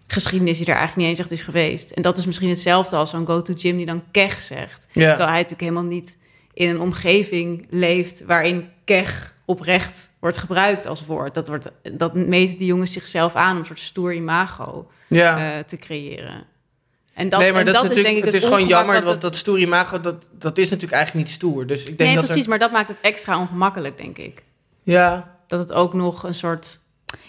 geschiedenis 0.07 0.57
die 0.57 0.65
er 0.67 0.75
eigenlijk 0.75 1.07
niet 1.07 1.09
eens 1.09 1.19
echt 1.19 1.31
is 1.39 1.41
geweest. 1.41 1.91
En 1.91 2.01
dat 2.01 2.17
is 2.17 2.25
misschien 2.25 2.49
hetzelfde 2.49 2.95
als 2.95 3.09
zo'n 3.09 3.25
go-to 3.25 3.53
gym 3.57 3.77
die 3.77 3.85
dan 3.85 4.03
kech 4.11 4.43
zegt. 4.43 4.85
ja. 4.91 5.07
Terwijl 5.07 5.27
hij 5.29 5.35
natuurlijk 5.41 5.61
helemaal 5.61 5.83
niet 5.83 6.17
in 6.53 6.69
een 6.69 6.79
omgeving 6.79 7.67
leeft 7.69 8.25
waarin 8.25 8.69
keg 8.85 9.33
oprecht 9.45 10.09
wordt 10.19 10.37
gebruikt 10.37 10.85
als 10.85 11.05
woord. 11.05 11.33
Dat, 11.33 11.47
wordt, 11.47 11.71
dat 11.91 12.13
meten 12.13 12.57
die 12.57 12.67
jongens 12.67 12.91
zichzelf 12.91 13.35
aan 13.35 13.51
om 13.51 13.57
een 13.57 13.65
soort 13.65 13.79
stoer 13.79 14.13
imago 14.13 14.91
Ja. 15.07 15.37
eh, 15.57 15.63
te 15.63 15.77
creëren. 15.77 16.43
En 17.13 17.29
dat, 17.29 17.39
nee, 17.39 17.51
maar 17.51 17.59
en 17.59 17.65
dat, 17.65 17.75
is 17.75 17.81
natuurlijk, 17.81 18.07
denk 18.07 18.17
ik 18.17 18.23
het 18.25 18.33
is 18.33 18.43
gewoon 18.43 18.67
jammer, 18.67 18.95
wat 18.95 19.03
want 19.03 19.21
dat 19.21 19.35
stoer 19.35 19.59
imago, 19.59 20.01
dat, 20.01 20.29
dat 20.31 20.57
is 20.57 20.69
natuurlijk 20.69 20.93
eigenlijk 20.93 21.25
niet 21.27 21.35
stoer. 21.35 21.67
Dus 21.67 21.79
ik 21.79 21.85
denk 21.85 21.99
Nee, 21.99 22.15
dat 22.15 22.23
precies, 22.25 22.43
er- 22.43 22.49
maar 22.49 22.59
dat 22.59 22.71
maakt 22.71 22.87
het 22.87 22.97
extra 23.01 23.39
ongemakkelijk, 23.39 23.97
denk 23.97 24.17
ik. 24.17 24.43
Ja, 24.83 25.37
Dat 25.47 25.59
het 25.59 25.73
ook 25.73 25.93
nog 25.93 26.23
een 26.23 26.33
soort... 26.33 26.79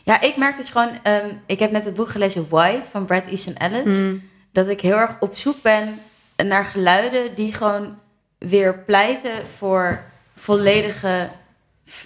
Ja, 0.05 0.21
ik 0.21 0.37
merk 0.37 0.57
dus 0.57 0.69
gewoon... 0.69 0.91
ehm, 1.03 1.35
ik 1.47 1.59
heb 1.59 1.71
net 1.71 1.85
het 1.85 1.95
boek 1.95 2.09
gelezen 2.09 2.49
White 2.49 2.91
van 2.91 3.05
Brad 3.05 3.27
Easton 3.27 3.55
Ellis. 3.55 3.97
Hmm. 3.97 4.29
Dat 4.53 4.69
ik 4.69 4.81
heel 4.81 4.97
erg 4.97 5.17
op 5.21 5.37
zoek 5.37 5.63
ben 5.63 5.99
naar 6.37 6.65
geluiden 6.65 7.35
die 7.35 7.53
gewoon 7.53 7.99
weer 8.39 8.79
pleiten 8.79 9.47
voor 9.57 10.05
volledige 10.37 11.29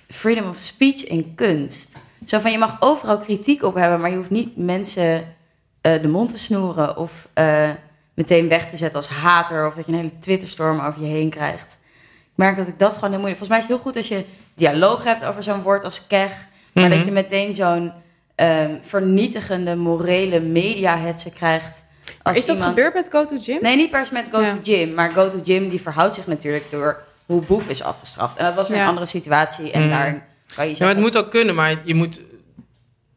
freedom 0.09 0.49
of 0.49 0.57
speech 0.57 1.05
in 1.05 1.35
kunst. 1.35 1.99
Zo 2.27 2.39
van, 2.39 2.51
je 2.51 2.59
mag 2.59 2.77
overal 2.81 3.19
kritiek 3.19 3.63
op 3.63 3.75
hebben, 3.75 4.01
maar 4.01 4.11
je 4.11 4.17
hoeft 4.17 4.31
niet 4.31 4.57
mensen 4.57 5.37
eh, 5.81 6.03
de 6.03 6.09
mond 6.09 6.31
te 6.31 6.39
snoeren 6.39 6.97
of 6.97 7.29
eh, 7.33 7.71
meteen 8.15 8.49
weg 8.49 8.71
te 8.71 8.77
zetten 8.77 8.99
als 8.99 9.09
hater 9.09 9.67
of 9.67 9.75
dat 9.75 9.87
je 9.87 9.93
een 9.93 9.99
hele 9.99 10.19
Twitterstorm 10.19 10.81
over 10.81 11.01
je 11.01 11.07
heen 11.07 11.31
krijgt. 11.31 11.79
Ik 12.21 12.47
merk 12.47 12.57
dat 12.57 12.67
ik 12.67 12.79
dat 12.79 12.95
gewoon 12.95 13.11
heel 13.11 13.19
moeilijk... 13.19 13.39
Volgens 13.39 13.49
mij 13.49 13.59
is 13.59 13.65
het 13.65 13.75
heel 13.75 13.83
goed 13.85 13.97
als 13.97 14.09
je 14.09 14.25
dialoog 14.55 15.05
hebt 15.05 15.25
over 15.25 15.43
zo'n 15.43 15.63
woord 15.63 15.85
als 15.85 16.07
keg, 16.07 16.47
maar 16.73 16.85
Mhm. 16.89 16.97
dat 16.97 17.05
je 17.05 17.11
meteen 17.11 17.55
zo'n 17.55 17.93
ehm, 18.35 18.77
vernietigende 18.81 19.77
morele 19.77 20.41
media-hetze 20.41 21.31
krijgt. 21.33 21.85
Als 22.23 22.37
Is 22.39 22.47
dat 22.47 22.57
iemand... 22.57 22.75
gebeurd 22.75 22.95
met 22.95 23.09
Go 23.11 23.25
to 23.25 23.37
Gym? 23.41 23.59
Nee, 23.61 23.77
niet 23.77 23.91
per 23.91 24.07
se 24.07 24.13
met 24.13 24.27
Go 24.33 24.41
Ja. 24.41 24.53
to 24.55 24.59
Gym. 24.63 24.95
Maar 24.95 25.11
Go 25.13 25.29
to 25.29 25.39
Gym 25.45 25.69
die 25.69 25.81
verhoudt 25.81 26.15
zich 26.15 26.27
natuurlijk 26.27 26.65
door 26.71 27.03
hoe 27.27 27.43
Boef 27.43 27.69
is 27.69 27.83
afgestraft. 27.83 28.37
En 28.37 28.45
dat 28.45 28.55
was 28.55 28.69
weer 28.69 28.77
Ja. 28.77 28.83
een 28.83 28.89
andere 28.89 29.07
situatie. 29.07 29.71
En 29.71 29.81
Mhm. 29.81 29.91
daar 29.91 30.05
kan 30.11 30.15
je 30.15 30.23
ja, 30.55 30.57
maar 30.57 30.67
zeggen... 30.77 30.87
het 30.89 30.99
moet 30.99 31.17
ook 31.19 31.31
kunnen, 31.31 31.55
maar 31.55 31.81
je 31.85 31.95
moet... 31.95 32.21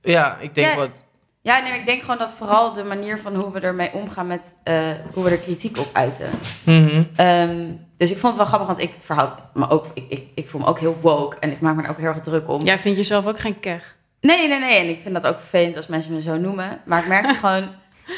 Ja, 0.02 0.38
ik 0.40 0.56
denk 0.56 0.68
Ja. 0.68 0.76
wat... 0.76 0.90
Ja, 1.42 1.60
nee, 1.60 1.80
ik 1.80 1.86
denk 1.86 2.02
gewoon 2.02 2.18
dat 2.18 2.34
vooral 2.34 2.74
de 2.74 2.84
manier 2.84 3.20
van 3.20 3.36
hoe 3.36 3.52
we 3.52 3.60
ermee 3.60 3.94
omgaan 3.94 4.28
met... 4.28 4.56
eh, 4.64 4.92
hoe 5.14 5.24
we 5.24 5.30
er 5.30 5.38
kritiek 5.38 5.78
op 5.78 5.90
uiten. 5.94 6.30
Mhm. 6.64 7.04
Ehm, 7.16 7.72
dus 8.04 8.12
ik 8.12 8.18
vond 8.20 8.38
het 8.38 8.42
wel 8.42 8.46
grappig, 8.46 8.68
want 8.68 8.80
ik 8.90 8.94
verhoud 9.00 9.32
me 9.54 9.70
ook... 9.70 9.86
Ik, 9.94 10.06
ik, 10.08 10.28
ik 10.36 10.50
voel 10.50 10.62
me 10.62 10.68
ook 10.68 10.80
heel 10.80 10.98
woke 11.02 11.38
en 11.40 11.52
ik 11.52 11.60
maak 11.60 11.76
me 11.76 11.84
er 11.84 11.90
ook 11.90 11.98
heel 11.98 12.08
erg 12.08 12.20
druk 12.20 12.50
om. 12.50 12.62
Jij 12.62 12.80
vindt 12.80 12.98
jezelf 12.98 13.26
ook 13.28 13.40
geen 13.40 13.60
keg 13.60 13.96
Nee, 14.22 14.48
nee, 14.48 14.60
nee. 14.60 14.80
En 14.80 14.90
ik 14.90 15.02
vind 15.02 15.14
dat 15.14 15.28
ook 15.28 15.40
vervelend 15.40 15.78
als 15.78 15.88
mensen 15.88 16.14
me 16.14 16.22
zo 16.22 16.38
noemen. 16.38 16.82
Maar 16.86 17.00
ik 17.00 17.08
merkte 17.08 17.34
gewoon... 17.44 17.68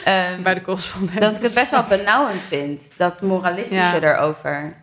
ehm, 0.03 0.41
bij 0.43 0.53
de 0.53 0.61
correspondent. 0.61 1.19
dat 1.21 1.35
ik 1.35 1.41
het 1.41 1.53
best 1.53 1.71
wel 1.71 1.83
benauwend 1.89 2.39
vind. 2.39 2.91
Dat 2.97 3.21
moralistische 3.21 3.99
Ja. 3.99 4.15
erover. 4.15 4.75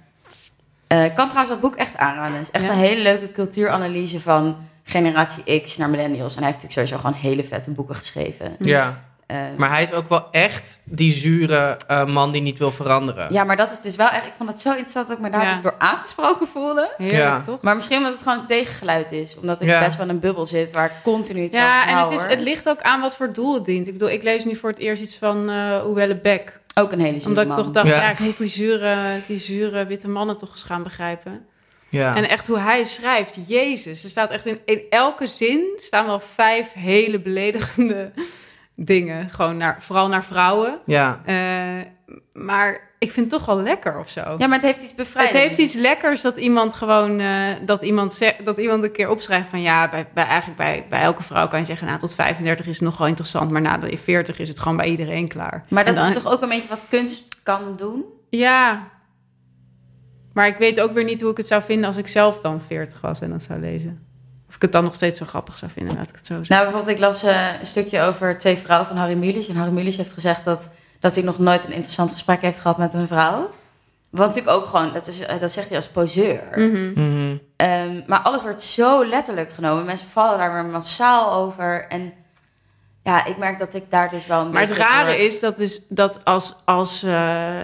Eh, 0.86 1.04
ik 1.04 1.14
kan 1.14 1.24
trouwens 1.28 1.48
dat 1.48 1.60
boek 1.60 1.76
echt 1.76 1.96
aanraden. 1.96 2.32
Het 2.38 2.42
is 2.42 2.50
echt 2.50 2.64
Ja. 2.64 2.70
een 2.70 2.76
hele 2.78 3.02
leuke 3.02 3.32
cultuuranalyse 3.32 4.20
van 4.20 4.56
generatie 4.84 5.60
X 5.62 5.76
naar 5.76 5.90
millennials. 5.90 6.32
En 6.36 6.42
hij 6.42 6.50
heeft 6.52 6.62
natuurlijk 6.62 6.88
sowieso 6.88 6.96
gewoon 7.08 7.30
hele 7.30 7.44
vette 7.44 7.70
boeken 7.70 7.94
geschreven. 7.94 8.56
Ja, 8.58 9.00
Eh, 9.26 9.38
maar 9.56 9.70
hij 9.70 9.82
is 9.82 9.92
ook 9.92 10.08
wel 10.08 10.28
echt 10.30 10.78
die 10.84 11.10
zure 11.12 11.76
eh, 11.86 12.04
man 12.06 12.30
die 12.32 12.42
niet 12.42 12.58
wil 12.58 12.70
veranderen. 12.70 13.32
ja, 13.32 13.44
maar 13.44 13.56
dat 13.56 13.70
is 13.70 13.80
dus 13.80 13.96
wel 13.96 14.08
echt... 14.08 14.26
Ik 14.26 14.32
vond 14.36 14.48
het 14.50 14.60
zo 14.60 14.68
interessant 14.68 15.08
dat 15.08 15.16
ik 15.16 15.22
me 15.22 15.30
daar 15.30 15.44
Ja. 15.44 15.52
dus 15.52 15.62
door 15.62 15.74
aangesproken 15.78 16.46
voelde. 16.48 16.90
Heerlijk, 16.96 17.20
Ja. 17.22 17.40
toch? 17.40 17.60
Maar 17.62 17.74
misschien 17.74 17.96
omdat 17.96 18.12
het 18.12 18.22
gewoon 18.22 18.38
een 18.38 18.46
tegengeluid 18.46 19.12
is. 19.12 19.36
Omdat 19.40 19.60
ik 19.60 19.68
Ja. 19.68 19.78
best 19.80 19.96
wel 19.96 20.06
in 20.06 20.12
een 20.12 20.20
bubbel 20.20 20.46
zit 20.46 20.72
waar 20.74 20.84
ik 20.84 20.92
continu 21.02 21.42
hetzelfde 21.42 21.70
Ja, 21.72 21.86
en 21.88 21.96
het, 22.02 22.10
is, 22.10 22.20
hoor. 22.20 22.30
het 22.30 22.40
ligt 22.40 22.68
ook 22.68 22.80
aan 22.82 23.00
wat 23.00 23.16
voor 23.16 23.32
doel 23.32 23.54
het 23.54 23.64
dient. 23.64 23.86
Ik 23.86 23.92
bedoel, 23.92 24.10
ik 24.10 24.22
lees 24.22 24.44
nu 24.44 24.56
voor 24.56 24.70
het 24.70 24.78
eerst 24.78 25.02
iets 25.02 25.16
van 25.16 25.50
eh 25.50 25.86
Oewelle 25.86 26.16
Beck. 26.20 26.60
Ook 26.74 26.92
een 26.92 27.00
hele 27.00 27.18
zure 27.20 27.28
Omdat 27.28 27.46
ik 27.46 27.52
toch 27.54 27.70
dacht, 27.70 27.88
Ja. 27.88 27.96
ja. 28.00 28.10
ik 28.10 28.18
moet 28.18 28.36
die 28.38 28.48
zure, 28.48 28.96
die 29.26 29.38
zure 29.38 29.86
witte 29.86 30.08
mannen 30.08 30.38
toch 30.38 30.50
eens 30.50 30.62
gaan 30.62 30.82
begrijpen. 30.82 31.46
Ja. 31.88 32.16
En 32.16 32.28
echt 32.28 32.46
hoe 32.46 32.58
hij 32.58 32.84
schrijft, 32.84 33.38
jezus. 33.46 34.04
Er 34.04 34.10
staat 34.10 34.30
echt 34.30 34.46
in, 34.46 34.60
in 34.64 34.80
elke 34.90 35.26
zin 35.26 35.64
staan 35.76 36.06
wel 36.06 36.20
vijf 36.34 36.72
hele 36.72 37.20
beledigende 37.20 38.12
dingen. 38.76 39.30
Gewoon 39.30 39.56
naar, 39.56 39.82
vooral 39.82 40.08
naar 40.08 40.24
vrouwen. 40.24 40.78
ja. 40.86 41.20
Eh, 41.24 41.86
maar 42.32 42.90
ik 42.98 43.10
vind 43.12 43.30
het 43.30 43.38
toch 43.38 43.46
wel 43.54 43.62
lekker 43.62 43.98
of 43.98 44.08
zo. 44.10 44.20
Ja, 44.38 44.46
maar 44.46 44.58
het 44.58 44.66
heeft 44.66 44.82
iets 44.82 44.94
bevrijdends. 44.94 45.38
Het 45.38 45.46
heeft 45.48 45.58
iets 45.70 45.82
lekkers 45.82 46.20
dat 46.20 46.36
iemand 46.36 46.74
gewoon 46.74 47.20
eh, 47.20 47.46
dat 47.64 47.82
iemand 47.82 48.18
dat 48.44 48.58
iemand 48.58 48.84
een 48.84 48.92
keer 48.92 49.08
opschrijft 49.10 49.48
van 49.48 49.60
ja, 49.62 49.88
bij, 49.90 50.06
bij 50.14 50.24
eigenlijk 50.24 50.58
bij, 50.58 50.86
bij 50.90 51.00
elke 51.02 51.22
vrouw 51.22 51.48
kan 51.48 51.58
je 51.58 51.64
zeggen, 51.64 51.86
nou 51.86 51.98
tot 51.98 52.14
35 52.14 52.66
is 52.66 52.74
het 52.74 52.84
nog 52.84 52.98
wel 52.98 53.06
interessant, 53.06 53.50
maar 53.50 53.60
na 53.60 53.78
de 53.78 53.96
40 53.96 54.38
is 54.38 54.48
het 54.48 54.60
gewoon 54.60 54.76
bij 54.76 54.86
iedereen 54.86 55.28
klaar. 55.28 55.64
Maar 55.68 55.84
dat 55.84 55.94
dan- 55.94 56.04
is 56.04 56.12
toch 56.12 56.32
ook 56.32 56.42
een 56.42 56.48
beetje 56.48 56.68
wat 56.68 56.82
kunst 56.88 57.40
kan 57.42 57.76
doen? 57.76 58.04
Ja. 58.30 58.88
Maar 60.32 60.46
ik 60.46 60.56
weet 60.58 60.80
ook 60.80 60.92
weer 60.92 61.04
niet 61.04 61.20
hoe 61.20 61.30
ik 61.30 61.36
het 61.36 61.46
zou 61.46 61.62
vinden 61.62 61.86
als 61.86 61.96
ik 61.96 62.06
zelf 62.08 62.40
dan 62.40 62.60
40 62.60 63.00
was 63.00 63.20
en 63.20 63.30
dat 63.30 63.42
zou 63.42 63.60
lezen. 63.60 64.06
Ik 64.62 64.68
het 64.68 64.76
dan 64.76 64.86
nog 64.86 64.94
steeds 64.94 65.18
zo 65.18 65.26
grappig 65.26 65.58
zou 65.58 65.70
vinden, 65.70 65.96
laat 65.96 66.08
ik 66.08 66.14
het 66.16 66.26
zo 66.26 66.34
zeggen. 66.34 66.54
Nou, 66.54 66.64
bijvoorbeeld, 66.64 66.96
ik 66.96 67.02
las 67.04 67.22
eh, 67.22 67.60
een 67.60 67.66
stukje 67.66 68.00
over 68.02 68.38
twee 68.38 68.56
vrouwen 68.56 68.88
van 68.88 68.96
Harry 68.96 69.14
Mulisch. 69.14 69.48
En 69.48 69.56
Harry 69.56 69.72
Mulisch 69.72 69.96
heeft 69.96 70.12
gezegd 70.12 70.44
dat, 70.44 70.68
dat 71.00 71.14
hij 71.14 71.24
nog 71.24 71.38
nooit 71.38 71.64
een 71.64 71.72
interessant 71.72 72.12
gesprek 72.12 72.40
heeft 72.40 72.58
gehad 72.58 72.78
met 72.78 72.94
een 72.94 73.06
vrouw. 73.06 73.50
Wat 74.10 74.26
natuurlijk 74.26 74.56
ook 74.56 74.64
gewoon, 74.66 74.92
dat, 74.92 75.06
is, 75.06 75.20
eh, 75.20 75.40
dat 75.40 75.52
zegt 75.52 75.68
hij 75.68 75.76
als 75.76 75.88
poseur. 75.88 76.40
Mhm. 76.54 76.92
Mhm. 76.92 77.36
Ehm, 77.56 78.02
maar 78.06 78.18
alles 78.20 78.42
wordt 78.42 78.62
zo 78.62 79.04
letterlijk 79.06 79.52
genomen. 79.52 79.84
Mensen 79.84 80.08
vallen 80.08 80.38
daar 80.38 80.52
weer 80.52 80.64
massaal 80.64 81.32
over. 81.32 81.86
En 81.88 82.12
ja, 83.02 83.24
ik 83.24 83.36
merk 83.36 83.58
dat 83.58 83.74
ik 83.74 83.84
daar 83.90 84.10
dus 84.10 84.26
wel 84.26 84.40
een 84.40 84.50
Maar 84.50 84.62
het 84.62 84.76
rare 84.76 85.10
door- 85.10 85.20
is 85.20 85.40
dat, 85.40 85.58
is 85.58 85.80
dat 85.88 86.24
als, 86.24 86.54
als 86.64 87.02
eh, 87.02 87.56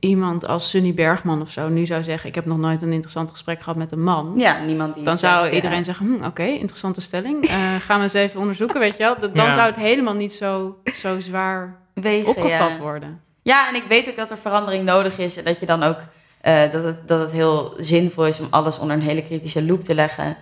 iemand 0.00 0.46
als 0.46 0.70
Sunny 0.70 0.94
Bergman 0.94 1.40
of 1.40 1.50
zo 1.50 1.68
nu 1.68 1.86
zou 1.86 2.02
zeggen... 2.02 2.28
ik 2.28 2.34
heb 2.34 2.46
nog 2.46 2.58
nooit 2.58 2.82
een 2.82 2.92
interessant 2.92 3.30
gesprek 3.30 3.58
gehad 3.58 3.76
met 3.76 3.92
een 3.92 4.02
man... 4.02 4.32
Ja, 4.36 4.58
niemand 4.64 4.94
die 4.94 5.04
dan 5.04 5.18
zou 5.18 5.40
zegt, 5.42 5.54
iedereen 5.54 5.76
ja. 5.76 5.82
zeggen, 5.82 6.06
hm, 6.18 6.24
oké, 6.24 6.42
interessante 6.42 7.00
stelling. 7.00 7.46
Eh, 7.46 7.74
gaan 7.86 7.96
we 7.96 8.02
eens 8.02 8.12
even 8.12 8.40
onderzoeken, 8.40 8.80
weet 8.80 8.96
je 8.96 9.02
wel. 9.02 9.16
Dan 9.20 9.30
Ja. 9.44 9.50
zou 9.50 9.66
het 9.66 9.76
helemaal 9.76 10.14
niet 10.14 10.34
zo, 10.34 10.76
zo 10.94 11.20
zwaar 11.20 11.76
Wegen, 11.94 12.28
opgevat 12.28 12.74
ja. 12.74 12.80
worden. 12.80 13.20
Ja, 13.42 13.68
en 13.68 13.74
ik 13.74 13.84
weet 13.88 14.08
ook 14.08 14.16
dat 14.16 14.30
er 14.30 14.38
verandering 14.38 14.84
nodig 14.84 15.18
is. 15.18 15.36
En 15.36 15.44
dat 15.44 15.60
je 15.60 15.66
dan 15.66 15.82
ook 15.82 15.98
eh, 16.40 16.72
dat, 16.72 16.82
het, 16.84 17.08
dat 17.08 17.20
het 17.20 17.32
heel 17.32 17.74
zinvol 17.78 18.26
is 18.26 18.40
om 18.40 18.46
alles 18.50 18.78
onder 18.78 18.96
een 18.96 19.02
hele 19.02 19.22
kritische 19.22 19.62
loep 19.64 19.80
te 19.80 19.94
leggen. 19.94 20.36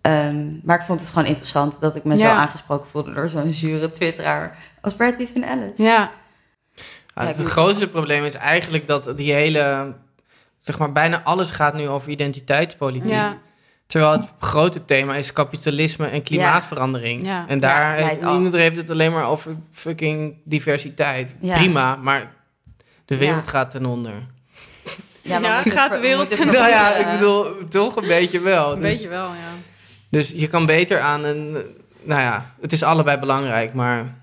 Ehm, 0.00 0.46
maar 0.62 0.76
ik 0.78 0.86
vond 0.86 1.00
het 1.00 1.08
gewoon 1.08 1.28
interessant 1.28 1.80
dat 1.80 1.96
ik 1.96 2.04
me 2.04 2.16
zo 2.16 2.26
aangesproken 2.26 2.88
voelde 2.88 3.12
door 3.12 3.28
zo'n 3.28 3.52
zure 3.52 3.90
twitteraar 3.90 4.56
als 4.80 4.96
Bert 4.96 5.18
Easton 5.18 5.42
Ellis. 5.42 5.70
Ja, 5.76 6.10
Ja, 7.14 7.26
het 7.26 7.38
ik- 7.38 7.46
grootste 7.46 7.88
probleem 7.88 8.24
is 8.24 8.34
eigenlijk 8.34 8.86
dat 8.86 9.12
die 9.16 9.32
hele... 9.32 9.92
Zeg 10.58 10.78
maar, 10.78 10.92
bijna 10.92 11.22
alles 11.22 11.50
gaat 11.50 11.74
nu 11.74 11.88
over 11.88 12.10
identiteitspolitiek. 12.10 13.10
ja, 13.10 13.38
Terwijl 13.86 14.12
het 14.12 14.28
grote 14.40 14.84
thema 14.84 15.14
is 15.14 15.32
kapitalisme 15.32 16.06
en 16.06 16.22
klimaatverandering. 16.22 17.24
Ja. 17.24 17.44
En 17.48 17.60
daar 17.60 17.98
Ja, 18.00 18.06
heeft, 18.06 18.52
heeft 18.52 18.76
het 18.76 18.90
alleen 18.90 19.12
maar 19.12 19.26
over 19.28 19.56
fucking 19.72 20.34
diversiteit. 20.44 21.36
Ja. 21.40 21.54
Prima, 21.56 21.96
maar 21.96 22.32
de 23.04 23.16
wereld 23.16 23.44
Ja. 23.44 23.50
gaat 23.50 23.70
ten 23.70 23.86
onder. 23.86 24.12
Ja, 25.22 25.38
moeten 25.38 25.70
gaat 25.72 25.92
de 25.92 25.98
wereld 25.98 26.28
we 26.28 26.36
ten 26.36 26.44
moeten 26.44 26.62
Nou 26.62 26.72
ja, 26.72 26.94
ik 26.94 27.18
bedoel, 27.18 27.68
toch 27.68 27.96
een 27.96 28.06
beetje 28.08 28.40
wel. 28.40 28.72
een 28.72 28.80
Dus, 28.80 28.90
beetje 28.92 29.08
wel, 29.08 29.24
ja. 29.26 29.52
dus 30.10 30.30
je 30.36 30.48
kan 30.48 30.66
beter 30.66 31.00
aan 31.00 31.24
een... 31.24 31.52
Nou 32.02 32.20
ja, 32.20 32.54
het 32.60 32.72
is 32.72 32.82
allebei 32.82 33.18
belangrijk, 33.18 33.74
maar... 33.74 34.18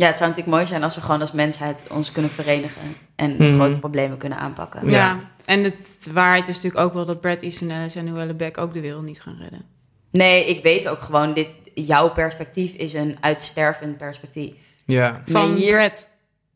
Ja, 0.00 0.06
het 0.06 0.16
zou 0.16 0.28
natuurlijk 0.30 0.56
mooi 0.56 0.66
zijn 0.66 0.82
als 0.82 0.94
we 0.94 1.00
gewoon 1.00 1.20
als 1.20 1.32
mensheid 1.32 1.84
ons 1.90 2.12
kunnen 2.12 2.30
verenigen. 2.30 2.82
En 3.16 3.36
Mhm. 3.38 3.54
grote 3.54 3.78
problemen 3.78 4.18
kunnen 4.18 4.38
aanpakken. 4.38 4.90
Ja. 4.90 4.96
Ja. 4.96 5.18
en 5.44 5.64
het 5.64 5.96
de 6.04 6.12
waarheid 6.12 6.48
is 6.48 6.54
natuurlijk 6.54 6.84
ook 6.84 6.92
wel 6.94 7.04
dat 7.06 7.20
Brad 7.20 7.42
Easton 7.42 7.70
Ellis 7.70 7.94
en 7.94 8.04
Noelle 8.04 8.34
Beck 8.34 8.58
ook 8.58 8.72
de 8.72 8.80
wereld 8.80 9.04
niet 9.04 9.20
gaan 9.20 9.36
redden. 9.40 9.62
Nee, 10.10 10.44
ik 10.46 10.62
weet 10.62 10.88
ook 10.88 11.00
gewoon, 11.00 11.34
dit, 11.34 11.48
jouw 11.74 12.10
perspectief 12.12 12.72
is 12.72 12.92
een 12.92 13.16
uitstervend 13.20 13.96
perspectief. 13.96 14.52
Ja. 14.86 15.22
Van 15.26 15.54
hier- 15.54 15.72
Brad. 15.76 16.06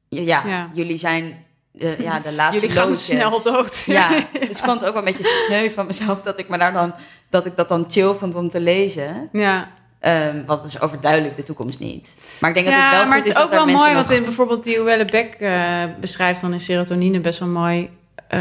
Ja, 0.08 0.42
Ja. 0.46 0.70
jullie 0.72 0.96
zijn 0.98 1.44
de, 1.72 1.96
ja, 1.98 2.20
de 2.20 2.32
laatste 2.40 2.60
Jullie 2.60 2.76
gaan 2.76 2.88
loodjes. 2.88 3.06
snel 3.06 3.42
dood. 3.42 3.82
Ja, 3.86 4.08
dus 4.32 4.48
ik 4.48 4.56
vond 4.56 4.80
het 4.80 4.88
ook 4.88 4.94
wel 4.94 5.06
een 5.06 5.12
beetje 5.16 5.44
sneu 5.46 5.70
van 5.70 5.86
mezelf 5.86 6.22
dat 6.22 6.38
ik, 6.38 6.48
me 6.48 6.58
daar 6.58 6.72
dan, 6.72 6.94
dat, 7.30 7.46
ik 7.46 7.56
dat 7.56 7.68
dan 7.68 7.84
chill 7.90 8.12
vond 8.14 8.34
om 8.34 8.48
te 8.48 8.60
lezen. 8.60 9.28
ja. 9.32 9.68
Ehm 10.02 10.44
want 10.46 10.60
het 10.62 10.68
is 10.74 10.80
overduidelijk 10.80 11.36
de 11.36 11.42
toekomst 11.42 11.78
niet. 11.80 12.18
Maar 12.40 12.50
ik 12.50 12.56
denk 12.56 12.66
dat 12.66 12.76
het 12.76 12.90
wel 12.90 13.06
maar 13.06 13.06
goed 13.06 13.16
het 13.16 13.26
is 13.26 13.36
is 13.36 13.42
ook 13.42 13.50
wel 13.50 13.66
mooi, 13.66 13.76
nog... 13.76 13.92
want 13.94 14.10
in 14.10 14.24
bijvoorbeeld 14.24 14.64
die 14.64 14.78
Uelle 14.78 15.04
Beck 15.04 15.34
eh, 15.34 15.82
beschrijft 16.00 16.40
dan 16.40 16.52
in 16.52 16.60
Serotonine 16.60 17.20
best 17.20 17.38
wel 17.38 17.48
mooi 17.48 17.90
eh, 18.28 18.40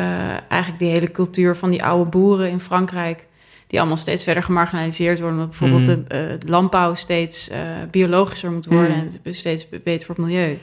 eigenlijk 0.51 0.79
die 0.79 0.89
hele 0.89 1.11
cultuur 1.11 1.55
van 1.55 1.69
die 1.69 1.83
oude 1.83 2.09
boeren 2.09 2.49
in 2.49 2.59
Frankrijk, 2.59 3.25
die 3.67 3.79
allemaal 3.79 3.97
steeds 3.97 4.23
verder 4.23 4.43
gemarginaliseerd 4.43 5.19
worden, 5.19 5.37
omdat 5.39 5.49
bijvoorbeeld 5.59 5.87
Mhm. 5.97 6.07
de 6.07 6.37
eh, 6.41 6.49
landbouw 6.49 6.93
steeds 6.93 7.49
eh, 7.49 7.59
biologischer 7.91 8.51
moet 8.51 8.65
worden 8.65 8.95
Mhm. 8.97 9.15
en 9.23 9.33
steeds 9.33 9.69
beter 9.83 10.05
voor 10.05 10.15
het 10.15 10.25
milieu. 10.25 10.57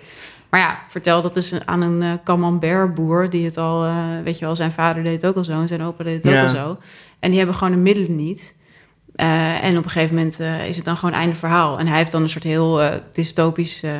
Maar 0.48 0.60
ja, 0.60 0.78
vertel 0.88 1.22
dat 1.22 1.36
eens 1.36 1.52
aan 1.64 1.80
een 1.80 2.02
eh 2.02 2.12
camembert-boer 2.24 3.30
die 3.30 3.44
het 3.44 3.56
al, 3.56 3.84
eh, 3.84 3.94
weet 4.24 4.38
je 4.38 4.44
wel, 4.44 4.56
zijn 4.56 4.72
vader 4.72 5.02
deed 5.02 5.12
het 5.22 5.26
ook 5.26 5.36
al 5.36 5.44
zo 5.44 5.52
en 5.60 5.68
zijn 5.68 5.82
opa 5.82 6.04
deed 6.04 6.24
het 6.24 6.32
Ja. 6.32 6.38
ook 6.42 6.48
al 6.48 6.54
zo. 6.54 6.78
En 7.18 7.28
die 7.28 7.38
hebben 7.38 7.56
gewoon 7.56 7.72
de 7.72 7.78
middelen 7.78 8.16
niet. 8.16 8.54
Eh, 9.18 9.64
en 9.64 9.78
op 9.78 9.84
een 9.84 9.90
gegeven 9.90 10.14
moment 10.14 10.40
eh, 10.40 10.68
is 10.68 10.76
het 10.76 10.84
dan 10.84 10.96
gewoon 10.96 11.14
einde 11.14 11.34
verhaal. 11.34 11.78
En 11.78 11.86
hij 11.86 11.96
heeft 11.98 12.12
dan 12.12 12.22
een 12.22 12.28
soort 12.30 12.44
heel 12.44 12.82
eh, 12.82 12.94
dystopisch 13.12 13.82
eh, 13.82 13.92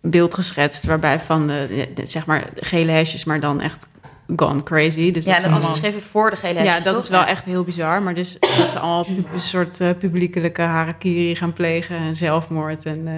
beeld 0.00 0.34
geschetst... 0.34 0.84
waarbij 0.84 1.20
van 1.20 1.46
de, 1.46 1.88
de- 1.94 2.06
zeg 2.06 2.26
maar 2.26 2.44
gele 2.56 2.90
hesjes... 2.92 3.24
maar 3.24 3.40
dan 3.40 3.60
echt 3.60 3.88
gone 4.36 4.62
crazy. 4.62 5.10
Dus 5.12 5.24
Ja, 5.24 5.32
dat 5.32 5.42
dat 5.42 5.50
is 5.50 5.56
was 5.56 5.66
geschreven 5.66 6.02
voor 6.02 6.30
de 6.30 6.36
gele 6.36 6.62
Ja, 6.62 6.74
dat 6.80 6.84
toch? 6.94 7.02
is 7.02 7.08
wel 7.08 7.20
Ja. 7.20 7.26
echt 7.26 7.44
heel 7.44 7.62
bizar. 7.64 8.02
Maar 8.02 8.14
dus 8.14 8.38
dat 8.58 8.72
ze 8.72 8.78
allemaal 8.78 9.04
pu- 9.04 9.24
een 9.32 9.40
soort 9.40 9.80
eh, 9.80 9.90
publiekelijke 9.98 10.62
harakiri 10.62 11.34
gaan 11.34 11.52
plegen 11.52 11.96
en 11.96 12.16
zelfmoord. 12.16 12.84
En, 12.84 13.08
eh, 13.08 13.14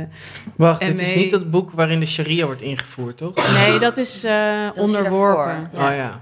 Wacht, 0.56 0.80
En 0.80 0.90
dit 0.90 1.00
is 1.00 1.14
niet 1.14 1.30
dat 1.30 1.50
boek 1.50 1.70
waarin 1.70 2.00
de 2.00 2.06
sharia 2.06 2.44
wordt 2.46 2.62
ingevoerd, 2.62 3.16
toch? 3.16 3.52
nee, 3.54 3.78
dat 3.78 3.96
is 3.96 4.24
eh, 4.24 4.32
Dat 4.64 4.76
is 4.76 4.82
onderworpen. 4.82 5.46
daarvoor. 5.72 5.80
Ja. 5.80 5.88
Oh 5.90 5.94
ja. 5.96 6.20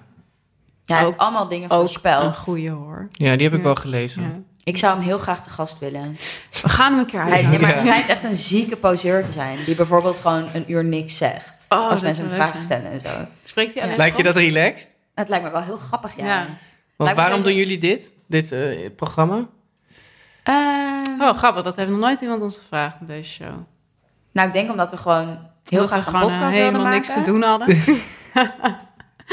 Ja, 0.85 0.95
hij 0.95 0.99
Ook- 0.99 1.05
heeft 1.11 1.19
allemaal 1.23 1.49
dingen 1.49 1.71
Ook 1.71 1.79
voorspeld. 1.81 2.25
een 2.25 2.35
goede 2.35 2.71
hoor. 2.71 3.09
Ja, 3.13 3.33
die 3.37 3.43
heb 3.45 3.53
ik 3.53 3.59
Ja. 3.59 3.65
wel 3.65 3.75
gelezen. 3.75 4.47
Ik 4.69 4.77
zou 4.77 4.95
hem 4.95 5.03
heel 5.03 5.19
graag 5.19 5.43
te 5.43 5.51
gast 5.51 5.79
willen. 5.79 6.19
We 6.63 6.69
gaan 6.69 6.91
hem 6.91 7.01
een 7.01 7.07
keer 7.07 7.23
Hij, 7.23 7.33
uit. 7.33 7.49
nee, 7.49 7.59
maar 7.59 7.71
het 7.71 7.81
schijnt 7.81 8.07
echt 8.09 8.25
een 8.25 8.37
zieke 8.37 8.77
poseur 8.77 9.25
te 9.25 9.33
zijn. 9.33 9.65
Die 9.65 9.75
bijvoorbeeld 9.75 10.17
gewoon 10.17 10.49
een 10.53 10.65
uur 10.73 10.85
niks 10.85 11.17
zegt. 11.17 11.67
Oh, 11.69 11.89
als 11.91 12.01
mensen 12.01 12.25
hem 12.27 12.35
vragen 12.35 12.63
zijn. 12.63 12.81
stellen 12.81 12.91
en 12.93 13.01
zo. 13.01 13.27
Spreekt 13.45 13.75
hij 13.75 13.83
alleen 13.83 13.97
Lijkt 13.97 14.17
je 14.17 14.23
dat 14.23 14.37
relaxed? 14.37 14.91
Het 15.15 15.29
lijkt 15.29 15.45
me 15.45 15.51
wel 15.51 15.63
heel 15.63 15.77
grappig, 15.77 16.17
ja. 16.17 16.25
Ja. 16.27 16.47
Want 16.97 17.17
waarom 17.17 17.43
doen 17.43 17.55
jullie 17.55 17.79
dit? 17.79 18.11
Dit 18.27 18.53
eh, 18.53 18.91
programma? 18.97 19.47
Eh, 20.43 20.55
Oh, 21.21 21.37
grappig. 21.39 21.63
Dat 21.63 21.77
heeft 21.77 21.91
nog 21.91 21.99
nooit 21.99 22.21
iemand 22.21 22.43
ons 22.43 22.57
gevraagd 22.59 23.01
in 23.01 23.07
deze 23.07 23.31
show. 23.33 23.55
nou, 24.33 24.47
ik 24.49 24.53
denk 24.55 24.71
omdat 24.71 24.91
we 24.91 24.97
gewoon 24.97 25.27
heel 25.65 25.83
Omdat 25.83 25.89
graag 25.89 26.05
we 26.05 26.11
een 26.11 26.19
gewoon 26.21 26.21
podcast 26.21 26.35
eh, 26.35 26.41
wilden 26.41 26.65
helemaal 26.65 26.83
maken. 26.83 26.97
niks 26.99 27.13
te 27.13 27.23
doen 27.23 27.43
hadden. 27.43 27.77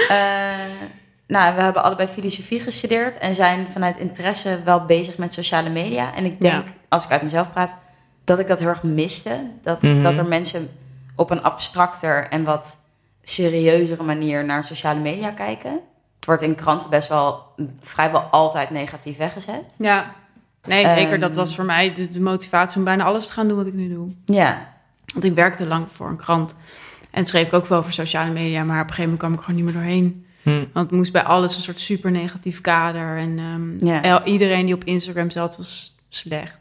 Eh, 0.10 0.56
nou, 1.28 1.56
we 1.56 1.62
hebben 1.62 1.84
allebei 1.84 2.08
filosofie 2.08 2.60
gestudeerd 2.60 3.18
en 3.18 3.36
zijn 3.36 3.68
vanuit 3.72 3.98
interesse 3.98 4.60
wel 4.66 4.86
bezig 4.86 5.18
met 5.18 5.34
sociale 5.34 5.70
media. 5.70 6.14
En 6.16 6.26
ik 6.26 6.42
denk, 6.42 6.54
Ja. 6.66 6.72
als 6.90 7.06
ik 7.06 7.12
uit 7.12 7.22
mezelf 7.22 7.52
praat, 7.52 7.76
dat 8.24 8.40
ik 8.40 8.48
dat 8.48 8.60
heel 8.60 8.68
erg 8.68 8.84
miste. 8.84 9.52
Dat, 9.62 9.82
Mhm. 9.82 10.02
dat 10.02 10.18
er 10.18 10.26
mensen 10.26 10.68
op 11.16 11.30
een 11.30 11.44
abstracter 11.44 12.28
en 12.30 12.44
wat 12.44 12.78
serieuzere 13.24 14.04
manier 14.04 14.46
naar 14.46 14.64
sociale 14.64 15.00
media 15.00 15.30
kijken. 15.30 15.72
Het 16.16 16.26
wordt 16.26 16.42
in 16.42 16.56
kranten 16.56 16.90
best 16.90 17.08
wel 17.10 17.44
vrijwel 17.82 18.22
altijd 18.22 18.70
negatief 18.70 19.18
weggezet. 19.18 19.76
ja. 19.78 20.12
Nee, 20.68 20.88
zeker. 20.88 21.12
Ehm. 21.12 21.20
dat 21.20 21.36
was 21.36 21.56
voor 21.56 21.66
mij 21.66 21.94
de, 21.94 22.08
de 22.10 22.20
motivatie 22.20 22.78
om 22.78 22.84
bijna 22.84 23.04
alles 23.04 23.28
te 23.28 23.34
gaan 23.34 23.48
doen 23.48 23.58
wat 23.58 23.66
ik 23.68 23.74
nu 23.74 23.90
doe. 23.90 24.08
Ja, 24.26 24.74
Want 25.14 25.26
ik 25.26 25.34
werkte 25.36 25.68
lang 25.68 25.92
voor 25.92 26.08
een 26.08 26.16
krant. 26.18 26.56
En 27.12 27.26
schreef 27.26 27.48
ik 27.48 27.54
ook 27.54 27.66
wel 27.66 27.78
over 27.78 27.94
sociale 27.94 28.32
media. 28.32 28.64
Maar 28.64 28.82
op 28.82 28.88
een 28.90 28.94
gegeven 28.94 29.04
moment 29.04 29.20
kwam 29.20 29.34
ik 29.34 29.40
gewoon 29.40 29.56
niet 29.56 29.66
meer 29.66 29.74
doorheen. 29.74 30.25
Hm. 30.46 30.52
Want 30.74 30.90
het 30.90 30.92
moest 30.92 31.12
bij 31.12 31.24
alles 31.24 31.56
een 31.56 31.62
soort 31.62 31.80
super 31.80 32.12
negatief 32.12 32.62
kader. 32.62 33.18
En 33.18 33.40
ehm, 33.40 33.86
Ja. 34.06 34.24
iedereen 34.26 34.66
die 34.66 34.76
op 34.76 34.84
Instagram 34.84 35.30
zat 35.30 35.58
was 35.58 35.96
slecht. 36.10 36.56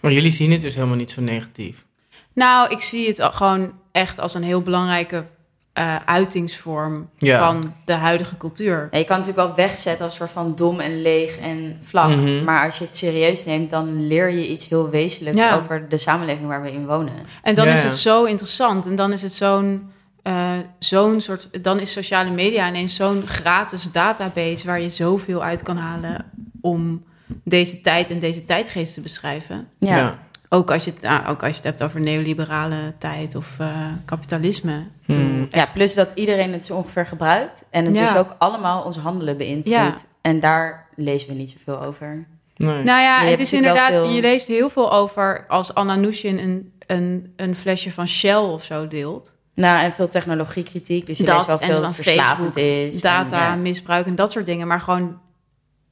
Maar 0.00 0.12
jullie 0.12 0.30
zien 0.30 0.50
het 0.52 0.60
dus 0.60 0.74
helemaal 0.74 0.96
niet 0.96 1.10
zo 1.10 1.20
negatief. 1.20 1.84
Nou, 2.32 2.70
ik 2.70 2.80
zie 2.80 3.06
het 3.08 3.22
gewoon 3.22 3.72
echt 3.92 4.20
als 4.20 4.34
een 4.34 4.42
heel 4.42 4.60
belangrijke 4.62 5.24
eh, 5.72 5.96
uitingsvorm 6.04 7.08
Ja. 7.18 7.38
van 7.38 7.74
de 7.84 7.92
huidige 7.92 8.36
cultuur. 8.36 8.88
Ja, 8.90 8.98
je 8.98 9.04
kan 9.04 9.16
het 9.16 9.26
natuurlijk 9.26 9.56
wel 9.56 9.66
wegzetten 9.66 10.04
als 10.04 10.12
een 10.12 10.18
soort 10.18 10.30
van 10.30 10.54
dom 10.56 10.80
en 10.80 11.02
leeg 11.02 11.38
en 11.38 11.78
vlak. 11.82 12.08
Mhm. 12.16 12.44
Maar 12.44 12.64
als 12.64 12.78
je 12.78 12.84
het 12.84 12.96
serieus 12.96 13.44
neemt, 13.44 13.70
dan 13.70 14.06
leer 14.06 14.30
je 14.30 14.48
iets 14.48 14.68
heel 14.68 14.90
wezenlijks 14.90 15.38
Ja. 15.40 15.56
over 15.56 15.88
de 15.88 15.98
samenleving 15.98 16.46
waar 16.46 16.62
we 16.62 16.72
in 16.72 16.86
wonen. 16.86 17.12
En 17.42 17.54
dan 17.54 17.66
Ja, 17.66 17.72
is 17.72 17.82
ja. 17.82 17.88
het 17.88 17.96
zo 17.96 18.24
interessant. 18.24 18.86
En 18.86 18.96
dan 18.96 19.12
is 19.12 19.22
het 19.22 19.32
zo'n 19.32 19.90
eh, 20.22 20.52
zo'n 20.78 21.20
soort. 21.20 21.64
Dan 21.64 21.80
is 21.80 21.92
sociale 21.92 22.30
media 22.30 22.68
ineens 22.68 22.94
zo'n 22.94 23.22
gratis 23.26 23.92
database 23.92 24.66
waar 24.66 24.80
je 24.80 24.88
zoveel 24.88 25.42
uit 25.42 25.62
kan 25.62 25.76
halen 25.76 26.24
om 26.60 27.04
deze 27.44 27.80
tijd 27.80 28.10
en 28.10 28.18
deze 28.18 28.44
tijdgeest 28.44 28.94
te 28.94 29.00
beschrijven. 29.00 29.68
Ja. 29.78 30.18
Ook 30.52 30.70
als 30.70 30.84
je 30.84 30.90
het, 30.90 31.00
nou, 31.02 31.26
ook 31.26 31.40
als 31.42 31.50
je 31.50 31.56
het 31.56 31.64
hebt 31.64 31.82
over 31.82 32.00
neoliberale 32.00 32.94
tijd 32.98 33.34
of 33.34 33.46
eh, 33.58 33.86
kapitalisme. 34.04 34.82
Hm. 35.04 35.44
Ja, 35.50 35.66
plus 35.72 35.94
dat 35.94 36.12
iedereen 36.14 36.52
het 36.52 36.66
zo 36.66 36.74
ongeveer 36.76 37.06
gebruikt. 37.06 37.64
En 37.70 37.84
het 37.84 37.94
Ja. 37.94 38.02
dus 38.02 38.16
ook 38.16 38.34
allemaal 38.38 38.82
ons 38.82 38.96
handelen 38.96 39.36
beïnvloedt. 39.36 39.66
Ja. 39.70 39.94
En 40.20 40.40
daar 40.40 40.86
lezen 40.96 41.28
we 41.28 41.34
niet 41.34 41.50
zoveel 41.58 41.82
over. 41.86 42.26
Nee. 42.56 42.82
Nou 42.84 43.00
ja, 43.00 43.22
Je 43.22 43.30
het 43.30 43.40
is 43.40 43.52
inderdaad, 43.52 43.90
veel- 43.90 44.10
je 44.10 44.20
leest 44.20 44.46
heel 44.46 44.70
veel 44.70 44.92
over 44.92 45.44
als 45.48 45.74
Anna 45.74 45.94
Nushin 45.94 46.38
een, 46.38 46.72
een, 46.86 47.32
een 47.36 47.54
flesje 47.54 47.92
van 47.92 48.08
Shell 48.08 48.36
of 48.36 48.64
zo 48.64 48.86
deelt. 48.88 49.34
Nou, 49.60 49.84
en 49.84 49.92
veel 49.92 50.08
technologiekritiek. 50.08 51.06
Dus 51.06 51.18
je 51.18 51.24
Dat, 51.24 51.34
leest 51.34 51.46
wel 51.46 51.58
veel 51.58 51.80
dat 51.82 51.94
verslavend 51.94 52.56
is. 52.56 53.00
data, 53.00 53.44
En, 53.44 53.50
ja. 53.50 53.56
misbruik 53.56 54.06
en 54.06 54.14
dat 54.14 54.32
soort 54.32 54.46
dingen. 54.46 54.66
Maar 54.66 54.80
gewoon 54.80 55.18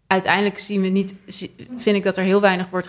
uiteindelijk 0.07 0.59
zien 0.59 0.81
we 0.81 0.89
niet, 0.89 1.14
vind 1.77 1.97
ik 1.97 2.05
dat 2.05 2.16
er 2.16 2.25
heel 2.25 2.41
weinig 2.41 2.69
wordt 2.71 2.89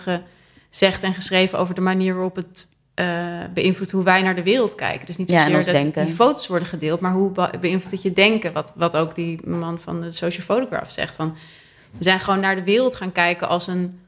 gezegd 0.70 1.02
en 1.02 1.14
geschreven 1.14 1.58
over 1.58 1.74
de 1.74 1.80
manier 1.80 2.12
waarop 2.14 2.36
het 2.36 2.68
eh, 2.94 3.06
beïnvloedt 3.54 3.90
hoe 3.90 4.04
wij 4.04 4.22
naar 4.22 4.34
de 4.34 4.42
wereld 4.42 4.74
kijken. 4.74 5.06
Dus 5.06 5.16
niet 5.16 5.30
zozeer 5.30 5.52
dat 5.52 5.64
denken. 5.64 6.04
die 6.04 6.14
foto's 6.14 6.46
worden 6.46 6.68
gedeeld, 6.68 7.00
maar 7.00 7.12
hoe 7.12 7.30
be- 7.30 7.50
beïnvloedt 7.60 7.90
het 7.94 8.02
je 8.02 8.12
denken? 8.12 8.52
Wat, 8.52 8.72
wat 8.76 8.96
ook 8.96 9.14
die 9.14 9.40
man 9.48 9.78
van 9.78 10.00
de 10.00 10.12
Social 10.12 10.44
Photograph 10.44 10.90
zegt. 10.90 11.16
Van, 11.16 11.36
we 11.98 12.04
zijn 12.04 12.20
gewoon 12.20 12.40
naar 12.40 12.54
de 12.54 12.64
wereld 12.64 12.94
gaan 12.96 13.12
kijken 13.12 13.48
als 13.48 13.66
een, 13.66 14.00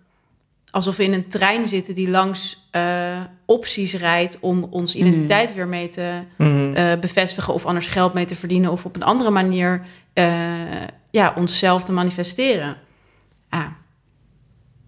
alsof 0.70 0.96
we 0.96 1.04
in 1.04 1.12
een 1.12 1.28
trein 1.28 1.66
zitten 1.66 1.94
die 1.94 2.10
langs 2.10 2.61
eh, 2.72 3.20
opties 3.46 3.94
rijdt 3.94 4.40
om 4.40 4.64
onze 4.70 4.98
identiteit 4.98 5.54
weer 5.54 5.68
mee 5.68 5.88
te 5.88 6.20
Mhm. 6.36 6.74
eh, 6.74 6.98
bevestigen 6.98 7.54
of 7.54 7.66
anders 7.66 7.86
geld 7.86 8.14
mee 8.14 8.24
te 8.26 8.34
verdienen 8.34 8.70
of 8.72 8.84
op 8.84 8.96
een 8.96 9.02
andere 9.02 9.30
manier 9.30 9.82
eh, 10.12 10.52
ja, 11.10 11.32
onszelf 11.36 11.84
te 11.84 11.92
manifesteren. 11.92 12.76
Ah, 13.48 13.66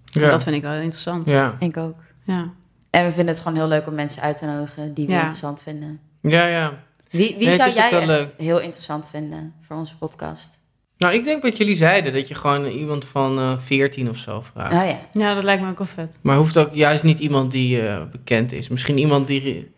ja. 0.04 0.30
dat 0.30 0.42
vind 0.42 0.56
ik 0.56 0.62
wel 0.62 0.72
interessant. 0.80 1.26
ja. 1.26 1.56
Ik 1.58 1.76
ook. 1.76 1.96
Ja. 2.22 2.48
En 2.90 3.04
we 3.04 3.12
vinden 3.12 3.34
het 3.34 3.42
gewoon 3.42 3.58
heel 3.58 3.68
leuk 3.68 3.86
om 3.86 3.94
mensen 3.94 4.22
uit 4.22 4.36
te 4.38 4.46
nodigen 4.46 4.94
die 4.94 5.06
we 5.06 5.12
Ja. 5.12 5.18
interessant 5.18 5.62
vinden. 5.62 6.00
ja, 6.20 6.46
ja. 6.46 6.72
Wie, 7.10 7.28
wie 7.28 7.36
Nee, 7.36 7.46
het 7.46 7.54
zou 7.56 7.70
jij 7.72 8.08
echt 8.08 8.32
heel 8.36 8.60
interessant 8.60 9.08
vinden 9.10 9.54
voor 9.66 9.76
onze 9.76 9.96
podcast? 9.96 10.58
Nou, 10.98 11.14
ik 11.14 11.24
denk 11.24 11.42
wat 11.42 11.56
jullie 11.56 11.74
zeiden, 11.76 12.12
dat 12.12 12.28
je 12.28 12.34
gewoon 12.34 12.66
iemand 12.66 13.04
van 13.04 13.38
eh 13.38 13.58
14 13.58 14.08
of 14.08 14.16
zo 14.16 14.40
vraagt. 14.52 14.72
Ah 14.74 14.88
ja. 14.88 15.00
ja, 15.12 15.34
dat 15.34 15.44
lijkt 15.44 15.62
me 15.62 15.70
ook 15.70 15.78
wel 15.78 15.86
vet. 15.86 16.12
Maar 16.20 16.36
hoeft 16.36 16.56
ook 16.58 16.74
juist 16.74 17.02
niet 17.04 17.18
iemand 17.18 17.52
die 17.52 17.88
eh, 17.88 18.02
bekend 18.12 18.52
is. 18.52 18.68
Misschien 18.68 18.98
iemand 18.98 19.26
die, 19.26 19.72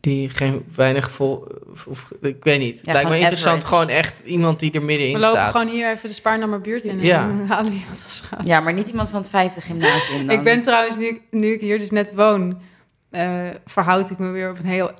die 0.00 0.28
geen 0.28 0.64
weinig 0.74 1.10
vol... 1.10 1.46
Of, 1.86 2.10
ik 2.20 2.44
weet 2.44 2.58
niet. 2.58 2.80
Het 2.80 2.92
lijkt 2.92 3.08
me 3.08 3.18
interessant. 3.18 3.56
average. 3.64 3.74
Gewoon 3.74 3.88
echt 3.88 4.20
iemand 4.24 4.60
die 4.60 4.72
er 4.72 4.82
middenin 4.82 5.12
We 5.14 5.18
lopen 5.20 5.36
staat. 5.38 5.50
gewoon 5.50 5.68
hier 5.68 5.90
even 5.90 6.08
de 6.08 6.14
Spaarnummer 6.14 6.60
buurt 6.60 6.84
in 6.84 6.98
en 6.98 7.04
Ja. 7.04 7.26
dan 7.26 7.46
halen 7.46 7.72
wat 7.90 8.04
als 8.04 8.20
gaat. 8.20 8.46
ja, 8.46 8.60
maar 8.60 8.72
niet 8.72 8.88
iemand 8.88 9.08
van 9.08 9.20
het 9.20 9.30
vijfde 9.30 9.60
gymnasium 9.60 10.26
dan. 10.26 10.36
Ik 10.38 10.44
ben 10.44 10.62
trouwens, 10.62 10.96
nu, 10.96 11.06
ik- 11.06 11.22
nu 11.30 11.52
ik 11.52 11.60
hier 11.60 11.78
dus 11.78 11.90
net 11.90 12.12
woon, 12.14 12.60
eh, 13.10 13.48
verhoud 13.66 14.10
ik 14.10 14.18
me 14.18 14.30
weer 14.30 14.50
op 14.50 14.58
een 14.58 14.64
heel, 14.66 14.90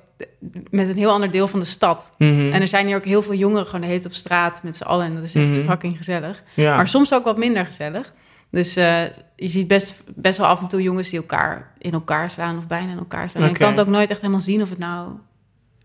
met 0.71 0.89
een 0.89 0.97
heel 0.97 1.11
ander 1.13 1.31
deel 1.31 1.49
van 1.49 1.61
de 1.61 1.67
stad. 1.67 2.11
Mhm. 2.19 2.53
En 2.53 2.61
er 2.61 2.69
zijn 2.69 2.87
hier 2.87 2.97
ook 2.97 3.05
heel 3.05 3.23
veel 3.23 3.35
jongeren 3.35 3.67
gewoon 3.67 3.81
de 3.81 3.87
hele 3.87 4.01
tijd 4.01 4.13
op 4.13 4.19
straat 4.19 4.63
met 4.63 4.77
z'n 4.77 4.83
allen. 4.83 5.07
En 5.07 5.15
dat 5.15 5.25
is 5.25 5.35
echt 5.35 5.47
Mhm. 5.57 5.67
fucking 5.69 5.97
gezellig. 5.97 6.43
ja. 6.55 6.77
Maar 6.77 6.89
soms 6.89 7.15
ook 7.15 7.25
wat 7.25 7.39
minder 7.39 7.67
gezellig. 7.67 8.13
Dus 8.51 8.77
eh, 8.77 9.03
je 9.37 9.49
ziet 9.49 9.67
best, 9.69 10.03
best 10.15 10.39
wel 10.39 10.47
af 10.47 10.61
en 10.61 10.69
toe 10.69 10.83
jongens 10.83 11.09
die 11.11 11.19
elkaar 11.19 11.73
in 11.79 11.93
elkaar 11.93 12.31
slaan 12.31 12.57
of 12.59 12.67
bijna 12.67 12.93
in 12.93 12.99
elkaar 12.99 13.31
slaan. 13.31 13.43
En 13.43 13.49
je 13.49 13.57
kan 13.57 13.71
het 13.71 13.81
ook 13.81 13.87
nooit 13.87 14.11
echt 14.11 14.21
helemaal 14.21 14.41
zien 14.43 14.63
of 14.63 14.69
het 14.71 14.79
nou... 14.79 15.11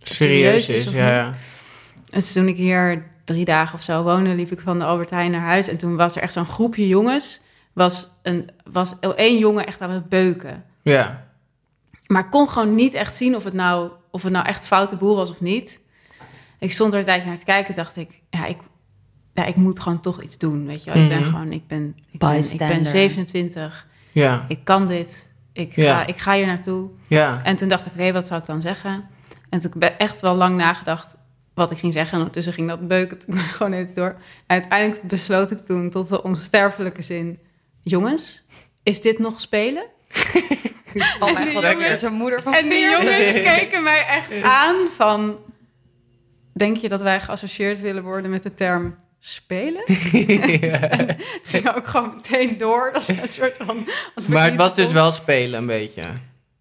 serieus 0.02 0.66
serieus 0.66 0.70
is 0.70 0.88
of 0.88 0.94
Ja, 0.94 1.10
ja. 1.16 1.32
Dus 2.10 2.34
toen 2.34 2.48
ik 2.48 2.56
hier 2.56 3.06
drie 3.24 3.46
dagen 3.46 3.74
of 3.76 3.82
zo 3.84 4.04
woonde, 4.04 4.30
liep 4.36 4.52
ik 4.52 4.60
van 4.60 4.80
de 4.80 4.86
Albert 4.86 5.10
Heijn 5.10 5.32
naar 5.32 5.42
huis. 5.42 5.68
En 5.68 5.78
toen 5.78 5.96
was 5.96 6.16
er 6.16 6.22
echt 6.22 6.34
zo'n 6.34 6.46
groepje 6.46 6.88
jongens. 6.88 7.42
Was, 7.74 8.10
een, 8.24 8.50
was 8.72 9.00
één 9.16 9.38
jongen 9.38 9.66
echt 9.68 9.82
aan 9.82 9.90
het 9.92 10.10
beuken. 10.10 10.64
ja. 10.82 11.24
Maar 12.08 12.30
kon 12.30 12.50
gewoon 12.50 12.76
niet 12.76 12.94
echt 12.94 13.16
zien 13.16 13.36
of 13.36 13.44
het 13.44 13.54
nou, 13.54 13.90
of 14.16 14.24
het 14.24 14.32
nou 14.32 14.46
echt 14.46 14.66
foute 14.68 14.96
boel 14.96 15.16
was 15.16 15.30
of 15.30 15.42
niet. 15.42 15.82
Ik 16.60 16.72
stond 16.72 16.94
er 16.94 17.00
een 17.00 17.06
tijdje 17.06 17.28
naar 17.28 17.38
te 17.38 17.46
kijken. 17.46 17.76
dacht 17.76 17.96
ik, 17.96 18.22
ja, 18.30 18.46
ik, 18.46 18.58
ja, 19.34 19.46
ik 19.46 19.56
moet 19.56 19.80
gewoon 19.80 20.02
toch 20.02 20.22
iets 20.22 20.38
doen. 20.38 20.66
Weet 20.66 20.84
je 20.84 20.94
wel. 20.94 21.04
Ik 21.04 21.10
ben 21.10 21.20
Mhm. 21.22 21.30
gewoon, 21.30 21.52
ik 21.52 21.68
ben, 21.68 21.96
ik 22.12 22.20
ben, 22.20 22.38
ik 22.52 22.58
ben 22.58 22.86
27. 22.86 23.88
Ja. 24.12 24.46
Ik 24.48 24.60
kan 24.64 24.88
dit. 24.88 25.30
Ik 25.54 25.74
ga, 25.74 26.06
ik 26.06 26.18
ga 26.18 26.34
hier 26.34 26.46
naartoe. 26.46 26.90
Ja. 27.08 27.44
En 27.44 27.56
toen 27.56 27.68
dacht 27.68 27.86
ik, 27.86 27.92
oké, 27.94 28.12
wat 28.12 28.28
zou 28.28 28.40
ik 28.40 28.46
dan 28.46 28.62
zeggen? 28.62 29.06
En 29.50 29.60
toen 29.60 29.72
heb 29.80 29.92
ik 29.92 29.98
echt 29.98 30.22
wel 30.22 30.36
lang 30.36 30.58
nagedacht 30.58 31.16
wat 31.54 31.72
ik 31.72 31.78
ging 31.78 31.94
zeggen. 31.94 32.12
En 32.12 32.18
ondertussen 32.18 32.54
ging 32.54 32.70
dat 32.70 32.88
beuken 32.88 33.20
toen 33.20 33.36
maar 33.36 33.44
gewoon 33.44 33.74
even 33.74 33.96
door. 33.96 34.16
En 34.48 34.60
uiteindelijk 34.60 35.02
besloot 35.08 35.52
ik 35.52 35.58
toen 35.60 35.90
tot 35.90 36.08
de 36.10 36.24
onsterfelijke 36.24 37.02
zin... 37.02 37.40
Jongens, 37.84 38.44
is 38.84 39.02
dit 39.02 39.20
nog 39.20 39.42
spelen? 39.42 39.86
Oh 41.20 41.28
En 41.28 41.34
mijn 41.34 41.46
die 41.46 41.56
god, 41.56 41.68
jongens- 41.68 41.90
is 41.92 42.02
een 42.02 42.14
moeder 42.14 42.42
van 42.42 42.54
En 42.54 42.70
die 42.70 42.88
40. 42.88 43.04
jongens 43.04 43.42
keken 43.58 43.84
mij 43.84 44.06
echt 44.08 44.44
aan 44.44 44.76
van... 44.96 45.38
Denk 46.54 46.78
je 46.78 46.90
dat 46.90 47.02
wij 47.02 47.22
geassocieerd 47.22 47.82
willen 47.82 48.04
worden 48.04 48.32
met 48.32 48.44
de 48.44 48.54
term 48.54 48.96
spelen? 49.20 49.84
En 49.90 51.18
ging 51.44 51.76
ook 51.76 51.88
gewoon 51.88 52.14
meteen 52.16 52.58
door. 52.58 52.90
Dat 52.94 53.02
is 53.02 53.08
een 53.22 53.28
soort 53.30 53.58
van... 53.66 53.88
Maar 54.28 54.46
het 54.46 54.56
was 54.56 54.76
dus 54.76 54.92
wel 54.92 55.12
spelen 55.12 55.60
een 55.60 55.66
beetje. 55.68 56.02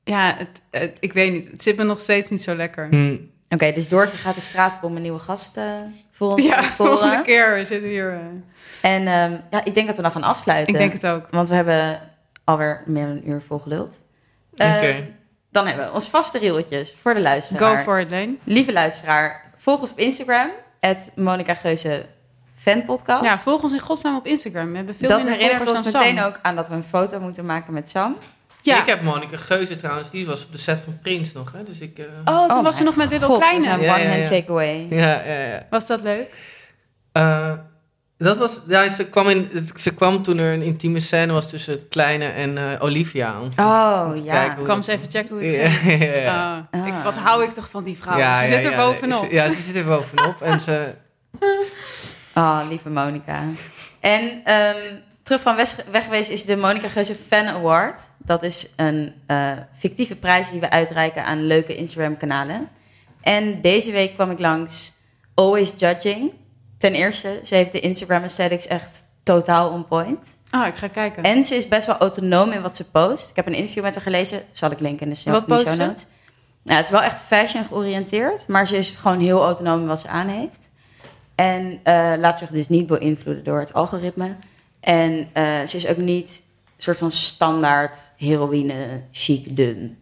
Ja, 0.05 0.35
het, 0.39 0.61
het- 0.71 0.97
ik 1.01 1.13
weet 1.13 1.33
niet. 1.33 1.51
Het 1.51 1.63
zit 1.63 1.77
me 1.77 1.85
nog 1.85 2.01
steeds 2.01 2.31
niet 2.31 2.43
zo 2.43 2.55
lekker. 2.57 2.89
Hm. 2.91 3.17
Oké, 3.49 3.73
dus 3.73 3.89
Doortje 3.89 4.17
gaat 4.17 4.35
de 4.35 4.41
straat 4.41 4.75
op 4.77 4.83
om 4.83 4.97
een 4.97 5.03
nieuwe 5.03 5.19
gast 5.19 5.57
eh, 5.57 5.65
voor 6.11 6.31
ons 6.33 6.47
Ja, 6.47 6.61
te 6.69 6.77
volgende 6.77 7.23
keer. 7.23 7.55
We 7.55 7.65
zitten 7.65 7.89
hier... 7.89 8.13
eh, 8.13 8.91
En 8.93 9.07
ehm, 9.07 9.41
ja, 9.51 9.65
ik 9.65 9.75
denk 9.75 9.87
dat 9.87 9.97
we 9.97 10.03
dan 10.03 10.13
gaan 10.13 10.23
afsluiten. 10.23 10.73
ik 10.75 10.81
denk 10.81 10.93
het 10.93 11.07
ook. 11.07 11.27
Want 11.31 11.49
we 11.49 11.55
hebben 11.55 12.01
alweer 12.45 12.83
meer 12.87 13.07
dan 13.07 13.17
een 13.17 13.29
uur 13.29 13.43
vol 13.47 13.59
geluld. 13.59 13.99
Eh, 14.55 14.75
Oké. 14.77 15.07
Dan 15.51 15.67
hebben 15.67 15.87
we 15.87 15.93
ons 15.93 16.09
vaste 16.09 16.39
rieltjes 16.39 16.95
voor 17.01 17.15
de 17.15 17.21
luisteraar. 17.21 17.77
Go 17.77 17.83
for 17.83 18.01
it, 18.01 18.11
Leen. 18.11 18.39
Lieve 18.45 18.73
luisteraar, 18.73 19.51
volg 19.57 19.81
ons 19.81 19.91
op 19.91 19.99
Instagram. 19.99 20.51
Monica 21.15 21.55
Geuze 21.55 22.07
fanpodcast. 22.59 23.25
Ja, 23.25 23.37
volg 23.37 23.63
ons 23.63 23.73
in 23.73 23.81
godsnaam 23.81 24.17
op 24.17 24.27
Instagram. 24.27 24.71
We 24.71 24.77
hebben 24.77 24.95
veel 24.95 25.09
dat 25.09 25.29
herinnert 25.29 25.69
ons 25.69 25.85
meteen 25.93 26.17
Sam. 26.17 26.25
ook 26.25 26.39
aan 26.43 26.57
dat 26.57 26.69
we 26.69 26.75
een 26.75 26.83
foto 26.85 27.21
moeten 27.21 27.47
maken 27.47 27.73
met 27.73 27.91
Sam. 27.91 28.17
Ja. 28.63 28.81
Ik 28.81 28.87
heb 28.87 29.03
Monica 29.03 29.37
Geuze 29.37 29.77
trouwens, 29.77 30.11
die 30.11 30.27
was 30.27 30.45
op 30.45 30.53
de 30.53 30.59
set 30.59 30.81
van 30.81 30.99
Prins 31.03 31.33
nog. 31.33 31.53
Hè? 31.53 31.63
Dus 31.63 31.81
ik, 31.81 31.99
eh, 31.99 32.05
Oh, 32.25 32.47
toen 32.49 32.57
Oh 32.57 32.63
was 32.63 32.77
ze 32.77 32.83
nog 32.83 32.97
met 32.97 33.09
dit 33.09 33.23
al 33.23 33.39
kleine. 33.39 33.65
Ja, 33.65 33.75
one 33.75 33.83
ja, 33.85 33.97
ja. 33.99 34.09
handshake 34.11 34.51
away. 34.51 34.87
Ja, 34.91 35.23
ja, 35.25 35.39
ja. 35.41 35.67
Was 35.71 35.87
dat 35.87 36.03
leuk? 36.03 36.35
Eh, 37.13 37.53
dat 38.25 38.37
was, 38.39 38.59
ja, 38.69 38.91
ze, 38.91 39.05
kwam 39.07 39.29
in, 39.29 39.49
het- 39.53 39.73
ze 39.77 39.95
kwam 39.95 40.23
toen 40.23 40.39
er 40.39 40.53
een 40.53 40.63
intieme 40.63 41.01
scène 41.01 41.33
was 41.33 41.49
tussen 41.51 41.73
het 41.73 41.87
kleine 41.89 42.25
en 42.25 42.59
eh, 42.59 42.83
Olivia. 42.83 43.41
Om, 43.41 43.49
Oh, 43.57 44.05
om 44.07 44.15
te 44.15 44.23
ja. 44.23 44.55
hoe 44.57 44.65
Kwam 44.65 44.83
ze 44.83 44.93
even 44.93 45.11
checken 45.11 45.35
hoe 45.37 45.45
het 45.45 45.55
Ja, 45.57 45.69
ging. 45.69 46.03
ja, 46.15 46.21
ja. 46.21 46.69
Oh, 46.73 46.81
Ah. 46.81 46.87
ik, 46.87 46.95
wat 47.05 47.15
hou 47.17 47.43
ik 47.45 47.51
toch 47.55 47.69
van 47.71 47.85
die 47.85 47.97
vrouw. 47.97 48.19
Ja, 48.19 48.39
ze 48.39 48.45
ja, 48.47 48.55
zit 48.55 48.65
er 48.65 48.71
ja, 48.71 48.77
bovenop. 48.77 49.25
ze- 49.25 49.35
Ja, 49.35 49.49
ze 49.49 49.63
zit 49.63 49.77
er 49.77 49.85
bovenop. 49.85 50.43
en 50.43 50.61
ze, 50.61 50.95
Oh, 52.35 52.61
lieve 52.69 52.91
Monica. 52.91 53.43
En 54.01 54.41
ehm, 54.45 54.77
terug 55.23 55.41
van 55.41 55.57
weg 55.91 56.05
geweest 56.05 56.31
is 56.31 56.45
de 56.45 56.57
Monica 56.57 56.89
Geuze 56.89 57.15
Fan 57.29 57.47
Award. 57.47 58.01
Dat 58.19 58.43
is 58.43 58.69
een 58.77 59.13
eh, 59.27 59.51
fictieve 59.79 60.17
prijs 60.17 60.51
die 60.51 60.61
we 60.61 60.71
uitreiken 60.71 61.25
aan 61.25 61.47
leuke 61.47 61.77
Instagram-kanalen. 61.77 62.69
En 63.21 63.61
deze 63.61 63.93
week 63.93 64.15
kwam 64.15 64.31
ik 64.31 64.39
langs 64.39 64.93
Always 65.35 65.73
Judging. 65.79 66.31
Ten 66.85 66.95
eerste, 66.95 67.41
ze 67.45 67.55
heeft 67.55 67.73
de 67.73 67.81
Instagram 67.81 68.23
aesthetics 68.23 68.67
echt 68.67 69.05
totaal 69.23 69.71
on 69.71 69.87
point. 69.87 70.39
Oh, 70.51 70.67
ik 70.67 70.75
ga 70.75 70.89
kijken. 70.89 71.23
En 71.23 71.45
ze 71.45 71.55
is 71.55 71.69
best 71.69 71.87
wel 71.87 71.97
autonoom 71.97 72.53
in 72.53 72.63
wat 72.63 72.77
ze 72.77 72.91
post. 72.91 73.31
Ik 73.31 73.37
heb 73.37 73.47
een 73.47 73.55
interview 73.55 73.83
met 73.83 73.95
haar 73.95 74.03
gelezen. 74.03 74.43
Zal 74.53 74.71
ik 74.71 74.81
linken 74.81 75.07
in 75.07 75.13
de 75.13 75.19
show, 75.19 75.33
Wat 75.33 75.43
in 75.43 75.49
de 75.49 75.55
post 75.55 75.67
show 75.67 75.75
ze? 75.75 75.87
notes. 75.87 76.07
Nou, 76.63 76.77
het 76.77 76.87
is 76.87 76.93
wel 76.93 77.03
echt 77.03 77.21
fashion 77.21 77.65
georiënteerd. 77.65 78.49
Maar 78.49 78.67
ze 78.67 78.77
is 78.77 78.89
gewoon 78.89 79.21
heel 79.21 79.43
autonoom 79.43 79.81
in 79.81 79.87
wat 79.87 80.01
ze 80.01 80.09
aan 80.09 80.29
heeft. 80.29 80.71
En 81.35 81.81
eh, 81.83 82.13
laat 82.19 82.39
zich 82.39 82.49
dus 82.49 82.69
niet 82.69 82.87
beïnvloeden 82.87 83.45
door 83.45 83.59
het 83.59 83.73
algoritme. 83.73 84.37
En 84.81 85.29
eh, 85.33 85.65
ze 85.67 85.77
is 85.77 85.87
ook 85.87 85.97
niet 85.97 86.43
een 86.77 86.83
soort 86.83 86.99
van 86.99 87.11
standaard 87.11 88.11
heroïne, 88.17 89.03
chic, 89.13 89.57
dun. 89.57 89.99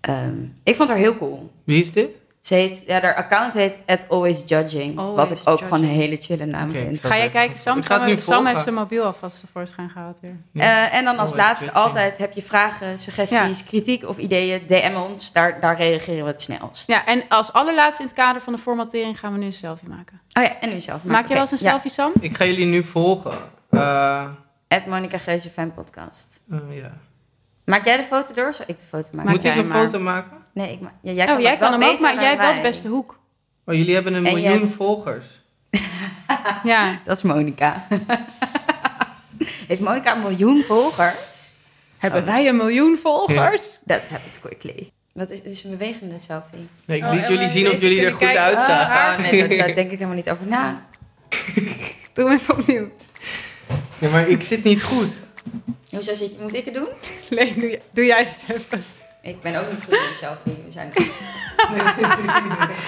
Ehm, 0.00 0.44
ik 0.62 0.76
vond 0.76 0.88
haar 0.88 0.98
heel 0.98 1.16
cool. 1.18 1.50
wie 1.64 1.82
is 1.82 1.92
dit? 1.92 2.10
Ze 2.48 2.54
heet, 2.54 2.84
ja, 2.86 3.00
haar 3.00 3.14
account 3.14 3.54
heet 3.54 3.80
at 3.86 4.06
Always 4.08 4.42
Judging. 4.46 4.98
Always 4.98 5.16
wat 5.16 5.30
ik 5.30 5.48
ook 5.48 5.58
gewoon 5.58 5.82
een 5.82 5.88
hele 5.88 6.16
chille 6.16 6.46
naam 6.46 6.68
Oké, 6.68 6.78
vind. 6.78 7.00
Ga 7.00 7.16
jij 7.16 7.28
kijken? 7.28 7.58
Sam, 7.58 7.82
Sam, 7.82 8.04
nu 8.04 8.20
Sam 8.20 8.46
heeft 8.46 8.62
zijn 8.62 8.74
mobiel 8.74 9.04
alvast 9.04 9.40
tevoorschijn 9.40 9.90
gehaald 9.90 10.20
weer. 10.20 10.36
Ja. 10.52 10.62
Eh, 10.62 10.94
en 10.98 11.04
dan 11.04 11.18
als 11.18 11.30
Oh, 11.30 11.36
laatste 11.36 11.72
altijd 11.72 12.18
heb 12.18 12.32
je 12.32 12.42
vragen, 12.42 12.98
suggesties, 12.98 13.64
kritiek 13.64 14.04
of 14.08 14.18
ideeën, 14.18 14.62
DM 14.66 14.96
ons. 15.08 15.32
Daar, 15.32 15.60
daar 15.60 15.76
reageren 15.76 16.24
we 16.24 16.30
het 16.30 16.42
snelst. 16.42 16.86
Ja, 16.86 17.06
en 17.06 17.22
als 17.28 17.52
allerlaatste 17.52 18.02
in 18.02 18.08
het 18.08 18.16
kader 18.16 18.42
van 18.42 18.52
de 18.52 18.58
formatering 18.58 19.18
gaan 19.18 19.32
we 19.32 19.38
nu 19.38 19.44
een 19.46 19.52
selfie 19.52 19.88
maken. 19.88 20.20
Oh 20.32 20.42
ja, 20.42 20.60
en 20.60 20.68
nu 20.68 20.80
zelf. 20.80 21.04
Maak 21.04 21.26
je 21.26 21.32
wel 21.32 21.42
eens 21.42 21.50
een 21.50 21.58
selfie, 21.58 21.90
Sam? 21.90 22.12
Ik 22.20 22.36
ga 22.36 22.44
jullie 22.44 22.66
nu 22.66 22.84
volgen. 22.84 23.32
Eh, 23.70 24.24
At 24.68 24.86
Monica 24.86 25.18
Geuze 25.18 25.50
Fan 25.50 25.74
Podcast. 25.74 26.40
ja. 26.70 26.92
Maak 27.64 27.84
jij 27.84 27.96
de 27.96 28.02
foto 28.02 28.34
door? 28.34 28.54
Zal 28.54 28.64
ik 28.68 28.78
de 28.78 28.84
foto 28.88 29.08
maken? 29.12 29.30
Moet 29.30 29.44
ik 29.44 29.56
een 29.56 29.66
maar. 29.66 29.76
foto 29.84 29.98
maken? 30.00 30.36
Nee, 30.58 30.72
ik 30.72 30.78
ja, 31.02 31.12
jij 31.12 31.24
oh, 31.24 31.32
kan 31.32 31.42
jij 31.42 31.56
hem 31.60 31.82
ook, 31.82 32.00
maar 32.00 32.14
jij 32.14 32.28
hebt 32.28 32.40
wel 32.42 32.54
de 32.54 32.60
beste 32.60 32.88
hoek. 32.88 33.18
Oh, 33.64 33.74
jullie 33.74 33.94
hebben 33.94 34.14
een 34.14 34.26
En 34.26 34.32
miljoen 34.34 34.58
hebt- 34.58 34.70
volgers. 34.72 35.24
Ja. 36.64 36.98
Dat 37.04 37.16
is 37.16 37.22
Monica. 37.22 37.86
Heeft 39.68 39.80
Monica 39.80 40.14
een 40.16 40.22
miljoen 40.22 40.62
volgers? 40.66 41.50
Hebben 41.98 42.24
wij 42.24 42.48
een 42.48 42.56
miljoen 42.56 42.96
volgers? 43.02 43.78
Dat 43.84 44.00
heb 44.08 44.20
ik 44.32 44.40
quickly. 44.40 44.90
Wat 45.12 45.30
is, 45.30 45.38
het 45.38 45.52
is 45.52 45.64
een 45.64 45.70
bewegende 45.70 46.18
selfie. 46.18 46.68
Nee, 46.84 46.98
ik 46.98 47.04
Oh, 47.04 47.12
liet 47.12 47.26
jullie 47.28 47.48
zien 47.48 47.66
of 47.68 47.80
jullie 47.80 48.00
er 48.04 48.12
goed 48.12 48.36
uitzagen. 48.36 49.24
Oh, 49.24 49.30
nee, 49.30 49.48
dat- 49.48 49.58
daar 49.58 49.74
denk 49.74 49.90
ik 49.90 49.98
helemaal 49.98 50.14
niet 50.16 50.30
over 50.30 50.46
na. 50.46 50.86
Doe 52.12 52.24
hem 52.28 52.38
even 52.38 52.58
opnieuw. 52.58 52.88
Ja, 53.98 54.08
maar 54.10 54.28
ik 54.28 54.42
zit 54.42 54.64
niet 54.64 54.82
goed. 54.82 55.12
Hoezo 55.90 56.14
zit 56.14 56.30
je? 56.30 56.36
Moet 56.40 56.54
ik 56.54 56.64
het 56.64 56.74
doen? 56.74 56.88
Nee, 57.30 57.54
doe, 57.54 57.68
jij- 57.68 57.82
doe 57.90 58.04
jij 58.04 58.18
het 58.18 58.56
even. 58.56 58.84
Ik 59.28 59.40
ben 59.40 59.56
ook 59.60 59.70
niet 59.70 59.84
goed 59.84 59.92
in 59.94 59.98
de 59.98 60.14
selfie. 60.16 60.62
We 60.66 60.72
zijn... 60.72 60.92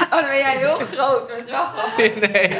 oh, 0.04 0.10
dan 0.10 0.24
ben 0.26 0.38
jij 0.38 0.56
heel 0.56 0.78
groot. 0.92 1.28
Maar 1.28 1.36
het 1.36 1.46
is 1.46 1.52
wel 1.52 1.64
grappig. 1.66 2.14
Nee. 2.32 2.58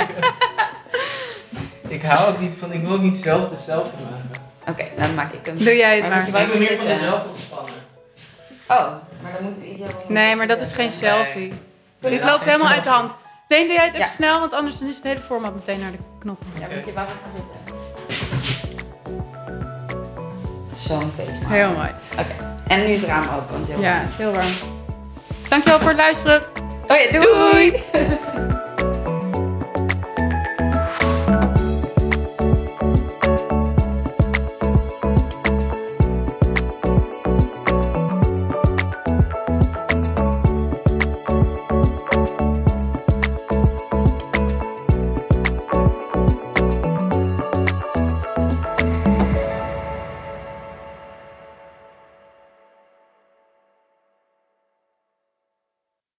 ik 1.89 2.03
hou 2.03 2.29
ook 2.33 2.41
niet 2.41 2.55
van, 2.59 2.73
ik 2.73 2.83
wil 2.83 2.93
ook 2.93 3.01
niet 3.01 3.17
zelf 3.17 3.49
de 3.49 3.57
selfie 3.57 3.99
maken. 4.05 4.43
Oké, 4.69 5.01
dan 5.01 5.15
maak 5.15 5.33
ik 5.33 5.47
hem. 5.47 5.57
Doe 5.57 5.77
jij 5.77 5.95
het 5.97 6.01
Maar 6.09 6.11
maar. 6.11 6.27
Ik 6.27 6.33
ben 6.33 6.47
meer 6.49 6.57
van 6.57 6.67
zitten. 6.67 6.89
mezelf 6.89 7.25
ontspannen. 7.27 7.75
Oh, 8.67 8.87
maar 9.23 9.33
dan 9.35 9.43
moeten 9.43 9.63
we 9.63 9.69
iets 9.71 9.81
hebben. 9.83 9.99
om- 10.07 10.13
Nee, 10.13 10.37
maar 10.37 10.47
dat 10.47 10.61
is 10.61 10.73
geen 10.73 10.91
selfie. 10.91 11.53
Nee, 11.99 12.11
Dit 12.19 12.25
loopt 12.25 12.45
helemaal 12.45 12.69
uit 12.73 12.83
de 12.85 12.89
hand. 12.91 13.13
Leen, 13.49 13.67
doe 13.67 13.75
jij 13.77 13.85
het 13.85 13.95
even 13.95 14.07
Ja. 14.07 14.13
snel, 14.13 14.39
want 14.41 14.53
anders 14.53 14.79
dan 14.79 14.89
is 14.89 14.95
het 14.95 15.05
hele 15.05 15.21
format 15.21 15.55
meteen 15.55 15.81
naar 15.81 15.91
de 15.91 15.99
knoppen. 16.19 16.47
Ja, 16.61 16.67
moet 16.77 16.85
je 16.87 16.93
wel 16.93 17.05
even 17.05 17.17
gaan 17.23 17.33
zitten. 17.37 17.79
Zo'n 20.89 21.13
feest. 21.17 21.41
Heel 21.45 21.71
mooi. 21.73 21.91
Oké, 22.19 22.35
en 22.71 22.87
nu 22.87 22.93
het 22.93 23.03
raam 23.05 23.23
open, 23.25 23.47
want 23.51 23.59
het 23.59 23.69
is 23.69 23.75
heel 23.75 23.83
Ja, 23.85 23.99
het 24.01 24.09
is 24.11 24.17
heel 24.17 24.33
warm. 24.33 24.47
Dankjewel 25.49 25.79
voor 25.79 25.89
het 25.89 25.97
luisteren. 25.97 26.43
warm. 26.87 26.91
Oh 26.91 26.97
ja, 27.13 27.19
doei! 27.19 27.71
Doei! 27.93 28.09